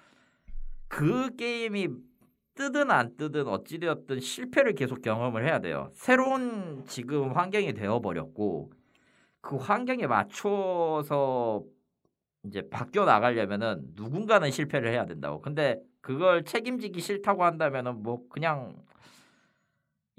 그 0.87 1.35
게임이 1.35 1.89
뜨든 2.55 2.89
안 2.91 3.15
뜨든 3.17 3.47
어찌되었든 3.47 4.19
실패를 4.19 4.73
계속 4.75 5.01
경험을 5.01 5.45
해야 5.45 5.59
돼요. 5.59 5.89
새로운 5.93 6.83
지금 6.87 7.31
환경이 7.33 7.73
되어 7.73 7.99
버렸고 8.01 8.71
그 9.41 9.55
환경에 9.57 10.07
맞춰서 10.07 11.63
이제 12.43 12.67
바뀌어 12.69 13.05
나가려면은 13.05 13.91
누군가는 13.95 14.49
실패를 14.49 14.91
해야 14.91 15.05
된다고. 15.05 15.41
근데 15.41 15.81
그걸 16.01 16.43
책임지기 16.43 16.99
싫다고 17.01 17.43
한다면은 17.43 18.01
뭐 18.01 18.27
그냥 18.29 18.75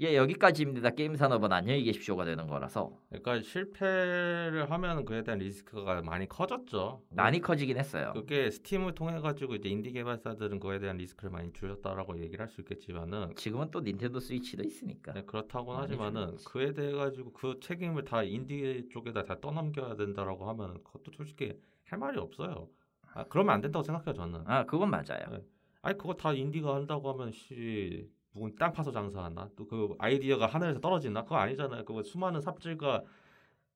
예 0.03 0.17
여기까지입니다. 0.17 0.91
게임 0.91 1.15
산업은 1.15 1.53
안녕히 1.53 1.83
계십시오가 1.83 2.25
되는 2.25 2.47
거라서 2.47 2.91
그러니까 3.11 3.43
실패를 3.43 4.71
하면 4.71 5.05
그에 5.05 5.23
대한 5.23 5.41
리스크가 5.41 6.01
많이 6.01 6.27
커졌죠. 6.27 7.03
많이 7.11 7.39
커지긴 7.39 7.77
했어요. 7.77 8.13
그게 8.15 8.51
스팀을 8.51 8.95
통해 8.95 9.21
가지고 9.21 9.57
이제 9.57 9.69
인디 9.69 9.93
개발사들은 9.93 10.59
그에 10.59 10.79
대한 10.79 10.97
리스크를 10.97 11.31
많이 11.31 11.53
줄였다라고 11.53 12.19
얘기를 12.19 12.41
할 12.41 12.49
수 12.49 12.63
있겠지만은 12.63 13.35
지금은 13.37 13.71
또 13.71 13.81
닌텐도 13.81 14.21
스위치도 14.21 14.63
있으니까. 14.65 15.13
네, 15.13 15.23
그렇다고는 15.23 15.81
많이 15.81 15.91
하지만은. 15.93 16.37
그에 16.47 16.73
대해 16.73 16.93
가지고 16.93 17.33
그 17.35 17.61
책임을 17.61 18.05
다 18.05 18.23
인디 18.23 18.89
쪽에다 18.91 19.25
다 19.25 19.39
떠넘겨야 19.39 19.97
된다라고 19.97 20.49
하면 20.49 20.83
그것도 20.83 21.13
솔직히 21.15 21.53
할 21.85 21.99
말이 21.99 22.19
없어요. 22.19 22.69
아, 23.13 23.25
그러면 23.25 23.55
안 23.55 23.61
된다고 23.61 23.83
생각해요 23.83 24.15
저는. 24.15 24.45
아 24.47 24.65
그건 24.65 24.89
맞아요. 24.89 25.27
네. 25.31 25.45
아니 25.83 25.99
그거 25.99 26.15
다 26.15 26.33
인디가 26.33 26.75
한다고 26.75 27.13
하면 27.13 27.33
씨 27.33 28.09
누군 28.35 28.55
땅 28.57 28.73
파서 28.73 28.93
장사하나 28.93 29.51
또 29.57 29.67
그 29.67 29.95
아이디어가 29.99 30.47
하늘에서 30.47 30.81
떨어지나 30.81 31.23
그거 31.25 31.37
아니잖아요. 31.37 31.85
그거 31.85 32.03
수많은 32.03 32.41
삽질과 32.41 33.03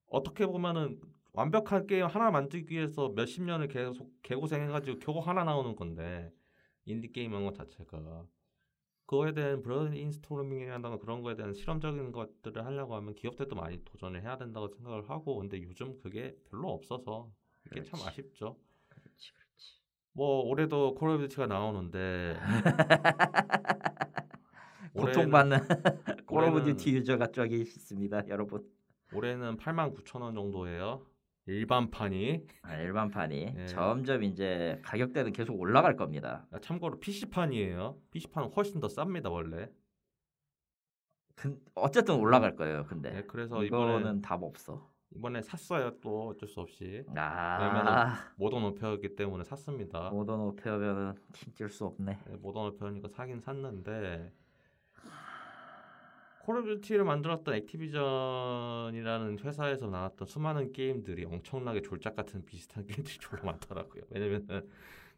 어떻게 0.09 0.47
보면은 0.47 1.01
완벽한 1.33 1.87
게임 1.87 2.07
하나 2.07 2.31
만들기 2.31 2.75
위해서 2.77 3.09
몇십 3.11 3.43
년을 3.45 3.69
계속 3.69 4.11
개고생해가지고 4.23 4.99
겨우 5.01 5.19
하나 5.19 5.45
나오는 5.45 5.75
건데 5.77 6.33
인디 6.85 7.11
게임인 7.13 7.45
것 7.45 7.55
자체가 7.55 8.27
그거에 9.07 9.33
대한 9.33 9.63
브레인스토밍이라든가 9.63 10.99
그런 10.99 11.23
거에 11.23 11.35
대한 11.37 11.53
실험적인 11.53 12.13
것들을 12.13 12.65
하려고 12.65 12.95
하면 12.97 13.15
기업들도 13.15 13.55
많이 13.57 13.85
도전을 13.85 14.23
해야 14.23 14.39
된다고 14.39 14.69
생각을 14.69 15.11
하고 15.11 15.37
근데 15.39 15.61
요즘 15.63 15.99
그게 16.01 16.37
별로 16.51 16.71
없어서 16.73 17.31
이게 17.67 17.83
참. 17.83 18.01
아쉽죠. 18.07 18.57
그렇지 18.89 19.33
그렇지. 19.33 19.81
뭐 20.13 20.43
올해도 20.45 20.95
콜 20.95 21.11
오브 21.11 21.23
듀티가 21.29 21.47
나오는데 21.47 22.39
고통받는 24.95 25.59
콜 26.27 26.45
오브 26.45 26.65
듀티 26.65 26.95
유저가 26.95 27.29
저기 27.29 27.61
있습니다, 27.61 28.29
여러분. 28.29 28.65
올해는 29.13 29.57
8만 29.57 29.95
9천 29.95 30.23
원 30.23 30.35
정도예요. 30.35 31.07
일반판이 31.47 32.47
아, 32.63 32.77
일반판이 32.77 33.55
예. 33.57 33.67
점점 33.67 34.23
이제 34.23 34.81
가격대는 34.83 35.33
계속 35.33 35.61
올라갈 35.61 35.95
겁니다. 35.95 36.47
아, 36.51 36.59
참고로 36.59 37.01
PC판이에요. 37.01 37.99
PC판은 38.13 38.51
훨씬 38.57 38.81
더 38.81 38.87
쌉니다 38.89 39.31
원래. 39.31 39.69
근, 41.35 41.61
어쨌든 41.75 42.15
올라갈 42.15 42.57
거예요. 42.57 42.85
근데 42.87 43.11
네, 43.11 43.23
그래서 43.27 43.63
이거는 43.63 44.23
답 44.23 44.43
없어. 44.43 44.91
이번에 45.17 45.43
샀어요 45.43 45.93
또 46.01 46.29
어쩔 46.29 46.49
수 46.49 46.61
없이 46.61 47.05
아, 47.15 48.33
모던 48.37 48.65
워페어이기 48.65 49.15
때문에 49.15 49.45
샀습니다. 49.45 50.11
모던 50.11 50.41
워페어면은 50.41 51.15
힘줄 51.35 51.69
수 51.69 51.85
없네. 51.85 52.19
네, 52.27 52.37
모던 52.37 52.69
워페어니까 52.69 53.09
사긴 53.09 53.41
샀는데 53.41 54.33
콜 56.45 56.59
오브 56.59 56.75
듀티를 56.81 57.05
만들었던 57.05 57.55
액티비전이라는 57.55 59.39
회사에서 59.39 59.87
나왔던 59.89 60.27
수많은 60.29 60.73
게임들이 60.73 61.25
엄청나게 61.25 61.81
졸작 61.81 62.15
같은 62.17 62.45
비슷한 62.45 62.85
게임들이 62.87 63.19
졸라 63.19 63.43
많더라고요. 63.45 64.03
왜냐면은 64.11 64.69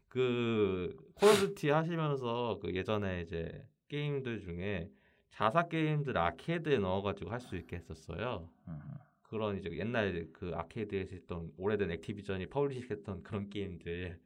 그 0.07 0.95
콜 1.15 1.29
오브 1.29 1.39
듀티 1.49 1.69
하시면서 1.69 2.59
그 2.61 2.73
예전에 2.73 3.21
이제 3.23 3.65
게임들 3.89 4.39
중에 4.39 4.89
자사 5.29 5.67
게임들 5.67 6.17
아케이드에 6.17 6.77
넣어가지고 6.79 7.29
할 7.29 7.39
수 7.41 7.55
있게 7.57 7.75
했었어요. 7.75 8.49
음. 8.69 8.79
그런 9.23 9.57
이제 9.57 9.69
옛날 9.77 10.27
그 10.31 10.53
아케이드에서 10.55 11.13
했던 11.13 11.51
오래된 11.57 11.91
액티비전이 11.91 12.45
퍼블리싱했던 12.47 13.23
그런 13.23 13.49
게임들 13.49 14.17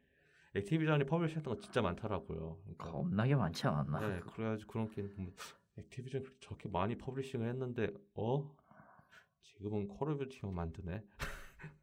액티비전이 0.53 1.06
퍼블리싱했던 1.06 1.56
거 1.56 1.60
진짜 1.61 1.82
많더라고요. 1.82 2.60
그러니까 2.61 2.91
겁나게 2.91 3.36
많지 3.36 3.65
않았나? 3.65 3.99
네, 4.07 4.19
그래가지고 4.19 4.72
그런 4.72 4.91
게임 4.91 5.10
보면 5.15 5.32
액티비전 5.77 6.23
저렇게 6.39 6.69
많이 6.69 6.98
퍼블리싱을 6.98 7.48
했는데 7.49 7.89
어 8.15 8.49
지금은 9.43 9.88
콜 9.88 10.10
오브 10.11 10.27
듀티만 10.30 10.53
만드네. 10.56 11.03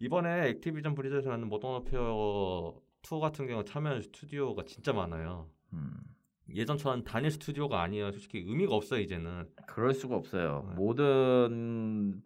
이번에 0.00 0.48
액티비전 0.50 0.94
블리자드에서 0.94 1.30
하는 1.32 1.48
모던 1.48 1.70
워페어 1.72 2.80
2 3.02 3.20
같은 3.20 3.46
경우 3.46 3.64
참여한 3.64 4.02
스튜디오가 4.02 4.64
진짜 4.64 4.92
많아요. 4.92 5.48
음. 5.72 5.92
예전처럼 6.54 7.04
단일 7.04 7.30
스튜디오가 7.30 7.82
아니에요. 7.82 8.10
솔직히 8.12 8.38
의미가 8.38 8.74
없어요 8.74 9.00
이제는. 9.00 9.48
그럴 9.66 9.92
수가 9.92 10.16
없어요. 10.16 10.64
네. 10.68 10.74
모든 10.76 12.22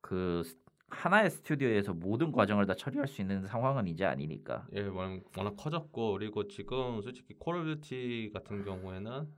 그 0.00 0.42
스- 0.44 0.58
하나의 0.88 1.30
스튜디오에서 1.30 1.94
모든 1.94 2.32
과정을 2.32 2.66
다 2.66 2.74
처리할 2.74 3.06
수 3.06 3.20
있는 3.20 3.46
상황은 3.46 3.86
이제 3.86 4.04
아니니까. 4.04 4.66
예, 4.74 4.82
워낙, 4.82 5.22
워낙 5.36 5.54
커졌고 5.56 6.12
그리고 6.14 6.48
지금 6.48 7.00
솔직히 7.00 7.34
콜 7.38 7.56
오브 7.56 7.80
듀티 7.80 8.30
같은 8.34 8.64
경우에는 8.64 9.28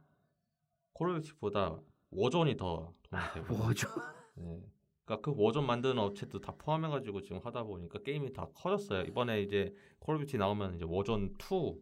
콜 0.93 1.10
오브 1.10 1.20
듀티보다 1.23 1.78
워존이 2.10 2.56
더 2.56 2.93
돈이 3.02 3.23
되고 3.35 3.55
뭐죠? 3.56 3.89
예. 4.39 4.62
그러니까 5.05 5.32
그 5.32 5.35
워존 5.40 5.66
만드는 5.66 5.98
업체도 5.98 6.40
다 6.40 6.52
포함해가지고 6.56 7.23
지금 7.23 7.40
하다 7.43 7.64
보니까 7.64 7.98
게임이 8.02 8.32
다 8.32 8.47
커졌어요. 8.55 9.02
이번에 9.02 9.43
이제 9.43 9.74
콜 9.98 10.16
오브 10.16 10.24
듀티 10.27 10.39
나오면 10.39 10.77
이제 10.77 10.85
워존 10.86 11.35
2가 11.35 11.78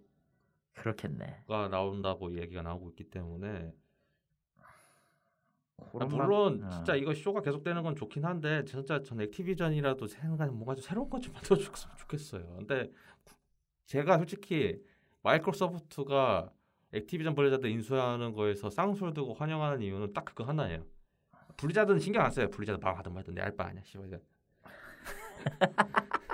그렇겠네. 0.75 1.45
나온다고 1.49 2.37
얘기가 2.39 2.63
나오고 2.63 2.91
있기 2.91 3.05
때문에 3.11 3.73
아, 5.95 6.05
물론 6.05 6.61
막- 6.61 6.67
어. 6.67 6.71
진짜 6.71 6.95
이거 6.95 7.15
쇼가 7.15 7.41
계속되는 7.41 7.83
건 7.83 7.97
좋긴 7.97 8.25
한데 8.25 8.65
진짜 8.65 9.03
전 9.03 9.21
액티비전이라도 9.21 10.07
생각 10.07 10.47
뭔가 10.53 10.75
좀 10.75 10.83
새로운 10.83 11.09
것 11.11 11.21
좀 11.21 11.33
만들어 11.57 11.57
줬으면 11.59 11.97
좋겠어요. 11.97 12.57
근데 12.59 12.91
구- 13.25 13.35
제가 13.87 14.19
솔직히 14.19 14.81
마이크로소프트가 15.23 16.53
액티비전 16.93 17.35
블리자드 17.35 17.67
인수하는 17.67 18.33
거에서 18.33 18.69
쌍수를 18.71 19.15
두고 19.15 19.35
환영하는 19.35 19.83
이유는 19.83 20.13
딱 20.13 20.25
그거 20.25 20.45
하나예요. 20.45 20.85
블리자드는 21.57 22.01
신경 22.01 22.25
안 22.25 22.31
써요. 22.31 22.49
블리자드 22.51 22.81
망하든 22.83 23.13
말든 23.13 23.35
내 23.35 23.43
알바 23.43 23.65
아니야. 23.67 23.83
씨발. 23.85 24.21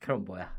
그럼 0.00 0.24
뭐야? 0.24 0.52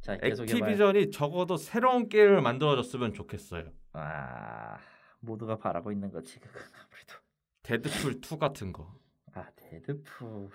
자. 0.00 0.18
액티비전이 0.22 1.10
적어도 1.10 1.56
새로운 1.56 2.08
게임을 2.08 2.40
만들어줬으면 2.40 3.12
좋겠어요. 3.12 3.70
아 3.92 4.78
모두가 5.20 5.56
바라고 5.58 5.92
있는 5.92 6.10
거지. 6.10 6.40
그건 6.40 6.62
아무래도. 6.62 7.14
데드풀 7.62 8.20
2 8.24 8.38
같은 8.38 8.72
거. 8.72 8.94
아 9.34 9.48
데드풀 9.56 10.48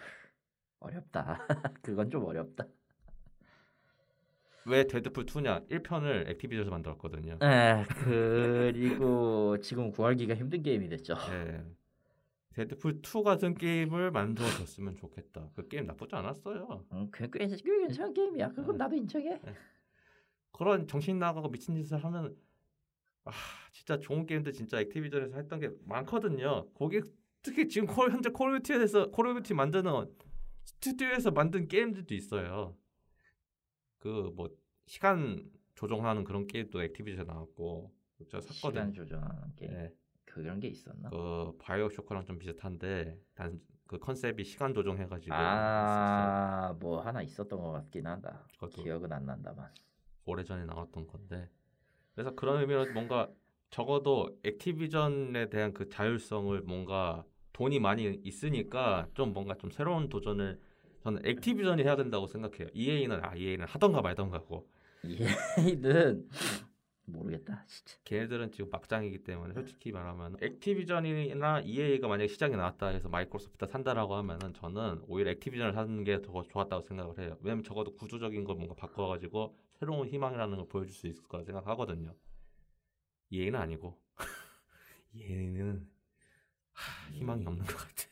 어렵다. 0.80 1.46
그건 1.82 2.10
좀 2.10 2.26
어렵다. 2.26 2.66
왜 4.66 4.86
데드풀 4.86 5.26
2냐? 5.26 5.68
1편을 5.70 6.30
액티비전에서 6.30 6.70
만들었거든요. 6.70 7.40
에 7.42 7.86
그리고 8.04 9.58
지금 9.62 9.92
구하기가 9.92 10.36
힘든 10.36 10.62
게임이 10.62 10.90
됐죠. 10.90 11.16
예. 11.32 11.64
데드풀 12.54 13.02
2 13.04 13.24
같은 13.24 13.56
게임을 13.56 14.12
만들어줬으면 14.12 14.96
좋겠다. 14.98 15.50
그 15.56 15.68
게임 15.68 15.86
나쁘지 15.86 16.16
않았어요. 16.16 16.86
음, 16.92 17.10
꽤, 17.14 17.28
꽤, 17.32 17.48
꽤 17.48 17.58
괜찮은 17.58 18.14
게임이야. 18.14 18.50
그건 18.50 18.76
음. 18.76 18.78
나도 18.78 18.96
인정해. 18.96 19.40
그런 20.52 20.88
정신 20.88 21.18
나가고 21.18 21.50
미친 21.50 21.76
짓을 21.76 22.04
하면 22.04 22.36
아 23.24 23.32
진짜 23.72 24.00
좋은 24.00 24.26
게임들 24.26 24.54
진짜 24.54 24.80
액티비전에서 24.82 25.38
했던 25.38 25.60
게 25.60 25.72
많거든요. 25.86 26.68
거기 26.74 27.02
특히 27.42 27.68
지금 27.68 27.88
콜, 27.88 28.12
현재 28.12 28.30
콜 28.30 28.50
오브 28.50 28.62
듀티에서 28.62 29.10
콜 29.12 29.28
오브 29.28 29.42
듀티 29.42 29.54
만드는 29.54 29.92
스튜디오에서 30.64 31.32
만든 31.32 31.68
게임들도 31.68 32.14
있어요. 32.14 32.76
그 34.02 34.32
뭐 34.36 34.50
시간 34.88 35.50
조정하는 35.76 36.24
그런 36.26 36.48
게임도 36.48 36.84
액티비전 36.84 37.28
나왔고 37.28 37.92
제가 38.30 38.42
시간 38.42 38.92
샀거든요. 38.92 38.94
조정하는 38.94 39.56
게임 39.56 39.72
예. 39.72 39.94
그런 40.26 40.60
게 40.60 40.68
있었나? 40.68 41.10
그 41.10 41.56
바이오 41.60 41.90
쇼크랑 41.90 42.26
좀 42.26 42.38
비슷한데 42.40 43.18
단 43.36 43.62
그 43.88 44.00
컨셉이 44.00 44.46
시간 44.46 44.74
조정해가지고 44.74 45.36
있었어요. 45.36 45.44
아, 45.44 46.74
뭐 46.80 47.02
하나 47.02 47.22
있었던 47.22 47.60
것 47.60 47.74
같긴 47.74 48.08
한다. 48.08 48.48
기억은 48.72 49.12
안 49.12 49.26
난다만. 49.26 49.70
오래 50.24 50.46
전에 50.46 50.64
나왔던 50.64 51.08
건데 51.08 51.50
그래서 52.16 52.34
그런 52.34 52.62
의미로 52.62 52.86
뭔가 52.94 53.30
적어도 53.70 54.30
액티비전에 54.46 55.50
대한 55.50 55.74
그 55.74 55.90
자율성을 55.90 56.62
뭔가 56.62 57.26
돈이 57.52 57.80
많이 57.80 58.06
있으니까 58.24 59.10
좀 59.14 59.34
뭔가 59.34 59.56
좀 59.56 59.70
새로운 59.72 60.08
도전을 60.08 60.58
저는 61.04 61.26
액티비전이 61.26 61.84
해야 61.84 61.96
된다고 61.96 62.28
생각해요. 62.28 62.68
EA는 62.74 63.24
아 63.24 63.36
EA는 63.36 63.66
하던가 63.68 64.02
말던가고 64.02 64.68
얘는 65.58 66.28
모르겠다. 67.06 67.66
진짜. 67.68 67.98
걔네들은 68.06 68.52
지금 68.52 68.70
막장이기 68.70 69.24
때문에 69.24 69.54
솔직히 69.54 69.92
말하면 69.92 70.38
액티비전이나 70.42 71.62
EA가 71.62 72.08
만약에 72.08 72.28
시장에 72.28 72.56
나왔다 72.56 72.88
해서 72.88 73.10
마이크로소프트 73.10 73.66
산다라고 73.66 74.16
하면은 74.16 74.54
저는 74.54 75.02
오히려 75.08 75.32
액티비전을 75.32 75.74
사는 75.74 76.04
게 76.04 76.22
더 76.22 76.44
좋았다고 76.44 76.84
생각을 76.84 77.18
해요. 77.20 77.38
왜냐면 77.42 77.64
적어도 77.64 77.96
구조적인 77.96 78.44
걸 78.46 78.56
뭔가 78.56 78.76
바꿔가지고 78.76 79.58
새로운 79.80 80.08
희망이라는 80.08 80.56
걸 80.58 80.68
보여줄 80.68 80.94
수 80.94 81.08
있을 81.08 81.24
거라 81.28 81.44
생각하거든요. 81.44 82.14
EA는 83.32 83.60
아니고 83.60 84.00
EA는 85.14 85.90
희망이 87.12 87.46
없는 87.46 87.66
것 87.66 87.76
같아. 87.76 88.11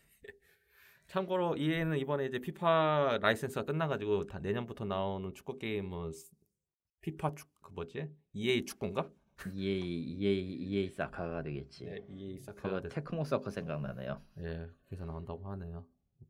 참고로 1.13 1.57
EA는 1.57 1.97
이번에 1.97 2.27
이제 2.27 2.37
피파 2.39 3.17
라이센스가 3.19 3.65
끝나가지고 3.65 4.27
다 4.27 4.37
내년부터 4.39 4.85
나오는 4.85 5.33
축구 5.33 5.57
게임은 5.57 6.11
피파 7.01 7.33
축그 7.33 7.71
뭐지 7.73 8.11
EA 8.33 8.63
축구인가? 8.63 9.09
EA 9.51 9.79
EA 9.81 10.53
EA 10.53 10.89
사카가 10.89 11.41
되겠지. 11.41 11.85
네, 11.85 12.05
EA 12.09 12.39
사카가 12.39 12.81
그 12.81 12.89
됐. 12.89 12.89
테크모 12.89 13.23
서커 13.23 13.49
생각나네요. 13.49 14.21
예, 14.39 14.67
그래서 14.87 15.05
나온다고 15.05 15.49
하네요. 15.51 15.83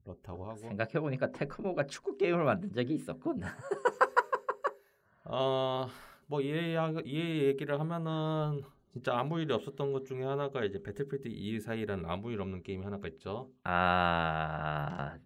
그렇다고 0.04 0.46
하고. 0.46 0.56
생각해 0.58 1.00
보니까 1.02 1.30
테크모가 1.32 1.88
축구 1.88 2.16
게임을 2.16 2.46
만든 2.46 2.72
적이 2.72 2.94
있었군. 2.94 3.42
어, 5.26 5.88
뭐 6.28 6.40
EA 6.42 6.76
하- 6.76 6.94
EA 7.04 7.44
얘기를 7.48 7.78
하면은 7.80 8.62
진짜 8.92 9.18
아무 9.18 9.40
일이 9.40 9.54
없었던 9.54 9.94
것 9.94 10.06
중에 10.06 10.24
하나가 10.24 10.66
이제 10.66 10.82
배틀필드 10.82 11.28
2 11.28 11.60
사이라는 11.60 12.06
아무 12.06 12.32
일 12.32 12.42
없는 12.42 12.64
게임이 12.64 12.84
하나가 12.84 13.08
있죠. 13.10 13.52
아, 13.64 15.18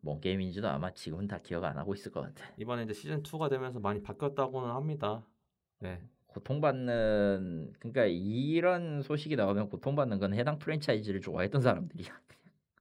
뭔 0.00 0.20
게임인지도 0.20 0.68
아마 0.68 0.92
지금은 0.92 1.28
다 1.28 1.38
기억 1.38 1.64
안 1.64 1.78
하고 1.78 1.94
있을 1.94 2.10
것 2.10 2.22
같아. 2.22 2.44
이번에 2.58 2.82
이제 2.82 2.92
시즌 2.92 3.22
2가 3.22 3.48
되면서 3.48 3.78
많이 3.78 4.02
바뀌었다고는 4.02 4.70
합니다. 4.70 5.24
네. 5.78 6.02
고통받는 6.26 7.74
그러니까 7.78 8.06
이런 8.06 9.02
소식이 9.02 9.36
나오면 9.36 9.68
고통받는 9.68 10.18
건 10.18 10.34
해당 10.34 10.58
프랜차이즈를 10.58 11.20
좋아했던 11.20 11.60
사람들이야. 11.60 12.08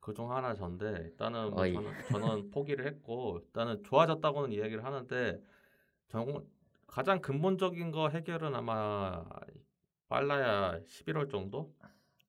그중 0.01 0.31
하나 0.31 0.53
전데 0.55 0.89
일단은 1.03 1.51
뭐. 1.51 1.65
저는, 1.65 1.91
저는 2.09 2.49
포기를 2.51 2.87
했고 2.87 3.39
일단은 3.43 3.83
좋아졌다고는 3.83 4.51
이야기를 4.51 4.83
하는데 4.83 5.39
정 6.07 6.43
가장 6.87 7.21
근본적인 7.21 7.91
거 7.91 8.09
해결은 8.09 8.53
아마 8.55 9.23
빨라야 10.13 10.79
11월 10.85 11.27
정도? 11.27 11.73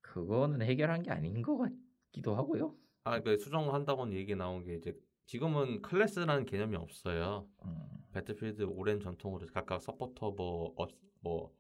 그거는 0.00 0.62
해결한 0.62 1.02
게 1.02 1.10
아닌 1.10 1.42
것 1.42 1.58
같기도 1.58 2.34
하고요. 2.34 2.74
아, 3.04 3.20
그 3.20 3.36
수정한다고는 3.36 4.14
얘기 4.14 4.34
나온 4.34 4.64
게 4.64 4.76
이제 4.76 4.98
지금은 5.26 5.82
클래스라는 5.82 6.46
개념이 6.46 6.76
없어요. 6.76 7.46
음, 7.62 7.86
Battlefield 8.12 8.62
오랜 8.62 9.00
전통으로 9.00 9.46
각각 9.52 9.82
서포터 9.82 10.30
뭐, 10.30 10.72
업, 10.76 10.92
뭐, 11.20 11.54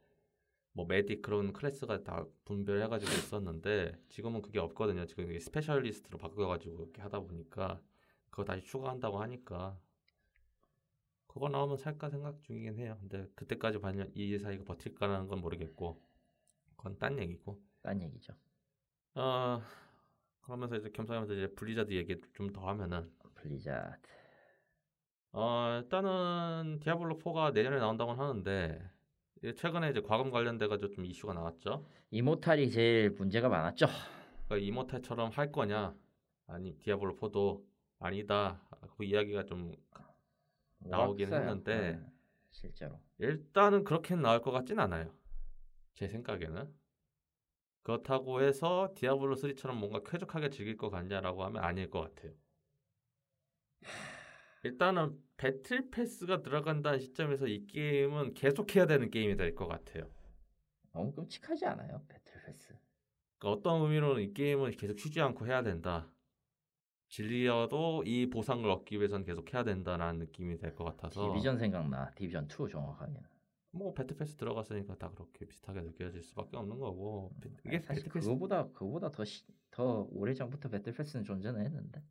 뭐 0.72 0.86
medic 0.86 1.20
그런 1.20 1.52
클래스가 1.52 2.02
다 2.04 2.24
분별해가지고 2.46 3.12
있었는데 3.12 3.92
지금은 4.08 4.40
그게 4.40 4.58
없거든요. 4.60 5.04
지금 5.04 5.30
이게 5.30 5.38
specialist로 5.40 6.16
바뀌어가지고 6.16 6.84
이렇게 6.84 7.02
하다 7.02 7.20
보니까 7.20 7.82
그거 8.30 8.44
다시 8.44 8.64
추가한다고 8.64 9.20
하니까 9.20 9.78
그거 11.26 11.50
나오면 11.50 11.76
살까 11.76 12.08
생각 12.08 12.42
중이긴 12.44 12.78
해요. 12.78 12.96
근데 13.00 13.28
그때까지 13.34 13.78
반년 13.80 14.10
이 14.14 14.38
회사가 14.38 14.64
버틸까라는 14.64 15.28
건 15.28 15.42
모르겠고 15.42 16.00
그건 16.84 16.98
딴 16.98 17.18
얘기고. 17.18 17.58
딴 17.82 18.00
얘기죠. 18.02 18.34
어 19.14 19.62
그러면서 20.42 20.76
이제 20.76 20.90
겸사겸사 20.90 21.32
이제 21.32 21.46
블리자드 21.54 21.92
얘기 21.94 22.20
좀 22.34 22.52
더 22.52 22.66
하면은 22.68 23.10
블리자드. 23.36 24.06
어 25.32 25.80
일단은 25.82 26.80
Diablo 26.80 27.18
4가 27.18 27.52
내년에 27.54 27.78
나온다고 27.78 28.12
하는데 28.12 28.82
최근에 29.56 29.90
이제 29.90 30.00
과금 30.02 30.30
관련돼 30.30 30.68
가지고 30.68 30.90
좀 30.92 31.06
이슈가 31.06 31.32
나왔죠. 31.32 31.86
Immortal이 32.10 32.70
제일 32.70 33.10
문제가 33.10 33.48
많았죠. 33.48 33.86
그러니까 34.46 34.66
이모탈처럼 34.66 35.30
할 35.30 35.50
거냐 35.52 35.94
아니 36.46 36.76
디아블로 36.78 37.16
4도 37.16 37.64
아니다 37.98 38.60
그 38.96 39.04
이야기가 39.04 39.44
좀 39.46 39.72
나오긴 40.80 41.32
왔어요. 41.32 41.40
했는데 41.48 41.92
네, 41.92 42.06
실제로. 42.50 43.00
일단은 43.18 43.84
그렇게 43.84 44.14
나올 44.16 44.42
것 44.42 44.50
같진 44.50 44.78
않아요. 44.78 45.10
제 45.94 46.08
생각에는 46.08 46.72
그렇다고 47.82 48.42
해서 48.42 48.92
디아블로 48.96 49.36
3처럼 49.36 49.74
뭔가 49.76 50.02
쾌적하게 50.04 50.50
즐길 50.50 50.76
것 50.76 50.90
같냐라고 50.90 51.44
하면 51.44 51.62
아닐 51.62 51.88
것 51.90 52.00
같아요. 52.00 52.32
일단은 54.64 55.16
배틀 55.36 55.90
패스가 55.90 56.42
들어간다는 56.42 56.98
시점에서 56.98 57.46
이 57.46 57.66
게임은 57.66 58.34
계속 58.34 58.74
해야 58.74 58.86
되는 58.86 59.10
게임이 59.10 59.36
될 59.36 59.54
것 59.54 59.66
같아요. 59.68 60.10
너무 60.92 61.12
끔찍하지 61.12 61.66
않아요? 61.66 62.02
battle 62.08 62.40
pass. 62.46 62.68
그러니까 63.38 63.50
어떤 63.60 63.82
의미로는 63.82 64.22
이 64.22 64.32
게임은 64.32 64.72
계속 64.72 64.98
쉬지 64.98 65.20
않고 65.20 65.46
해야 65.46 65.62
된다. 65.62 66.10
질리어도 67.08 68.02
이 68.06 68.28
보상을 68.30 68.68
얻기 68.68 68.96
위해서는 68.98 69.24
계속 69.24 69.52
해야 69.54 69.62
된다라는 69.62 70.18
느낌이 70.20 70.56
될 70.58 70.74
것 70.74 70.84
같아서 70.84 71.28
Division 71.28 71.58
생각나. 71.58 72.10
Division 72.14 72.46
2 72.48 72.68
정확하게는. 72.68 73.22
뭐 73.74 73.92
battle 73.94 74.19
pass 74.19 74.36
들어갔으니까 74.36 74.96
다 74.96 75.10
그렇게 75.14 75.44
비슷하게 75.46 75.82
느껴질 75.82 76.22
수밖에 76.22 76.56
없는 76.56 76.78
거고 76.78 77.32
이게 77.64 77.76
아니, 77.76 77.80
사실 77.80 78.04
battle 78.04 78.19
pass 78.19 78.28
그거보다 78.28 78.68
그거보다 78.68 79.10
더, 79.10 79.24
시, 79.24 79.44
더 79.70 80.06
오래 80.12 80.32
전부터 80.34 80.68
battle 80.68 80.92
pass는 80.92 81.24
존재는 81.24 81.64
했는데. 81.64 82.02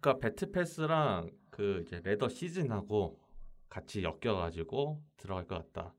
그러니까 0.00 0.20
battle 0.28 0.72
pass랑 0.72 1.30
그 1.50 1.82
이제 1.86 2.00
ladder 2.04 2.28
시즌하고 2.28 3.18
같이 3.68 4.02
엮여가지고 4.02 5.02
들어갈 5.16 5.46
것 5.46 5.56
같다. 5.72 5.94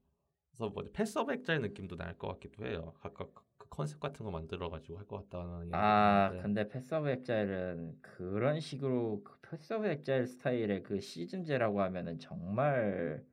그래서 0.51 0.69
뭐 0.69 0.83
Path 0.93 1.17
of 1.17 1.29
Exile 1.31 1.59
느낌도 1.61 1.95
날 1.95 2.17
것 2.17 2.27
같기도 2.29 2.65
해요. 2.65 2.93
각각 3.01 3.33
그 3.57 3.67
컨셉 3.69 3.99
같은 3.99 4.25
거 4.25 4.31
만들어가지고 4.31 4.97
할 4.97 5.05
것 5.07 5.29
같다는 5.29 5.73
아 5.73 6.31
근데 6.41 6.67
Path 6.67 6.95
of 6.95 7.09
Exile은 7.09 7.99
그런 8.01 8.59
식으로 8.59 9.23
그 9.23 9.39
Exile 9.85 10.27
스타일의 10.27 10.83
그 10.83 10.99
시즌제라고 10.99 11.81
하면은 11.81 12.19
정말 12.19 13.23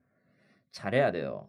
잘해야 0.72 1.12
돼요. 1.12 1.48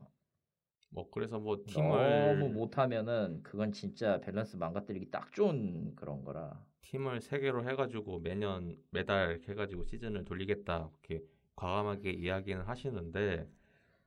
뭐 0.89 1.09
그래서 1.11 1.39
뭐 1.39 1.63
팀을 1.67 2.37
너무 2.37 2.49
못하면은 2.49 3.43
그건 3.43 3.71
진짜 3.71 4.19
밸런스 4.21 4.55
망가뜨리기 4.57 5.11
딱 5.11 5.31
좋은 5.33 5.95
그런 5.95 6.23
거라. 6.23 6.65
팀을 6.81 7.21
세 7.21 7.39
개로 7.39 7.63
해가지고 7.69 8.19
매년 8.19 8.75
매달 8.91 9.31
이렇게 9.31 9.51
해가지고 9.51 9.85
시즌을 9.85 10.25
돌리겠다 10.25 10.89
이렇게 11.03 11.23
과감하게 11.55 12.11
이야기는 12.11 12.63
하시는데 12.63 13.47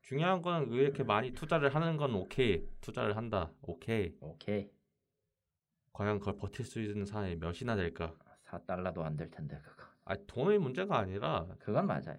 중요한 0.03 0.43
건 0.43 0.69
왜 0.71 0.83
이렇게 0.83 1.05
많이 1.05 1.33
투자를 1.33 1.75
하는 1.75 1.97
건 1.97 2.15
오케이 2.15 2.67
투자를 2.81 3.17
한다 3.17 3.53
오케이 3.63 4.17
오케이 4.21 4.69
과연 5.93 6.19
그걸 6.19 6.37
버틸 6.37 6.65
수 6.65 6.81
있는 6.81 7.05
사람이 7.07 7.37
몇이나 7.37 7.77
될까 7.77 8.15
4달러도 8.47 9.03
안 9.03 9.17
될 9.17 9.31
텐데 9.31 9.61
그거. 9.63 9.85
아 10.05 10.17
돈의 10.27 10.59
문제가 10.59 10.99
아니라 10.99 11.47
그건 11.61 11.87
맞아요. 11.87 12.17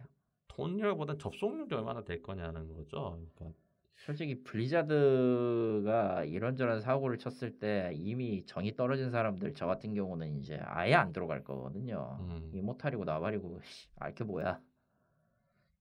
돈이라기보단 0.55 1.19
접속률이 1.19 1.75
얼마나 1.75 2.03
될 2.03 2.21
거냐는 2.21 2.71
거죠 2.73 3.19
그러니까 3.35 3.57
솔직히 3.95 4.43
블리자드가 4.43 6.25
이런저런 6.25 6.81
사고를 6.81 7.17
쳤을 7.17 7.57
때 7.57 7.91
이미 7.95 8.45
정이 8.45 8.75
떨어진 8.75 9.11
사람들 9.11 9.53
저 9.53 9.65
같은 9.65 9.93
경우는 9.93 10.39
이제 10.39 10.59
아예 10.63 10.93
안 10.93 11.13
들어갈 11.13 11.43
거거든요. 11.43 12.17
음. 12.21 12.51
이모탈이고 12.53 13.05
나발이고 13.05 13.61
씨, 13.63 13.87
알게 13.99 14.25
뭐야. 14.25 14.59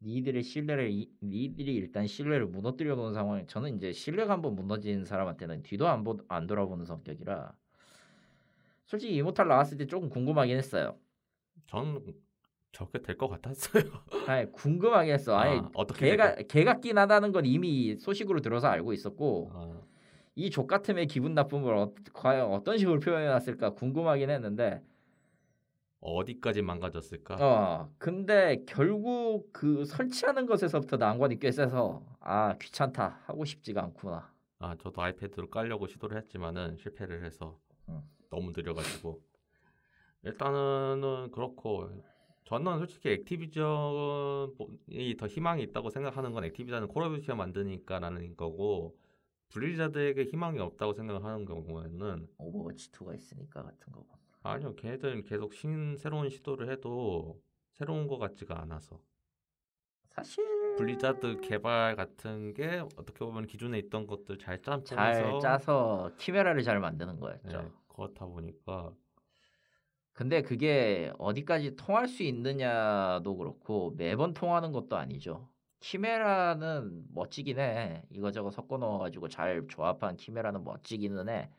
니들의 0.03 0.43
신뢰를 0.43 0.91
이- 0.91 1.11
니들이 1.23 1.75
일단 1.75 2.07
신뢰를 2.07 2.47
무너뜨려 2.47 2.95
놓은 2.95 3.13
상황에 3.15 3.47
저는 3.47 3.77
이제 3.77 3.93
신뢰가 3.93 4.33
한번 4.33 4.55
무너진 4.55 5.05
사람한테는 5.05 5.63
뒤도 5.63 5.89
안, 5.89 6.05
보, 6.05 6.19
안 6.29 6.47
돌아보는 6.47 6.85
성격이라 6.85 7.53
솔직히 8.87 9.17
이모탈 9.17 9.49
나왔을 9.49 9.79
때 9.79 9.87
조금 9.87 10.09
궁금하긴 10.09 10.57
했어요. 10.57 10.99
저는 11.67 12.05
저렇게 12.73 13.01
될 13.03 13.17
것 13.17 13.29
같았어요. 13.29 13.85
아니 14.29 14.51
궁금하긴 14.53 15.13
했어. 15.15 15.37
아니 15.37 15.59
아, 15.59 15.71
어떻게 15.75 16.11
개가 16.11 16.35
개같긴 16.49 16.99
하다는 16.99 17.33
건 17.33 17.45
이미 17.47 17.97
소식으로 17.97 18.41
들어서 18.41 18.69
알고 18.69 18.93
있었고 18.93 19.51
어, 19.53 19.87
이 20.35 20.51
족 20.51 20.67
같음의 20.67 21.07
기분 21.09 21.35
나쁨을 21.35 21.75
어, 21.77 21.93
과연 22.15 22.51
어떤 22.53 22.79
식으로 22.79 23.01
표현해놨을까 23.01 23.75
궁금하긴 23.75 24.31
했는데 24.31 24.83
어디까지 26.01 26.63
망가졌을까? 26.63 27.37
어 27.41 27.91
근데 27.99 28.65
결국 28.67 29.51
그 29.53 29.85
설치하는 29.85 30.47
것에서부터 30.47 30.97
난관이 30.97 31.39
꽤 31.39 31.53
세서 31.53 32.03
아 32.21 32.57
귀찮다. 32.59 33.21
하고 33.27 33.45
싶지가 33.45 33.83
않구나. 33.85 34.33
아 34.59 34.77
저도 34.77 35.01
iPad로 35.03 35.51
깔려고 35.51 35.87
시도를 35.87 36.17
했지만은 36.19 36.77
실패를 36.77 37.25
해서 37.25 37.59
응. 37.89 38.03
너무 38.31 38.53
느려가지고. 38.57 39.21
일단은 40.25 41.31
그렇고 41.33 41.89
저는 42.45 42.79
솔직히 42.79 43.11
Activision이 43.11 43.57
더 45.19 45.27
희망이 45.27 45.63
있다고 45.63 45.91
생각하는 45.91 46.33
건 46.33 46.45
Activision은 46.45 46.89
Call 46.89 47.05
of 47.05 47.17
Duty가 47.17 47.35
만드니까라는 47.35 48.37
거고 48.37 48.97
Blizzard에게 49.51 50.25
희망이 50.25 50.59
없다고 50.59 50.93
생각을 50.93 51.25
하는 51.25 51.45
경우에는 51.45 52.29
Overwatch 52.39 52.91
2가 52.91 53.15
있으니까 53.15 53.63
같은 53.63 53.93
거고. 53.93 54.09
아니요 54.43 54.75
걔네들은 54.75 55.23
계속 55.23 55.55
신 55.55 55.97
새로운 55.97 56.29
시도를 56.29 56.71
해도 56.71 57.41
새로운 57.71 58.09
것 58.09 58.19
같지가 58.19 58.61
않아서. 58.63 58.99
사실 60.11 60.45
블리자드 60.77 61.41
개발 61.43 61.97
같은 61.97 62.53
게 62.55 62.81
어떻게 62.97 63.25
보면 63.25 63.47
기존에 63.47 63.79
있던 63.79 64.07
것들 64.07 64.39
잘 64.39 64.61
짬뽕해서 64.61 64.95
잘 64.95 65.41
짜서 65.41 66.11
키메라를 66.19 66.63
잘 66.63 66.81
만드는 66.81 67.19
거였죠. 67.21 67.63
네, 67.63 67.71
그렇다 67.89 68.27
보니까 68.27 68.93
근데 70.13 70.43
그게 70.43 71.13
어디까지 71.19 71.77
통할 71.77 72.07
수 72.07 72.23
있느냐도 72.23 73.37
그렇고 73.37 73.95
매번 73.97 74.35
통하는 74.35 74.73
것도 74.73 74.97
아니죠. 74.97 75.49
키메라는 75.81 77.07
멋지긴 77.13 77.59
해. 77.59 78.03
이거저거 78.11 78.51
섞어 78.51 78.79
넣어가지고 78.79 79.29
잘 79.29 79.67
조합한 79.69 80.17
키메라는 80.17 80.63
멋지기는 80.65 81.29
해. 81.29 81.51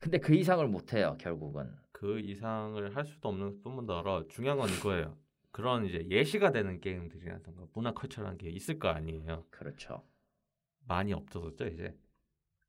근데 0.00 0.18
그 0.18 0.34
이상을 0.34 0.66
못 0.66 0.94
해요. 0.94 1.16
결국은. 1.20 1.70
그 1.92 2.18
이상을 2.18 2.96
할 2.96 3.04
수도 3.04 3.28
없는 3.28 3.62
뿐더러 3.62 4.26
중요한 4.28 4.58
건 4.58 4.70
이거예요. 4.70 5.16
그런 5.52 5.84
이제 5.84 6.06
예시가 6.08 6.52
되는 6.52 6.80
게임들이라든가 6.80 7.66
문화 7.74 7.92
culture라는 7.92 8.38
게 8.38 8.48
있을 8.48 8.78
거 8.78 8.88
아니에요. 8.88 9.44
그렇죠. 9.50 10.02
많이 10.88 11.12
없어졌죠 11.12 11.66
이제. 11.66 11.94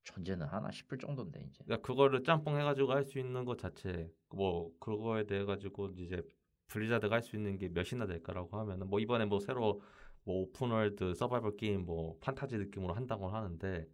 존재는 0.04 0.48
하나 0.48 0.72
싶을 0.72 0.98
정도인데 0.98 1.42
이제. 1.42 1.64
그러니까 1.66 1.86
그거를 1.88 2.24
짬뽕 2.24 2.58
해가지고 2.60 2.92
할 2.94 3.04
수 3.06 3.20
있는 3.20 3.46
것 3.46 3.58
자체 3.60 4.12
뭐 4.30 4.72
그거에 4.80 5.26
대해 5.26 5.46
가지고 5.46 5.90
이제 5.98 6.22
Blizzard가 6.68 7.16
할 7.16 7.22
수 7.24 7.36
있는 7.36 7.58
게 7.58 7.70
몇이나 7.70 8.08
될까라고 8.08 8.58
하면은 8.60 8.88
뭐 8.90 9.00
이번에 9.00 9.26
뭐 9.26 9.40
새로 9.40 9.82
뭐 10.24 10.42
open 10.44 10.75
world 10.75 11.14
서바이벌 11.16 11.58
게임 11.58 11.86
뭐 11.86 12.18
판타지 12.22 12.58
느낌으로 12.58 12.94
한다고 12.94 13.28
하는데 13.30 13.88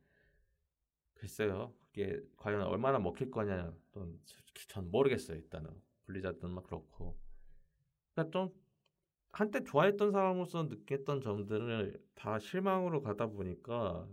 글쎄요 1.15 1.73
그게 1.87 2.19
과연 2.37 2.61
얼마나 2.63 2.99
먹힐 2.99 3.31
거냐 3.31 3.73
또 3.91 4.05
솔직히 4.25 4.67
전 4.67 4.89
모르겠어요 4.91 5.37
일단은 5.37 5.69
블리자드는 6.05 6.53
막 6.53 6.63
그렇고 6.63 7.17
그러니까 8.13 8.31
좀 8.31 8.49
한때 9.31 9.63
좋아했던 9.63 10.11
사람으로서 10.11 10.63
느꼈던 10.63 11.21
점들을 11.21 11.99
다 12.15 12.39
실망으로 12.39 13.01
가다 13.01 13.27
보니까 13.27 14.07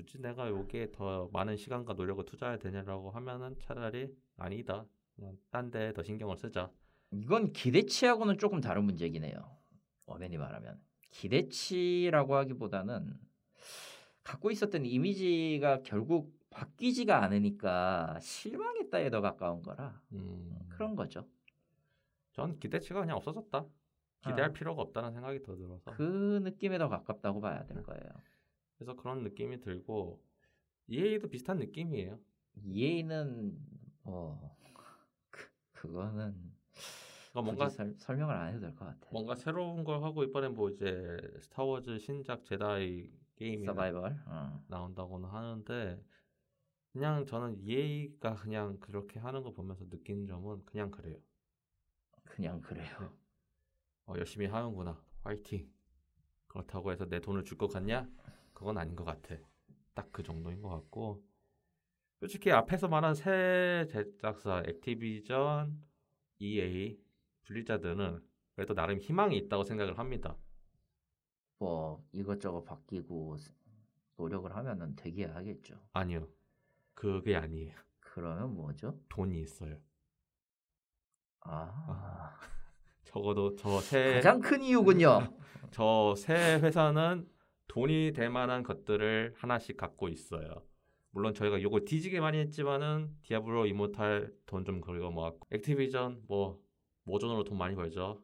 굳이 0.00 0.18
내가 0.18 0.48
여기에 0.48 0.92
더 0.92 1.28
많은 1.30 1.56
시간과 1.56 1.92
노력을 1.92 2.24
투자해야 2.24 2.58
되냐라고 2.58 3.10
하면은 3.10 3.54
차라리 3.58 4.14
아니다. 4.38 4.86
그냥 5.14 5.36
딴데더 5.50 6.02
신경을 6.02 6.36
쓰자. 6.36 6.70
이건 7.10 7.52
기대치하고는 7.52 8.38
조금 8.38 8.62
다른 8.62 8.84
문제긴 8.84 9.24
해요. 9.24 9.58
어벤이 10.06 10.38
말하면 10.38 10.80
기대치라고 11.10 12.34
하기보다는 12.34 13.12
갖고 14.22 14.50
있었던 14.50 14.86
이미지가 14.86 15.82
결국 15.82 16.34
바뀌지가 16.48 17.22
않으니까 17.22 18.18
실망했다에 18.20 19.10
더 19.10 19.20
가까운 19.20 19.62
거라 19.62 20.00
음, 20.12 20.58
그런 20.70 20.96
거죠. 20.96 21.26
전 22.32 22.58
기대치가 22.58 23.00
그냥 23.00 23.16
없어졌다. 23.18 23.66
기대할 24.22 24.50
아. 24.50 24.52
필요가 24.52 24.82
없다는 24.82 25.12
생각이 25.12 25.42
더 25.42 25.56
들어서 25.56 25.90
그 25.92 26.40
느낌에 26.42 26.78
더 26.78 26.88
가깝다고 26.88 27.40
봐야 27.40 27.64
될 27.64 27.82
거예요. 27.82 28.02
그래서 28.80 28.96
그런 28.96 29.22
느낌이 29.22 29.60
들고 29.60 30.22
EA도 30.88 31.28
비슷한 31.28 31.58
느낌이에요. 31.58 32.18
EA는 32.64 33.58
뭐 34.04 34.56
그, 35.30 35.50
그거는 35.72 36.34
그러니까 37.30 37.42
뭔가 37.42 37.68
설, 37.68 37.94
설명을 37.98 38.34
안 38.34 38.48
해도 38.48 38.60
될 38.60 38.74
것 38.74 38.86
같아. 38.86 39.06
뭔가 39.12 39.34
새로운 39.34 39.84
걸 39.84 40.02
하고 40.02 40.24
이번에 40.24 40.48
뭐 40.48 40.70
이제 40.70 41.18
스타워즈 41.40 41.98
신작 41.98 42.42
제다이 42.46 43.10
게임이 43.36 43.66
서바이벌. 43.66 44.18
어. 44.26 44.64
나온다고는 44.68 45.28
하는데 45.28 46.02
그냥 46.94 47.26
저는 47.26 47.58
EA가 47.60 48.34
그냥 48.36 48.80
그렇게 48.80 49.20
하는 49.20 49.42
거 49.42 49.52
보면서 49.52 49.86
느낀 49.90 50.26
점은 50.26 50.64
그냥 50.64 50.90
그래요. 50.90 51.18
그냥 52.24 52.62
그래요. 52.62 53.12
어, 54.06 54.14
열심히 54.16 54.46
하는구나. 54.46 54.98
화이팅. 55.22 55.70
그렇다고 56.48 56.90
해서 56.92 57.04
내 57.04 57.20
돈을 57.20 57.44
줄 57.44 57.58
것 57.58 57.68
같냐? 57.68 58.08
그건 58.60 58.76
아닌 58.76 58.94
것 58.94 59.04
같아. 59.04 59.36
딱 59.94 60.10
그 60.12 60.22
정도인 60.22 60.60
것 60.60 60.68
같고. 60.68 61.24
솔직히 62.18 62.52
앞에서 62.52 62.88
말한 62.88 63.14
새 63.14 63.86
제작사 63.90 64.62
액티비전, 64.66 65.82
EA, 66.40 67.00
블리자드는 67.44 68.22
그래도 68.54 68.74
나름 68.74 68.98
희망이 68.98 69.34
있다고 69.38 69.64
생각을 69.64 69.98
합니다. 69.98 70.36
뭐 71.58 72.04
이것저것 72.12 72.64
바뀌고 72.64 73.38
스- 73.38 73.54
노력을 74.18 74.54
하면은 74.54 74.94
되게 74.94 75.24
하겠죠. 75.24 75.80
아니요. 75.94 76.28
그게 76.92 77.36
아니에요. 77.36 77.74
그러면 78.00 78.54
뭐죠? 78.54 79.00
돈이 79.08 79.40
있어요. 79.40 79.78
아, 81.40 82.38
적어도 83.04 83.56
저 83.56 83.80
세 83.80 84.12
가장 84.16 84.40
큰 84.40 84.62
이유군요. 84.62 85.34
저 85.72 86.14
세 86.14 86.34
회사는 86.60 87.26
돈이 87.74 88.12
될 88.14 88.30
만한 88.30 88.64
것들을 88.64 89.34
하나씩 89.36 89.76
갖고 89.76 90.08
있어요. 90.08 90.64
물론 91.12 91.34
저희가 91.34 91.58
이걸 91.58 91.84
뒤지게 91.84 92.18
많이 92.18 92.38
했지만은 92.38 93.10
Diablo 93.22 93.66
Immortal 93.66 94.32
돈좀 94.46 94.80
긁어 94.80 95.10
모았고 95.12 95.46
Activision 95.52 96.24
뭐 96.26 96.60
Modern으로 97.04 97.44
돈 97.44 97.58
많이 97.58 97.76
벌죠. 97.76 98.20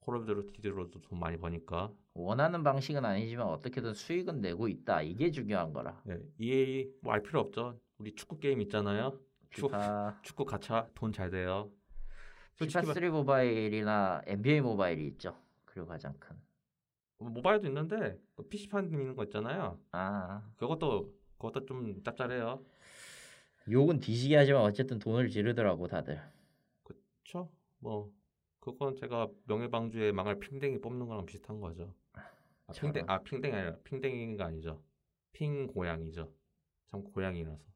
Call 0.00 0.16
of 0.16 0.46
Duty로도 0.52 1.00
돈 1.02 1.20
많이 1.20 1.36
버니까. 1.36 1.92
원하는 2.14 2.64
방식은 2.64 3.04
아니지만 3.04 3.46
어떻게든 3.46 3.94
수익은 3.94 4.40
내고 4.40 4.66
있다. 4.66 5.02
이게 5.02 5.30
중요한 5.30 5.72
거라. 5.72 6.00
네, 6.04 6.18
EA 6.40 6.90
뭐 7.00 7.12
알 7.14 7.22
필요 7.22 7.38
없죠. 7.38 7.78
우리 7.98 8.12
축구 8.16 8.40
게임 8.40 8.60
있잖아요. 8.62 9.16
축- 9.50 9.66
피파, 9.70 10.18
축구 10.22 10.44
가차 10.44 10.88
돈 10.96 11.12
잘 11.12 11.30
돼요. 11.30 11.70
피파 12.56 12.66
솔직히 12.82 12.86
말- 12.86 12.94
3 12.94 13.10
모바일이나 13.10 14.22
NBA 14.26 14.60
모바일이 14.62 15.06
있죠. 15.08 15.36
그리고 15.64 15.86
가장 15.86 16.14
큰. 16.18 16.36
뭐 17.18 17.30
모바일도 17.30 17.66
있는데 17.68 18.18
PC판 18.48 18.86
있는 18.90 19.14
거 19.14 19.24
있잖아요. 19.24 19.78
아, 19.92 20.42
그것도 20.56 21.12
그것도 21.36 21.66
좀 21.66 22.02
짭짤해요. 22.02 22.64
욕은 23.70 24.00
뒤지게 24.00 24.36
하지만 24.36 24.62
어쨌든 24.62 24.98
돈을 24.98 25.28
지르더라고 25.28 25.88
다들. 25.88 26.20
그쵸? 26.82 27.50
뭐 27.78 28.10
그건 28.60 28.96
제가 28.96 29.28
명예방주에 29.44 30.12
망할 30.12 30.38
핑댕이 30.38 30.80
뽑는 30.80 31.06
거랑 31.06 31.26
비슷한 31.26 31.60
거죠. 31.60 31.94
아. 32.12 32.72
핑댕 32.72 33.04
아 33.08 33.22
핑댕이 33.22 33.54
아니라 33.54 33.76
핑댕이가 33.84 34.44
아니죠. 34.44 34.82
핑 35.32 35.66
고양이죠. 35.66 36.32
참 36.86 37.02
고양이라서. 37.04 37.68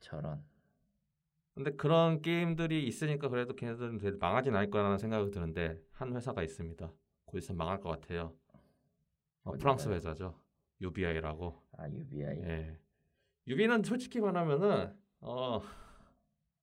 저런. 0.00 0.42
근데 1.54 1.72
그런 1.72 2.22
게임들이 2.22 2.86
있으니까 2.86 3.28
그래도 3.28 3.54
걔네들은 3.54 3.98
되게 3.98 4.16
망하진 4.16 4.54
않을 4.54 4.70
거라는 4.70 4.98
생각이 4.98 5.30
드는데 5.32 5.80
한 5.90 6.14
회사가 6.14 6.42
있습니다. 6.42 6.92
곧 7.24 7.38
있으면 7.38 7.58
망할 7.58 7.80
것 7.80 7.88
같아요. 7.90 8.34
어, 9.48 9.52
프랑스? 9.58 9.88
회사죠. 9.88 10.34
UBI라고. 10.80 11.54
아 11.78 11.88
UBI 11.90 12.38
예. 12.42 12.78
UB는 13.46 13.82
솔직히 13.82 14.20
말하면은 14.20 14.94
어 15.20 15.60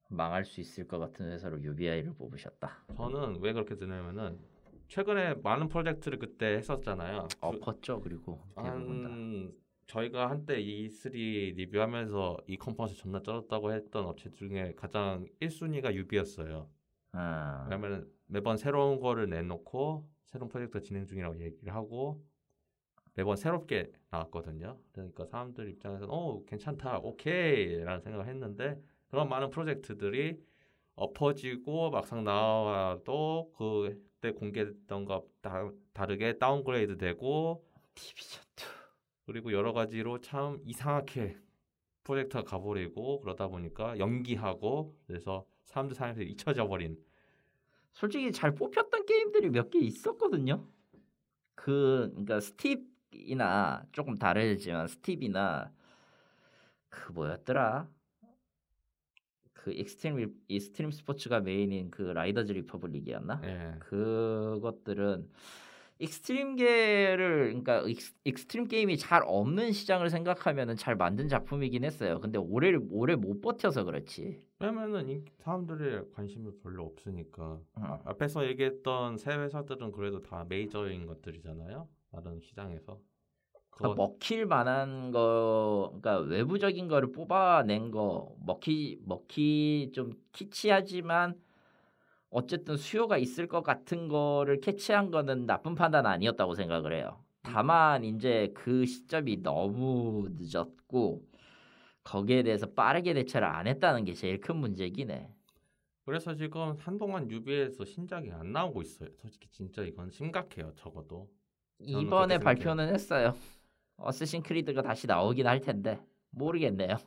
망할 0.10 0.46
수 0.46 0.62
있을 0.62 0.88
것 0.88 1.00
같은 1.00 1.32
회사로 1.32 1.62
UBI를 1.62 2.14
뽑으셨다. 2.14 2.86
저는 2.96 3.42
왜 3.42 3.54
그렇게 3.54 3.76
드냐면은 3.76 4.40
최근에 4.88 5.36
많은 5.36 5.68
프로젝트를 5.68 6.20
그때 6.20 6.46
했었잖아요. 6.58 7.28
그- 7.32 7.38
엎었죠 7.42 8.02
그리고. 8.02 8.42
한 8.56 9.52
저희가 9.88 10.30
한때 10.30 10.58
E3 10.64 11.12
리뷰하면서 11.56 12.38
이 12.48 12.58
컨퍼런스 12.58 12.96
존나 12.96 13.22
쩔었다고 13.22 13.72
했던 13.74 14.06
업체 14.06 14.30
중에 14.32 14.74
가장 14.76 15.26
1순위가 15.42 15.94
유비였어요. 15.94 16.70
아, 17.14 17.68
왜냐면 17.70 18.10
매번 18.28 18.58
새로운 18.58 19.00
거를 19.00 19.30
내놓고 19.30 20.08
새로운 20.26 20.50
프로젝트 20.50 20.82
진행 20.82 21.06
중이라고 21.06 21.40
얘기를 21.40 21.74
하고 21.74 22.24
매번 23.16 23.36
새롭게 23.38 23.92
나왔거든요. 24.10 24.78
그러니까 24.92 25.26
사람들 25.26 25.70
입장에서는 25.70 26.14
어 26.14 26.44
괜찮다, 26.46 27.00
오케이라는 27.00 28.02
생각을 28.02 28.28
했는데 28.28 28.80
그런 29.10 29.30
많은 29.30 29.50
프로젝트들이 29.50 30.38
엎어지고 30.96 31.92
막상 31.92 32.24
나와도 32.24 33.52
그때 33.58 34.32
공개됐던 34.32 35.06
거 35.06 35.26
다, 35.42 35.70
다르게 35.94 36.38
downgrade 36.38 36.98
되고 36.98 37.66
Division 37.96 38.44
2. 38.58 38.64
그리고 39.26 39.52
여러 39.54 39.74
가지로 39.74 40.20
참 40.22 40.60
이상하게 40.66 41.38
프로젝트가 42.04 42.44
가버리고 42.44 43.20
그러다 43.22 43.48
보니까 43.48 43.98
연기하고 44.00 44.96
그래서 45.08 45.46
사람들 45.66 45.96
사이에서 45.96 46.22
잊혀져 46.22 46.68
버린 46.68 46.98
솔직히 47.94 48.32
잘 48.32 48.54
뽑혔던 48.54 49.06
게임들이 49.06 49.50
몇 49.50 49.70
개 49.72 49.80
있었거든요. 49.80 50.68
그 51.56 52.10
그러니까 52.12 52.40
Steep이나 52.40 53.86
조금 53.92 54.16
다르지만 54.18 54.88
Steep이나 54.88 55.72
그 56.90 57.12
뭐였더라? 57.14 57.88
그 59.54 59.72
extreme 59.72 60.34
extreme 60.48 60.92
스포츠가 60.92 61.40
메인인 61.40 61.90
그 61.90 62.04
Riders 62.04 62.52
Republic이었나? 62.52 63.42
예. 63.44 63.76
그것들은 63.80 65.30
extreme계를 65.98 67.46
그러니까 67.48 67.80
익스, 67.88 68.14
extreme 68.26 68.68
게임이 68.68 68.98
잘 68.98 69.24
없는 69.26 69.72
시장을 69.72 70.10
생각하면은 70.10 70.76
잘 70.76 70.96
만든 70.96 71.30
작품이긴 71.30 71.86
했어요. 71.86 72.20
근데 72.20 72.38
오래 72.38 72.74
오래 72.92 73.16
못 73.16 73.40
버텨서 73.42 73.86
그렇지. 73.86 74.44
왜냐면은 74.60 75.10
인- 75.10 75.26
사람들의 75.40 76.12
관심이 76.14 76.52
별로 76.62 76.84
없으니까 76.86 77.60
음. 77.78 77.84
아, 77.84 78.00
앞에서 78.06 78.46
얘기했던 78.48 79.18
세 79.18 79.32
회사들은 79.32 79.92
그래도 79.94 80.22
다 80.22 80.46
메이저인 80.48 81.06
것들이잖아요 81.08 81.88
다른 82.16 82.40
시장에서 82.40 83.00
그거 83.70 83.94
그러니까 83.94 83.96
먹힐 83.96 84.46
만한 84.46 85.12
거, 85.12 86.00
그러니까 86.02 86.20
외부적인 86.20 86.88
거를 86.88 87.12
뽑아낸 87.12 87.92
거 87.92 88.34
먹히 88.40 89.00
먹히 89.06 89.92
좀 89.94 90.14
키치하지만 90.32 91.40
어쨌든 92.30 92.78
수요가 92.78 93.18
있을 93.18 93.48
것 93.48 93.64
같은 93.64 94.08
거를 94.08 94.62
캐치한 94.62 95.12
거는 95.12 95.46
나쁜 95.46 95.76
판단 95.76 96.06
아니었다고 96.06 96.56
생각을 96.56 96.94
해요. 96.94 97.24
다만 97.44 98.04
이제 98.04 98.52
그 98.56 98.86
시점이 98.86 99.42
너무 99.44 100.30
늦었고 100.38 101.24
거기에 102.04 102.44
대해서 102.44 102.68
빠르게 102.68 103.14
대처를 103.14 103.48
안 103.48 103.68
했다는 103.68 104.06
게 104.06 104.14
제일 104.14 104.40
큰 104.40 104.58
문제긴 104.58 105.12
해. 105.12 105.30
그래서 106.06 106.36
지금 106.36 106.76
한동안 106.78 107.30
유비에서 107.32 107.84
신작이 107.84 108.32
안 108.32 108.52
나오고 108.52 108.82
있어요 108.84 109.10
솔직히 109.16 109.50
진짜 109.50 109.84
이건 109.84 110.12
심각해요 110.12 110.74
적어도 110.76 111.30
이번에 111.80 112.40
발표는 112.40 112.94
했어요. 112.94 113.36
어쌔신 113.98 114.44
크리드가 114.44 114.82
다시 114.82 115.08
나오긴 115.08 115.48
할 115.48 115.62
텐데 115.62 116.00
모르겠네요. 116.32 116.98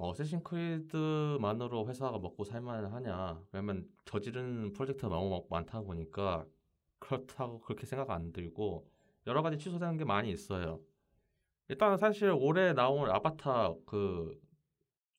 어쌔신 0.00 0.42
크리드만으로 0.42 1.86
회사가 1.86 2.18
먹고 2.18 2.44
살만 2.44 2.86
하냐 2.86 3.42
왜냐면 3.52 3.86
저지른 4.06 4.72
프로젝트가 4.72 5.08
너무 5.08 5.46
많다 5.50 5.82
보니까 5.82 6.46
그렇다고 6.98 7.60
그렇게 7.60 7.84
생각 7.84 8.10
안 8.10 8.32
들고 8.32 8.88
여러 9.26 9.42
가지 9.42 9.58
취소되는 9.58 9.98
게 9.98 10.04
많이 10.06 10.30
있어요 10.30 10.80
일단 11.68 11.98
사실 11.98 12.30
올해 12.30 12.72
나온 12.72 13.10
아바타 13.10 13.74
그 13.84 14.40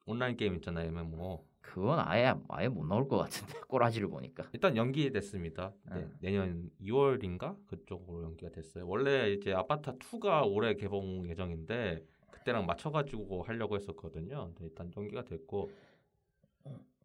온라인 0.07 0.35
게임 0.35 0.55
있잖아요 0.55 0.87
MMO 0.87 1.45
그건 1.61 1.99
아예 1.99 2.33
아예 2.49 2.67
못 2.67 2.85
나올 2.85 3.07
것 3.07 3.17
같은데 3.17 3.59
꼬라지를 3.67 4.09
보니까. 4.09 4.49
일단 4.53 4.75
연기됐습니다. 4.75 5.73
네, 5.89 5.95
음. 5.95 6.17
내년 6.19 6.69
2월인가? 6.81 7.55
그쪽으로 7.67 8.23
연기가 8.23 8.51
됐어요. 8.51 8.87
원래 8.87 9.31
이제 9.31 9.53
아바타 9.53 9.93
2가 9.93 10.51
올해 10.51 10.75
개봉 10.75 11.29
예정인데 11.29 12.05
그때랑 12.31 12.65
맞춰가지고 12.65 13.43
하려고 13.43 13.75
했었거든요. 13.75 14.45
근데 14.47 14.65
일단 14.65 14.91
연기가 14.97 15.23
됐고. 15.23 15.71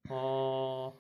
어 0.08 0.96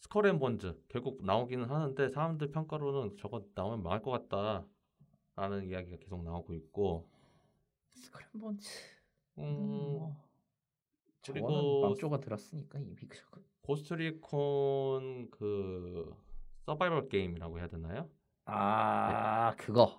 스컬앤본즈. 0.00 0.84
결국 0.88 1.24
나오기는 1.24 1.64
하는데 1.68 2.08
사람들 2.08 2.50
평가로는 2.50 3.16
저거 3.18 3.44
나오면 3.54 3.82
망할 3.82 4.02
것 4.02 4.10
같다 4.10 4.66
라는 5.36 5.68
이야기가 5.68 5.96
계속 5.98 6.22
나오고 6.22 6.54
있고. 6.54 7.08
Skull 7.88 8.17
and 8.17 8.34
Bones. 8.34 8.68
음, 9.38 9.42
뭐 9.44 10.16
그리고 11.26 11.82
망조가 11.82 12.20
들었으니까 12.20 12.78
이미 12.78 12.96
그거. 12.96 13.40
Ghost 13.62 14.46
Recon 14.46 15.30
그 15.30 16.14
서바이벌 16.66 17.08
게임이라고 17.08 17.58
해야 17.58 17.68
되나요? 17.68 18.10
아 18.44 19.54
그거 19.56 19.96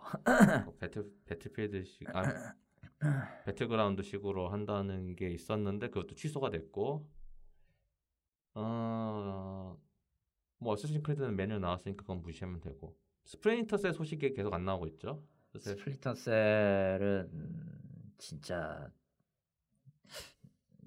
뭐 0.66 0.76
배틀 0.78 1.10
Battlefield식 1.26 2.14
아 2.16 2.24
Battlegrounds식으로 3.45 4.49
한다는 4.50 5.16
게 5.16 5.30
있었는데 5.30 5.90
그것도 5.90 6.16
취소가 6.16 6.50
됐고 6.50 7.08
어뭐 8.54 9.78
Assassin's 10.60 11.03
Creed는 11.03 11.36
매년 11.36 11.57
나왔으니까 11.60 12.02
그건 12.04 12.22
무시하면 12.22 12.60
되고 12.60 12.95
스플린터 13.26 13.75
셀의 13.75 13.94
소식이 13.94 14.34
계속 14.34 14.54
안 14.54 14.66
나오고 14.66 14.88
있죠. 14.88 15.24
그래서 15.52 15.70
스플린터 15.72 16.14
셀은 16.16 17.30
진짜 18.18 18.90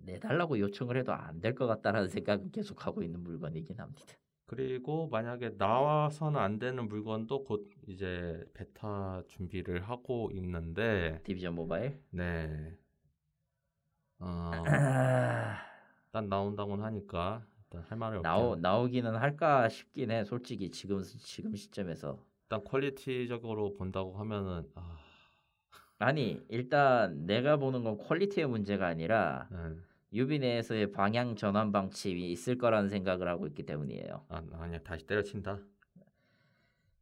내달라고 0.06 0.58
요청을 0.58 0.96
해도 0.96 1.12
안 1.12 1.40
될 1.40 1.54
것 1.54 1.66
같다라는 1.66 2.08
생각은 2.08 2.50
계속 2.52 2.86
하고 2.86 3.02
있는 3.02 3.22
물건이긴 3.22 3.78
합니다. 3.80 4.14
그리고 4.46 5.08
만약에 5.08 5.50
나와서는 5.58 6.40
안 6.40 6.58
되는 6.58 6.86
물건도 6.88 7.44
곧 7.44 7.68
이제 7.88 8.44
베타 8.54 9.22
준비를 9.26 9.82
하고 9.88 10.30
있는데 10.32 11.20
디비전 11.24 11.54
모바일 11.54 12.00
네. 12.10 12.76
어, 14.18 14.52
아, 14.52 14.62
일단 16.06 16.28
나온다고는 16.28 16.84
하니까 16.84 17.44
일단 17.64 17.82
할 17.88 17.98
말이 17.98 18.20
나오 18.22 18.56
나오기는 18.56 19.16
할까 19.16 19.68
싶긴 19.68 20.10
해. 20.12 20.24
솔직히 20.24 20.70
지금 20.70 21.02
지금 21.02 21.54
시점에서 21.56 22.18
일단 22.44 22.62
퀄리티적으로 22.64 23.74
본다고 23.74 24.16
하면은 24.18 24.70
아, 24.76 24.96
아니 25.98 26.40
일단 26.48 27.26
내가 27.26 27.56
보는 27.56 27.82
건 27.84 27.98
퀄리티의 27.98 28.46
문제가 28.46 28.86
아니라 28.86 29.48
네. 29.50 29.58
유비 30.16 30.38
내에서의 30.38 30.92
방향 30.92 31.36
전환 31.36 31.72
방침이 31.72 32.30
있을 32.32 32.56
거라는 32.56 32.88
생각을 32.88 33.28
하고 33.28 33.46
있기 33.46 33.64
때문이에요. 33.66 34.24
아 34.28 34.42
아니야 34.54 34.78
다시 34.82 35.06
때려친다. 35.06 35.60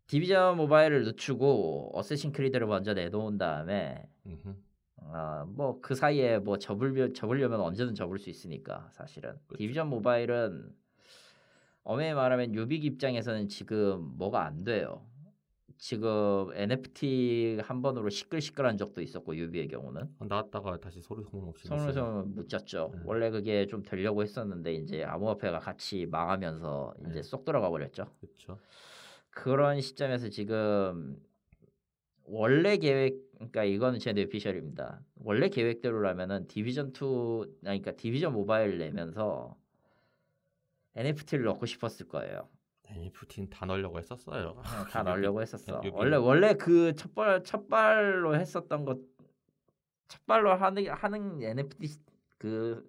디비전 0.09 0.57
모바일을 0.57 1.05
늦추고 1.05 1.93
어쌔신 1.95 2.33
크리드를 2.33 2.67
먼저 2.67 2.93
내놓은 2.93 3.39
다음에 3.39 4.09
음흠. 4.27 4.55
아, 5.07 5.45
뭐 5.49 5.81
그 5.81 5.95
사이에 5.95 6.39
뭐 6.39 6.59
접을 6.59 7.15
접으려면 7.15 7.61
언제든 7.61 7.95
접을 7.95 8.19
수 8.19 8.31
있으니까 8.31 8.89
사실은 8.93 9.35
그쵸. 9.47 9.59
디비전 9.59 9.89
모바일은 9.89 10.75
엄연히 11.85 12.15
말하면 12.15 12.55
유빅 12.55 12.85
입장에서는 12.85 13.49
지금 13.49 14.17
뭐가 14.17 14.45
안 14.45 14.65
돼요. 14.65 15.07
지금 15.77 16.51
NFT 16.55 17.59
한 17.63 17.83
번으로 17.83 18.09
시끌시끌한 18.09 18.77
적도 18.77 19.03
있었고 19.03 19.37
유비의 19.37 19.69
경우는 19.69 20.03
아, 20.19 20.25
나왔다가 20.25 20.79
다시 20.79 21.01
소리 21.01 21.23
소문 21.23 21.49
없이 21.49 21.69
됐어요. 21.69 21.93
손으로 21.93 22.25
묻혔죠. 22.27 22.93
네. 22.95 23.01
원래 23.05 23.31
그게 23.31 23.67
좀 23.67 23.83
되려고 23.83 24.23
했었는데 24.23 24.73
이제 24.75 25.05
암호화폐가 25.05 25.59
같이 25.59 26.07
망하면서 26.07 26.95
이제 27.01 27.15
네. 27.15 27.23
쏙 27.23 27.45
들어가 27.45 27.69
버렸죠. 27.71 28.07
그렇죠. 28.21 28.59
그런 29.31 29.81
시점에서 29.81 30.29
지금 30.29 31.21
원래 32.25 32.77
계획 32.77 33.25
그러니까 33.35 33.65
이거는 33.65 33.99
제 33.99 34.13
뇌피셜입니다. 34.13 35.01
원래 35.17 35.49
계획대로라면은 35.49 36.47
디비전 36.47 36.89
2 36.89 37.61
그러니까 37.61 37.93
디비전 37.93 38.33
모바일 38.33 38.79
내면서 38.79 39.57
NFT를 40.95 41.45
넣고 41.45 41.67
싶었을 41.67 42.09
거예요. 42.09 42.49
NFT는 42.95 43.51
다 43.51 43.67
넣으려고 43.67 43.99
했었어요. 43.99 44.55
아, 44.63 44.85
다 44.87 45.03
넣으려고 45.03 45.43
했었어. 45.43 45.81
원래 45.93 46.17
원래 46.17 46.55
그 46.55 46.95
첫발 46.95 47.43
첫발로 47.45 48.37
했었던 48.37 48.85
것 48.85 48.99
첫발로 50.09 50.55
하는 50.55 50.89
하는 50.89 51.43
NFT 51.43 51.89
그 52.39 52.89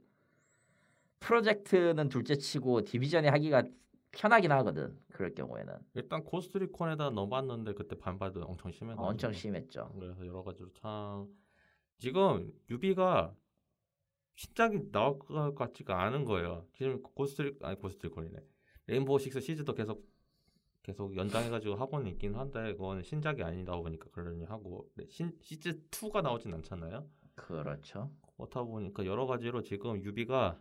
프로젝트는 1.19 2.10
둘째치고 2.10 2.84
디비전이 2.84 3.27
하기가 3.27 3.64
편하긴 4.11 4.52
하거든. 4.52 4.98
그럴 5.11 5.34
경우에는 5.34 5.73
일단 5.95 6.23
고스트리콘에다 6.23 7.10
넣어봤는데 7.11 7.73
그때 7.73 7.98
반발도 7.98 8.41
엄청 8.41 8.72
심해가지고 8.72 9.06
엄청 9.07 9.34
심했죠. 9.34 9.91
그래서 9.98 10.26
여러 10.26 10.44
가지로 10.44 10.69
참 10.73 11.27
지금 11.98 12.52
유비가 12.69 13.34
신작이 14.36 14.91
나올 14.91 15.18
것 15.19 15.56
같지가 15.56 16.02
않은 16.03 16.26
거예요. 16.26 16.65
지금 16.73 17.02
고스트리 17.02 17.57
아니 17.61 17.77
고스트리콘이네. 17.80 18.38
레인보우 18.88 19.20
식스 19.20 19.40
시즈도 19.41 19.74
계속 19.76 20.07
계속 20.84 21.16
연장해가지고 21.18 21.76
하고는 21.76 22.07
있긴 22.12 22.36
한데 22.36 22.74
그거는 22.74 23.03
신작이 23.03 23.44
아니다 23.44 23.76
보니까 23.76 24.10
그러니 24.12 24.45
하고 24.45 24.90
네, 24.95 25.06
신 25.10 25.38
시즈 25.41 25.82
2가 25.91 26.22
나오진 26.22 26.53
않잖아요. 26.53 27.10
그렇죠. 27.36 28.12
그렇다 28.38 28.64
보니까 28.64 29.06
여러 29.06 29.26
가지로 29.26 29.62
지금 29.62 30.03
유비가 30.03 30.60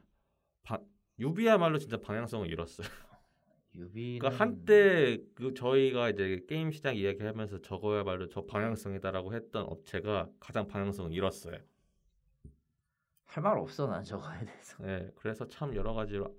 바, 0.62 0.80
유비야말로 1.18 1.78
진짜 1.78 2.00
방향성을 2.00 2.50
잃었어요. 2.50 2.86
유비는 3.74 4.18
그러니까 4.20 4.44
한때 4.44 5.18
그 5.34 5.54
저희가 5.54 6.10
이제 6.10 6.44
게임 6.48 6.70
시장 6.72 6.96
이야기하면서 6.96 7.62
저거야말로 7.62 8.28
저 8.28 8.46
방향성이다라고 8.46 9.34
했던 9.34 9.64
업체가 9.66 10.30
가장 10.40 10.66
방향성을 10.68 11.12
잃었어요. 11.12 11.58
할 13.26 13.42
말 13.42 13.58
없어 13.58 13.86
난 13.86 14.02
저거에 14.02 14.44
대해서. 14.44 14.82
네, 14.82 15.10
그래서 15.16 15.46
참 15.48 15.74
여러 15.74 15.92
가지로 15.94 16.34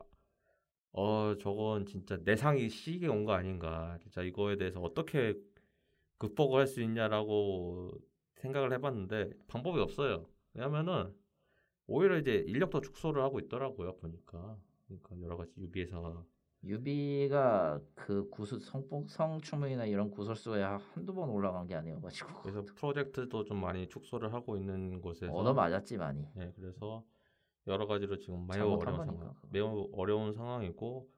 어 0.97 1.35
저건 1.39 1.85
진짜 1.85 2.17
내상이 2.23 2.69
시기에 2.69 3.07
온거 3.09 3.33
아닌가. 3.33 3.97
진짜 4.01 4.21
이거에 4.23 4.55
대해서 4.57 4.79
어떻게 4.81 5.35
극복을 6.19 6.61
할 6.61 6.67
수 6.67 6.81
있냐라고 6.81 7.91
생각을 8.37 8.73
해봤는데 8.73 9.31
방법이 9.47 9.79
없어요. 9.81 10.27
왜냐면은 10.53 11.13
오히려 11.87 12.17
이제 12.17 12.45
인력도 12.47 12.81
축소를 12.81 13.23
하고 13.23 13.39
있더라고요 13.39 13.97
보니까. 13.97 14.57
그러니까 14.87 15.21
여러 15.21 15.37
가지 15.37 15.53
유비에서 15.57 16.25
유비가 16.63 17.79
그 17.93 18.27
구수 18.29 18.59
성폭 18.59 19.09
성추문이나 19.09 19.85
이런 19.85 20.09
구설수에 20.09 20.63
한두 20.63 21.13
번 21.13 21.29
올라간 21.29 21.67
게 21.67 21.75
아니어가지고 21.75 22.41
그래서 22.41 22.63
프로젝트도 22.75 23.45
좀 23.45 23.61
많이 23.61 23.87
축소를 23.87 24.33
하고 24.33 24.57
있는 24.57 24.99
곳에서 25.01 25.31
얻어 25.33 25.53
맞았지 25.53 25.97
많이. 25.97 26.27
네, 26.35 26.51
그래서 26.55 27.03
여러 27.67 27.87
가지로 27.87 28.17
지금 28.19 28.45
매우 28.47 28.73
어려운 28.73 28.79
거니까, 28.79 29.05
상황, 29.05 29.33
그거. 29.35 29.47
매우 29.49 29.89
어려운 29.93 30.33
상황이고 30.33 31.09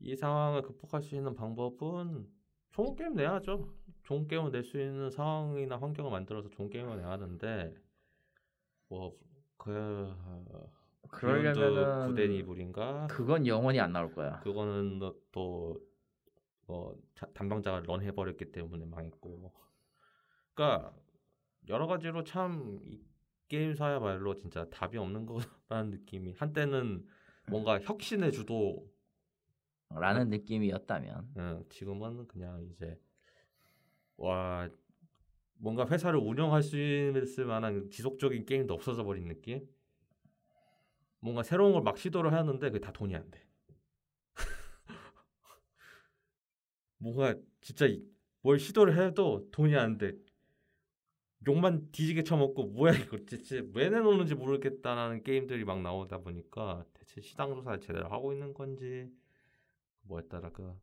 이 0.00 0.16
상황을 0.16 0.62
극복할 0.62 1.02
수 1.02 1.14
있는 1.14 1.34
방법은 1.34 2.26
좋은 2.72 2.96
게임 2.96 3.14
내야죠. 3.14 3.72
좋은 4.02 4.26
게임을 4.26 4.50
낼 4.50 4.64
수 4.64 4.80
있는 4.80 5.10
상황이나 5.10 5.76
환경을 5.78 6.10
만들어서 6.10 6.48
좋은 6.50 6.70
게임을 6.70 6.96
내야 6.96 7.10
하는데 7.10 7.74
뭐그 8.88 10.14
그러려면은 11.10 12.08
구덴 12.08 12.32
이불인가 12.32 13.06
그건 13.08 13.46
영원히 13.46 13.78
안 13.78 13.92
나올 13.92 14.12
거야. 14.12 14.40
그거는 14.40 14.98
또뭐 15.30 15.80
담당자가 17.34 17.80
런 17.80 18.02
해버렸기 18.02 18.50
때문에 18.50 18.84
망했고 18.86 19.52
그러니까 20.54 20.92
여러 21.68 21.86
가지로 21.86 22.24
참이 22.24 23.00
게임사야말로 23.54 24.36
진짜 24.36 24.68
답이 24.70 24.98
없는 24.98 25.26
거라는 25.68 25.90
느낌이 25.90 26.34
한때는 26.38 27.06
뭔가 27.48 27.80
혁신의 27.80 28.32
주도 28.32 28.88
라는 29.90 30.28
느낌이었다면 30.28 31.32
응, 31.38 31.64
지금은 31.70 32.26
그냥 32.28 32.62
이제 32.70 32.98
와 34.16 34.68
뭔가 35.58 35.86
회사를 35.88 36.20
운영할 36.20 36.62
수 36.62 36.78
있을 36.78 37.46
만한 37.46 37.90
지속적인 37.90 38.46
게임도 38.46 38.74
없어져 38.74 39.04
버린 39.04 39.28
느낌 39.28 39.68
뭔가 41.18 41.42
새로운 41.42 41.72
걸 41.72 41.82
막 41.82 41.98
시도를 41.98 42.32
하는데 42.32 42.70
그게 42.70 42.78
다 42.78 42.92
돈이 42.92 43.16
안 43.16 43.28
돼. 43.32 43.44
뭔가 46.98 47.34
진짜 47.60 47.86
이- 47.86 48.02
뭘 48.42 48.58
시도를 48.58 48.96
해도 48.98 49.48
돈이 49.52 49.74
안 49.76 49.96
돼. 49.98 50.12
욕만 51.46 51.90
뒤지게 51.92 52.22
쳐먹고 52.22 52.68
뭐야 52.68 52.94
이거 52.94 53.18
대체 53.26 53.66
왜 53.74 53.90
내놓는지 53.90 54.34
모르겠다라는 54.34 55.22
게임들이 55.22 55.64
막 55.64 55.82
나오다 55.82 56.18
보니까 56.18 56.84
대체 56.94 57.20
시장 57.20 57.54
조사를 57.54 57.80
제대로 57.80 58.08
하고 58.08 58.32
있는 58.32 58.54
건지 58.54 59.10
뭐였더라 60.02 60.50
그 60.50 60.74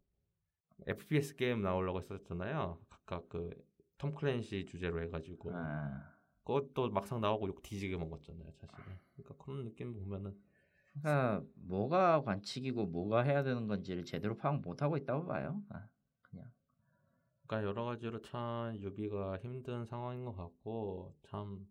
FPS 0.88 1.36
게임 1.36 1.62
나오려고 1.62 2.00
했었잖아요. 2.00 2.80
각각 2.90 3.30
그톰 3.30 4.16
클랜시 4.16 4.66
주제로 4.66 5.02
해가지고 5.02 5.52
아, 5.54 6.16
그것도 6.44 6.90
막상 6.90 7.22
나오고 7.22 7.48
욕 7.48 7.62
뒤지게 7.62 7.98
먹었잖아요, 7.98 8.52
사실은. 8.54 8.98
그러니까 9.14 9.44
그런 9.44 9.64
느낌 9.64 9.94
보면은 9.94 10.36
그러니까 10.94 11.44
뭐가 11.56 12.24
관측이고 12.24 12.88
뭐가 12.88 13.22
해야 13.24 13.44
되는 13.44 13.68
건지를 13.68 14.04
제대로 14.04 14.36
파악 14.36 14.62
못 14.62 14.82
하고 14.82 14.98
있다고 14.98 15.26
봐요. 15.26 15.62
아, 15.70 15.88
그러니까 17.52 17.68
여러 17.70 17.84
가지로 17.84 18.22
참 18.22 18.78
유비가 18.80 19.38
힘든 19.40 19.86
상황인 19.86 20.24
것 20.24 20.34
같고 20.38 21.14
참 21.24 21.68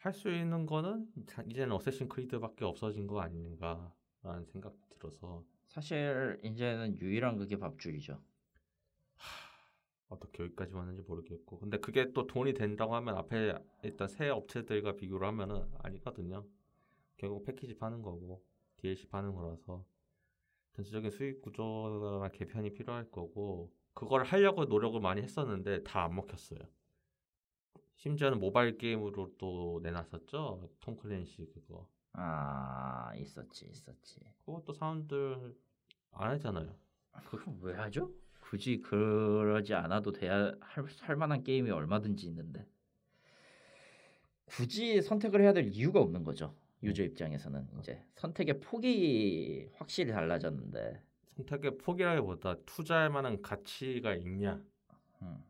할 0.00 0.12
수 0.12 0.30
있는 0.30 0.64
거는 0.66 1.10
자- 1.26 1.42
이제는 1.42 1.72
어쌔신 1.74 2.08
크리드밖에 2.08 2.64
없어진 2.64 3.06
거 3.06 3.20
아닌가라는 3.20 4.44
생각 4.52 4.74
들어서 4.90 5.42
사실 5.66 6.38
이제는 6.44 6.98
유일한 7.00 7.36
그게 7.36 7.58
밥줄이죠. 7.58 8.22
어떻게 10.08 10.44
여기까지 10.44 10.74
왔는지 10.74 11.02
모르겠고 11.02 11.58
근데 11.58 11.78
그게 11.78 12.12
또 12.12 12.26
돈이 12.26 12.54
된다고 12.54 12.94
하면 12.94 13.16
앞에 13.16 13.54
일단 13.82 14.06
새 14.06 14.28
업체들과 14.28 14.92
비교를 14.96 15.26
하면은 15.28 15.68
아니거든요. 15.78 16.46
결국 17.16 17.44
패키지 17.44 17.74
파는 17.76 18.02
거고 18.02 18.44
DLC 18.76 19.08
파는 19.08 19.34
거라서 19.34 19.84
전체적인 20.78 21.10
수익 21.10 21.42
구조나 21.42 22.28
개편이 22.28 22.72
필요할 22.74 23.10
거고 23.10 23.72
그걸 23.94 24.22
하려고 24.22 24.64
노력을 24.64 25.00
많이 25.00 25.20
했었는데 25.22 25.82
다 25.82 26.04
안 26.04 26.14
먹혔어요. 26.14 26.60
심지어는 27.96 28.38
모바일 28.38 28.78
게임으로 28.78 29.34
또 29.38 29.80
내놨었죠. 29.82 30.70
톰 30.78 30.96
클랜시 30.96 31.46
그거. 31.52 31.88
아 32.12 33.12
있었지 33.16 33.66
있었지. 33.66 34.20
그것도 34.44 34.72
사람들 34.72 35.56
안 36.12 36.30
하잖아요. 36.30 36.72
그거 37.26 37.52
왜 37.60 37.74
하죠? 37.74 38.12
굳이 38.40 38.80
그러지 38.80 39.74
않아도 39.74 40.12
돼야 40.12 40.52
할, 40.60 40.84
할 41.00 41.16
만한 41.16 41.42
게임이 41.42 41.70
얼마든지 41.70 42.24
있는데 42.28 42.64
굳이 44.46 45.02
선택을 45.02 45.40
해야 45.40 45.52
될 45.52 45.66
이유가 45.66 46.00
없는 46.00 46.22
거죠. 46.22 46.54
유저 46.82 47.02
입장에서는 47.04 47.66
이제 47.80 48.04
선택의 48.16 48.60
폭이 48.60 49.68
확실히 49.74 50.12
달라졌는데 50.12 51.02
선택의 51.36 51.78
폭이라기보다 51.78 52.56
투자할 52.66 53.10
만한 53.10 53.40
가치가 53.42 54.14
있냐, 54.14 54.62
음, 55.22 55.44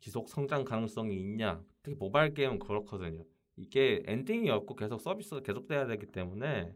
지속 0.00 0.28
성장 0.28 0.64
가능성이 0.64 1.16
있냐. 1.20 1.62
특히 1.82 1.96
모바일 1.96 2.34
게임은 2.34 2.58
그렇거든요. 2.60 3.24
이게 3.56 4.02
엔딩이 4.06 4.48
없고 4.50 4.74
계속 4.76 5.00
서비스가 5.00 5.40
계속돼야 5.40 5.86
되기 5.86 6.06
때문에 6.06 6.74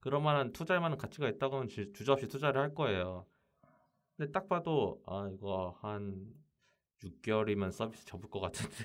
그럴 0.00 0.20
만한 0.20 0.52
투자할 0.52 0.80
만한 0.80 0.98
가치가 0.98 1.28
있다고 1.28 1.56
하면 1.56 1.68
주- 1.68 1.92
주저없이 1.92 2.28
투자를 2.28 2.60
할 2.60 2.74
거예요. 2.74 3.26
근데 4.16 4.30
딱 4.32 4.48
봐도 4.48 5.02
아 5.06 5.28
이거 5.32 5.76
한 5.80 6.32
6개월이면 7.02 7.70
서비스 7.72 8.04
접을 8.06 8.28
것 8.30 8.40
같은데 8.40 8.76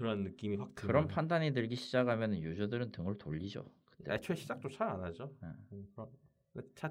그런 0.00 0.24
느낌이 0.24 0.56
확 0.56 0.74
그런 0.74 1.02
들면 1.02 1.08
판단이 1.08 1.52
들기 1.52 1.76
시작하면 1.76 2.34
유저들은 2.34 2.90
등을 2.90 3.18
돌리죠. 3.18 3.70
그때. 3.84 4.14
애초에 4.14 4.34
시작조차 4.34 4.86
안 4.92 5.02
하죠. 5.04 5.30
네. 5.42 5.48
음, 5.72 5.86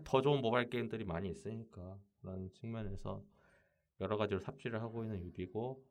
더 0.04 0.22
좋은 0.22 0.42
모바일 0.42 0.70
게임들이 0.70 1.06
많이 1.06 1.28
있으니까 1.32 1.98
그런 2.22 2.52
측면에서 2.54 3.24
여러 4.00 4.16
가지로 4.16 4.40
삽질을 4.42 4.80
하고 4.84 5.04
있는 5.04 5.20
유비고 5.24 5.84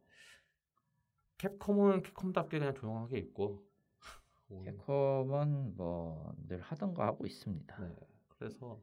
캡콤은 1.39 2.03
캡콤답게 2.05 2.61
그냥 2.61 2.75
조용하게 2.75 3.19
있고 3.19 3.67
오, 4.51 4.63
캡콤은 4.63 5.75
뭐 5.77 6.37
늘 6.47 6.61
하던 6.61 6.95
거 6.95 7.03
하고 7.03 7.27
있습니다. 7.27 7.81
네. 7.81 7.97
그래서 8.29 8.81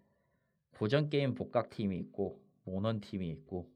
고전 0.77 1.09
게임 1.09 1.35
복각 1.35 1.69
팀이 1.69 1.97
있고 1.99 2.43
모넌 2.65 2.99
팀이 2.99 3.29
있고 3.29 3.71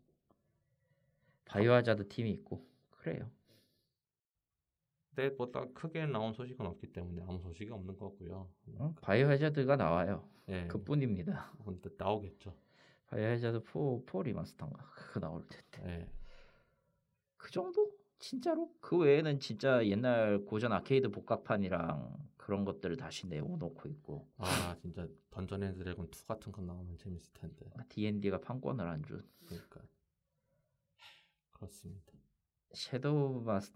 바이오하자드 1.46 2.10
팀이 2.10 2.30
있고 2.32 2.68
그래요. 2.90 3.32
뭐딱 5.28 5.74
크게 5.74 6.06
나온 6.06 6.34
소식은 6.34 6.66
없기 6.66 6.88
때문에 6.94 7.22
아무 7.24 7.40
소식이 7.40 7.70
없는 7.72 7.98
거고요. 7.98 8.50
어? 8.78 8.96
바이오하자드가 9.02 9.76
나와요. 9.76 10.28
예. 10.48 10.68
그뿐입니다. 10.68 11.52
근데 11.66 11.90
나오겠죠. 11.98 12.56
바이오하자드 13.08 13.60
4, 13.60 13.74
4 14.12 14.24
리마스터인가 14.24 14.84
그거 14.96 15.20
나올 15.20 15.44
텐데 15.48 15.90
예. 16.02 16.10
그 17.38 17.52
정도? 17.52 17.92
진짜로? 18.20 18.72
그 18.82 18.98
외에는 18.98 19.40
진짜 19.40 19.86
옛날 19.88 20.40
고전 20.46 20.74
아케이드 20.74 21.10
복각판이랑 21.10 22.30
그런 22.38 22.66
것들을 22.66 22.98
다시 22.98 23.28
내어놓고 23.28 23.88
있고 23.90 24.28
아 24.38 24.76
진짜 24.82 25.08
던전 25.30 25.64
앤 25.64 25.76
드래곤 25.76 26.08
2 26.08 26.28
같은 26.28 26.52
거 26.52 26.62
나오면 26.62 26.98
재밌을 26.98 27.32
텐데. 27.34 27.66
D&D가 27.90 28.42
판권을 28.42 28.86
안 28.88 29.04
준 29.04 29.24
그러니까 29.46 29.82
그렇습니다. 31.52 32.14
섀도우 32.74 33.42
미스 33.44 33.72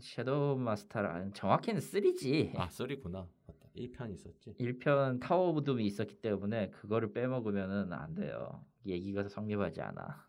섀도우 0.00 0.58
미스타라 0.58 1.30
정확히는 1.32 1.80
3지 1.80 2.56
아 2.58 2.68
3구나. 2.68 3.26
맞다. 3.46 3.68
1편 3.74 4.12
있었지. 4.12 4.54
1편 4.58 5.20
타워 5.20 5.50
오브 5.50 5.64
둠이 5.64 5.84
있었기 5.86 6.16
때문에 6.16 6.70
그거를 6.70 7.12
빼먹으면은 7.12 7.92
안 7.92 8.14
돼요. 8.14 8.64
얘기가 8.86 9.28
성립하지 9.28 9.80
않아. 9.82 10.26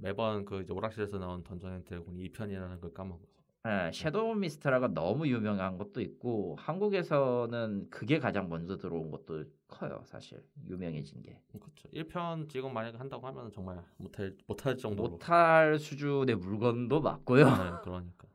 매번 0.00 0.44
그 0.44 0.62
이제 0.62 0.72
오락실에서 0.72 1.18
나온 1.18 1.42
던전 1.42 1.74
앤 1.74 1.84
드래곤 1.84 2.16
2편이라는 2.16 2.80
걸 2.80 2.92
까먹어서. 2.92 3.38
예, 3.66 3.90
섀도우 3.92 4.36
미스타라가 4.36 4.88
너무 4.88 5.26
유명한 5.26 5.76
것도 5.76 6.00
있고 6.00 6.56
한국에서는 6.60 7.88
그게 7.90 8.18
가장 8.18 8.48
먼저 8.48 8.76
들어온 8.76 9.10
것도 9.10 9.44
커요, 9.66 10.00
사실 10.06 10.42
유명해진 10.66 11.22
게. 11.22 11.40
그렇죠. 11.48 11.88
1편 11.92 12.48
지금 12.48 12.72
만약에 12.72 12.96
한다고 12.96 13.26
하면 13.26 13.50
정말 13.50 13.84
못할 13.96 14.36
못할 14.46 14.76
정도로. 14.76 15.10
못할 15.10 15.78
수준의 15.78 16.36
물건도 16.36 17.00
맞고요. 17.00 17.44
네, 17.44 17.70
그러니까. 17.82 18.27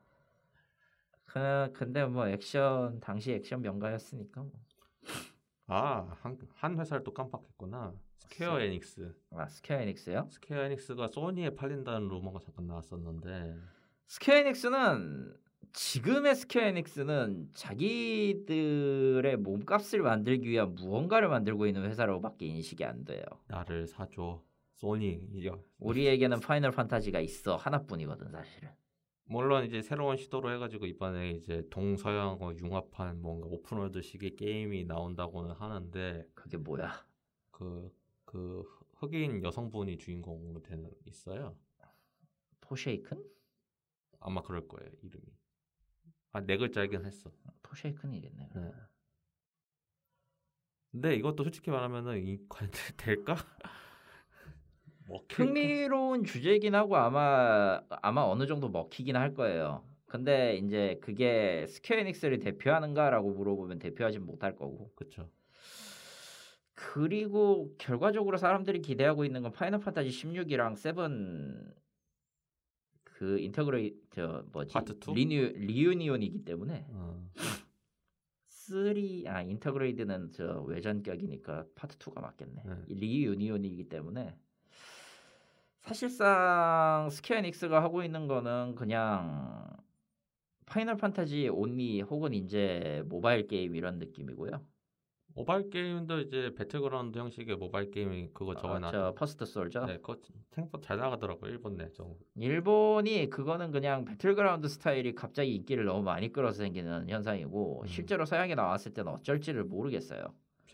그, 1.34 1.72
근데 1.72 2.06
뭐 2.06 2.28
액션 2.28 3.00
당시 3.00 3.32
액션 3.32 3.60
명가였으니까 3.60 4.40
뭐. 4.40 4.52
아한 5.66 6.38
한 6.54 6.78
회사를 6.78 7.02
또 7.02 7.12
깜빡했구나. 7.12 7.92
스퀘어 8.18 8.60
에닉스. 8.60 9.12
아 9.32 9.48
스퀘어 9.48 9.80
에닉스요? 9.80 10.28
스퀘어 10.30 10.62
에닉스가 10.62 11.08
소니에 11.08 11.56
팔린다는 11.56 12.06
루머가 12.06 12.38
잠깐 12.38 12.68
나왔었는데 12.68 13.56
스퀘어 14.06 14.36
에닉스는 14.36 15.36
지금의 15.72 16.36
스퀘어 16.36 16.62
에닉스는 16.66 17.48
자기들의 17.52 19.36
몸값을 19.38 20.02
만들기 20.02 20.48
위한 20.48 20.76
무언가를 20.76 21.28
만들고 21.28 21.66
있는 21.66 21.84
회사로밖에 21.86 22.46
인식이 22.46 22.84
안 22.84 23.04
돼요. 23.04 23.24
나를 23.48 23.88
사줘. 23.88 24.40
소니 24.74 25.20
우리에게는 25.78 26.38
파이널 26.38 26.70
판타지가 26.70 27.18
있어 27.18 27.56
하나뿐이거든 27.56 28.30
사실은. 28.30 28.70
물론 29.26 29.64
이제 29.64 29.82
새로운 29.82 30.16
시도로 30.16 30.52
해가지고 30.52 30.86
이번에 30.86 31.32
이제 31.32 31.66
동서양을 31.70 32.54
융합한 32.56 33.20
뭔가 33.22 33.46
오픈월드식의 33.48 34.36
게임이 34.36 34.84
나온다고는 34.84 35.52
하는데 35.52 36.26
그게 36.34 36.56
뭐야? 36.56 37.06
그 37.50 37.90
그 38.34 38.64
흑인 38.96 39.44
여성분이 39.44 39.96
주인공으로 39.96 40.60
되는 40.60 40.90
있어요. 41.06 41.56
포스포큰? 42.62 43.24
아마 44.18 44.42
그럴 44.42 44.66
거예요 44.66 44.90
이름이. 45.02 45.24
아 46.32 46.40
네 46.40 46.56
글자이긴 46.56 47.04
했어. 47.04 47.30
포스포큰이겠네. 47.62 48.50
네. 48.56 48.72
근데 50.90 51.14
이것도 51.14 51.44
솔직히 51.44 51.70
말하면은 51.70 52.26
이 52.26 52.38
될까? 52.96 53.36
먹힐까? 55.08 55.44
흥미로운 55.44 56.24
주제이긴 56.24 56.74
하고 56.74 56.96
아마 56.96 57.80
아마 58.02 58.22
어느 58.22 58.46
정도 58.46 58.68
먹히긴 58.68 59.16
할 59.16 59.34
거예요. 59.34 59.84
근데 60.06 60.56
이제 60.56 60.98
그게 61.02 61.66
스퀘어 61.66 61.98
에닉스를 61.98 62.38
대표하는가라고 62.38 63.32
물어보면 63.32 63.80
대표하진 63.80 64.24
못할 64.24 64.54
거고. 64.54 64.92
그쵸. 64.94 65.28
그리고 66.74 67.74
결과적으로 67.78 68.36
사람들이 68.36 68.80
기대하고 68.80 69.24
있는 69.24 69.42
건 69.42 69.52
파이널 69.52 69.80
판타지 69.80 70.10
16이랑 70.10 70.74
7그 70.74 73.40
인터그레이 73.40 73.94
저 74.10 74.44
뭐지? 74.52 74.76
리뉴 75.12 75.52
리유니온이기 75.56 76.44
때문에 76.44 76.86
어. 76.90 77.28
3아 78.48 79.48
인터그레이드는 79.48 80.32
저 80.32 80.62
외전격이니까 80.62 81.66
파트 81.74 81.98
2가 81.98 82.20
맞겠네. 82.20 82.62
네. 82.64 82.74
리유니온이기 82.88 83.88
때문에 83.88 84.36
사실상 85.84 87.10
스퀘어 87.10 87.36
에닉스가 87.38 87.82
하고 87.82 88.02
있는 88.02 88.26
거는 88.26 88.74
그냥 88.74 89.68
파이널 90.64 90.96
판타지 90.96 91.50
only 91.50 92.00
혹은 92.00 92.32
이제 92.32 93.02
모바일 93.06 93.46
게임 93.46 93.76
이런 93.76 93.98
느낌이고요. 93.98 94.64
모바일 95.34 95.68
게임도 95.68 96.20
이제 96.20 96.54
배틀그라운드 96.56 97.18
형식의 97.18 97.56
모바일 97.56 97.90
게임이 97.90 98.30
그거 98.32 98.54
저번에 98.54 98.76
어, 98.76 98.78
나왔죠. 98.78 98.98
저 98.98 99.14
퍼스트 99.14 99.44
솔저. 99.44 99.84
네, 99.84 99.96
그거 99.98 100.16
생각보다 100.52 100.86
잘 100.86 100.96
나가더라고 100.96 101.46
일본 101.48 101.76
내좀 101.76 102.14
일본이 102.36 103.28
그거는 103.28 103.70
그냥 103.70 104.06
배틀그라운드 104.06 104.68
스타일이 104.68 105.14
갑자기 105.14 105.54
인기를 105.54 105.84
너무 105.84 106.02
많이 106.02 106.32
끌어서 106.32 106.62
생기는 106.62 107.10
현상이고 107.10 107.82
음. 107.82 107.86
실제로 107.86 108.24
서양에 108.24 108.54
나왔을 108.54 108.94
때는 108.94 109.12
어쩔지를 109.12 109.64
모르겠어요. 109.64 110.24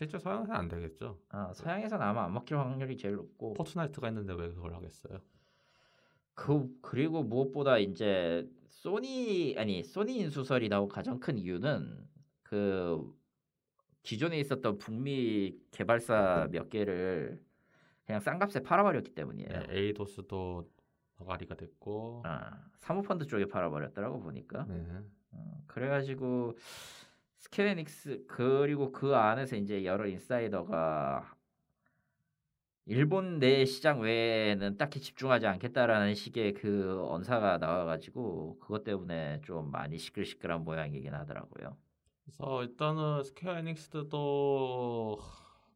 실제 0.01 0.17
서양에서는 0.17 0.59
안 0.59 0.67
되겠죠. 0.67 1.19
아, 1.29 1.53
서양에서는 1.53 2.03
아마 2.03 2.25
안 2.25 2.33
먹힐 2.33 2.57
확률이 2.57 2.97
제일 2.97 3.17
높고 3.17 3.53
포트나이트가 3.53 4.07
있는데 4.07 4.33
왜 4.33 4.51
그걸 4.51 4.73
하겠어요? 4.73 5.21
그 6.33 6.75
그리고 6.81 7.21
무엇보다 7.21 7.77
이제 7.77 8.49
소니 8.67 9.53
아니 9.59 9.83
소니 9.83 10.17
인수설이 10.17 10.69
나온 10.69 10.89
가장 10.89 11.19
큰 11.19 11.37
이유는 11.37 12.07
그 12.41 13.13
기존에 14.01 14.39
있었던 14.39 14.79
북미 14.79 15.59
개발사 15.69 16.47
몇 16.49 16.71
개를 16.71 17.39
그냥 18.03 18.21
싼값에 18.21 18.63
팔아버렸기 18.63 19.13
때문이에요. 19.13 19.49
네, 19.49 19.65
에이도스도 19.69 20.67
너가리가 21.19 21.53
됐고 21.53 22.23
아, 22.25 22.57
사모펀드 22.79 23.27
쪽에 23.27 23.45
팔아버렸더라고 23.45 24.19
보니까. 24.19 24.65
네. 24.67 24.83
어, 25.33 25.63
그래가지고 25.67 26.57
스퀘어닉스 27.41 28.25
그리고 28.27 28.91
그 28.91 29.15
안에서 29.15 29.55
이제 29.55 29.83
여러 29.83 30.05
인사이더가 30.05 31.35
일본 32.85 33.39
내 33.39 33.65
시장 33.65 33.99
외에는 33.99 34.77
딱히 34.77 34.99
집중하지 34.99 35.47
않겠다라는 35.47 36.13
식의 36.13 36.53
그 36.53 37.03
언사가 37.07 37.57
나와가지고 37.57 38.59
그것 38.59 38.83
때문에 38.83 39.41
좀 39.43 39.71
많이 39.71 39.97
시끌시끌한 39.97 40.63
모양이긴 40.63 41.13
하더라고요. 41.13 41.77
그래서 42.23 42.63
일단은 42.63 43.23
스퀘어 43.23 43.57
에닉스도 43.57 45.17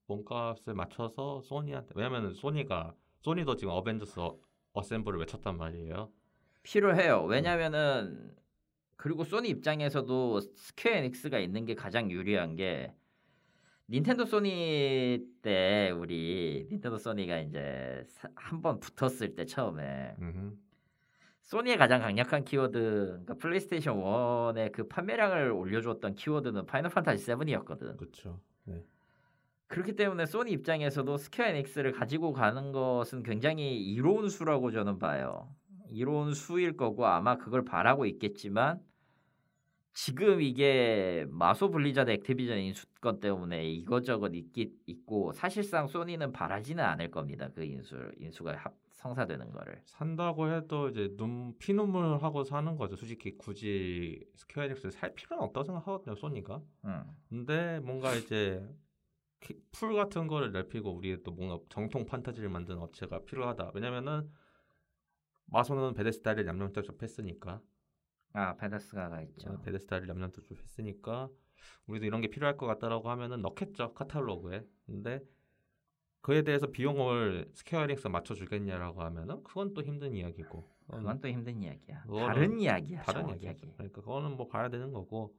몸값을 0.08 0.74
맞춰서 0.76 1.42
소니한테 1.42 1.94
왜냐면은 1.96 2.34
소니가 2.34 2.94
소니도 3.22 3.56
지금 3.56 3.74
어벤져스 3.74 4.20
어- 4.20 4.38
assemble을 4.74 5.20
외쳤단 5.20 5.58
말이에요. 5.58 6.12
필요해요. 6.64 7.24
왜냐면은 7.26 8.36
그리고 8.98 9.24
소니 9.24 9.50
입장에서도 9.50 10.40
스퀘어 10.40 10.94
에닉스가 10.94 11.40
있는 11.40 11.66
게 11.66 11.76
가장 11.76 12.10
유리한 12.12 12.56
게 12.56 12.94
닌텐도 13.90 14.26
소니 14.26 15.20
대 15.41 15.91
우리 15.92 16.68
닌텐도 16.72 16.98
소니가 16.98 17.40
이제 17.40 18.04
한 18.36 18.62
번 18.62 18.80
붙었을 18.80 19.36
때 19.36 19.46
처음에 19.46 20.16
음흠. 20.20 20.56
소니의 21.44 21.78
가장 21.78 22.02
강력한 22.02 22.44
키워드 22.44 22.72
그러니까 22.80 23.36
플레이스테이션 23.36 23.98
1의 23.98 24.72
그 24.72 24.88
판매량을 24.88 25.52
올려줬던 25.52 26.16
키워드는 26.16 26.66
파이널 26.66 26.90
판타지 26.92 27.24
7이었거든. 27.24 27.98
그렇죠. 27.98 28.42
네. 28.64 28.84
그렇기 29.68 29.96
때문에 29.96 30.26
소니 30.26 30.52
입장에서도 30.52 31.18
스퀘어 31.18 31.46
에닉스를 31.48 31.92
가지고 31.92 32.34
가는 32.34 32.72
것은 32.72 33.22
굉장히 33.22 33.78
이로운 33.78 34.30
수라고 34.30 34.72
저는 34.72 34.98
봐요. 34.98 35.54
이로운 35.90 36.34
수일 36.34 36.76
거고 36.78 37.06
아마 37.06 37.38
그걸 37.38 37.64
바라고 37.66 38.06
있겠지만 38.06 38.82
지금 39.94 40.41
이게 40.41 41.26
마소 41.30 41.72
블리자드 41.72 42.12
액티비전 42.12 42.57
인수권 42.60 43.22
때문에 43.22 43.66
이것저것 43.70 44.34
있기 44.36 44.74
있고 44.88 45.32
사실상 45.32 45.88
소니는 45.88 46.34
바라지는 46.34 46.84
않을 46.84 47.12
겁니다. 47.12 47.48
그 47.56 47.64
인수 47.64 48.12
인수가 48.18 48.57
합, 48.57 48.74
성사되는 48.91 49.52
거를. 49.52 49.82
산다고 49.86 50.52
해도 50.52 50.90
이제 50.90 51.14
눈 51.16 51.57
피눈물 51.60 52.18
하고 52.18 52.44
사는 52.44 52.76
거죠. 52.76 52.98
솔직히 52.98 53.38
굳이 53.38 54.22
스퀘어 54.36 54.64
에닉스를 54.64 54.91
살 54.91 55.16
필요는 55.16 55.41
없다고 55.45 55.64
생각하거든요. 55.64 56.16
소니가. 56.16 56.62
음. 56.84 57.03
근데 57.30 57.80
뭔가 57.80 58.14
이제 58.16 58.68
키- 59.40 59.56
풀 59.72 59.94
같은 59.94 60.28
거를 60.28 60.52
넓히고 60.52 60.91
우리 60.91 61.24
또 61.24 61.32
뭔가 61.32 61.57
정통 61.70 62.06
판타지를 62.06 62.49
만드는 62.49 62.80
업체가 62.82 63.20
필요하다. 63.24 63.72
왜냐면은 63.76 64.30
마소는 65.48 65.94
베데스다를 65.94 66.46
냠냠쩍쩍 66.46 67.02
했으니까 67.02 67.62
아 68.34 68.56
베데스다가 68.57 69.22
있죠. 69.24 69.62
베데스다를 69.62 70.08
냠냠쩍쩍 70.08 70.58
했으니까 70.58 71.30
우리도 71.88 72.06
이런 72.06 72.22
게 72.22 72.28
필요할 72.28 72.58
것 72.58 72.66
같다라고 72.66 73.10
하면은 73.10 73.42
넣겠죠 73.42 73.94
카탈로그에. 73.94 74.66
근데 74.86 75.22
그에 76.22 76.42
대해서 76.42 76.68
비용을 76.68 77.52
스퀘어 77.54 77.84
에닉스가 77.84 78.10
맞춰주겠냐라고 78.10 79.04
하면은 79.04 79.44
그건 79.44 79.74
또 79.74 79.84
힘든 79.84 80.16
이야기고. 80.16 80.68
그건 80.88 81.22
또 81.22 81.28
힘든 81.28 81.62
이야기야. 81.62 82.04
다른 82.08 82.60
이야기야. 82.60 83.04
다른. 83.04 83.30
얘기죠. 83.30 83.72
그러니까 83.74 84.02
그거는 84.02 84.36
뭐 84.36 84.48
봐야 84.48 84.70
되는 84.70 84.92
거고. 84.92 85.36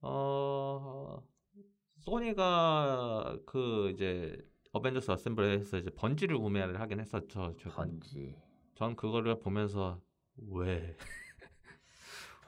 어 0.00 1.22
소니가 1.98 3.38
그 3.44 3.90
이제 3.90 4.38
어벤져스 4.72 5.10
어셈블에서 5.10 5.78
이제 5.78 5.90
번지를 5.90 6.38
구매를 6.38 6.80
하긴 6.80 7.00
했었죠. 7.00 7.54
최근. 7.58 7.74
번지. 7.74 8.34
전 8.80 8.96
그거를 8.96 9.38
보면서 9.38 10.00
왜 10.38 10.96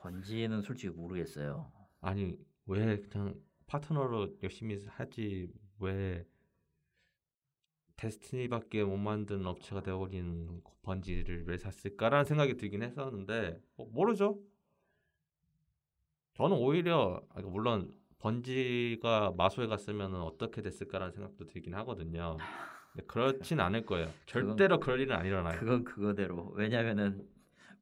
번지는 0.00 0.62
솔직히 0.62 0.88
모르겠어요. 0.88 1.70
아니 2.00 2.38
왜 2.64 3.02
그냥 3.02 3.38
파트너로 3.66 4.38
열심히 4.42 4.82
하지 4.86 5.52
왜 5.78 6.26
데스티니밖에 7.96 8.82
못 8.82 8.96
만드는 8.96 9.44
업체가 9.44 9.82
되어버린 9.82 10.62
번지를 10.80 11.44
왜 11.48 11.58
샀을까라는 11.58 12.24
생각이 12.24 12.56
들긴 12.56 12.82
했었는데 12.82 13.60
뭐 13.76 13.90
모르죠. 13.92 14.40
저는 16.32 16.56
오히려 16.56 17.22
아, 17.28 17.42
물론 17.42 17.94
번지가 18.20 19.34
마소에 19.36 19.66
갔으면 19.66 20.14
어떻게 20.14 20.62
됐을까라는 20.62 21.12
생각도 21.12 21.46
들긴 21.46 21.74
하거든요. 21.74 22.38
근데 22.92 23.06
그렇진 23.06 23.60
않을 23.60 23.86
거예요. 23.86 24.08
절대로 24.26 24.78
그럴 24.78 25.00
일은 25.00 25.16
안 25.16 25.24
일어나요. 25.24 25.58
그건 25.58 25.84
그거대로. 25.84 26.52
왜냐면은 26.54 27.22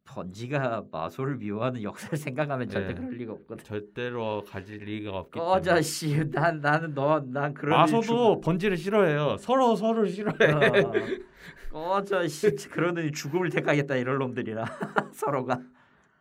번지가 0.05 0.85
마소를 0.91 1.37
미워하는 1.37 1.82
역사를 1.82 2.16
생각하면 2.19 2.69
절대 2.69 2.89
네. 2.89 3.01
그럴 3.01 3.12
리가 3.16 3.32
없거든. 3.32 3.65
절대로 3.65 4.45
가질 4.49 4.78
리가 4.78 5.11
없기 5.19 5.39
꺼져 5.39 5.62
때문에. 5.70 5.82
씨. 5.82 6.31
난 6.31 6.61
나는 6.61 6.95
너난 6.95 7.55
그런 7.55 7.89
일 7.89 7.95
마소도 7.95 8.41
번지를 8.41 8.77
싫어해요. 8.77 9.37
서로 9.39 9.74
서로 9.77 10.07
싫어해. 10.07 10.37
죽- 10.39 11.27
어. 11.73 11.91
꺼져 11.91 12.27
씨. 12.28 12.51
그러더니 12.69 13.12
죽음을 13.12 13.51
택하겠다 13.51 13.97
이런 13.97 14.19
놈들이라 14.19 14.65
서로가. 15.12 15.61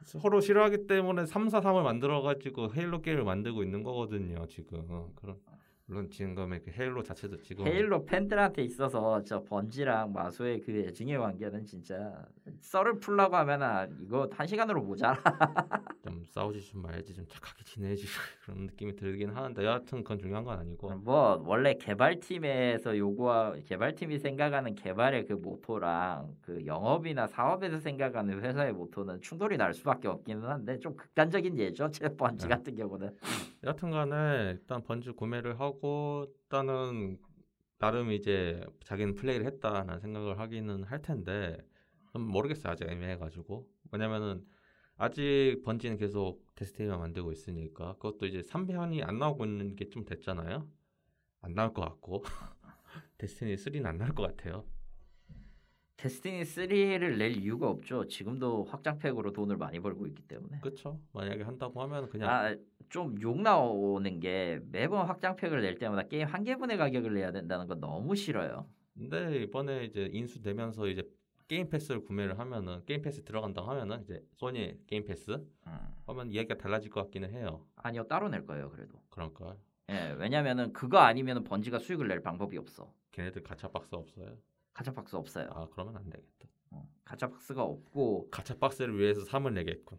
서로 0.04 0.40
싫어하기 0.42 0.88
때문에 0.88 1.26
3, 1.26 1.50
4, 1.50 1.62
3을 1.62 1.84
만들어 1.84 2.22
가지고 2.22 2.74
헤일로 2.74 3.02
게임을 3.02 3.24
만들고 3.24 3.62
있는 3.64 3.84
거거든요, 3.84 4.46
지금. 4.48 4.84
어, 4.90 5.10
그런 5.16 5.36
물론 5.90 6.08
지금의 6.08 6.62
그 6.62 6.70
헤일로 6.70 7.02
자체도 7.02 7.42
지금 7.42 7.66
헤일로 7.66 8.06
팬들한테 8.06 8.62
있어서 8.62 9.24
저 9.24 9.44
번지랑 9.44 10.14
마소의 10.14 10.62
그 10.62 10.72
애증의 10.72 11.18
관계는 11.18 11.66
진짜 11.66 12.28
썰을 12.62 13.00
풀라고 13.00 13.36
하면은 13.38 13.98
이거 14.00 14.30
한 14.32 14.46
시간으로 14.46 14.84
모자라. 14.84 15.20
좀 16.06 16.24
싸우지 16.30 16.62
좀 16.62 16.84
말지 16.84 17.16
좀 17.16 17.26
착하게 17.28 17.64
지내지 17.64 18.06
그런 18.46 18.68
느낌이 18.68 18.96
들긴 18.96 19.32
하는데 19.32 19.66
여하튼 19.66 20.04
그건 20.04 20.20
중요한 20.20 20.44
건 20.44 20.60
아니고 20.60 20.94
뭐 20.98 21.44
원래 21.44 21.74
개발팀에서 21.74 22.96
요구하 22.96 23.56
개발팀이 23.66 24.20
생각하는 24.20 24.76
개발의 24.76 25.26
그 25.26 25.34
모토랑 25.34 26.36
그 26.42 26.64
영업이나 26.68 27.26
사업에서 27.26 27.80
생각하는 27.80 28.40
회사의 28.44 28.74
모토는 28.74 29.22
충돌이 29.22 29.58
날 29.58 29.74
수밖에 29.74 30.08
없기는 30.08 30.44
한데 30.44 30.78
좀 30.78 30.96
극단적인 30.96 31.58
예죠. 31.58 31.90
제 31.90 32.10
번지 32.10 32.48
네. 32.48 32.56
같은 32.56 32.76
경우는. 32.76 33.16
여하튼간에 33.64 34.52
일단 34.52 34.84
번지 34.84 35.10
구매를 35.12 35.60
하고 35.60 35.79
일단은 35.84 37.20
나름 37.80 38.12
이제 38.12 38.66
자기는 38.84 39.16
플레이를 39.16 39.46
했다는 39.46 40.00
생각을 40.00 40.40
하기는 40.40 40.84
할 40.84 41.02
텐데 41.02 41.58
좀 42.14 42.24
모르겠어요 42.24 42.74
아직 42.74 42.88
애매해가지고. 42.90 43.68
왜냐면은 43.92 44.46
아직 44.98 45.62
번지는 45.64 45.98
계속 45.98 46.46
데스티니만 46.56 47.00
만들고 47.00 47.32
있으니까 47.32 47.94
그것도 47.94 48.26
이제 48.28 48.42
3편이 48.42 49.04
안 49.08 49.18
나오고 49.20 49.46
있는 49.46 49.76
게 49.76 49.90
좀 49.90 50.06
됐잖아요. 50.06 50.68
안 51.42 51.54
나올 51.56 51.74
것 51.74 51.82
같고. 51.82 52.24
데스티니 53.18 53.56
3는 53.56 53.86
안 53.86 53.98
나올 53.98 54.14
것 54.14 54.24
같아요 54.24 54.66
데스티니 56.04 56.44
3를 56.44 57.18
낼 57.18 57.36
이유가 57.36 57.70
없죠. 57.70 58.08
지금도 58.08 58.64
확장팩으로 58.66 59.34
돈을 59.34 59.58
많이 59.58 59.80
벌고 59.82 60.08
있기 60.08 60.24
때문에. 60.24 60.60
그렇죠 60.62 60.98
만약에 61.12 61.44
한다고 61.44 61.82
하면 61.82 62.08
그냥 62.10 62.30
아 62.30 62.56
좀 62.90 63.22
욕 63.22 63.40
나오는 63.42 64.20
게 64.20 64.60
매번 64.72 65.06
확장팩을 65.06 65.62
낼 65.62 65.78
때마다 65.78 66.08
게임 66.08 66.28
한 66.28 66.44
개분의 66.44 66.78
가격을 66.78 67.14
내야 67.14 67.32
된다는 67.32 67.68
건 67.68 67.80
너무 67.80 68.16
싫어요. 68.16 68.66
근데 68.98 69.44
이번에 69.44 69.86
이제 69.86 70.10
인수되면서 70.12 70.88
이제 70.88 71.04
게임 71.48 71.70
패스를 71.70 72.02
구매를 72.04 72.40
하면은 72.40 72.82
게임 72.86 73.02
패스 73.04 73.24
들어간다고 73.24 73.70
하면은 73.70 74.02
이제 74.04 74.24
소니 74.38 74.88
게임 74.88 75.04
패스 75.06 75.32
음. 75.32 75.78
하면 76.08 76.32
이야기가 76.32 76.56
달라질 76.56 76.90
것 76.90 77.04
같기는 77.04 77.32
해요. 77.32 77.64
아니요 77.76 78.08
따로 78.08 78.28
낼 78.30 78.46
거예요 78.46 78.70
그래도. 78.72 79.00
그러니까 79.10 79.56
예 79.90 80.16
왜냐면은 80.18 80.74
그거 80.74 80.98
아니면은 81.00 81.44
번지가 81.44 81.78
수익을 81.80 82.08
낼 82.08 82.22
방법이 82.22 82.58
없어. 82.58 82.92
걔네들 83.12 83.44
가차 83.44 83.68
박스 83.68 83.94
없어요. 83.94 84.36
가차 84.74 84.92
박스 84.94 85.16
없어요. 85.16 85.50
아 85.52 85.68
그러면 85.72 85.98
안 85.98 86.10
되겠다. 86.10 86.48
어, 86.72 86.88
가차 87.04 87.30
박스가 87.30 87.64
없고 87.64 88.30
가차 88.32 88.58
박스를 88.58 88.98
위해서 88.98 89.22
3을 89.24 89.54
내겠군. 89.54 89.98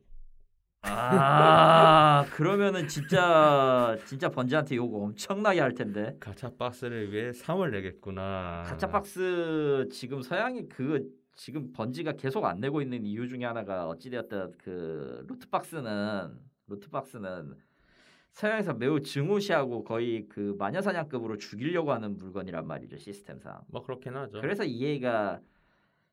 아 0.82 2.24
그러면은 2.32 2.88
진짜 2.88 3.96
진짜 4.06 4.30
번지한테 4.30 4.76
욕 4.76 4.94
엄청나게 4.94 5.60
할 5.60 5.74
텐데. 5.74 6.16
가차 6.20 6.50
박스를 6.56 7.12
위해 7.12 7.32
3을 7.32 7.70
내겠구나. 7.70 8.64
가짜 8.66 8.86
박스 8.88 9.88
지금 9.92 10.22
서양이 10.22 10.68
그 10.68 11.10
지금 11.36 11.72
번지가 11.72 12.12
계속 12.12 12.44
안 12.44 12.60
내고 12.60 12.82
있는 12.82 13.04
이유 13.04 13.28
중에 13.28 13.44
하나가 13.44 13.88
어찌되었든 13.88 14.52
그 14.58 15.24
루트 15.28 15.48
박스는 15.48 16.38
루트 16.66 16.88
박스는 16.90 17.54
서양에서 18.32 18.74
매우 18.74 19.00
증오시하고 19.00 19.84
거의 19.84 20.28
그 20.28 20.54
마녀사냥급으로 20.58 21.36
죽이려고 21.38 21.92
하는 21.92 22.16
물건이란 22.16 22.66
말이죠 22.66 22.96
시스템상. 22.96 23.62
뭐 23.68 23.82
그렇긴 23.82 24.16
하죠. 24.16 24.40
그래서 24.40 24.64
EA가 24.64 25.40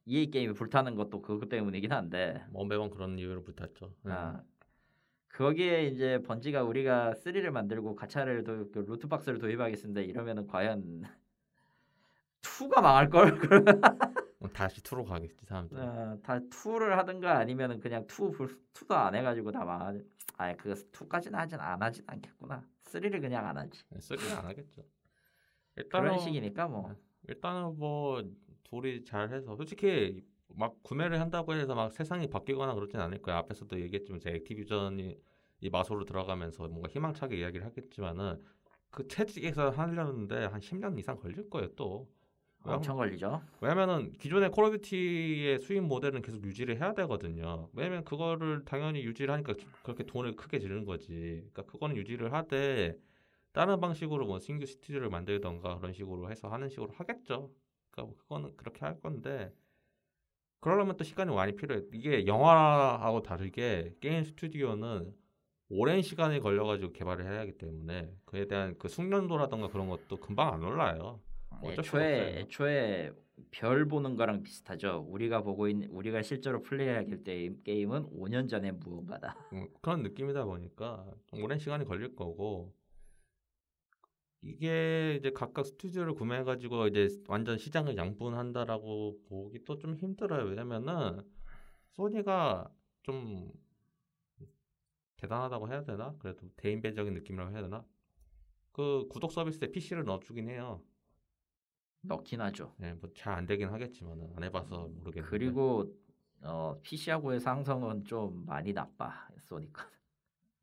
EA 0.06 0.32
게임이 0.32 0.54
불타는 0.54 0.96
것도 0.96 1.22
그것 1.22 1.50
때문이긴 1.50 1.92
한데 1.92 2.44
뭐 2.50 2.66
매번 2.66 2.90
그런 2.90 3.18
이유로 3.20 3.44
붙었죠. 3.44 3.94
네. 4.04 4.12
아, 4.14 4.42
거기에 5.34 5.88
이제 5.88 6.22
번지가 6.24 6.64
우리가 6.64 7.14
3를 7.24 7.52
만들고 7.52 7.96
가차를 7.96 8.44
도, 8.44 8.72
그 8.72 8.80
루트박스를 8.80 9.38
도입하겠습니다 9.38 10.02
이러면은 10.02 10.48
과연 10.48 11.04
2가 12.60 12.82
망할 12.82 13.10
걸뭐 13.10 14.50
다시 14.54 14.82
투로 14.82 15.04
가겠지 15.06 15.46
사람들. 15.46 15.78
어, 15.78 16.18
다 16.24 16.40
2를 16.40 16.90
하든가 16.96 17.38
아니면은 17.38 17.80
그냥 17.80 18.04
2 18.04 18.06
2도 18.74 18.92
안 18.92 19.16
해 19.16 19.22
가지고 19.22 19.52
다 19.52 19.64
망하. 19.66 19.94
아예 20.38 20.56
그 20.56 20.74
2까지는 20.92 21.34
하진 21.34 21.60
안 21.60 21.82
하진 21.82 22.04
않겠구나. 22.08 22.64
3를 22.86 23.20
그냥 23.22 23.46
안 23.48 23.58
하지. 23.58 23.82
쓰기는 24.00 24.36
안 24.38 24.46
하겠죠. 24.46 24.84
일단은 25.76 26.10
그런 26.10 26.20
식이니까 26.20 26.68
뭐 26.68 26.96
일단은 27.28 27.78
뭐 27.78 28.24
둘이 28.64 29.04
잘해서 29.04 29.56
솔직히 29.56 30.24
막 30.56 30.76
구매를 30.84 31.20
한다고 31.20 31.54
해서 31.54 31.76
막 31.76 31.92
세상이 31.92 32.30
바뀌거나 32.30 32.74
그러진 32.74 33.00
않을 33.00 33.22
거야. 33.22 33.38
앞에서도 33.38 33.80
얘기했지만 33.82 34.20
제 34.20 34.30
액티비전이 34.32 35.20
이 35.62 35.70
마소로 35.70 36.06
들어가면서 36.06 36.68
뭔가 36.68 36.88
희망차게 36.90 37.38
이야기를 37.38 37.66
하겠지만은 37.66 38.44
그 38.92 39.08
체질 39.08 39.35
개선 39.35 39.72
하려는데 39.72 40.46
한 40.46 40.60
10년 40.62 40.98
이상 41.00 41.18
걸릴 41.18 41.50
거예요 41.50 41.74
또. 41.76 42.08
엄청 42.76 42.98
걸리죠. 42.98 43.42
왜냐면은 43.62 44.12
기존의 44.14 44.52
콜 44.52 44.66
오브 44.66 44.82
듀티의 44.82 45.60
수입 45.60 45.84
모델은 45.84 46.22
계속 46.22 46.44
유지를 46.44 46.80
해야 46.80 46.94
되거든요. 46.94 47.70
왜냐면 47.74 48.04
그거를 48.04 48.64
당연히 48.66 49.04
유지를 49.04 49.34
하니까 49.34 49.54
그렇게 49.84 50.04
돈을 50.04 50.36
크게 50.36 50.60
지르는 50.60 50.86
거지. 50.86 51.08
그러니까 51.52 51.64
그거는 51.64 51.98
유지를 51.98 52.34
하되 52.34 52.98
다른 53.54 53.80
방식으로 53.80 54.26
뭐 54.26 54.40
신규 54.40 54.66
스튜디오를 54.66 55.10
만들던가 55.10 55.78
그런 55.80 55.94
식으로 55.94 56.30
해서 56.30 56.48
하는 56.50 56.70
식으로 56.70 56.92
하겠죠. 56.94 57.52
그러니까 57.92 58.04
뭐 58.04 58.16
그거는 58.18 58.56
그렇게 58.56 58.86
할 58.86 59.00
건데 59.00 59.52
그러려면 60.60 60.98
또 60.98 61.04
시간이 61.04 61.34
많이 61.34 61.56
필요해. 61.56 61.84
이게 61.94 62.26
영화하고 62.28 63.22
다르게 63.24 63.96
게임 64.02 64.24
스튜디오는 64.24 65.14
오랜 65.70 66.02
시간이 66.02 66.40
걸려가지고 66.40 66.94
개발을 66.94 67.26
해야 67.26 67.42
하기 67.42 67.58
때문에 67.58 68.10
그에 68.26 68.48
대한 68.48 68.76
그 68.78 68.88
숙련도라던가 68.88 69.68
그런 69.70 69.90
것도 69.90 70.18
금방 70.18 70.54
안 70.54 70.64
올라요. 70.64 71.20
애초에 71.64 71.80
없어요. 71.80 72.38
애초에 72.40 73.12
별 73.52 73.88
보는 73.88 74.16
거랑 74.16 74.44
비슷하죠. 74.44 75.06
우리가 75.10 75.44
보고 75.44 75.68
있는 75.68 75.90
우리가 75.90 76.22
실제로 76.24 76.62
플레이하길 76.64 77.24
때 77.24 77.50
게임은 77.64 78.10
5년 78.12 78.50
전에 78.50 78.72
무언가다. 78.72 79.38
음, 79.54 79.68
그런 79.82 80.04
느낌이다 80.04 80.46
보니까 80.46 81.06
좀 81.28 81.44
오랜 81.44 81.60
시간이 81.60 81.86
걸릴 81.86 82.16
거고 82.16 82.74
이게 84.42 85.16
이제 85.20 85.32
각각 85.32 85.66
스튜디오를 85.66 86.14
구매해 86.14 86.44
가지고 86.44 86.88
이제 86.88 87.10
완전 87.28 87.58
시장을 87.58 87.98
양분한다라고 87.98 89.20
보기 89.28 89.66
또 89.66 89.78
좀 89.80 89.96
힘들어요. 89.96 90.46
왜냐면은 90.46 91.22
소니가 91.94 92.72
좀 93.04 93.52
대단하다고 95.18 95.68
해야 95.70 95.84
되나? 95.84 96.16
그래도 96.20 96.48
대인배적인 96.58 97.14
느낌이라고 97.14 97.52
해야 97.52 97.62
되나? 97.62 97.86
그 98.72 99.08
구독 99.10 99.32
서비스에 99.32 99.72
PC를 99.72 100.04
넣어주긴 100.06 100.50
해요. 100.50 100.84
넣긴 102.08 102.42
하죠. 102.42 102.74
네, 102.78 102.94
뭐 102.94 103.10
잘 103.16 103.34
안 103.36 103.46
되긴 103.46 103.70
하겠지만은 103.70 104.32
안 104.36 104.44
해봐서 104.44 104.88
모르겠는데. 104.90 105.22
그리고 105.30 105.94
어, 106.42 106.80
PC하고의 106.84 107.40
상성은 107.40 108.06
좀 108.06 108.46
많이 108.46 108.74
나빠 108.74 109.28
소니까. 109.40 109.90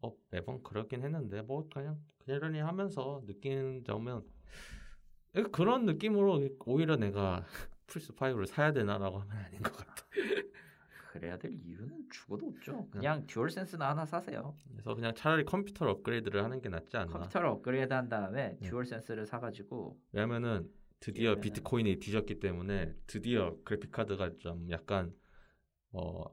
어, 0.03 0.13
매번 0.31 0.63
그렇긴 0.63 1.03
했는데 1.03 1.43
뭐 1.43 1.69
그냥 1.73 1.99
그러려니 2.19 2.59
하면서 2.61 3.23
느낀 3.27 3.83
점은 3.85 4.23
그런 5.53 5.85
느낌으로 5.87 6.49
오히려 6.67 6.97
내가 6.97 7.45
플스 7.87 8.13
5를 8.15 8.47
사야 8.47 8.73
되나라고 8.73 9.19
하면 9.19 9.37
아닌 9.37 9.61
것 9.63 9.73
같아. 9.77 10.05
그래야 11.13 11.37
될 11.39 11.53
이유는 11.53 12.09
죽어도 12.11 12.47
없죠. 12.49 12.89
그냥 12.91 13.25
듀얼 13.27 13.49
센스나 13.51 13.91
하나 13.91 14.05
사세요. 14.05 14.57
그래서 14.73 14.95
그냥 14.97 15.15
차라리 15.15 15.45
컴퓨터를 15.45 15.93
업그레이드를 15.93 16.43
하는 16.43 16.61
게 16.61 16.69
낫지 16.69 16.97
않나. 16.97 17.13
컴퓨터를 17.13 17.49
업그레이드 17.49 17.93
한 17.93 18.09
다음에 18.09 18.57
네. 18.61 18.69
듀얼 18.69 18.85
센스를 18.85 19.25
사가지고 19.27 19.97
왜냐면은 20.13 20.69
드디어 21.05 21.35
그러면은- 21.35 21.41
비트코인이 21.43 21.99
뒤졌기 21.99 22.41
때문에 22.41 22.95
드디어 23.07 23.59
그래픽 23.63 23.91
카드가 23.93 24.39
좀 24.39 24.71
약간 24.71 25.15
어 25.93 26.25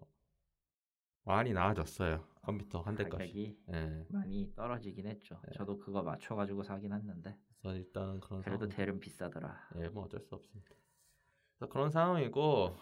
많이 1.26 1.52
나아졌어요. 1.52 2.26
컴퓨터 2.41 2.80
한. 2.81 2.95
가격이 2.95 3.57
예. 3.73 4.06
많이 4.10 4.49
떨어지긴 4.56 5.07
했죠. 5.07 5.39
네. 5.45 5.52
저도 5.56 5.77
그거 5.77 6.02
맞춰가지고 6.02 6.64
사긴 6.64 6.93
했는데 6.93 7.38
그래서 7.61 7.77
일단 7.77 8.19
그런 8.22 8.41
그래도 8.41 8.60
상황. 8.65 8.69
델은 8.69 8.99
비싸더라. 9.02 9.69
예, 9.76 9.89
뭐 9.89 10.06
어쩔 10.06 10.22
수 10.22 10.35
없습니다. 10.35 10.72
그래서 11.57 11.72
그런 11.72 11.91
상황이고 11.91 12.76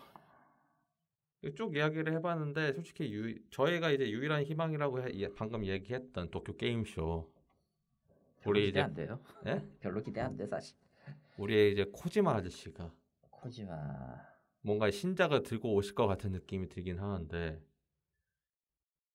쭉 1.55 1.75
이야기를 1.75 2.13
해봤는데 2.13 2.73
솔직히 2.73 3.11
유, 3.13 3.49
저희가 3.49 3.89
이제 3.91 4.09
유일한 4.11 4.43
희망이라고 4.43 5.01
해- 5.01 5.11
예, 5.15 5.27
방금 5.33 5.65
얘기했던 5.65 6.29
도쿄 6.29 6.55
게임쇼 6.55 7.33
별로 8.41 8.51
우리 8.51 8.67
기대 8.67 8.69
이제 8.69 8.81
안 8.81 8.93
돼요. 8.93 9.19
예? 9.47 9.67
별로 9.79 10.01
기대 10.01 10.21
안 10.21 10.37
돼 10.37 10.45
사실. 10.45 10.77
우리의 11.39 11.71
이제 11.71 11.85
코지마 11.85 12.35
아저씨가 12.35 12.93
코지마 13.21 13.75
뭔가 14.61 14.91
신작을 14.91 15.43
들고 15.43 15.73
오실 15.73 15.95
것 15.95 16.05
같은 16.05 16.31
느낌이 16.31 16.67
들긴 16.67 16.99
하는데 16.99 17.63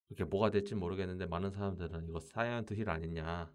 그게 0.09 0.25
뭐가 0.25 0.51
될지 0.51 0.75
모르겠는데 0.75 1.27
많은 1.27 1.51
사람들은 1.51 2.09
이거 2.09 2.21
사일런트 2.21 2.75
힐 2.75 2.89
아니냐 2.89 3.53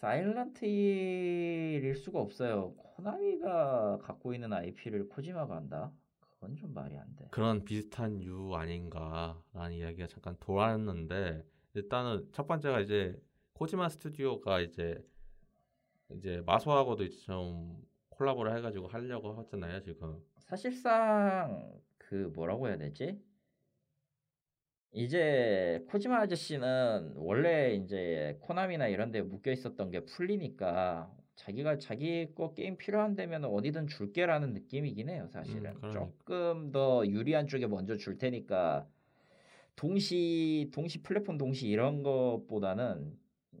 사일런트 0.00 0.64
힐일 0.66 1.94
수가 1.94 2.18
없어요. 2.18 2.74
코나미가 2.74 3.98
갖고 3.98 4.34
있는 4.34 4.52
IP를 4.52 5.08
코지마가 5.08 5.54
한다. 5.54 5.92
그건 6.18 6.56
좀 6.56 6.74
말이 6.74 6.98
안 6.98 7.14
돼. 7.14 7.28
그런 7.30 7.64
비슷한 7.64 8.20
류 8.20 8.52
아닌가라는 8.52 9.72
이야기가 9.74 10.08
잠깐 10.08 10.36
돌았는데 10.40 11.46
일단은 11.74 12.28
첫 12.32 12.48
번째가 12.48 12.80
이제 12.80 13.16
코지마 13.52 13.88
스튜디오가 13.90 14.60
이제 14.60 15.00
이제 16.16 16.42
마소하고도 16.46 17.04
이제 17.04 17.16
좀 17.24 17.82
콜라보를 18.10 18.56
해가지고 18.56 18.88
하려고 18.88 19.32
하잖아요 19.32 19.80
지금 19.82 20.22
사실상 20.38 21.72
그 21.98 22.30
뭐라고 22.34 22.68
해야 22.68 22.76
되지? 22.76 23.18
이제 24.92 25.82
코지마 25.88 26.20
아저씨는 26.20 27.14
원래 27.16 27.74
이제 27.74 28.36
코나미나 28.40 28.88
이런 28.88 29.10
데 29.10 29.22
묶여 29.22 29.50
있었던 29.50 29.90
게 29.90 30.04
풀리니까 30.04 31.10
자기가 31.34 31.78
자기 31.78 32.34
거 32.34 32.52
게임 32.52 32.76
필요한다면 32.76 33.46
어디든 33.46 33.86
줄게라는 33.86 34.52
느낌이긴 34.52 35.08
해요, 35.08 35.26
사실은. 35.28 35.74
음. 35.82 35.92
조금 35.92 36.70
더 36.72 37.06
유리한 37.06 37.46
쪽에 37.46 37.66
먼저 37.66 37.96
줄 37.96 38.18
테니까 38.18 38.86
동시 39.74 40.70
동시 40.74 41.02
플랫폼 41.02 41.38
동시 41.38 41.68
이런 41.68 42.02
것보다는 42.02 43.18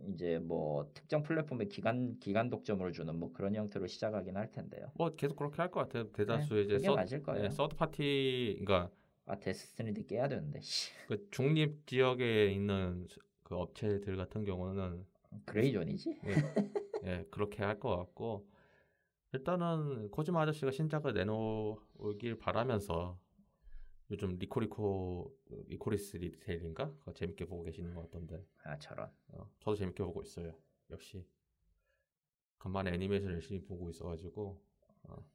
이제 0.08 0.38
뭐 0.38 0.90
특정 0.94 1.22
플랫폼에 1.22 1.66
기간 1.66 2.18
기간 2.18 2.50
독점을 2.50 2.90
주는 2.92 3.14
뭐 3.18 3.32
그런 3.32 3.54
형태로 3.54 3.86
시작하긴 3.86 4.36
할 4.36 4.50
텐데요. 4.50 4.90
뭐 4.94 5.10
계속 5.14 5.36
그렇게 5.36 5.56
할 5.62 5.70
것 5.70 5.80
같아요 5.80 6.10
대다수 6.12 6.54
네, 6.54 6.60
이제 6.62 6.78
서, 6.78 6.94
맞을 6.94 7.22
거예요. 7.22 7.44
예, 7.44 7.50
third 7.50 7.76
party 7.76 8.56
그러니까 8.64 8.90
아 9.26 9.38
데스티니도 9.38 10.06
깨야 10.06 10.28
되는데 10.28 10.60
씨. 10.60 10.90
그 11.06 11.28
중립 11.30 11.86
지역에 11.86 12.46
있는 12.52 13.06
그 13.44 13.54
업체들 13.56 14.16
같은 14.16 14.44
경우는 14.44 15.04
gray 15.46 15.70
zone이지? 15.70 16.18
예, 17.04 17.24
그렇게 17.30 17.62
할 17.62 17.78
것 17.78 17.96
같고 17.96 18.46
일단은 19.32 20.10
코지마 20.10 20.42
아저씨가 20.42 20.70
신작을 20.72 21.14
내놓길 21.14 22.38
바라면서 22.38 23.18
요즘 24.12 24.36
리코리코 24.38 25.34
리코리스 25.68 26.18
리코일인가? 26.18 26.92
그거 26.98 27.14
재밌게 27.14 27.46
보고 27.46 27.62
계시는 27.62 27.94
것 27.94 28.02
같던데. 28.02 28.44
아 28.64 28.78
저런. 28.78 29.10
어, 29.28 29.50
저도 29.60 29.74
재밌게 29.74 30.04
보고 30.04 30.20
있어요. 30.20 30.54
역시. 30.90 31.26
간만에 32.58 32.92
애니메이션 32.92 33.32
열심히 33.32 33.62
보고 33.64 33.88
있어가지고 33.88 34.62
어, 35.04 35.26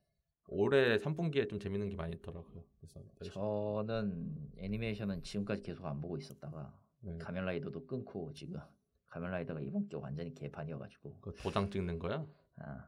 올해 0.49 0.97
3분기에 0.97 1.49
좀 1.49 1.59
재밌는 1.59 1.89
게 1.89 1.95
많이 1.95 2.15
있더라고요. 2.17 2.63
그래서 2.79 3.01
저는 3.33 4.51
애니메이션은 4.57 5.23
지금까지 5.23 5.63
계속 5.63 5.85
안 5.87 5.99
보고 5.99 6.15
있었다가 6.15 6.77
네. 7.01 7.17
가면라이더도 7.17 7.87
끊고 7.87 8.31
지금. 8.33 8.59
가면라이더가 9.07 9.59
이번 9.61 9.87
게 9.89 9.97
완전히 9.97 10.35
개판이어가지고. 10.35 11.19
그 11.21 11.33
도장 11.35 11.71
찍는 11.71 11.97
거야? 11.97 12.25
아, 12.57 12.87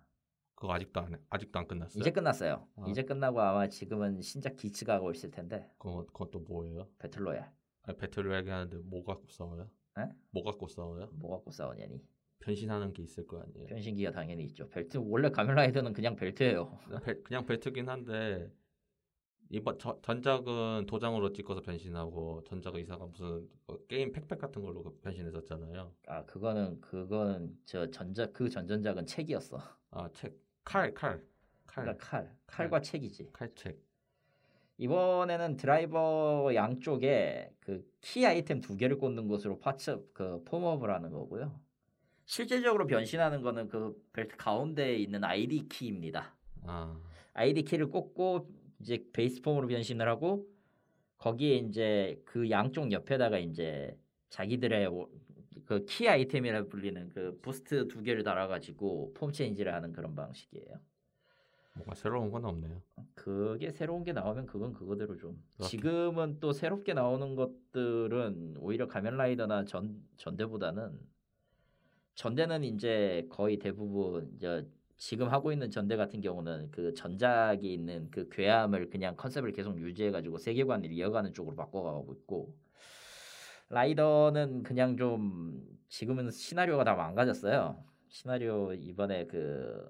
그거 0.59 0.73
아직도 0.73 0.99
안 0.99 1.13
해- 1.13 1.17
아직도 1.29 1.57
안 1.59 1.67
끝났어요? 1.67 2.01
이제 2.01 2.11
끝났어요. 2.11 2.67
아. 2.75 2.85
이제 2.89 3.01
끝나고 3.03 3.39
아마 3.39 3.69
지금은 3.69 4.21
신작 4.21 4.57
기츠가 4.57 4.95
하고 4.95 5.09
있을 5.11 5.31
텐데 5.31 5.71
그거 5.77 6.05
그것도 6.07 6.39
뭐예요? 6.39 6.85
battle 6.99 7.24
royale 7.24 7.49
아니, 7.83 7.97
배틀로얄 7.97 8.45
하는데 8.49 8.77
뭐 8.83 9.03
갖고 9.05 9.25
싸워요? 9.29 9.69
에? 9.97 10.01
뭐 10.31 10.43
갖고 10.43 10.67
싸워요? 10.67 11.09
뭐 11.13 11.31
갖고 11.37 11.51
싸우냐니 11.51 12.03
변신하는 12.39 12.91
게 12.91 13.03
있을 13.03 13.25
거 13.25 13.39
아니에요. 13.41 13.67
변신기가 13.67 14.11
당연히 14.11 14.43
있죠. 14.45 14.67
벨트 14.67 14.97
원래 14.97 15.29
가면라이더는 15.29 15.93
그냥 15.93 16.15
벨트예요. 16.17 16.77
그냥, 16.85 17.01
벨, 17.03 17.23
그냥 17.23 17.45
벨트긴 17.45 17.87
한데 17.87 18.51
이번 19.51 19.79
저- 19.79 19.99
전작은 20.01 20.85
도장으로 20.87 21.31
찍어서 21.33 21.61
변신하고 21.61 22.43
전작은 22.45 22.81
이사가 22.81 23.05
무슨 23.07 23.49
뭐 23.65 23.79
게임 23.87 24.11
팩팩 24.11 24.37
같은 24.37 24.61
걸로 24.61 24.83
그 24.83 24.99
변신했었잖아요. 24.99 25.95
아 26.07 26.25
그거는 26.25 26.81
그건 26.81 27.57
저 27.65 27.89
전작 27.89 28.33
그 28.33 28.49
전전작은 28.49 29.05
책이었어. 29.05 29.57
아 29.91 30.09
책 30.13 30.37
칼 30.69 30.93
칼 30.93 31.23
칼, 31.65 31.83
그러니까 31.83 32.05
칼 32.05 32.35
칼과 32.45 32.81
책이지. 32.81 33.29
칼책. 33.33 33.79
이번에는 34.77 35.57
드라이버 35.57 36.51
양쪽에 36.53 37.51
그 37.59 37.89
키 38.01 38.25
아이템 38.25 38.61
두 38.61 38.77
개를 38.77 38.97
꽂는 38.97 39.27
것으로 39.27 39.59
parts 39.59 39.99
그 40.13 40.43
form 40.45 40.65
up을 40.65 40.89
하는 40.89 41.11
거고요. 41.11 41.59
실질적으로 42.25 42.85
변신하는 42.87 43.41
거는 43.41 43.67
그 43.67 43.95
벨트 44.13 44.37
가운데에 44.37 44.95
있는 44.95 45.23
아이디 45.23 45.67
키입니다. 45.67 46.35
아 46.63 46.97
아이디 47.33 47.63
키를 47.63 47.89
꽂고 47.89 48.47
이제 48.79 49.03
base 49.11 49.41
form으로 49.41 49.67
변신을 49.67 50.07
하고 50.07 50.47
거기에 51.17 51.55
이제 51.57 52.21
그 52.25 52.49
양쪽 52.49 52.91
옆에다가 52.91 53.39
이제 53.39 53.97
자기들의 54.29 54.87
그 55.69 55.85
키 55.85 56.09
아이템이라 56.09 56.63
불리는 56.65 57.09
그 57.09 57.37
boost 57.43 57.87
두 57.87 58.01
개를 58.01 58.23
달아가지고 58.23 59.13
form 59.13 59.31
change를 59.31 59.71
하는 59.71 59.93
그런 59.93 60.15
방식이에요. 60.15 60.79
뭐가 61.75 61.93
새로운 61.93 62.31
건 62.31 62.43
없네요. 62.45 62.81
그게 63.13 63.69
새로운 63.71 64.03
게 64.03 64.11
나오면 64.11 64.47
그건 64.47 64.73
그거대로 64.73 65.15
좀. 65.15 65.39
지금은 65.61 66.39
또 66.39 66.53
새롭게 66.53 66.95
나오는 66.95 67.35
것들은 67.35 68.55
오히려 68.57 68.87
가면라이더나 68.87 69.65
전 69.65 70.03
전대보다는 70.17 70.99
전대는 72.15 72.63
이제 72.63 73.27
거의 73.29 73.59
대부분 73.59 74.31
이제 74.35 74.67
지금 74.97 75.27
하고 75.29 75.51
있는 75.51 75.69
전대 75.69 75.95
같은 75.95 76.19
경우는 76.19 76.71
그 76.71 76.95
전작이 76.95 77.71
있는 77.71 78.09
그 78.09 78.27
괴함을 78.29 78.89
그냥 78.89 79.15
컨셉을 79.15 79.51
계속 79.51 79.79
유지해 79.79 80.09
가지고 80.09 80.39
세계관을 80.39 80.91
이어가는 80.91 81.31
쪽으로 81.31 81.55
바꿔가고 81.55 82.11
있고 82.13 82.55
라이더는 83.69 84.63
그냥 84.63 84.97
좀 84.97 85.79
지금은 85.87 86.31
시나리오가 86.31 86.83
다 86.83 86.95
망가졌어요. 86.95 87.83
시나리오 88.07 88.73
이번에 88.73 89.27
그 89.27 89.87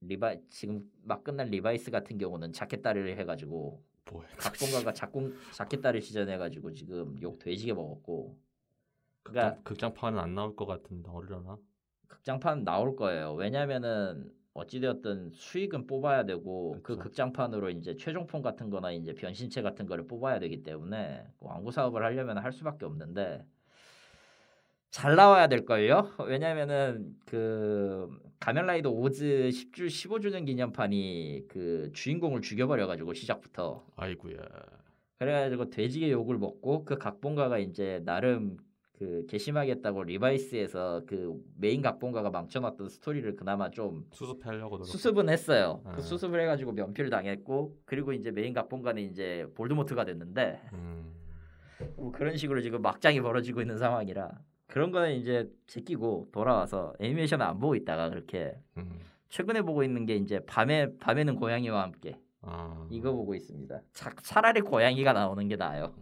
리바 0.00 0.36
지금 0.48 0.90
막 1.02 1.24
끝난 1.24 1.48
리바이스 1.48 1.90
같은 1.90 2.18
경우는 2.18 2.52
자켓다리를 2.52 3.16
해가지고 3.18 3.82
뭐야? 4.10 4.28
각본가가 4.36 4.92
작공 4.92 5.34
자켓다리 5.52 6.00
시전해가지고 6.00 6.72
지금 6.74 7.20
욕 7.22 7.38
돼지게 7.38 7.72
먹었고 7.72 8.36
극장, 9.22 9.42
그러니까 9.42 9.62
극장판은 9.62 10.18
안 10.18 10.34
나올 10.34 10.56
것 10.56 10.66
같은데 10.66 11.08
어려나? 11.08 11.56
극장판 12.08 12.64
나올 12.64 12.96
거예요. 12.96 13.32
왜냐면은 13.34 14.32
어찌되었든 14.54 15.30
수익은 15.32 15.86
뽑아야 15.86 16.24
되고 16.24 16.72
그 16.82 16.96
그쵸. 16.96 16.98
극장판으로 16.98 17.70
이제 17.70 17.96
최종폰 17.96 18.42
같은 18.42 18.68
거나 18.70 18.92
이제 18.92 19.14
변신체 19.14 19.62
같은 19.62 19.86
거를 19.86 20.06
뽑아야 20.06 20.38
되기 20.38 20.62
때문에 20.62 21.26
그 21.38 21.46
광고 21.46 21.70
사업을 21.70 22.02
하려면 22.04 22.38
할 22.38 22.52
수밖에 22.52 22.84
없는데 22.84 23.44
잘 24.90 25.16
나와야 25.16 25.46
될 25.46 25.64
걸요. 25.64 26.12
왜냐면은 26.26 27.16
그 27.24 28.10
가면라이더 28.40 28.90
오즈 28.90 29.48
10주 29.50 29.86
15주년 29.86 30.44
기념판이 30.44 31.44
그 31.48 31.90
주인공을 31.94 32.42
죽여버려 32.42 32.86
가지고 32.86 33.14
시작부터 33.14 33.86
아이구야. 33.96 34.36
그래가지고 35.18 35.70
뒈지게 35.70 36.10
욕을 36.10 36.36
먹고 36.36 36.84
그 36.84 36.98
각본가가 36.98 37.58
이제 37.58 38.02
나름 38.04 38.58
그 39.02 39.26
개심하겠다고 39.26 40.04
리바이스에서 40.04 41.02
그 41.08 41.34
메인 41.56 41.82
각본가가 41.82 42.30
망쳐놨던 42.30 42.88
스토리를 42.88 43.34
그나마 43.34 43.68
좀 43.68 44.06
수습하려고 44.12 44.76
노력. 44.76 44.84
수습은 44.84 45.28
했어요. 45.28 45.80
아. 45.84 45.96
그 45.96 46.02
수습을 46.02 46.40
해가지고 46.42 46.70
면피를 46.70 47.10
당했고 47.10 47.76
그리고 47.84 48.12
이제 48.12 48.30
메인 48.30 48.52
각본가는 48.52 49.02
이제 49.02 49.44
볼드모트가 49.56 50.04
됐는데 50.04 50.60
음. 50.74 51.12
뭐 51.96 52.12
그런 52.12 52.36
식으로 52.36 52.60
지금 52.60 52.80
막장이 52.80 53.20
벌어지고 53.20 53.60
있는 53.60 53.76
상황이라 53.76 54.38
그런 54.68 54.92
거는 54.92 55.16
이제 55.16 55.50
제끼고 55.66 56.28
돌아와서 56.30 56.94
애니메이션을 57.00 57.44
안 57.44 57.58
보고 57.58 57.74
있다가 57.74 58.08
그렇게 58.08 58.56
음. 58.76 59.00
최근에 59.30 59.62
보고 59.62 59.82
있는 59.82 60.06
게 60.06 60.14
이제 60.14 60.38
밤에 60.46 60.96
밤에는 60.98 61.34
고양이와 61.34 61.82
함께 61.82 62.20
아. 62.42 62.86
이거 62.88 63.10
보고 63.10 63.34
있습니다. 63.34 63.80
차, 63.92 64.10
차라리 64.22 64.60
고양이가 64.60 65.12
나오는 65.12 65.48
게 65.48 65.56
나아요. 65.56 65.92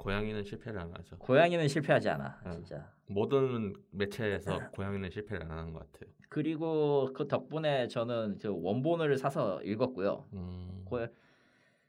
아, 0.00 0.02
고양이는 0.02 0.44
실패를 0.44 0.80
안 0.80 0.92
하죠. 0.94 1.18
고양이는 1.18 1.68
실패하지 1.68 2.08
않아 2.08 2.40
응. 2.46 2.52
진짜. 2.52 2.90
모든 3.06 3.74
매체에서 3.90 4.70
고양이는 4.72 5.10
실패를 5.10 5.44
안 5.44 5.50
하는 5.58 5.72
것 5.72 5.80
같아요. 5.92 6.10
그리고 6.28 7.10
그 7.12 7.28
덕분에 7.28 7.88
저는 7.88 8.38
그 8.40 8.48
원본을 8.50 9.18
사서 9.18 9.62
읽었고요. 9.62 10.26
음. 10.32 10.82
고- 10.84 11.06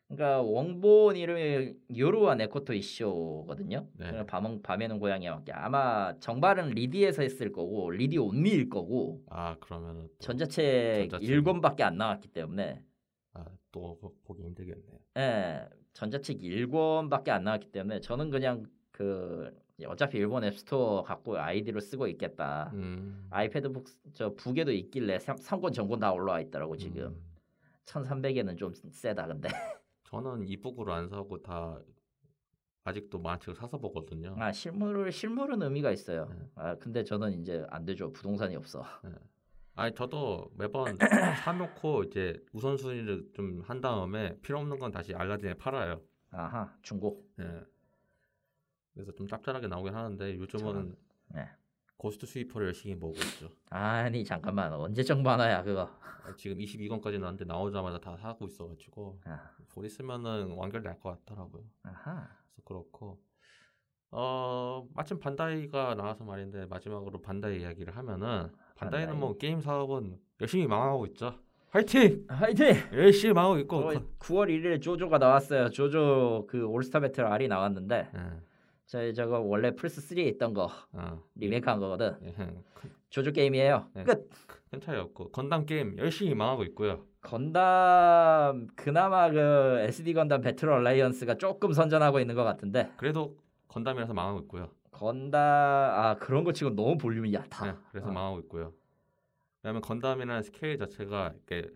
그러니까 0.10 0.42
원본 0.42 1.16
이름이 1.16 1.74
요루와 1.98 2.36
네코토 2.36 2.74
이쇼거든요. 2.74 3.88
네. 3.98 4.26
밤, 4.26 4.62
밤에는 4.62 5.00
고양이와 5.00 5.36
함께 5.38 5.54
아마 5.54 6.14
정발은 6.20 6.72
리디에서 6.72 7.22
했을 7.22 7.54
거고 7.54 7.92
리디 7.92 8.18
온리일 8.18 8.68
거고 8.70 9.24
아 9.30 9.56
그러면은 9.62 10.10
또, 10.10 10.26
전자책 10.26 11.12
전자책. 11.12 11.30
1권밖에 11.44 11.82
안 11.84 11.96
나왔기 11.98 12.28
때문에 12.28 12.84
아, 13.34 13.46
또 13.72 13.98
보기 14.26 14.44
힘들겠네요. 14.44 15.00
예, 15.18 15.66
전자책 15.94 16.40
1권밖에 16.40 17.30
안 17.30 17.44
나왔기 17.44 17.72
때문에 17.72 18.00
저는 18.02 18.30
그냥 18.30 18.66
그 18.92 19.54
어차피 19.88 20.18
일본 20.18 20.44
앱스토어 20.44 21.04
갖고 21.04 21.38
아이디로 21.38 21.80
쓰고 21.80 22.08
있겠다. 22.08 22.72
음. 22.74 23.28
아이패드 23.30 23.72
북, 23.72 23.86
저 24.14 24.34
북에도 24.36 24.72
있길래 24.72 25.18
3권 25.18 25.74
전권 25.74 26.00
다 26.00 26.12
올라와 26.12 26.40
있더라고 26.42 26.78
지금. 26.78 27.04
음. 27.08 27.32
1300에는 27.86 28.58
좀 28.58 28.74
세다 28.74 29.28
근데. 29.28 29.50
저는 30.04 30.48
이북으로 30.48 30.94
안 30.94 31.10
사고 31.10 31.42
다 31.42 31.80
아직도 32.84 33.20
만화책을 33.20 33.56
사서 33.56 33.78
보거든요. 33.78 34.36
아 34.38 34.52
실물을 34.52 35.12
실물은 35.12 35.62
의미가 35.62 35.92
있어요. 35.92 36.28
네. 36.32 36.50
아 36.56 36.76
근데 36.76 37.04
저는 37.04 37.42
이제 37.42 37.66
안 37.70 37.86
되죠. 37.86 38.12
부동산이 38.12 38.56
없어. 38.56 38.84
아니 39.76 39.94
저도 39.96 40.52
매번 40.58 40.98
사놓고 41.44 42.04
이제 42.04 42.44
우선순위를 42.54 43.32
좀 43.34 43.62
한 43.66 43.80
다음에 43.82 44.38
필요 44.42 44.60
없는 44.60 44.80
건 44.80 44.92
다시 44.92 45.14
알라딘에 45.14 45.56
팔아요. 45.56 46.02
아하 46.32 46.74
중고. 46.82 47.26
예. 47.40 47.64
그래서 48.94 49.12
좀 49.14 49.28
짭짤하게 49.28 49.68
나오긴 49.68 49.94
하는데 49.96 50.36
요즘은 50.38 50.96
네. 51.34 51.48
고스트 51.98 52.26
스위퍼를 52.26 52.68
열심히 52.68 52.98
보고 53.00 53.14
있죠. 53.16 53.50
아니 53.70 54.26
잠깐만 54.26 54.74
언제 54.74 55.04
정만화야 55.04 55.64
그거. 55.64 55.84
아, 56.24 56.36
지금 56.36 56.58
22권까지 56.58 57.20
나왔는데 57.20 57.46
나오자마자 57.46 58.00
다 58.00 58.18
사고 58.18 58.46
있어가지고 58.48 59.22
아, 59.26 59.52
곧 59.74 59.86
있으면은 59.86 60.52
완결 60.58 60.84
날 60.84 61.00
것 61.00 61.24
같더라고요. 61.26 61.64
아하. 61.84 62.28
그래서 62.54 62.62
그렇고 62.66 63.22
어 64.12 64.86
마침 64.94 65.20
반다이가 65.20 65.96
나와서 65.96 66.26
말인데 66.26 66.66
마지막으로 66.66 67.22
반다이 67.22 67.62
이야기를 67.62 67.96
하면은 67.96 68.52
반다이. 68.82 69.06
뭐 69.16 69.38
게임 69.38 69.62
사업은 69.62 70.18
열심히 70.42 70.66
망하고 70.68 71.06
있죠. 71.08 71.36
화이팅! 71.70 72.26
화이팅! 72.28 72.74
열심히 72.94 73.34
망하고 73.34 73.60
있고 73.60 73.78
어, 73.78 73.82
거- 73.94 74.02
9월 74.20 74.48
1일에 74.50 74.82
조조가 74.82 75.20
나왔어요. 75.20 75.70
조조 75.70 76.46
그 76.50 76.66
올스타 76.66 77.00
배틀 77.00 77.26
R이 77.26 77.48
나왔는데 77.48 78.10
예, 78.14 78.20
저 78.88 79.14
저거 79.14 79.40
원래 79.40 79.72
플스 79.76 80.02
3에 80.02 80.26
있던 80.34 80.54
거 80.54 80.70
어, 80.94 81.22
리메이크한 81.36 81.80
거거든. 81.80 82.16
예, 82.24 82.32
큰- 82.34 82.62
조조 83.10 83.32
게임이에요. 83.32 83.88
네. 83.94 84.04
끝. 84.04 84.30
큰 84.72 84.80
차이였고 84.82 85.30
건담 85.32 85.66
게임 85.66 85.98
열심히 85.98 86.34
망하고 86.34 86.64
있고요. 86.66 87.06
건담 87.22 88.68
그나마 88.76 89.30
그 89.30 89.80
SD 89.88 90.14
건담 90.14 90.42
배틀 90.42 90.70
얼라이언스가 90.70 91.36
조금 91.36 91.72
선전하고 91.74 92.20
있는 92.20 92.36
것 92.36 92.44
같은데 92.44 92.90
그래도 92.98 93.38
건담이라서 93.68 94.14
망하고 94.14 94.40
있고요. 94.42 94.70
건담 95.02 95.42
아 95.42 96.16
그런 96.20 96.44
거 96.44 96.54
치고 96.54 96.76
너무 96.76 96.96
볼륨이 96.96 97.34
얕아. 97.34 97.66
네, 97.66 97.74
그래서 97.90 98.08
어. 98.08 98.12
망하고 98.12 98.40
있고요. 98.42 98.72
왜냐면 99.64 99.82
건담이라는 99.82 100.44
스케일 100.44 100.78
자체가 100.78 101.34
이렇게 101.34 101.72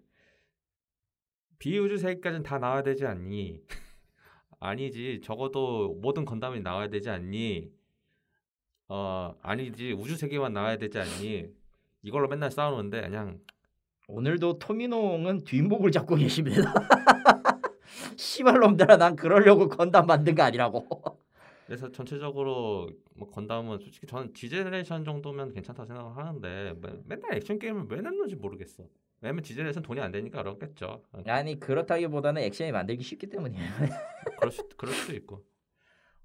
비우주 1.57 1.97
세기까지는 1.97 2.43
다 2.43 2.59
나와야 2.59 2.83
되지 2.83 3.07
않니? 3.07 3.63
아니지. 4.59 5.21
적어도 5.23 5.95
모든 6.03 6.23
건담이 6.23 6.59
나와야 6.59 6.87
되지 6.87 7.09
않니? 7.09 7.71
어 8.89 9.33
아니지. 9.41 9.93
우주 9.93 10.15
세기만 10.17 10.53
나와야 10.53 10.77
되지 10.77 10.99
않니? 10.99 11.47
이걸로 12.03 12.27
맨날 12.27 12.51
싸우는데 12.51 13.01
그냥 13.01 13.39
오늘도 14.07 14.59
토미노옹은 14.59 15.45
뒷목을 15.45 15.91
잡고 15.91 16.15
계십니다. 16.17 16.71
씨발놈들아 18.17 18.97
난 18.97 19.15
그러려고 19.15 19.67
건담 19.67 20.05
만든 20.05 20.35
거 20.35 20.43
아니라고. 20.43 21.14
그래서 21.65 21.91
전체적으로 21.91 22.89
뭐 23.15 23.29
건담은 23.29 23.79
솔직히 23.79 24.05
저는 24.07 24.33
지제네레이션 24.33 25.03
정도면 25.03 25.53
괜찮다 25.53 25.85
생각을 25.85 26.15
하는데 26.15 26.73
맨- 26.81 27.03
맨날 27.05 27.35
액션 27.35 27.57
게임을 27.59 27.87
왜 27.89 28.01
냈는지 28.01 28.35
모르겠어. 28.35 28.83
왜냐면 29.21 29.43
지제네레이션 29.43 29.81
돈이 29.83 29.99
안 29.99 30.11
되니까 30.11 30.43
그렇겠죠. 30.43 31.01
아니 31.25 31.59
그렇다기보다는 31.59 32.41
액션이 32.43 32.71
만들기 32.71 33.03
쉽기 33.03 33.27
때문이에요. 33.27 33.65
그럴, 34.39 34.51
수, 34.51 34.67
그럴 34.77 34.93
수도 34.93 35.13
있고 35.15 35.43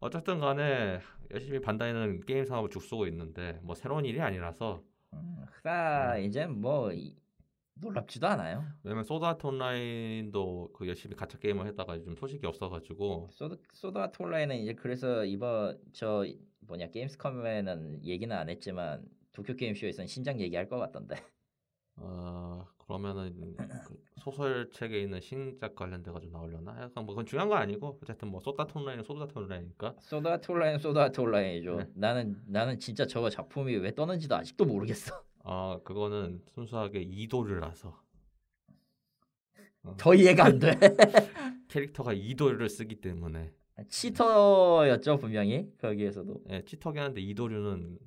어쨌든 0.01 0.41
간에 0.41 1.01
열심히 1.31 1.61
반다이는 1.61 2.21
게임 2.27 2.45
사업을 2.45 2.69
죽쓰고 2.71 3.07
있는데 3.07 3.59
뭐 3.62 3.75
새로운 3.75 4.05
일이 4.05 4.21
아니라서 4.21 4.83
음, 5.15 5.45
그러니까 5.62 6.19
이제 6.19 6.47
뭐 6.47 6.93
이- 6.93 7.17
놀랍지도 7.75 8.27
않아요. 8.29 8.65
왜냐면 8.83 9.05
소드아트 9.05 9.47
온라인도 9.47 10.71
그 10.73 10.87
열심히 10.87 11.17
가챠 11.17 11.39
게임을 11.39 11.67
했다가 11.69 11.97
요즘 11.97 12.15
소식이 12.15 12.47
없어가지고 12.47 13.29
소드 13.31 13.59
소드아트 13.73 14.23
온라인은 14.23 14.57
이제 14.59 14.75
그래서 14.75 15.25
이번 15.25 15.79
저 15.93 16.25
뭐냐 16.61 16.91
게임스컴에는 16.91 18.05
얘기는 18.05 18.35
안 18.37 18.49
했지만 18.49 19.05
도쿄 19.33 19.55
게임쇼에서는 19.55 20.07
신작 20.07 20.41
얘기할 20.41 20.69
것 20.69 20.79
같던데. 20.79 21.17
어 21.97 22.67
그러면은 22.79 23.57
그 23.87 24.03
소설 24.19 24.71
책에 24.71 25.01
있는 25.01 25.21
신작 25.21 25.75
관련돼 25.75 26.11
가 26.13 26.21
지고 26.21 26.33
나오려나 26.33 26.73
약간 26.83 27.05
뭐 27.05 27.15
그건 27.15 27.27
중요한 27.27 27.49
건 27.49 27.59
아니고 27.59 27.99
어쨌든 28.03 28.29
뭐 28.29 28.41
소드아트 28.41 28.77
온라인은 28.77 29.05
소드아트 29.05 29.39
온라인이니까 29.39 29.97
소드아트 30.01 30.53
온라인 30.53 30.79
소드아트 30.79 31.21
온라인이죠. 31.21 31.77
네. 31.77 31.87
나는 31.95 32.41
나는 32.47 32.79
진짜 32.79 33.07
저거 33.07 33.31
작품이 33.31 33.77
왜 33.77 33.95
뜨는지도 33.95 34.35
아직도 34.35 34.65
모르겠어. 34.65 35.23
아 35.45 35.79
그거는 35.85 36.43
순수하게 36.55 37.03
이도류라서 37.03 38.01
어, 39.83 39.95
더 39.97 40.15
이해가 40.15 40.45
안 40.45 40.59
돼. 40.59 40.79
캐릭터가 41.69 42.12
이도류를 42.12 42.69
쓰기 42.69 42.97
때문에 43.01 43.53
치터였죠 43.89 45.17
분명히 45.19 45.71
거기에서도 45.79 46.45
예, 46.51 46.65
치터긴 46.65 47.03
한데 47.03 47.21
이도류는 47.21 47.99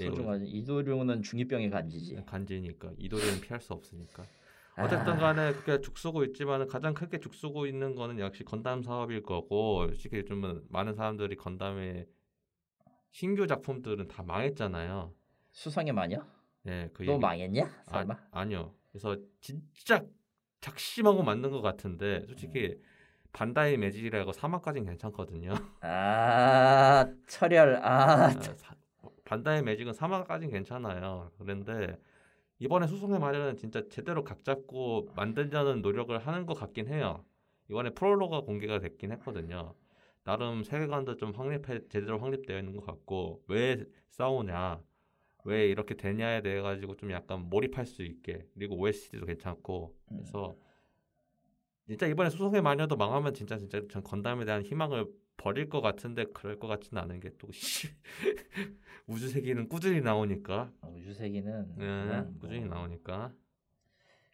예, 0.00 0.04
소중하지. 0.06 0.46
이도룡은 0.46 1.22
중이병의 1.22 1.70
간지지. 1.70 2.24
간지니까 2.26 2.92
이도류는 2.98 3.40
피할 3.40 3.60
수 3.60 3.72
없으니까 3.72 4.24
어쨌든 4.78 5.14
아. 5.14 5.16
간에 5.18 5.52
그렇게 5.52 5.80
죽쓰고 5.80 6.24
있지만 6.24 6.66
가장 6.66 6.94
크게 6.94 7.20
죽쓰고 7.20 7.66
있는 7.66 7.94
거는 7.94 8.18
역시 8.18 8.44
건담 8.44 8.82
사업일 8.82 9.22
거고 9.22 9.86
솔직히 9.88 10.16
요즘은 10.16 10.64
많은 10.70 10.94
사람들이 10.94 11.36
건담의 11.36 12.06
신규 13.12 13.46
작품들은 13.46 14.08
다 14.08 14.22
망했잖아요. 14.22 15.12
수성의 15.50 15.92
마녀? 15.92 16.24
예, 16.66 16.90
그너 16.92 17.12
얘기- 17.12 17.20
망했냐? 17.20 17.70
설마? 17.86 18.14
아, 18.14 18.40
아니요. 18.40 18.74
그래서 18.90 19.16
진짜 19.40 20.04
작심하고 20.60 21.22
만든 21.22 21.50
것 21.50 21.62
같은데 21.62 22.24
솔직히 22.26 22.76
음. 22.78 22.82
반다이 23.32 23.76
매직이라고 23.78 24.32
사막까진 24.32 24.84
괜찮거든요. 24.84 25.54
아 25.80 27.06
철혈 27.26 27.76
아 27.76 28.24
아, 28.26 28.56
사- 28.56 28.74
반다이 29.24 29.62
매직은 29.62 29.92
사막까진 29.92 30.50
괜찮아요. 30.50 31.30
그런데 31.38 31.96
이번에 32.58 32.86
수송의 32.88 33.20
마녀는 33.20 33.56
진짜 33.56 33.82
제대로 33.88 34.24
각 34.24 34.44
잡고 34.44 35.10
만들려는 35.14 35.80
노력을 35.82 36.16
하는 36.18 36.44
것 36.46 36.54
같긴 36.54 36.88
해요. 36.88 37.24
이번에 37.70 37.90
프롤로가 37.90 38.40
공개가 38.40 38.80
됐긴 38.80 39.12
했거든요. 39.12 39.74
나름 40.24 40.64
세계관도 40.64 41.16
좀 41.16 41.30
확립해 41.32 41.86
제대로 41.88 42.18
확립되어 42.18 42.58
있는 42.58 42.74
것 42.76 42.84
같고 42.84 43.42
왜 43.46 43.84
싸우냐, 44.10 44.80
왜 45.44 45.68
이렇게 45.68 45.94
되냐에 45.96 46.42
대해 46.42 46.60
가지고 46.60 46.96
좀 46.96 47.10
약간 47.12 47.48
몰입할 47.48 47.86
수 47.86 48.02
있게. 48.02 48.46
그리고 48.54 48.76
OST도 48.78 49.26
괜찮고. 49.26 49.96
그래서 50.08 50.56
진짜 51.86 52.06
이번에 52.06 52.30
수송의 52.30 52.62
마녀도 52.62 52.96
망하면 52.96 53.34
진짜 53.34 53.58
진짜 53.58 53.80
전 53.90 54.02
건담에 54.02 54.44
대한 54.44 54.62
희망을 54.62 55.06
버릴 55.36 55.68
것 55.68 55.80
같은데 55.80 56.24
그럴 56.34 56.58
것 56.58 56.68
같지는 56.68 57.02
않은 57.02 57.20
게 57.20 57.30
또 57.38 57.48
우주 59.06 59.28
세기는 59.28 59.68
꾸준히 59.68 60.00
나오니까. 60.00 60.70
우주 60.94 61.12
세기는 61.14 61.74
네, 61.76 61.84
그냥, 61.84 62.24
뭐, 62.30 62.40
꾸준히 62.40 62.64
나오니까. 62.66 63.32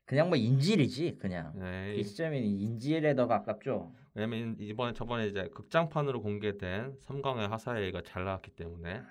그냥 0.05 0.29
뭐 0.29 0.37
인질이지 0.37 1.17
그냥. 1.19 1.53
네, 1.59 1.95
이 1.97 2.05
시점이 2.05 2.39
인질에 2.39 3.15
더 3.15 3.27
가깝죠. 3.27 3.93
왜냐면 4.15 4.57
이번에 4.61 4.93
저번에 4.93 5.29
이제 5.29 5.49
극장판으로 5.49 6.21
공개된 6.21 6.97
섬광의 7.01 7.49
하사웨이가 7.49 8.03
잘 8.03 8.25
나왔기 8.25 8.51
때문에 8.53 9.03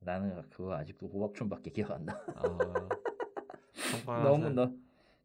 나는 0.00 0.42
그거 0.50 0.74
아직도 0.74 1.08
호박촌밖에 1.08 1.70
기억 1.70 1.90
안 1.92 2.04
나. 2.06 2.14
아, 2.34 2.42
너무 4.24 4.50
너 4.50 4.72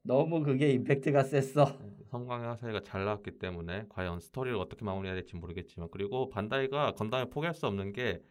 너무 0.01 0.41
그게 0.43 0.71
임팩트가 0.71 1.23
셌어. 1.23 1.79
섬광의 2.09 2.47
하사웨이가 2.47 2.81
잘 2.83 3.05
나왔기 3.05 3.39
때문에 3.39 3.85
과연 3.89 4.19
스토리를 4.19 4.57
어떻게 4.57 4.85
마무리해야 4.85 5.15
될지 5.15 5.35
모르겠지만 5.35 5.89
그리고 5.91 6.29
반다이가 6.29 6.91
건담을 6.93 7.29
포기할 7.29 7.55
수 7.55 7.65
없는 7.67 7.93
게 7.93 8.21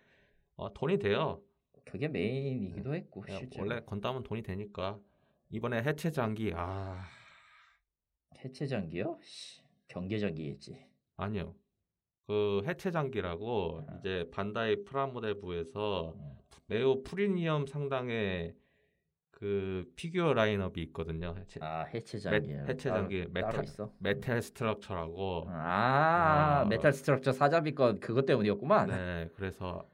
어, 0.56 0.72
돈이 0.72 0.98
돼요. 0.98 1.42
그게 1.84 2.06
메인이기도 2.08 2.94
했고 2.94 3.22
그냥 3.22 3.40
실제 3.40 3.60
원래 3.60 3.80
건담은 3.84 4.22
돈이 4.22 4.42
되니까 4.42 5.00
이번에 5.50 5.82
해체 5.82 6.10
장기 6.10 6.52
아 6.54 7.04
해체 8.44 8.66
장기요? 8.66 9.18
씨, 9.22 9.62
경계전기겠지. 9.88 10.86
아니요 11.16 11.54
그 12.26 12.62
해체 12.66 12.90
장기라고 12.90 13.84
아. 13.88 13.96
이제 13.98 14.28
반다이 14.32 14.84
프라모델부에서 14.84 16.14
음. 16.16 16.32
매우 16.66 17.02
프리미엄 17.02 17.66
상당의 17.66 18.54
그 19.30 19.90
피규어 19.96 20.32
라인업이 20.34 20.80
있거든요 20.84 21.34
해체, 21.36 21.58
아 21.62 21.82
해체 21.82 22.16
메- 22.18 22.40
장기. 22.40 22.52
해체 22.52 22.88
장기, 22.90 23.26
메탈- 23.26 23.64
있어. 23.64 23.92
메탈 23.98 24.40
스트럭처라고 24.40 25.46
아, 25.48 26.60
아. 26.62 26.64
메탈 26.66 26.92
스트럭처 26.92 27.32
사자비 27.32 27.74
건 27.74 27.98
그것 27.98 28.24
때문이었구만. 28.24 28.88
네 28.90 29.28
그래서 29.34 29.84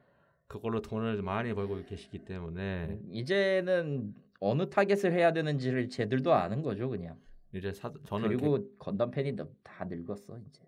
그걸로 0.47 0.83
돈을 0.83 1.23
많이 1.23 1.55
벌고 1.55 1.83
계시기 1.87 2.19
때문에 2.21 2.87
음, 2.91 3.09
이제는 3.11 4.15
어느 4.41 4.69
타겟을 4.69 5.13
해야 5.13 5.33
되는지를 5.33 5.89
쟤들도 5.89 6.33
아는 6.35 6.63
거죠 6.63 6.89
그냥. 6.91 7.17
이제 7.55 7.73
사, 7.73 7.91
저는 8.05 8.29
그리고 8.29 8.69
건담 8.79 9.11
팬이 9.11 9.33
너- 9.33 9.49
다 9.63 9.87
늙었어 9.87 10.37
이제. 10.47 10.63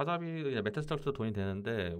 사자비 0.00 0.50
이제 0.50 0.60
메탈 0.62 0.82
스트럭처 0.82 1.12
돈이 1.12 1.32
되는데 1.32 1.96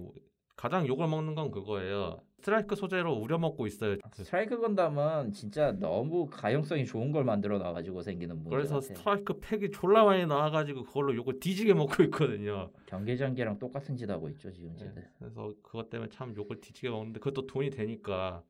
가장 0.55 0.87
욕을 0.87 1.07
먹는 1.07 1.35
건 1.35 1.51
그거예요. 1.51 2.19
스트라이크 2.39 2.75
소재로 2.75 3.13
우려먹고 3.15 3.65
있어요. 3.67 3.97
그- 4.11 4.23
스트라이크 4.23 4.59
건담은 4.59 5.31
진짜 5.33 5.71
너무 5.71 6.27
가용성이 6.27 6.85
좋은 6.85 7.11
걸 7.11 7.23
만들어 7.23 7.57
놔가지고 7.57 8.01
생기는 8.03 8.35
문제 8.35 8.49
그래서. 8.51 8.79
스트라이크 8.81 9.39
팩이 9.39 9.71
졸라 9.71 10.03
많이 10.05 10.25
나와가지고 10.25 10.83
그걸로 10.83 11.15
욕을 11.15 11.39
뒤지게 11.39 11.73
먹고 11.73 12.03
있거든요. 12.03 12.71
경계전기랑 12.85 13.57
똑같은 13.59 13.95
짓 13.97 14.09
하고 14.09 14.29
있죠 14.29 14.51
지금 14.51 14.69
네, 14.73 14.85
쟤들. 14.85 15.09
그래서 15.19 15.53
그것 15.63 15.89
때문에 15.89 16.09
참 16.11 16.35
욕을 16.35 16.61
뒤지게 16.61 16.89
먹는데 16.89 17.19
그것도 17.19 17.47
돈이 17.47 17.71
되니까 17.71 18.43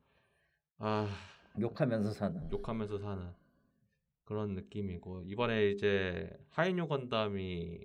아 0.80 1.08
욕하면서 1.60 2.12
사는. 2.12 2.52
욕하면서 2.52 2.98
사는 3.00 3.24
그런 4.26 4.54
느낌이고 4.56 5.24
이번에 5.26 5.70
이제 5.72 6.30
하이뉴 6.50 6.88
건담이 6.88 7.80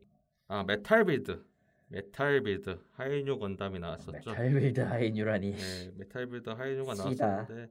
아 0.49 0.65
메탈 0.65 1.05
빌드 1.07 1.45
메탈 1.93 2.43
빌드 2.43 2.79
하이뉴 2.93 3.39
건담이 3.39 3.79
나왔었죠. 3.79 4.31
메탈 4.31 4.55
빌드 4.55 4.81
하이뉴라니. 4.81 5.51
네, 5.51 5.91
메탈 5.99 6.27
빌드 6.27 6.49
하이뉴가. 6.49 6.95
나왔었는데 6.95 7.69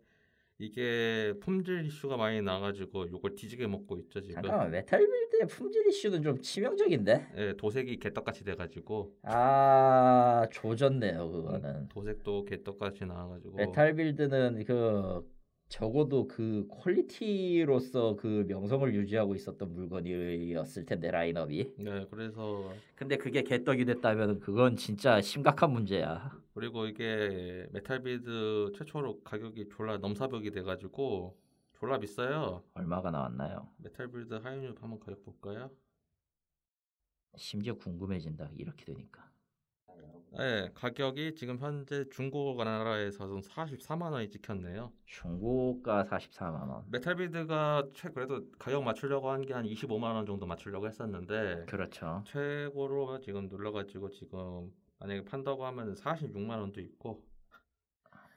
이게 0.60 1.34
품질 1.42 1.84
이슈가 1.84 2.18
많이 2.18 2.40
나가지고 2.40 3.10
욕을 3.10 3.34
뒤지게 3.34 3.66
먹고 3.66 3.98
있죠 3.98 4.22
지금. 4.22 4.36
잠깐만 4.44 4.70
메탈 4.70 5.00
빌드의 5.00 5.48
품질 5.48 5.88
이슈는 5.88 6.22
좀 6.22 6.40
치명적인데. 6.40 7.28
예, 7.36 7.54
도색이 7.58 7.98
개떡같이 7.98 8.44
돼가지고 8.44 9.16
아 9.24 10.46
조졌네요 10.52 11.32
그거는. 11.32 11.88
도색도 11.90 12.46
개떡같이 12.46 13.06
나와가지고 13.06 13.56
메탈 13.56 13.96
빌드는 13.96 14.64
그 14.66 15.28
적어도 15.72 16.28
그 16.28 16.68
퀄리티로서 16.70 18.18
그 18.18 18.44
명성을 18.50 18.94
유지하고 18.94 19.36
있었던 19.36 19.74
물건이었을 19.74 20.86
텐데 20.86 21.10
라인업이. 21.10 21.76
네, 21.80 22.06
그래서 22.12 22.74
근데 22.94 23.16
그게 23.16 23.42
개떡이 23.42 23.86
됐다면 23.86 24.42
그건 24.42 24.76
진짜 24.76 25.22
심각한 25.22 25.72
문제야. 25.72 26.38
그리고 26.54 26.88
이게 26.88 27.66
메탈 27.72 28.04
빌드 28.04 28.74
최초로 28.76 29.22
가격이 29.22 29.70
졸라 29.70 29.98
넘사벽이 29.98 30.52
돼 30.52 30.62
가지고 30.62 31.40
졸라 31.80 32.00
비싸요. 32.00 32.64
얼마가 32.74 33.10
나왔나요? 33.10 33.70
메탈 33.78 34.12
빌드 34.12 34.34
하이뉴 34.34 34.76
한번 34.82 35.00
가격 35.00 35.24
볼까요? 35.24 35.72
심지어 37.38 37.76
궁금해진다 37.76 38.50
이렇게 38.58 38.84
되니까. 38.84 39.31
네, 40.38 40.70
가격이 40.74 41.36
지금 41.36 41.58
현재 41.60 42.06
중고 42.10 42.56
나라에서는 42.64 43.42
44만 43.42 44.14
원이 44.14 44.30
찍혔네요. 44.30 44.94
중고가 45.06 46.06
44만 46.06 46.70
원. 46.70 46.86
메탈 46.90 47.16
빌드가 47.18 47.90
최 47.94 48.10
그래도 48.10 48.50
가격 48.58 48.84
맞추려고 48.84 49.30
한 49.30 49.42
게 49.42 49.54
한 49.54 49.66
25만 49.66 50.04
원 50.16 50.26
정도 50.26 50.46
맞추려고 50.46 50.88
했었는데 50.88 51.66
그렇죠. 51.68 52.24
최고로 52.28 53.20
지금 53.20 53.50
눌러 53.50 53.74
가지고 53.74 54.10
지금 54.10 54.72
만약에 55.00 55.26
판다고 55.26 55.66
하면 55.66 55.96
46만 55.96 56.60
원도 56.60 56.80
있고 56.80 57.22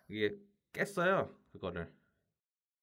이게 0.09 0.37
깼어요 0.73 1.31
그거를 1.53 1.93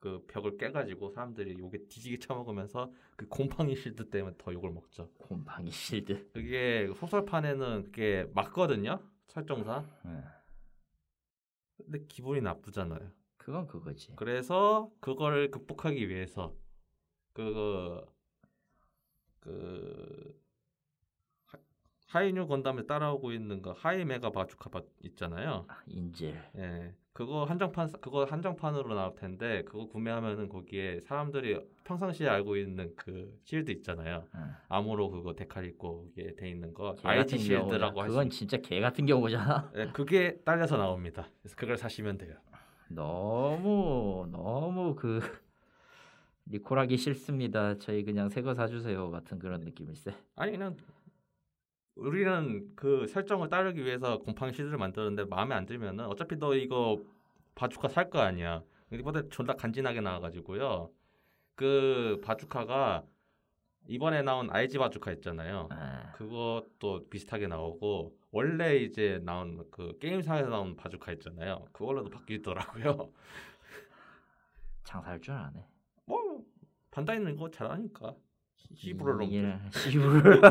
그 0.01 0.25
벽을 0.27 0.57
깨가지고 0.57 1.11
사람들이 1.11 1.57
욕을 1.59 1.77
뒤지게 1.87 2.17
쳐먹으면서 2.19 2.91
그 3.15 3.27
곰팡이 3.27 3.75
실드 3.75 4.09
때문에 4.09 4.35
더 4.37 4.51
욕을 4.51 4.71
먹죠. 4.71 5.09
곰팡이 5.19 5.69
실드. 5.71 6.31
그게 6.33 6.91
소설판에는 6.97 7.83
그게 7.83 8.27
맞거든요 8.33 8.99
설정상. 9.27 9.87
응. 10.05 10.23
근데 11.77 12.03
기분이 12.07 12.41
나쁘잖아요. 12.41 13.11
그건 13.37 13.67
그거지. 13.67 14.11
그래서 14.15 14.91
그거를 14.99 15.51
극복하기 15.51 16.09
위해서 16.09 16.55
그, 17.33 18.03
그 19.39 20.35
하- 20.39 20.50
하이뉴 22.11 22.47
건담에 22.47 22.85
따라오고 22.85 23.31
있는 23.31 23.61
거 23.61 23.71
하이 23.71 24.03
메가 24.03 24.31
바주카 24.31 24.69
있잖아요. 25.03 25.63
아, 25.69 25.77
인질. 25.87 26.35
예, 26.57 26.93
그거 27.13 27.45
한정판 27.45 27.89
그거 28.01 28.25
한정판으로 28.25 28.93
나올 28.95 29.15
텐데 29.15 29.63
그거 29.63 29.87
구매하면은 29.87 30.49
거기에 30.49 30.99
사람들이 31.01 31.57
평상시에 31.85 32.27
알고 32.27 32.57
있는 32.57 32.91
그 32.97 33.39
실드 33.45 33.71
있잖아요. 33.71 34.25
응. 34.35 34.41
암호로 34.67 35.09
그거 35.09 35.33
데칼 35.33 35.65
있고 35.67 36.05
이게 36.11 36.35
돼 36.35 36.49
있는 36.49 36.73
거 36.73 36.95
경우잖아. 37.37 37.69
실드라고 37.69 38.01
할수 38.01 38.11
그건 38.13 38.29
진짜 38.29 38.57
개 38.57 38.81
같은 38.81 39.05
경우잖아. 39.05 39.71
예, 39.77 39.87
그게 39.93 40.37
딸려서 40.43 40.75
나옵니다. 40.75 41.29
그래서 41.41 41.55
그걸 41.55 41.77
사시면 41.77 42.17
돼요. 42.17 42.35
너무 42.89 44.27
너무 44.29 44.95
그 44.95 45.21
리콜하기 46.47 46.97
싫습니다. 46.97 47.77
저희 47.77 48.03
그냥 48.03 48.27
새 48.27 48.41
거 48.41 48.53
사주세요 48.53 49.11
같은 49.11 49.39
그런 49.39 49.61
느낌일세. 49.61 50.13
아니 50.35 50.51
그냥 50.51 50.75
우리는 52.01 52.75
그 52.75 53.07
설정을 53.07 53.49
따르기 53.49 53.83
위해서 53.85 54.17
곰팡이 54.19 54.51
시드를 54.53 54.77
만드는데 54.77 55.25
마음에 55.25 55.53
안 55.55 55.65
들면은 55.65 56.05
어차피 56.05 56.35
너 56.37 56.55
이거 56.55 57.01
바주카 57.55 57.87
살 57.89 58.09
거 58.09 58.19
아니야. 58.19 58.63
이번에 58.91 59.29
존나 59.29 59.53
간지나게 59.53 60.01
나와가지고요. 60.01 60.91
그 61.55 62.19
바주카가 62.23 63.05
이번에 63.87 64.21
나온 64.23 64.49
RG 64.49 64.77
바주카 64.79 65.11
있잖아요. 65.13 65.67
아, 65.71 66.11
그것도 66.13 67.07
비슷하게 67.09 67.47
나오고 67.47 68.15
원래 68.31 68.77
이제 68.77 69.19
나온 69.23 69.63
그 69.71 69.97
게임상에서 69.99 70.49
나온 70.49 70.75
바주카 70.75 71.11
있잖아요. 71.13 71.65
그걸로도 71.71 72.09
바뀌더라고요. 72.09 73.11
장사할 74.83 75.21
줄 75.21 75.33
아네. 75.35 75.65
뭐 76.05 76.43
반다이는 76.91 77.33
이거 77.35 77.49
잘하니까. 77.51 78.15
이게 78.69 78.93
놈들 78.93 79.59
시부르. 79.73 80.41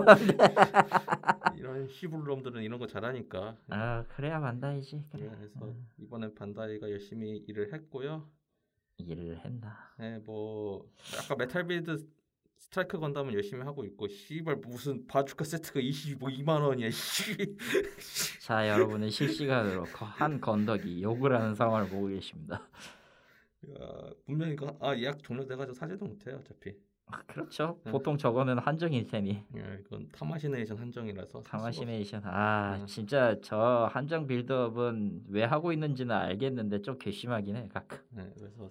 이런 1.57 1.89
시부르 1.89 2.25
놈들은 2.29 2.63
이런 2.63 2.79
거 2.79 2.87
잘하니까. 2.87 3.57
아 3.69 4.05
그래야 4.17 4.41
반다이지. 4.41 5.05
그래. 5.11 5.25
네, 5.25 5.31
그래서 5.37 5.65
음, 5.67 5.87
이번에 5.99 6.33
반다이가 6.35 6.91
열심히 6.91 7.39
일을 7.47 7.73
했고요. 7.73 8.29
일을 8.99 9.41
했나. 9.45 9.77
네, 9.99 10.19
뭐 10.19 10.87
아까 11.23 11.35
메탈 11.37 11.67
빌드 11.67 11.97
스트라이크 12.59 12.99
건담은 12.99 13.33
열심히 13.35 13.63
하고 13.63 13.85
있고 13.85 14.07
씨발 14.09 14.57
무슨 14.57 15.07
바주카 15.07 15.45
세트가 15.45 15.81
22만 15.81 16.49
원이야. 16.63 16.91
씨. 16.91 17.57
자 18.45 18.69
여러분은 18.69 19.11
실시간으로 19.11 19.85
거- 19.85 20.05
한 20.05 20.41
건덕이 20.41 21.03
욕을 21.03 21.35
하는 21.35 21.55
상황을 21.55 21.89
보고 21.89 22.09
계십니다. 22.09 22.69
야, 23.71 24.11
분명히 24.25 24.53
이거 24.55 24.77
아 24.81 24.97
예약 24.97 25.23
종료돼가지고 25.23 25.75
사지도 25.75 26.05
못해요 26.07 26.37
어차피. 26.41 26.75
아, 27.13 27.23
그렇죠. 27.27 27.79
네. 27.85 27.91
보통 27.93 28.17
저거는 28.17 28.59
한정일 28.59 29.07
테니. 29.07 29.45
예, 29.57 29.79
이건 29.81 30.09
타마시네이션 30.13 30.79
한정이라서 30.79 31.43
타마시네이션. 31.43 32.23
아 32.25 32.77
음. 32.81 32.87
진짜 32.87 33.37
저 33.43 33.89
한정 33.93 34.27
빌드업은 34.27 35.25
왜 35.29 35.45
하고 35.45 35.73
있는지는 35.73 36.15
알겠는데 36.15 36.83
좀 36.83 36.99
괘씸하긴 36.99 37.57
해 37.57 37.69
가끔. 37.69 37.99
없- 37.99 38.05
네, 38.11 38.31
그래서 38.37 38.71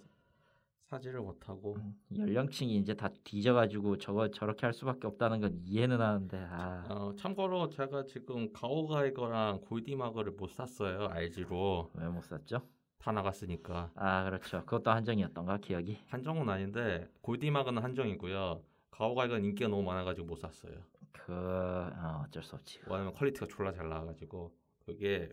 사지를 0.86 1.22
못하고 1.22 1.76
음, 1.76 1.96
연령층이 2.18 2.76
이제 2.78 2.96
다 2.96 3.10
뒤져가지고 3.24 3.98
저거 4.00 4.32
저렇게 4.32 4.66
할 4.66 4.74
수밖에 4.74 5.06
없다는 5.06 5.40
건 5.40 5.62
이해는 5.64 6.02
하는데 6.02 6.38
아 6.50 6.84
어, 6.90 7.14
참고로 7.16 7.70
제가 7.70 8.06
지금 8.06 8.52
가오가이거랑 8.54 9.62
골디마그를 9.62 10.32
못 10.32 10.50
샀어요 10.50 11.08
RG로 11.12 11.92
왜 11.94 12.08
못 12.10 12.24
샀죠? 12.24 12.62
다 13.00 13.12
나갔으니까 13.14 13.92
아 13.96 14.24
그렇죠. 14.26 14.60
그것도 14.66 14.92
한정이었던가 14.92 15.58
기억이. 15.58 16.00
한정은 16.10 16.50
아닌데 16.50 17.10
골디마그는 17.22 17.82
한정이고요 17.82 18.62
가오가이거는 18.92 19.46
인기가 19.46 19.70
너무 19.70 19.84
많아가지고 19.84 20.28
못 20.28 20.36
샀어요 20.36 20.74
그 21.14 21.34
어, 21.34 22.24
어쩔 22.26 22.44
수 22.44 22.56
없지. 22.56 22.82
왜냐면 22.88 23.14
퀄리티가 23.14 23.48
졸라 23.48 23.72
잘 23.72 23.88
나와가지고 23.88 24.54
그게 24.86 25.30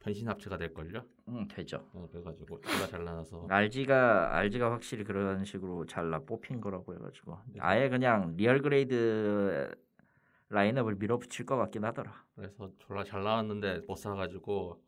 변신 0.00 0.28
합체가 0.28 0.58
될 0.58 0.74
걸요 0.74 1.04
응 1.28 1.46
되죠. 1.46 1.88
어, 1.92 2.08
그래가지고 2.10 2.60
졸라 2.60 2.86
잘 2.88 3.04
나와서 3.04 3.46
RG가 3.48 4.36
RG가 4.36 4.72
확실히 4.72 5.04
그런 5.04 5.44
식으로 5.44 5.86
잘나 5.86 6.18
뽑힌 6.20 6.60
거라고 6.60 6.94
해가지고 6.94 7.38
네. 7.46 7.60
아예 7.60 7.88
그냥 7.88 8.34
리얼 8.36 8.60
그레이드 8.60 9.72
라인업을 10.48 10.96
밀어붙일 10.96 11.46
것 11.46 11.56
같긴 11.56 11.84
하더라. 11.84 12.24
그래서 12.34 12.70
졸라 12.80 13.04
잘 13.04 13.22
나왔는데 13.22 13.82
못 13.86 13.96
사가지고 13.96 14.82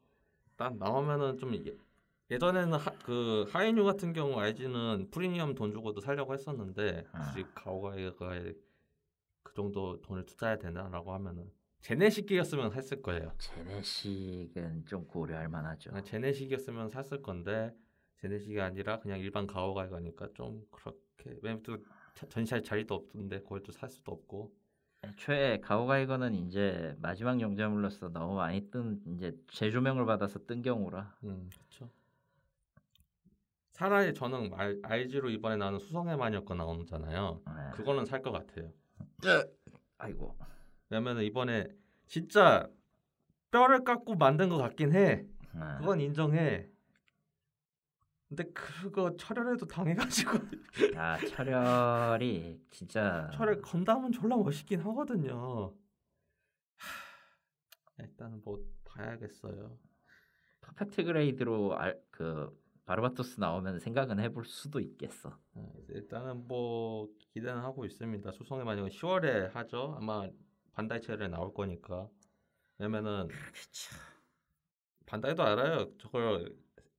딱 0.57 0.77
나오면은 0.77 1.39
좀 1.39 1.55
예- 2.31 2.35
예전에는 2.35 2.73
하, 2.79 2.91
그 3.05 3.47
하이뉴 3.51 3.85
같은 3.85 4.13
경우 4.13 4.39
RG는 4.39 5.09
프리미엄 5.11 5.55
돈 5.55 5.73
주고도 5.73 6.01
살려고 6.01 6.33
했었는데 6.35 7.07
아. 7.13 7.33
굳이 7.33 7.47
가오가이가 7.55 8.31
그 9.43 9.55
정도 9.55 10.01
돈을 10.03 10.27
투자해야 10.27 10.59
되나라고 10.59 11.13
하면은 11.15 11.51
제네식이었으면 11.81 12.71
샀을 12.71 13.03
거예요. 13.03 13.33
제네식은 13.39 14.85
좀 14.87 15.07
고려할 15.07 15.49
만하죠. 15.49 15.99
제네식이었으면 16.03 16.91
샀을 16.91 17.23
건데 17.23 17.75
제네식이 18.21 18.61
아니라 18.61 19.01
그냥 19.01 19.19
일반 19.19 19.47
가오가이가니까 19.47 20.29
좀 20.35 20.63
그렇게 20.71 21.39
왜냐면 21.43 21.63
또 21.63 21.79
자- 22.15 22.27
전시할 22.29 22.63
자리도 22.63 22.95
없던데 22.95 23.41
그걸 23.41 23.63
또 23.63 23.73
살 23.73 23.89
수도 23.89 24.13
없고 24.13 24.53
애초에 25.03 25.61
가오가이거는 25.61 26.35
이제 26.35 26.95
마지막 27.01 27.41
용자물로서 27.41 28.11
너무 28.11 28.35
많이 28.35 28.71
뜬 28.71 29.01
이제 29.17 29.35
재조명을 29.49 30.05
받아서 30.05 30.39
뜬 30.47 30.61
경우라. 30.61 31.17
음, 31.25 31.49
그렇죠. 31.51 31.91
차라리 33.81 34.13
저는 34.13 34.53
알, 34.53 34.79
RG로 34.83 35.31
이번에 35.31 35.57
나오는 35.57 35.79
수성의 35.79 36.19
마녀 36.19 36.45
거 36.45 36.55
나오잖아요. 36.55 37.41
네. 37.47 37.71
그거는 37.73 38.05
살 38.05 38.21
것 38.21 38.31
같아요. 38.31 38.71
아이고. 39.97 40.37
왜냐면 40.91 41.23
이번에 41.23 41.67
진짜 42.07 42.69
뼈를 43.51 43.83
깎고 43.83 44.17
만든 44.17 44.51
것 44.51 44.59
같긴 44.59 44.93
해. 44.93 45.25
네. 45.55 45.61
그건 45.79 45.99
인정해. 46.03 46.69
근데 48.29 48.45
그거 48.53 49.17
철혈에도 49.17 49.65
당해가지고 49.67 50.31
아 50.99 51.17
철혈이 51.17 52.61
진짜 52.71 53.31
철혈 53.33 53.63
건담은 53.63 54.13
졸라 54.13 54.37
멋있긴 54.37 54.81
하거든요. 54.81 55.75
하, 56.77 58.03
일단은 58.03 58.43
뭐 58.45 58.63
봐야겠어요. 58.85 59.79
퍼펙트 60.61 61.03
그레이드로 61.05 61.79
알, 61.79 61.99
그 62.11 62.55
바르바토스 62.95 63.39
나오면 63.39 63.79
생각은 63.79 64.19
해볼 64.19 64.45
수도 64.45 64.81
있겠어. 64.81 65.39
어, 65.55 65.73
일단은 65.91 66.49
뭐 66.49 67.09
기대는 67.33 67.61
하고 67.63 67.85
있습니다. 67.85 68.33
수성의 68.33 68.65
마녀가 68.65 68.89
10월에 68.89 69.53
하죠. 69.53 69.95
아마 69.97 70.29
반다이 70.73 71.01
채널에 71.01 71.29
나올 71.29 71.55
거니까. 71.55 72.09
왜냐면은 72.79 73.29
그렇죠. 73.29 73.95
반다이도 75.07 75.41
알아요. 75.41 75.97
저걸 75.99 76.53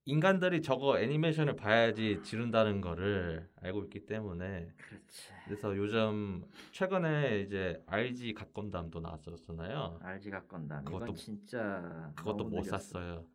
인간들이 0.06 0.62
저거 0.62 0.98
애니메이션을 0.98 1.58
봐야지 1.58 2.22
지른다는 2.24 2.80
거를 2.80 3.50
알고 3.58 3.84
있기 3.84 4.06
때문에 4.06 4.72
그렇지. 4.78 5.30
그래서 5.44 5.76
요즘 5.76 6.46
최근에 6.72 7.42
이제 7.42 7.84
RG 7.88 8.34
갓건담도 8.36 9.02
나왔었잖아요. 9.02 10.00
RG가 10.02 10.44
건담. 10.48 10.86
그것도- 10.86 11.04
이건 11.04 11.16
진짜 11.16 12.14
그것도 12.16 12.46
못 12.46 12.52
느렸어. 12.62 12.78
샀어요. 12.78 13.26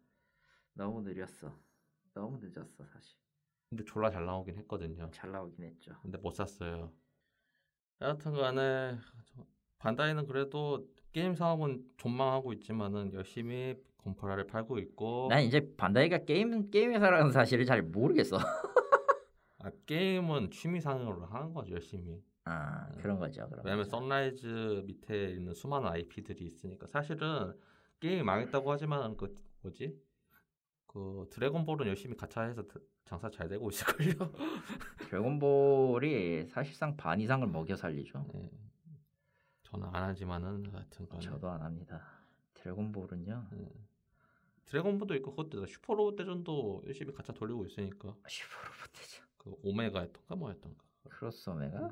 너무 0.72 1.02
느렸어. 1.02 1.52
너무 2.16 2.38
늦었어 2.40 2.84
사실. 2.86 3.14
근데 3.68 3.84
졸라 3.84 4.10
잘 4.10 4.24
나오긴 4.24 4.56
했거든요. 4.56 5.10
잘 5.12 5.30
나오긴 5.30 5.64
했죠. 5.66 5.92
근데 6.02 6.16
못 6.16 6.30
샀어요. 6.30 6.90
여하튼간에 8.00 8.98
반다이는 9.78 10.26
그래도 10.26 10.88
게임 11.12 11.34
사업은 11.34 11.84
존망하고 11.98 12.54
있지만은 12.54 13.12
열심히 13.12 13.76
건프라를 13.98 14.46
팔고 14.46 14.78
있고 14.78 15.28
난 15.28 15.42
이제 15.42 15.74
반다이가 15.76 16.24
게임 16.24 16.70
게임 16.70 16.92
회사라는 16.94 17.32
사실을 17.32 17.66
잘 17.66 17.82
모르겠어. 17.82 18.38
아, 19.58 19.70
게임은 19.84 20.50
취미 20.52 20.80
상으로 20.80 21.26
하는 21.26 21.52
거죠 21.52 21.74
열심히. 21.74 22.22
아 22.44 22.88
그런 22.98 23.18
거죠. 23.18 23.46
그런 23.48 23.64
왜냐면 23.64 23.84
거죠. 23.84 23.90
선라이즈 23.90 24.84
밑에 24.86 25.32
있는 25.32 25.52
수많은 25.52 25.88
IP들이 25.88 26.46
있으니까 26.46 26.86
사실은 26.86 27.52
게임이 28.00 28.22
망했다고 28.22 28.70
하지만 28.70 29.16
그 29.16 29.34
뭐지 29.62 30.00
그 30.96 31.26
드래곤볼은 31.28 31.86
열심히 31.88 32.16
가차해서 32.16 32.66
드- 32.66 32.80
장사 33.04 33.28
잘 33.28 33.50
되고 33.50 33.68
있을걸요. 33.68 34.14
드래곤볼이 35.10 36.46
사실상 36.46 36.96
반 36.96 37.20
이상을 37.20 37.46
먹여 37.48 37.76
살리죠. 37.76 38.26
네. 38.32 38.50
저는 39.64 39.88
안 39.92 40.04
하지만은 40.04 40.64
하여튼 40.72 41.06
간에 41.06 41.20
저도 41.20 41.50
안 41.50 41.60
합니다. 41.60 42.02
드래곤볼은요. 42.54 43.46
드래곤볼도 44.64 45.14
있고 45.16 45.32
그것도 45.32 45.66
슈퍼로봇 45.66 46.16
대전도 46.16 46.84
열심히 46.86 47.12
가차 47.12 47.34
돌리고 47.34 47.66
있으니까 47.66 48.16
슈퍼로봇이죠. 48.26 49.22
그 49.36 49.54
오메가였던가 49.64 50.34
뭐였던가 50.34 50.82
크로스 51.10 51.50
오메가? 51.50 51.90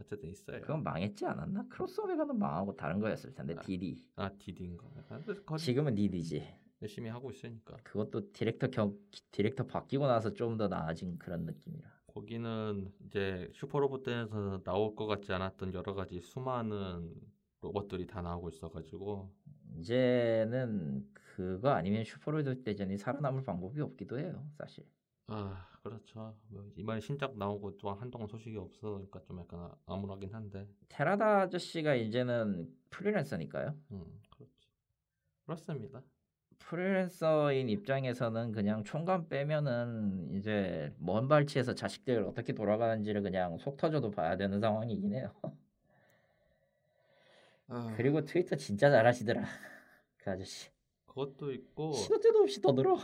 어쨌든 0.00 0.28
있어요. 0.30 0.60
그건 0.60 0.84
망했지 0.84 1.26
않았나? 1.26 1.66
크로스 1.68 2.02
오메가는 2.02 2.38
망하고 2.38 2.76
다른 2.76 3.00
거였을 3.00 3.34
텐데 3.34 3.56
아, 3.58 3.62
DD. 3.62 4.06
아 4.14 4.30
디디인가. 4.38 4.86
근데 5.08 5.34
그거 5.34 5.56
지금은 5.56 5.96
DD지. 5.96 6.67
열심히 6.82 7.08
하고 7.10 7.30
있으니까 7.30 7.76
그것도 7.82 8.32
디렉터 8.32 8.68
겨, 8.70 8.94
디렉터 9.32 9.66
바뀌고 9.66 10.06
나서 10.06 10.32
좀 10.32 10.56
더 10.56 10.68
나아진 10.68 11.18
그런 11.18 11.44
느낌이라. 11.44 11.88
거기는 12.06 12.92
이제 13.06 13.50
슈퍼로봇 13.54 14.02
대전에서 14.02 14.62
나올 14.64 14.94
것 14.96 15.06
같지 15.06 15.32
않았던 15.32 15.74
여러 15.74 15.94
가지 15.94 16.20
수많은 16.20 17.14
로봇들이 17.60 18.06
다 18.06 18.22
나오고 18.22 18.48
있어가지고 18.50 19.32
이제는 19.76 21.08
그거 21.14 21.70
아니면 21.70 22.04
슈퍼로봇 22.04 22.62
대전이 22.64 22.98
살아남을 22.98 23.44
방법이 23.44 23.80
없기도 23.80 24.18
해요, 24.18 24.48
사실. 24.56 24.84
아 25.26 25.68
그렇죠. 25.82 26.36
뭐 26.48 26.70
이번에 26.76 27.00
신작 27.00 27.36
나오고 27.36 27.76
또 27.78 27.90
한동안 27.92 28.26
소식이 28.28 28.56
없으니까 28.56 29.20
좀 29.22 29.38
약간 29.40 29.70
암울하긴 29.86 30.34
한데, 30.34 30.68
테라다 30.88 31.42
아저씨가 31.42 31.94
이제는 31.94 32.74
프리랜서니까요. 32.90 33.78
음 33.92 34.20
그렇지. 34.30 34.68
그렇습니다. 35.46 36.02
프리랜서인 36.58 37.68
입장에서는 37.68 38.52
그냥 38.52 38.84
총감 38.84 39.28
빼면은 39.28 40.28
이제 40.34 40.92
먼 40.98 41.28
발치에서 41.28 41.74
자식들 41.74 42.22
어떻게 42.24 42.52
돌아가는지를 42.52 43.22
그냥 43.22 43.56
속 43.58 43.76
터져도 43.76 44.10
봐야 44.10 44.36
되는 44.36 44.60
상황이긴 44.60 45.14
해요. 45.14 45.32
아, 47.68 47.94
그리고 47.96 48.24
트위터 48.24 48.56
진짜 48.56 48.90
잘하시더라. 48.90 49.44
그 50.18 50.30
아저씨. 50.30 50.70
그것도 51.06 51.52
있고 51.52 51.92
시도 51.92 52.20
때도 52.20 52.40
없이 52.42 52.60
떠들어. 52.60 52.98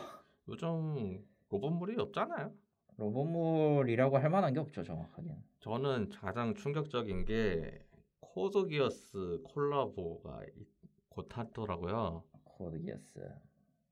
요즘 0.48 1.24
로봇물이 1.48 1.98
없잖아요. 2.01 2.52
로봇물이라고 2.97 4.18
할 4.18 4.31
만한 4.31 4.52
게 4.52 4.60
없죠, 4.60 4.82
정확하게. 4.82 5.36
저는 5.60 6.10
가장 6.10 6.55
충격적인 6.55 7.24
게 7.24 7.82
코드 8.20 8.66
기어스 8.66 9.40
콜라보가 9.44 10.43
이- 10.56 10.66
곧 11.09 11.28
하더라고요. 11.36 12.22
기어스. 12.70 13.20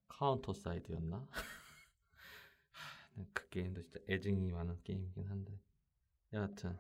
카운터 0.09 0.53
사이드였나? 0.53 1.27
하, 2.71 3.25
그 3.33 3.49
게임도 3.49 3.83
진짜 3.83 4.01
애증이 4.09 4.53
많은 4.53 4.79
게임이긴 4.85 5.27
한데 5.27 5.59
여하튼 6.33 6.79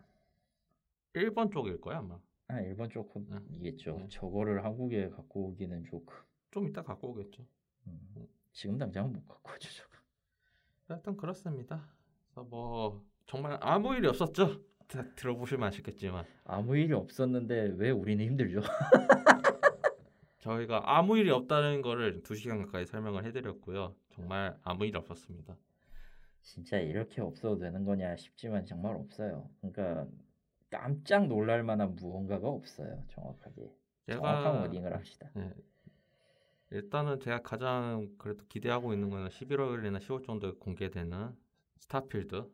일본 1.15 1.51
쪽일 1.51 1.81
거야 1.81 1.99
아마. 1.99 2.19
아 2.49 2.61
일본 2.61 2.91
쪽이겠죠. 2.91 3.99
네. 3.99 4.09
저거를 4.09 4.65
한국에 4.65 5.09
갖고 5.11 5.49
오기는 5.49 5.85
조금. 5.85 6.17
좀 6.51 6.69
이따 6.69 6.83
갖고 6.83 7.11
오겠죠. 7.11 7.45
음, 7.87 8.29
지금 8.53 8.79
당장은 8.79 9.13
못 9.13 9.27
갖고 9.27 9.53
오죠 9.53 9.69
저거. 9.71 9.97
하여튼 10.89 11.17
그렇습니다. 11.17 11.89
그래서 12.27 12.49
뭐 12.49 13.05
정말 13.27 13.59
아무 13.61 13.95
일이 13.95 14.07
없었죠. 14.07 14.61
다 14.87 15.03
들어보시면 15.15 15.69
아시겠지만 15.69 16.27
아무 16.45 16.77
일이 16.77 16.93
없었는데 16.93 17.75
왜 17.77 17.91
우리는 17.91 18.23
힘들죠? 18.25 18.61
저희가 20.43 20.83
아무 20.85 21.17
일이 21.19 21.31
없다는 21.31 21.83
거를 21.83 22.23
두 22.23 22.35
시간 22.35 22.65
가까이 22.65 22.85
설명을 22.85 23.25
해드렸고요. 23.25 23.95
정말 24.11 24.59
아무 24.63 24.85
일 24.85 24.97
없었습니다. 24.97 25.57
진짜 26.43 26.79
이렇게 26.79 27.21
없어도 27.21 27.59
되는 27.59 27.85
거냐 27.85 28.17
싶지만 28.17 28.67
정말 28.67 28.97
없어요. 28.97 29.49
그러니까 29.61 30.09
깜짝 30.69 31.29
놀랄 31.29 31.63
만한 31.63 31.95
무언가가 31.95 32.49
없어요. 32.49 33.05
정확하게. 33.09 33.73
정확한 34.11 34.43
제가 34.43 34.61
워딩을 34.63 34.93
합시다. 34.93 35.31
예, 35.37 35.53
일단은 36.71 37.21
제가 37.21 37.43
가장 37.43 38.13
그래도 38.19 38.45
기대하고 38.49 38.93
있는 38.93 39.11
거는 39.11 39.29
11월이나 39.29 40.01
10월 40.01 40.27
정도에 40.27 40.51
공개되는 40.59 41.37
스타필드. 41.79 42.51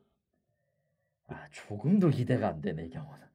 아 1.28 1.48
조금도 1.51 2.10
기대가 2.10 2.48
안 2.48 2.60
되네 2.60 2.85
이 2.85 2.90
경우는. 2.90 3.27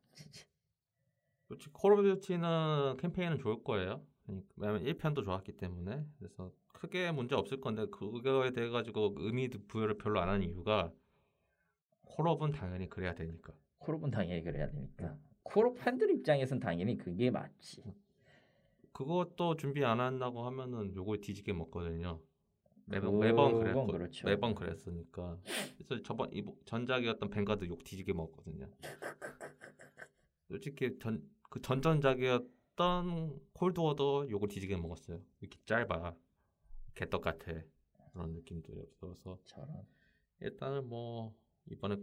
솔직히 1.47 1.71
콜 1.73 1.93
오브 1.93 2.03
듀티는 2.03 2.97
캠페인은 2.97 3.39
좋을 3.39 3.63
거예요. 3.63 4.05
그러니까 4.25 4.53
왜냐면 4.57 4.83
1편도 4.83 5.23
좋았기 5.23 5.53
때문에 5.53 6.05
그래서 6.17 6.51
크게 6.73 7.11
문제 7.11 7.35
없을 7.35 7.59
건데 7.61 7.85
그거에 7.87 8.51
대해 8.51 8.69
가지고 8.69 9.13
의미 9.17 9.49
부여를 9.49 9.97
별로 9.97 10.19
안 10.21 10.29
하는 10.29 10.47
이유가 10.47 10.91
콜옵은 12.03 12.51
당연히 12.51 12.89
그래야 12.89 13.13
되니까. 13.13 13.53
콜옵은 13.79 14.11
당연히 14.11 14.43
그래야 14.43 14.69
되니까. 14.69 15.17
콜옵 15.43 15.77
팬들 15.79 16.11
입장에선 16.11 16.59
당연히 16.59 16.97
그게 16.97 17.29
맞지. 17.29 17.83
그것도 18.93 19.57
준비 19.57 19.83
안 19.83 19.99
한다고 19.99 20.45
하면은 20.45 20.95
욕을 20.95 21.17
뒤지게 21.17 21.53
먹거든요. 21.53 22.21
매번 22.85 23.19
매번 23.19 23.59
그랬고 23.59 23.87
그렇죠. 23.87 24.27
매번 24.27 24.53
그랬으니까. 24.55 25.37
그래서 25.77 26.03
저번 26.03 26.31
이 26.33 26.43
전작이었던 26.65 27.29
뱅가드 27.29 27.65
욕 27.65 27.83
뒤지게 27.83 28.13
먹거든요. 28.13 28.69
솔직히 30.47 30.97
전 30.99 31.33
그 31.53 31.61
전전작이었 31.61 32.47
던 32.75 33.39
콜드워도 33.53 34.29
욕을 34.29 34.47
뒤지게 34.49 34.77
먹었어요. 34.77 35.21
이렇게 35.41 35.57
짧아 35.65 36.15
개떡 36.95 37.21
같아 37.21 37.53
그런 38.13 38.33
느낌도 38.33 38.73
없어서 39.01 39.39
저런. 39.45 39.85
일단은 40.41 40.87
뭐 40.89 41.35
이번에 41.71 41.97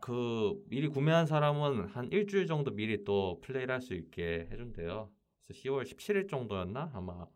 그 0.00 0.62
미리 0.68 0.88
구매한 0.88 1.26
사람은 1.26 1.86
한 1.88 2.10
일주일 2.12 2.46
정도 2.46 2.70
미리 2.70 3.04
또 3.04 3.40
플레이를 3.42 3.74
할 3.74 3.80
수 3.80 3.94
있게 3.94 4.48
해준대요. 4.50 5.10
그래서 5.44 5.60
10월 5.60 5.84
17일 5.84 6.28
정도였나 6.28 6.90
아마 6.94 7.26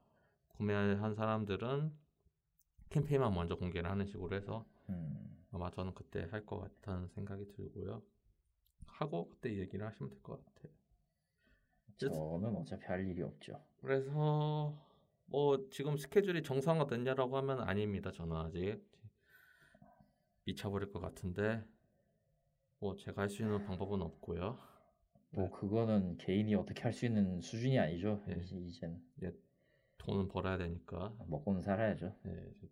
구매한 0.48 1.14
사람들은 1.14 1.92
캠페인만 2.90 3.34
먼저 3.34 3.56
공개를 3.56 3.90
하는 3.90 4.06
식으로 4.06 4.36
해서 4.36 4.66
음, 4.88 5.44
아마 5.52 5.70
저는 5.70 5.94
그때 5.94 6.28
할 6.30 6.44
것 6.46 6.60
같다는 6.60 7.08
생각이 7.08 7.48
들고요. 7.52 8.02
하고 8.86 9.28
그때 9.30 9.56
얘기를 9.58 9.86
하시면 9.86 10.10
될 10.10 10.22
것 10.22 10.44
같아요. 10.44 10.72
저는 11.98 12.56
어차피 12.56 12.84
할 12.86 13.06
일이 13.06 13.22
없죠. 13.22 13.60
그래서 13.80 14.76
뭐 15.26 15.68
지금 15.70 15.96
스케줄이 15.96 16.42
정상화 16.42 16.86
됐냐라고 16.86 17.36
하면 17.38 17.60
아닙니다. 17.60 18.10
저는 18.12 18.36
아직 18.36 18.80
미쳐버릴 20.44 20.90
것 20.92 21.00
같은데 21.00 21.62
뭐 22.80 22.96
제가 22.96 23.22
할 23.22 23.28
수 23.28 23.42
있는 23.42 23.64
방법은 23.64 24.02
없고요. 24.02 24.58
뭐 25.30 25.50
그거는 25.50 26.18
개인이 26.18 26.54
어떻게 26.54 26.82
할 26.82 26.92
수 26.92 27.06
있는 27.06 27.40
수준이 27.40 27.78
아니죠. 27.78 28.22
네. 28.26 28.36
이제 28.42 28.56
이젠 28.56 29.00
돈은 29.98 30.28
벌어야 30.28 30.58
되니까. 30.58 31.14
먹고는 31.28 31.60
살아야죠. 31.62 32.12
네, 32.24 32.50
이제 32.56 32.68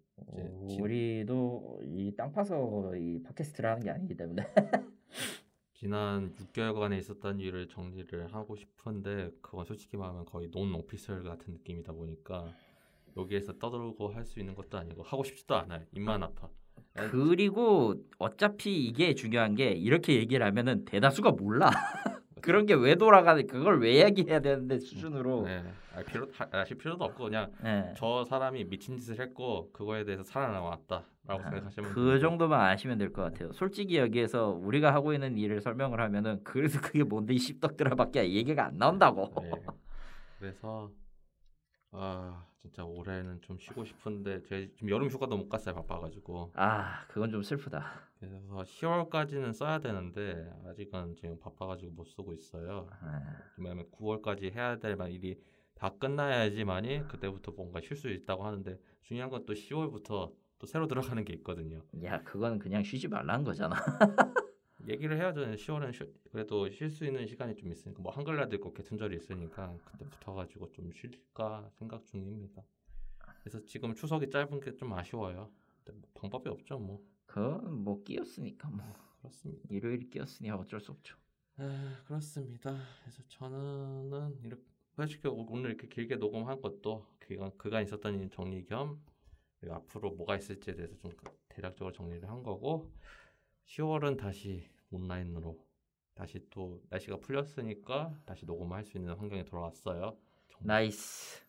지- 0.69 0.81
우리도 0.83 1.81
이 1.85 2.15
땅 2.17 2.33
파서 2.33 2.95
이 2.97 3.23
팟캐스트를 3.23 3.71
하는 3.71 3.83
게 3.83 3.91
아니기 3.91 4.17
때문에 4.17 4.43
지난 5.81 6.35
6개월간에 6.35 6.99
있었던 6.99 7.41
일을 7.41 7.67
정리를 7.69 8.35
하고 8.35 8.55
싶은데 8.55 9.31
그건 9.41 9.65
솔직히 9.65 9.97
말하면 9.97 10.27
거의 10.27 10.51
논 10.51 10.75
오피셜 10.75 11.23
같은 11.23 11.55
느낌이다 11.55 11.95
보니까 11.95 12.53
여기에서 13.17 13.55
떠들고 13.59 14.09
할 14.11 14.27
수 14.27 14.41
있는 14.41 14.55
것도 14.55 14.77
아니고 14.77 15.03
하고 15.03 15.25
싶지도 15.25 15.57
않아요. 15.57 15.83
입만 15.93 16.23
아파. 16.23 16.51
그리고 17.11 17.95
어차피 18.19 18.85
이게 18.85 19.15
중요한 19.15 19.55
게 19.55 19.71
이렇게 19.71 20.17
얘기를 20.17 20.45
하면은 20.45 20.85
대다수가 20.85 21.31
몰라. 21.33 21.71
그런 22.41 22.67
게 22.67 22.75
왜 22.75 22.95
돌아가는 22.95 23.47
그걸 23.47 23.81
왜 23.81 24.05
얘기해야 24.05 24.41
되는데 24.41 24.79
수준으로. 24.79 25.43
네, 25.45 25.63
알 25.95 26.05
필요 26.05 26.27
하- 26.33 26.49
아실 26.53 26.77
필요도 26.79 27.05
없고 27.05 27.25
그냥 27.25 27.51
네. 27.63 27.93
저 27.97 28.25
사람이 28.25 28.65
미친 28.65 28.97
짓을 28.99 29.21
했고 29.21 29.71
그거에 29.73 30.05
대해서 30.05 30.23
살아남았다라고 30.23 31.43
생각하시면 31.43 31.93
그 31.93 32.19
정도만 32.21 32.61
아시면 32.61 32.99
될 32.99 33.13
것 33.13 33.23
같아요. 33.23 33.53
솔직히 33.53 33.99
여기에서 33.99 34.49
우리가 34.51 34.93
하고 34.95 35.13
있는 35.13 35.37
일을 35.37 35.61
설명을 35.61 36.01
하면은 36.01 36.41
그래서 36.45 36.81
그게 36.81 37.03
뭔데 37.05 37.35
이 37.35 37.39
씹덕들아밖에 37.39 38.33
얘기가 38.33 38.67
안 38.67 38.79
나온다고. 38.79 39.33
네. 39.43 39.51
그래서 40.39 40.91
아 41.93 42.47
진짜 42.61 42.85
올해는 42.85 43.41
좀 43.43 43.59
쉬고 43.59 43.85
싶은데 43.85 44.43
제가 44.43 44.67
지금 44.75 44.91
여름 44.91 45.09
휴가도 45.09 45.37
못 45.37 45.49
갔어요 45.49 45.75
바빠가지고 45.75 46.53
아 46.55 47.05
그건 47.09 47.31
좀 47.31 47.43
슬프다. 47.43 47.85
그래서 48.19 48.37
10월까지는 48.63 49.53
써야 49.55 49.79
되는데 49.79 50.53
아직은 50.67 51.17
지금 51.17 51.39
바빠가지고 51.41 51.93
못 51.93 52.05
쓰고 52.05 52.33
있어요. 52.35 52.89
아, 53.01 53.21
왜냐면 53.57 53.87
9월까지 53.91 54.53
해야 54.55 54.79
될만 54.79 55.11
일이 55.11 55.41
다 55.75 55.89
끝나야지만이 55.99 57.09
그때부터 57.09 57.53
뭔가 57.53 57.81
쉴 57.81 57.97
수 57.97 58.09
있다고 58.11 58.45
하는데 58.45 58.79
중요한 59.03 59.31
건 59.31 59.47
또 59.47 59.55
10월부터 59.55 60.33
또 60.59 60.67
새로 60.67 60.87
들어가는 60.87 61.25
게 61.25 61.33
있거든요. 61.35 61.83
야 62.05 62.23
그건 62.23 62.59
그냥 62.59 62.83
쉬지 62.85 63.09
말라는 63.09 63.45
거잖아. 63.45 63.75
얘기를 64.89 65.17
해야죠. 65.17 65.41
10월은 65.43 65.93
쉬, 65.93 66.05
그래도 66.31 66.69
쉴 66.71 66.91
수 66.91 67.05
있는 67.05 67.27
시간이 67.27 67.55
좀 67.57 67.71
있으니까 67.73 68.01
뭐 68.03 68.13
한글날도 68.13 68.57
있고 68.57 68.73
개천절이 68.73 69.17
있으니까 69.17 69.77
그때 69.85 70.05
붙어가지고 70.07 70.73
좀 70.73 70.91
쉴까 70.93 71.71
생각 71.79 72.07
중입니다. 72.07 72.63
그래서 73.43 73.65
지금 73.67 73.95
추석이 73.95 74.31
짧은 74.31 74.61
게 74.61 74.77
좀 74.77 74.93
아쉬워요. 74.93 75.51
뭐 75.93 76.03
방법이 76.15 76.49
없죠, 76.49 76.79
뭐 76.79 77.03
그건 77.27 77.83
뭐 77.85 78.03
끼었으니까 78.05 78.69
뭐 78.71 78.85
그렇습니다. 79.19 79.63
일요일이 79.71 80.09
끼었으니 80.09 80.51
어쩔 80.51 80.81
수 80.81 80.93
없죠. 80.93 81.17
아, 81.57 81.97
그렇습니다. 82.07 82.77
그래서 83.03 83.23
저는 83.29 84.39
이렇게 84.45 84.63
솔직히 84.97 85.29
오늘 85.29 85.71
이렇게 85.71 85.89
길게 85.89 86.17
녹음한 86.17 86.61
것도 86.61 87.07
그간 87.19 87.51
그간 87.57 87.83
있었던 87.85 88.19
일 88.21 88.31
정리 88.31 88.65
겸 88.65 89.01
그리고 89.61 89.75
앞으로 89.77 90.13
뭐가 90.13 90.37
있을지에 90.37 90.75
대해서 90.75 90.97
좀 90.97 91.11
대략적으로 91.49 91.93
정리를 91.93 92.29
한 92.29 92.43
거고 92.43 92.91
10월은 93.71 94.19
다시 94.19 94.69
온라인으로 94.91 95.57
다시 96.15 96.45
또 96.51 96.83
날씨가 96.91 97.19
풀렸으니까 97.19 98.13
다시 98.27 98.45
녹음할 98.45 98.85
수 98.85 98.99
있는 98.99 99.15
환경에 99.15 99.45
돌아왔어요. 99.45 100.19
정말. 100.49 100.83
나이스. 100.83 101.45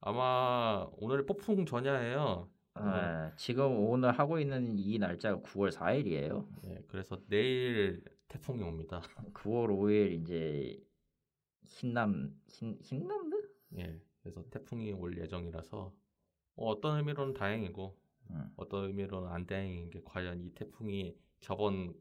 아마 0.00 0.88
오늘 0.92 1.26
폭풍 1.26 1.66
전야예요. 1.66 2.48
아, 2.74 3.32
지금 3.36 3.76
오늘 3.76 4.12
하고 4.12 4.38
있는 4.38 4.78
이 4.78 4.98
날짜가 4.98 5.42
9월 5.42 5.70
4일이에요. 5.70 6.46
네, 6.62 6.82
그래서 6.88 7.20
내일 7.28 8.02
태풍이 8.28 8.62
옵니다. 8.62 9.02
9월 9.34 9.68
5일 9.68 10.12
이제 10.12 10.82
흰남 11.64 12.34
흰 12.48 12.78
흰남드? 12.82 13.50
예, 13.78 14.00
그래서 14.22 14.42
태풍이 14.48 14.92
올 14.92 15.18
예정이라서 15.18 15.92
어, 16.56 16.66
어떤 16.66 16.96
의미로는 16.98 17.34
다행이고 17.34 17.96
응. 18.30 18.50
어떤 18.56 18.86
의미로는 18.86 19.28
안 19.28 19.46
다행인 19.46 19.90
게 19.90 20.00
과연 20.04 20.40
이 20.40 20.50
태풍이 20.54 21.14
저번 21.40 21.94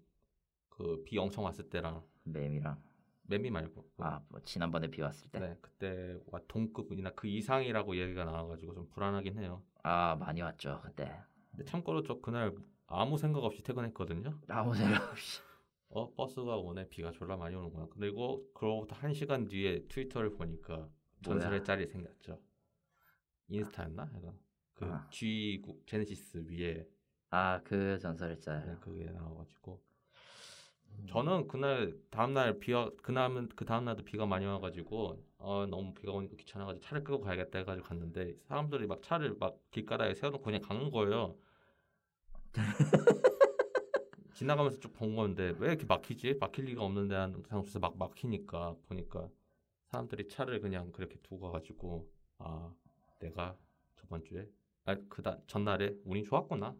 그 0.70 1.03
비 1.06 1.18
엄청 1.18 1.45
왔을 1.45 1.70
때랑 1.70 2.03
매미랑 2.24 2.82
매미 3.24 3.49
말고 3.49 3.91
그아뭐 3.98 4.41
지난번에 4.44 4.88
비 4.90 5.02
왔을 5.02 5.30
때. 5.32 5.40
네, 5.40 5.57
그때 5.62 6.18
와 6.28 6.40
동급이나 6.48 7.12
그 7.14 7.28
이상이라고 7.28 7.98
얘기가 7.98 8.26
나와가지고 8.26 8.74
좀 8.74 8.88
불안하긴 8.90 9.40
해요. 9.40 9.64
아 9.84 10.16
많이 10.16 10.41
왔죠 10.41 10.82
그때. 10.84 11.12
근데 11.52 11.64
참고로 11.66 12.03
저 12.03 12.20
그날 12.20 12.53
아무 12.88 13.18
생각 13.18 13.44
없이 13.44 13.64
퇴근했거든요. 13.64 14.40
아무 14.48 14.76
생각 14.76 15.10
없이. 15.12 15.41
어 15.90 16.14
버스가 16.14 16.57
오네 16.57 16.90
비가 16.90 17.12
졸라 17.12 17.38
많이 17.38 17.56
오는구나. 17.56 17.88
그리고 17.90 18.45
그로부터 18.53 18.95
한 18.95 19.14
시간 19.14 19.48
뒤에 19.48 19.88
트위터를 19.88 20.32
보니까 20.36 20.90
전설의 21.24 21.64
짤이 21.64 21.88
생겼죠. 21.88 22.40
인스타였나? 23.48 24.12
그 24.74 24.86
아. 24.86 25.07
G 25.10 25.62
국 25.64 25.86
제네시스 25.88 26.45
위에 26.49 26.86
아 27.36 27.62
그 27.66 27.99
전설의 27.99 28.40
짤. 28.40 28.66
네, 28.66 28.76
그게 28.80 29.06
나와가지고 29.12 29.82
저는 31.10 31.48
그날 31.48 31.94
다음날 32.10 32.60
비가 32.60 32.90
그날은 33.03 33.49
그 33.56 33.66
다음날도 33.66 34.06
비가 34.06 34.26
많이 34.26 34.45
와가지고 34.45 35.22
어 35.40 35.66
너무 35.70 35.94
비가 35.94 36.14
오니까 36.14 36.36
귀찮아가지고 36.38 36.86
차를 36.86 37.03
끄고 37.03 37.22
가야겠다 37.22 37.60
해가지고 37.60 37.88
갔는데 37.88 38.36
사람들이 38.48 38.88
막 38.88 39.02
차를 39.03 39.36
막 39.38 39.60
길가다에 39.72 40.14
세워놓고 40.16 40.44
그냥 40.45 40.62
가는 40.62 40.90
거예요. 40.91 41.36
지나가면서 44.34 44.80
쭉 44.80 44.94
본 44.94 45.16
건데 45.16 45.53
왜 45.60 45.70
이렇게 45.70 45.86
막히지? 45.86 46.36
막힐 46.40 46.66
리가 46.66 46.84
없는데 46.84 47.16
하는 47.16 47.44
상수에서 47.48 47.80
막 47.80 47.98
막히니까 47.98 48.76
보니까 48.88 49.30
사람들이 49.91 50.28
차를 50.30 50.60
그냥 50.62 50.91
그렇게 50.91 51.18
두고 51.22 51.40
가가지고 51.40 52.10
아 52.40 52.74
내가 53.20 53.57
저번 53.95 54.24
주에 54.24 54.48
아 54.86 54.95
그다 55.10 55.40
전날에 55.48 55.95
운이 56.06 56.24
좋았구나 56.24 56.76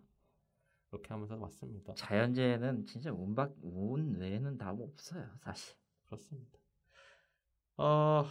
이렇게 0.96 1.10
하면서 1.10 1.38
왔습니다. 1.38 1.94
자연재해는 1.96 2.86
진짜 2.86 3.12
운밖 3.12 3.56
운 3.62 4.18
외에는 4.20 4.58
답 4.58 4.80
없어요 4.80 5.28
사실. 5.44 5.76
그렇습니다. 6.06 6.60
어 7.78 8.26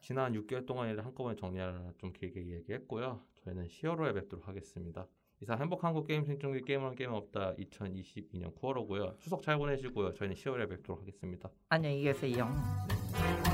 지난 0.00 0.32
6개월 0.32 0.66
동안 0.66 0.90
일을 0.90 1.04
한꺼번에 1.04 1.36
정리하려 1.36 1.92
좀 1.98 2.12
길게 2.12 2.46
얘기했고요. 2.48 3.22
저희는 3.44 3.66
10월호에 3.66 4.14
뵙도록 4.14 4.46
하겠습니다. 4.48 5.06
이상 5.40 5.60
행복 5.60 5.84
한국 5.84 6.06
게임 6.06 6.24
생중계 6.24 6.62
게임은 6.62 6.96
게임 6.96 7.12
없다 7.12 7.54
2022년 7.54 8.54
9월호고요. 8.56 9.18
추석 9.18 9.42
잘 9.42 9.56
보내시고요. 9.56 10.14
저희는 10.14 10.36
10월에 10.36 10.68
뵙도록 10.68 11.00
하겠습니다. 11.00 11.50
안녕히 11.68 12.02
계세요. 12.02 12.48
네. 13.12 13.47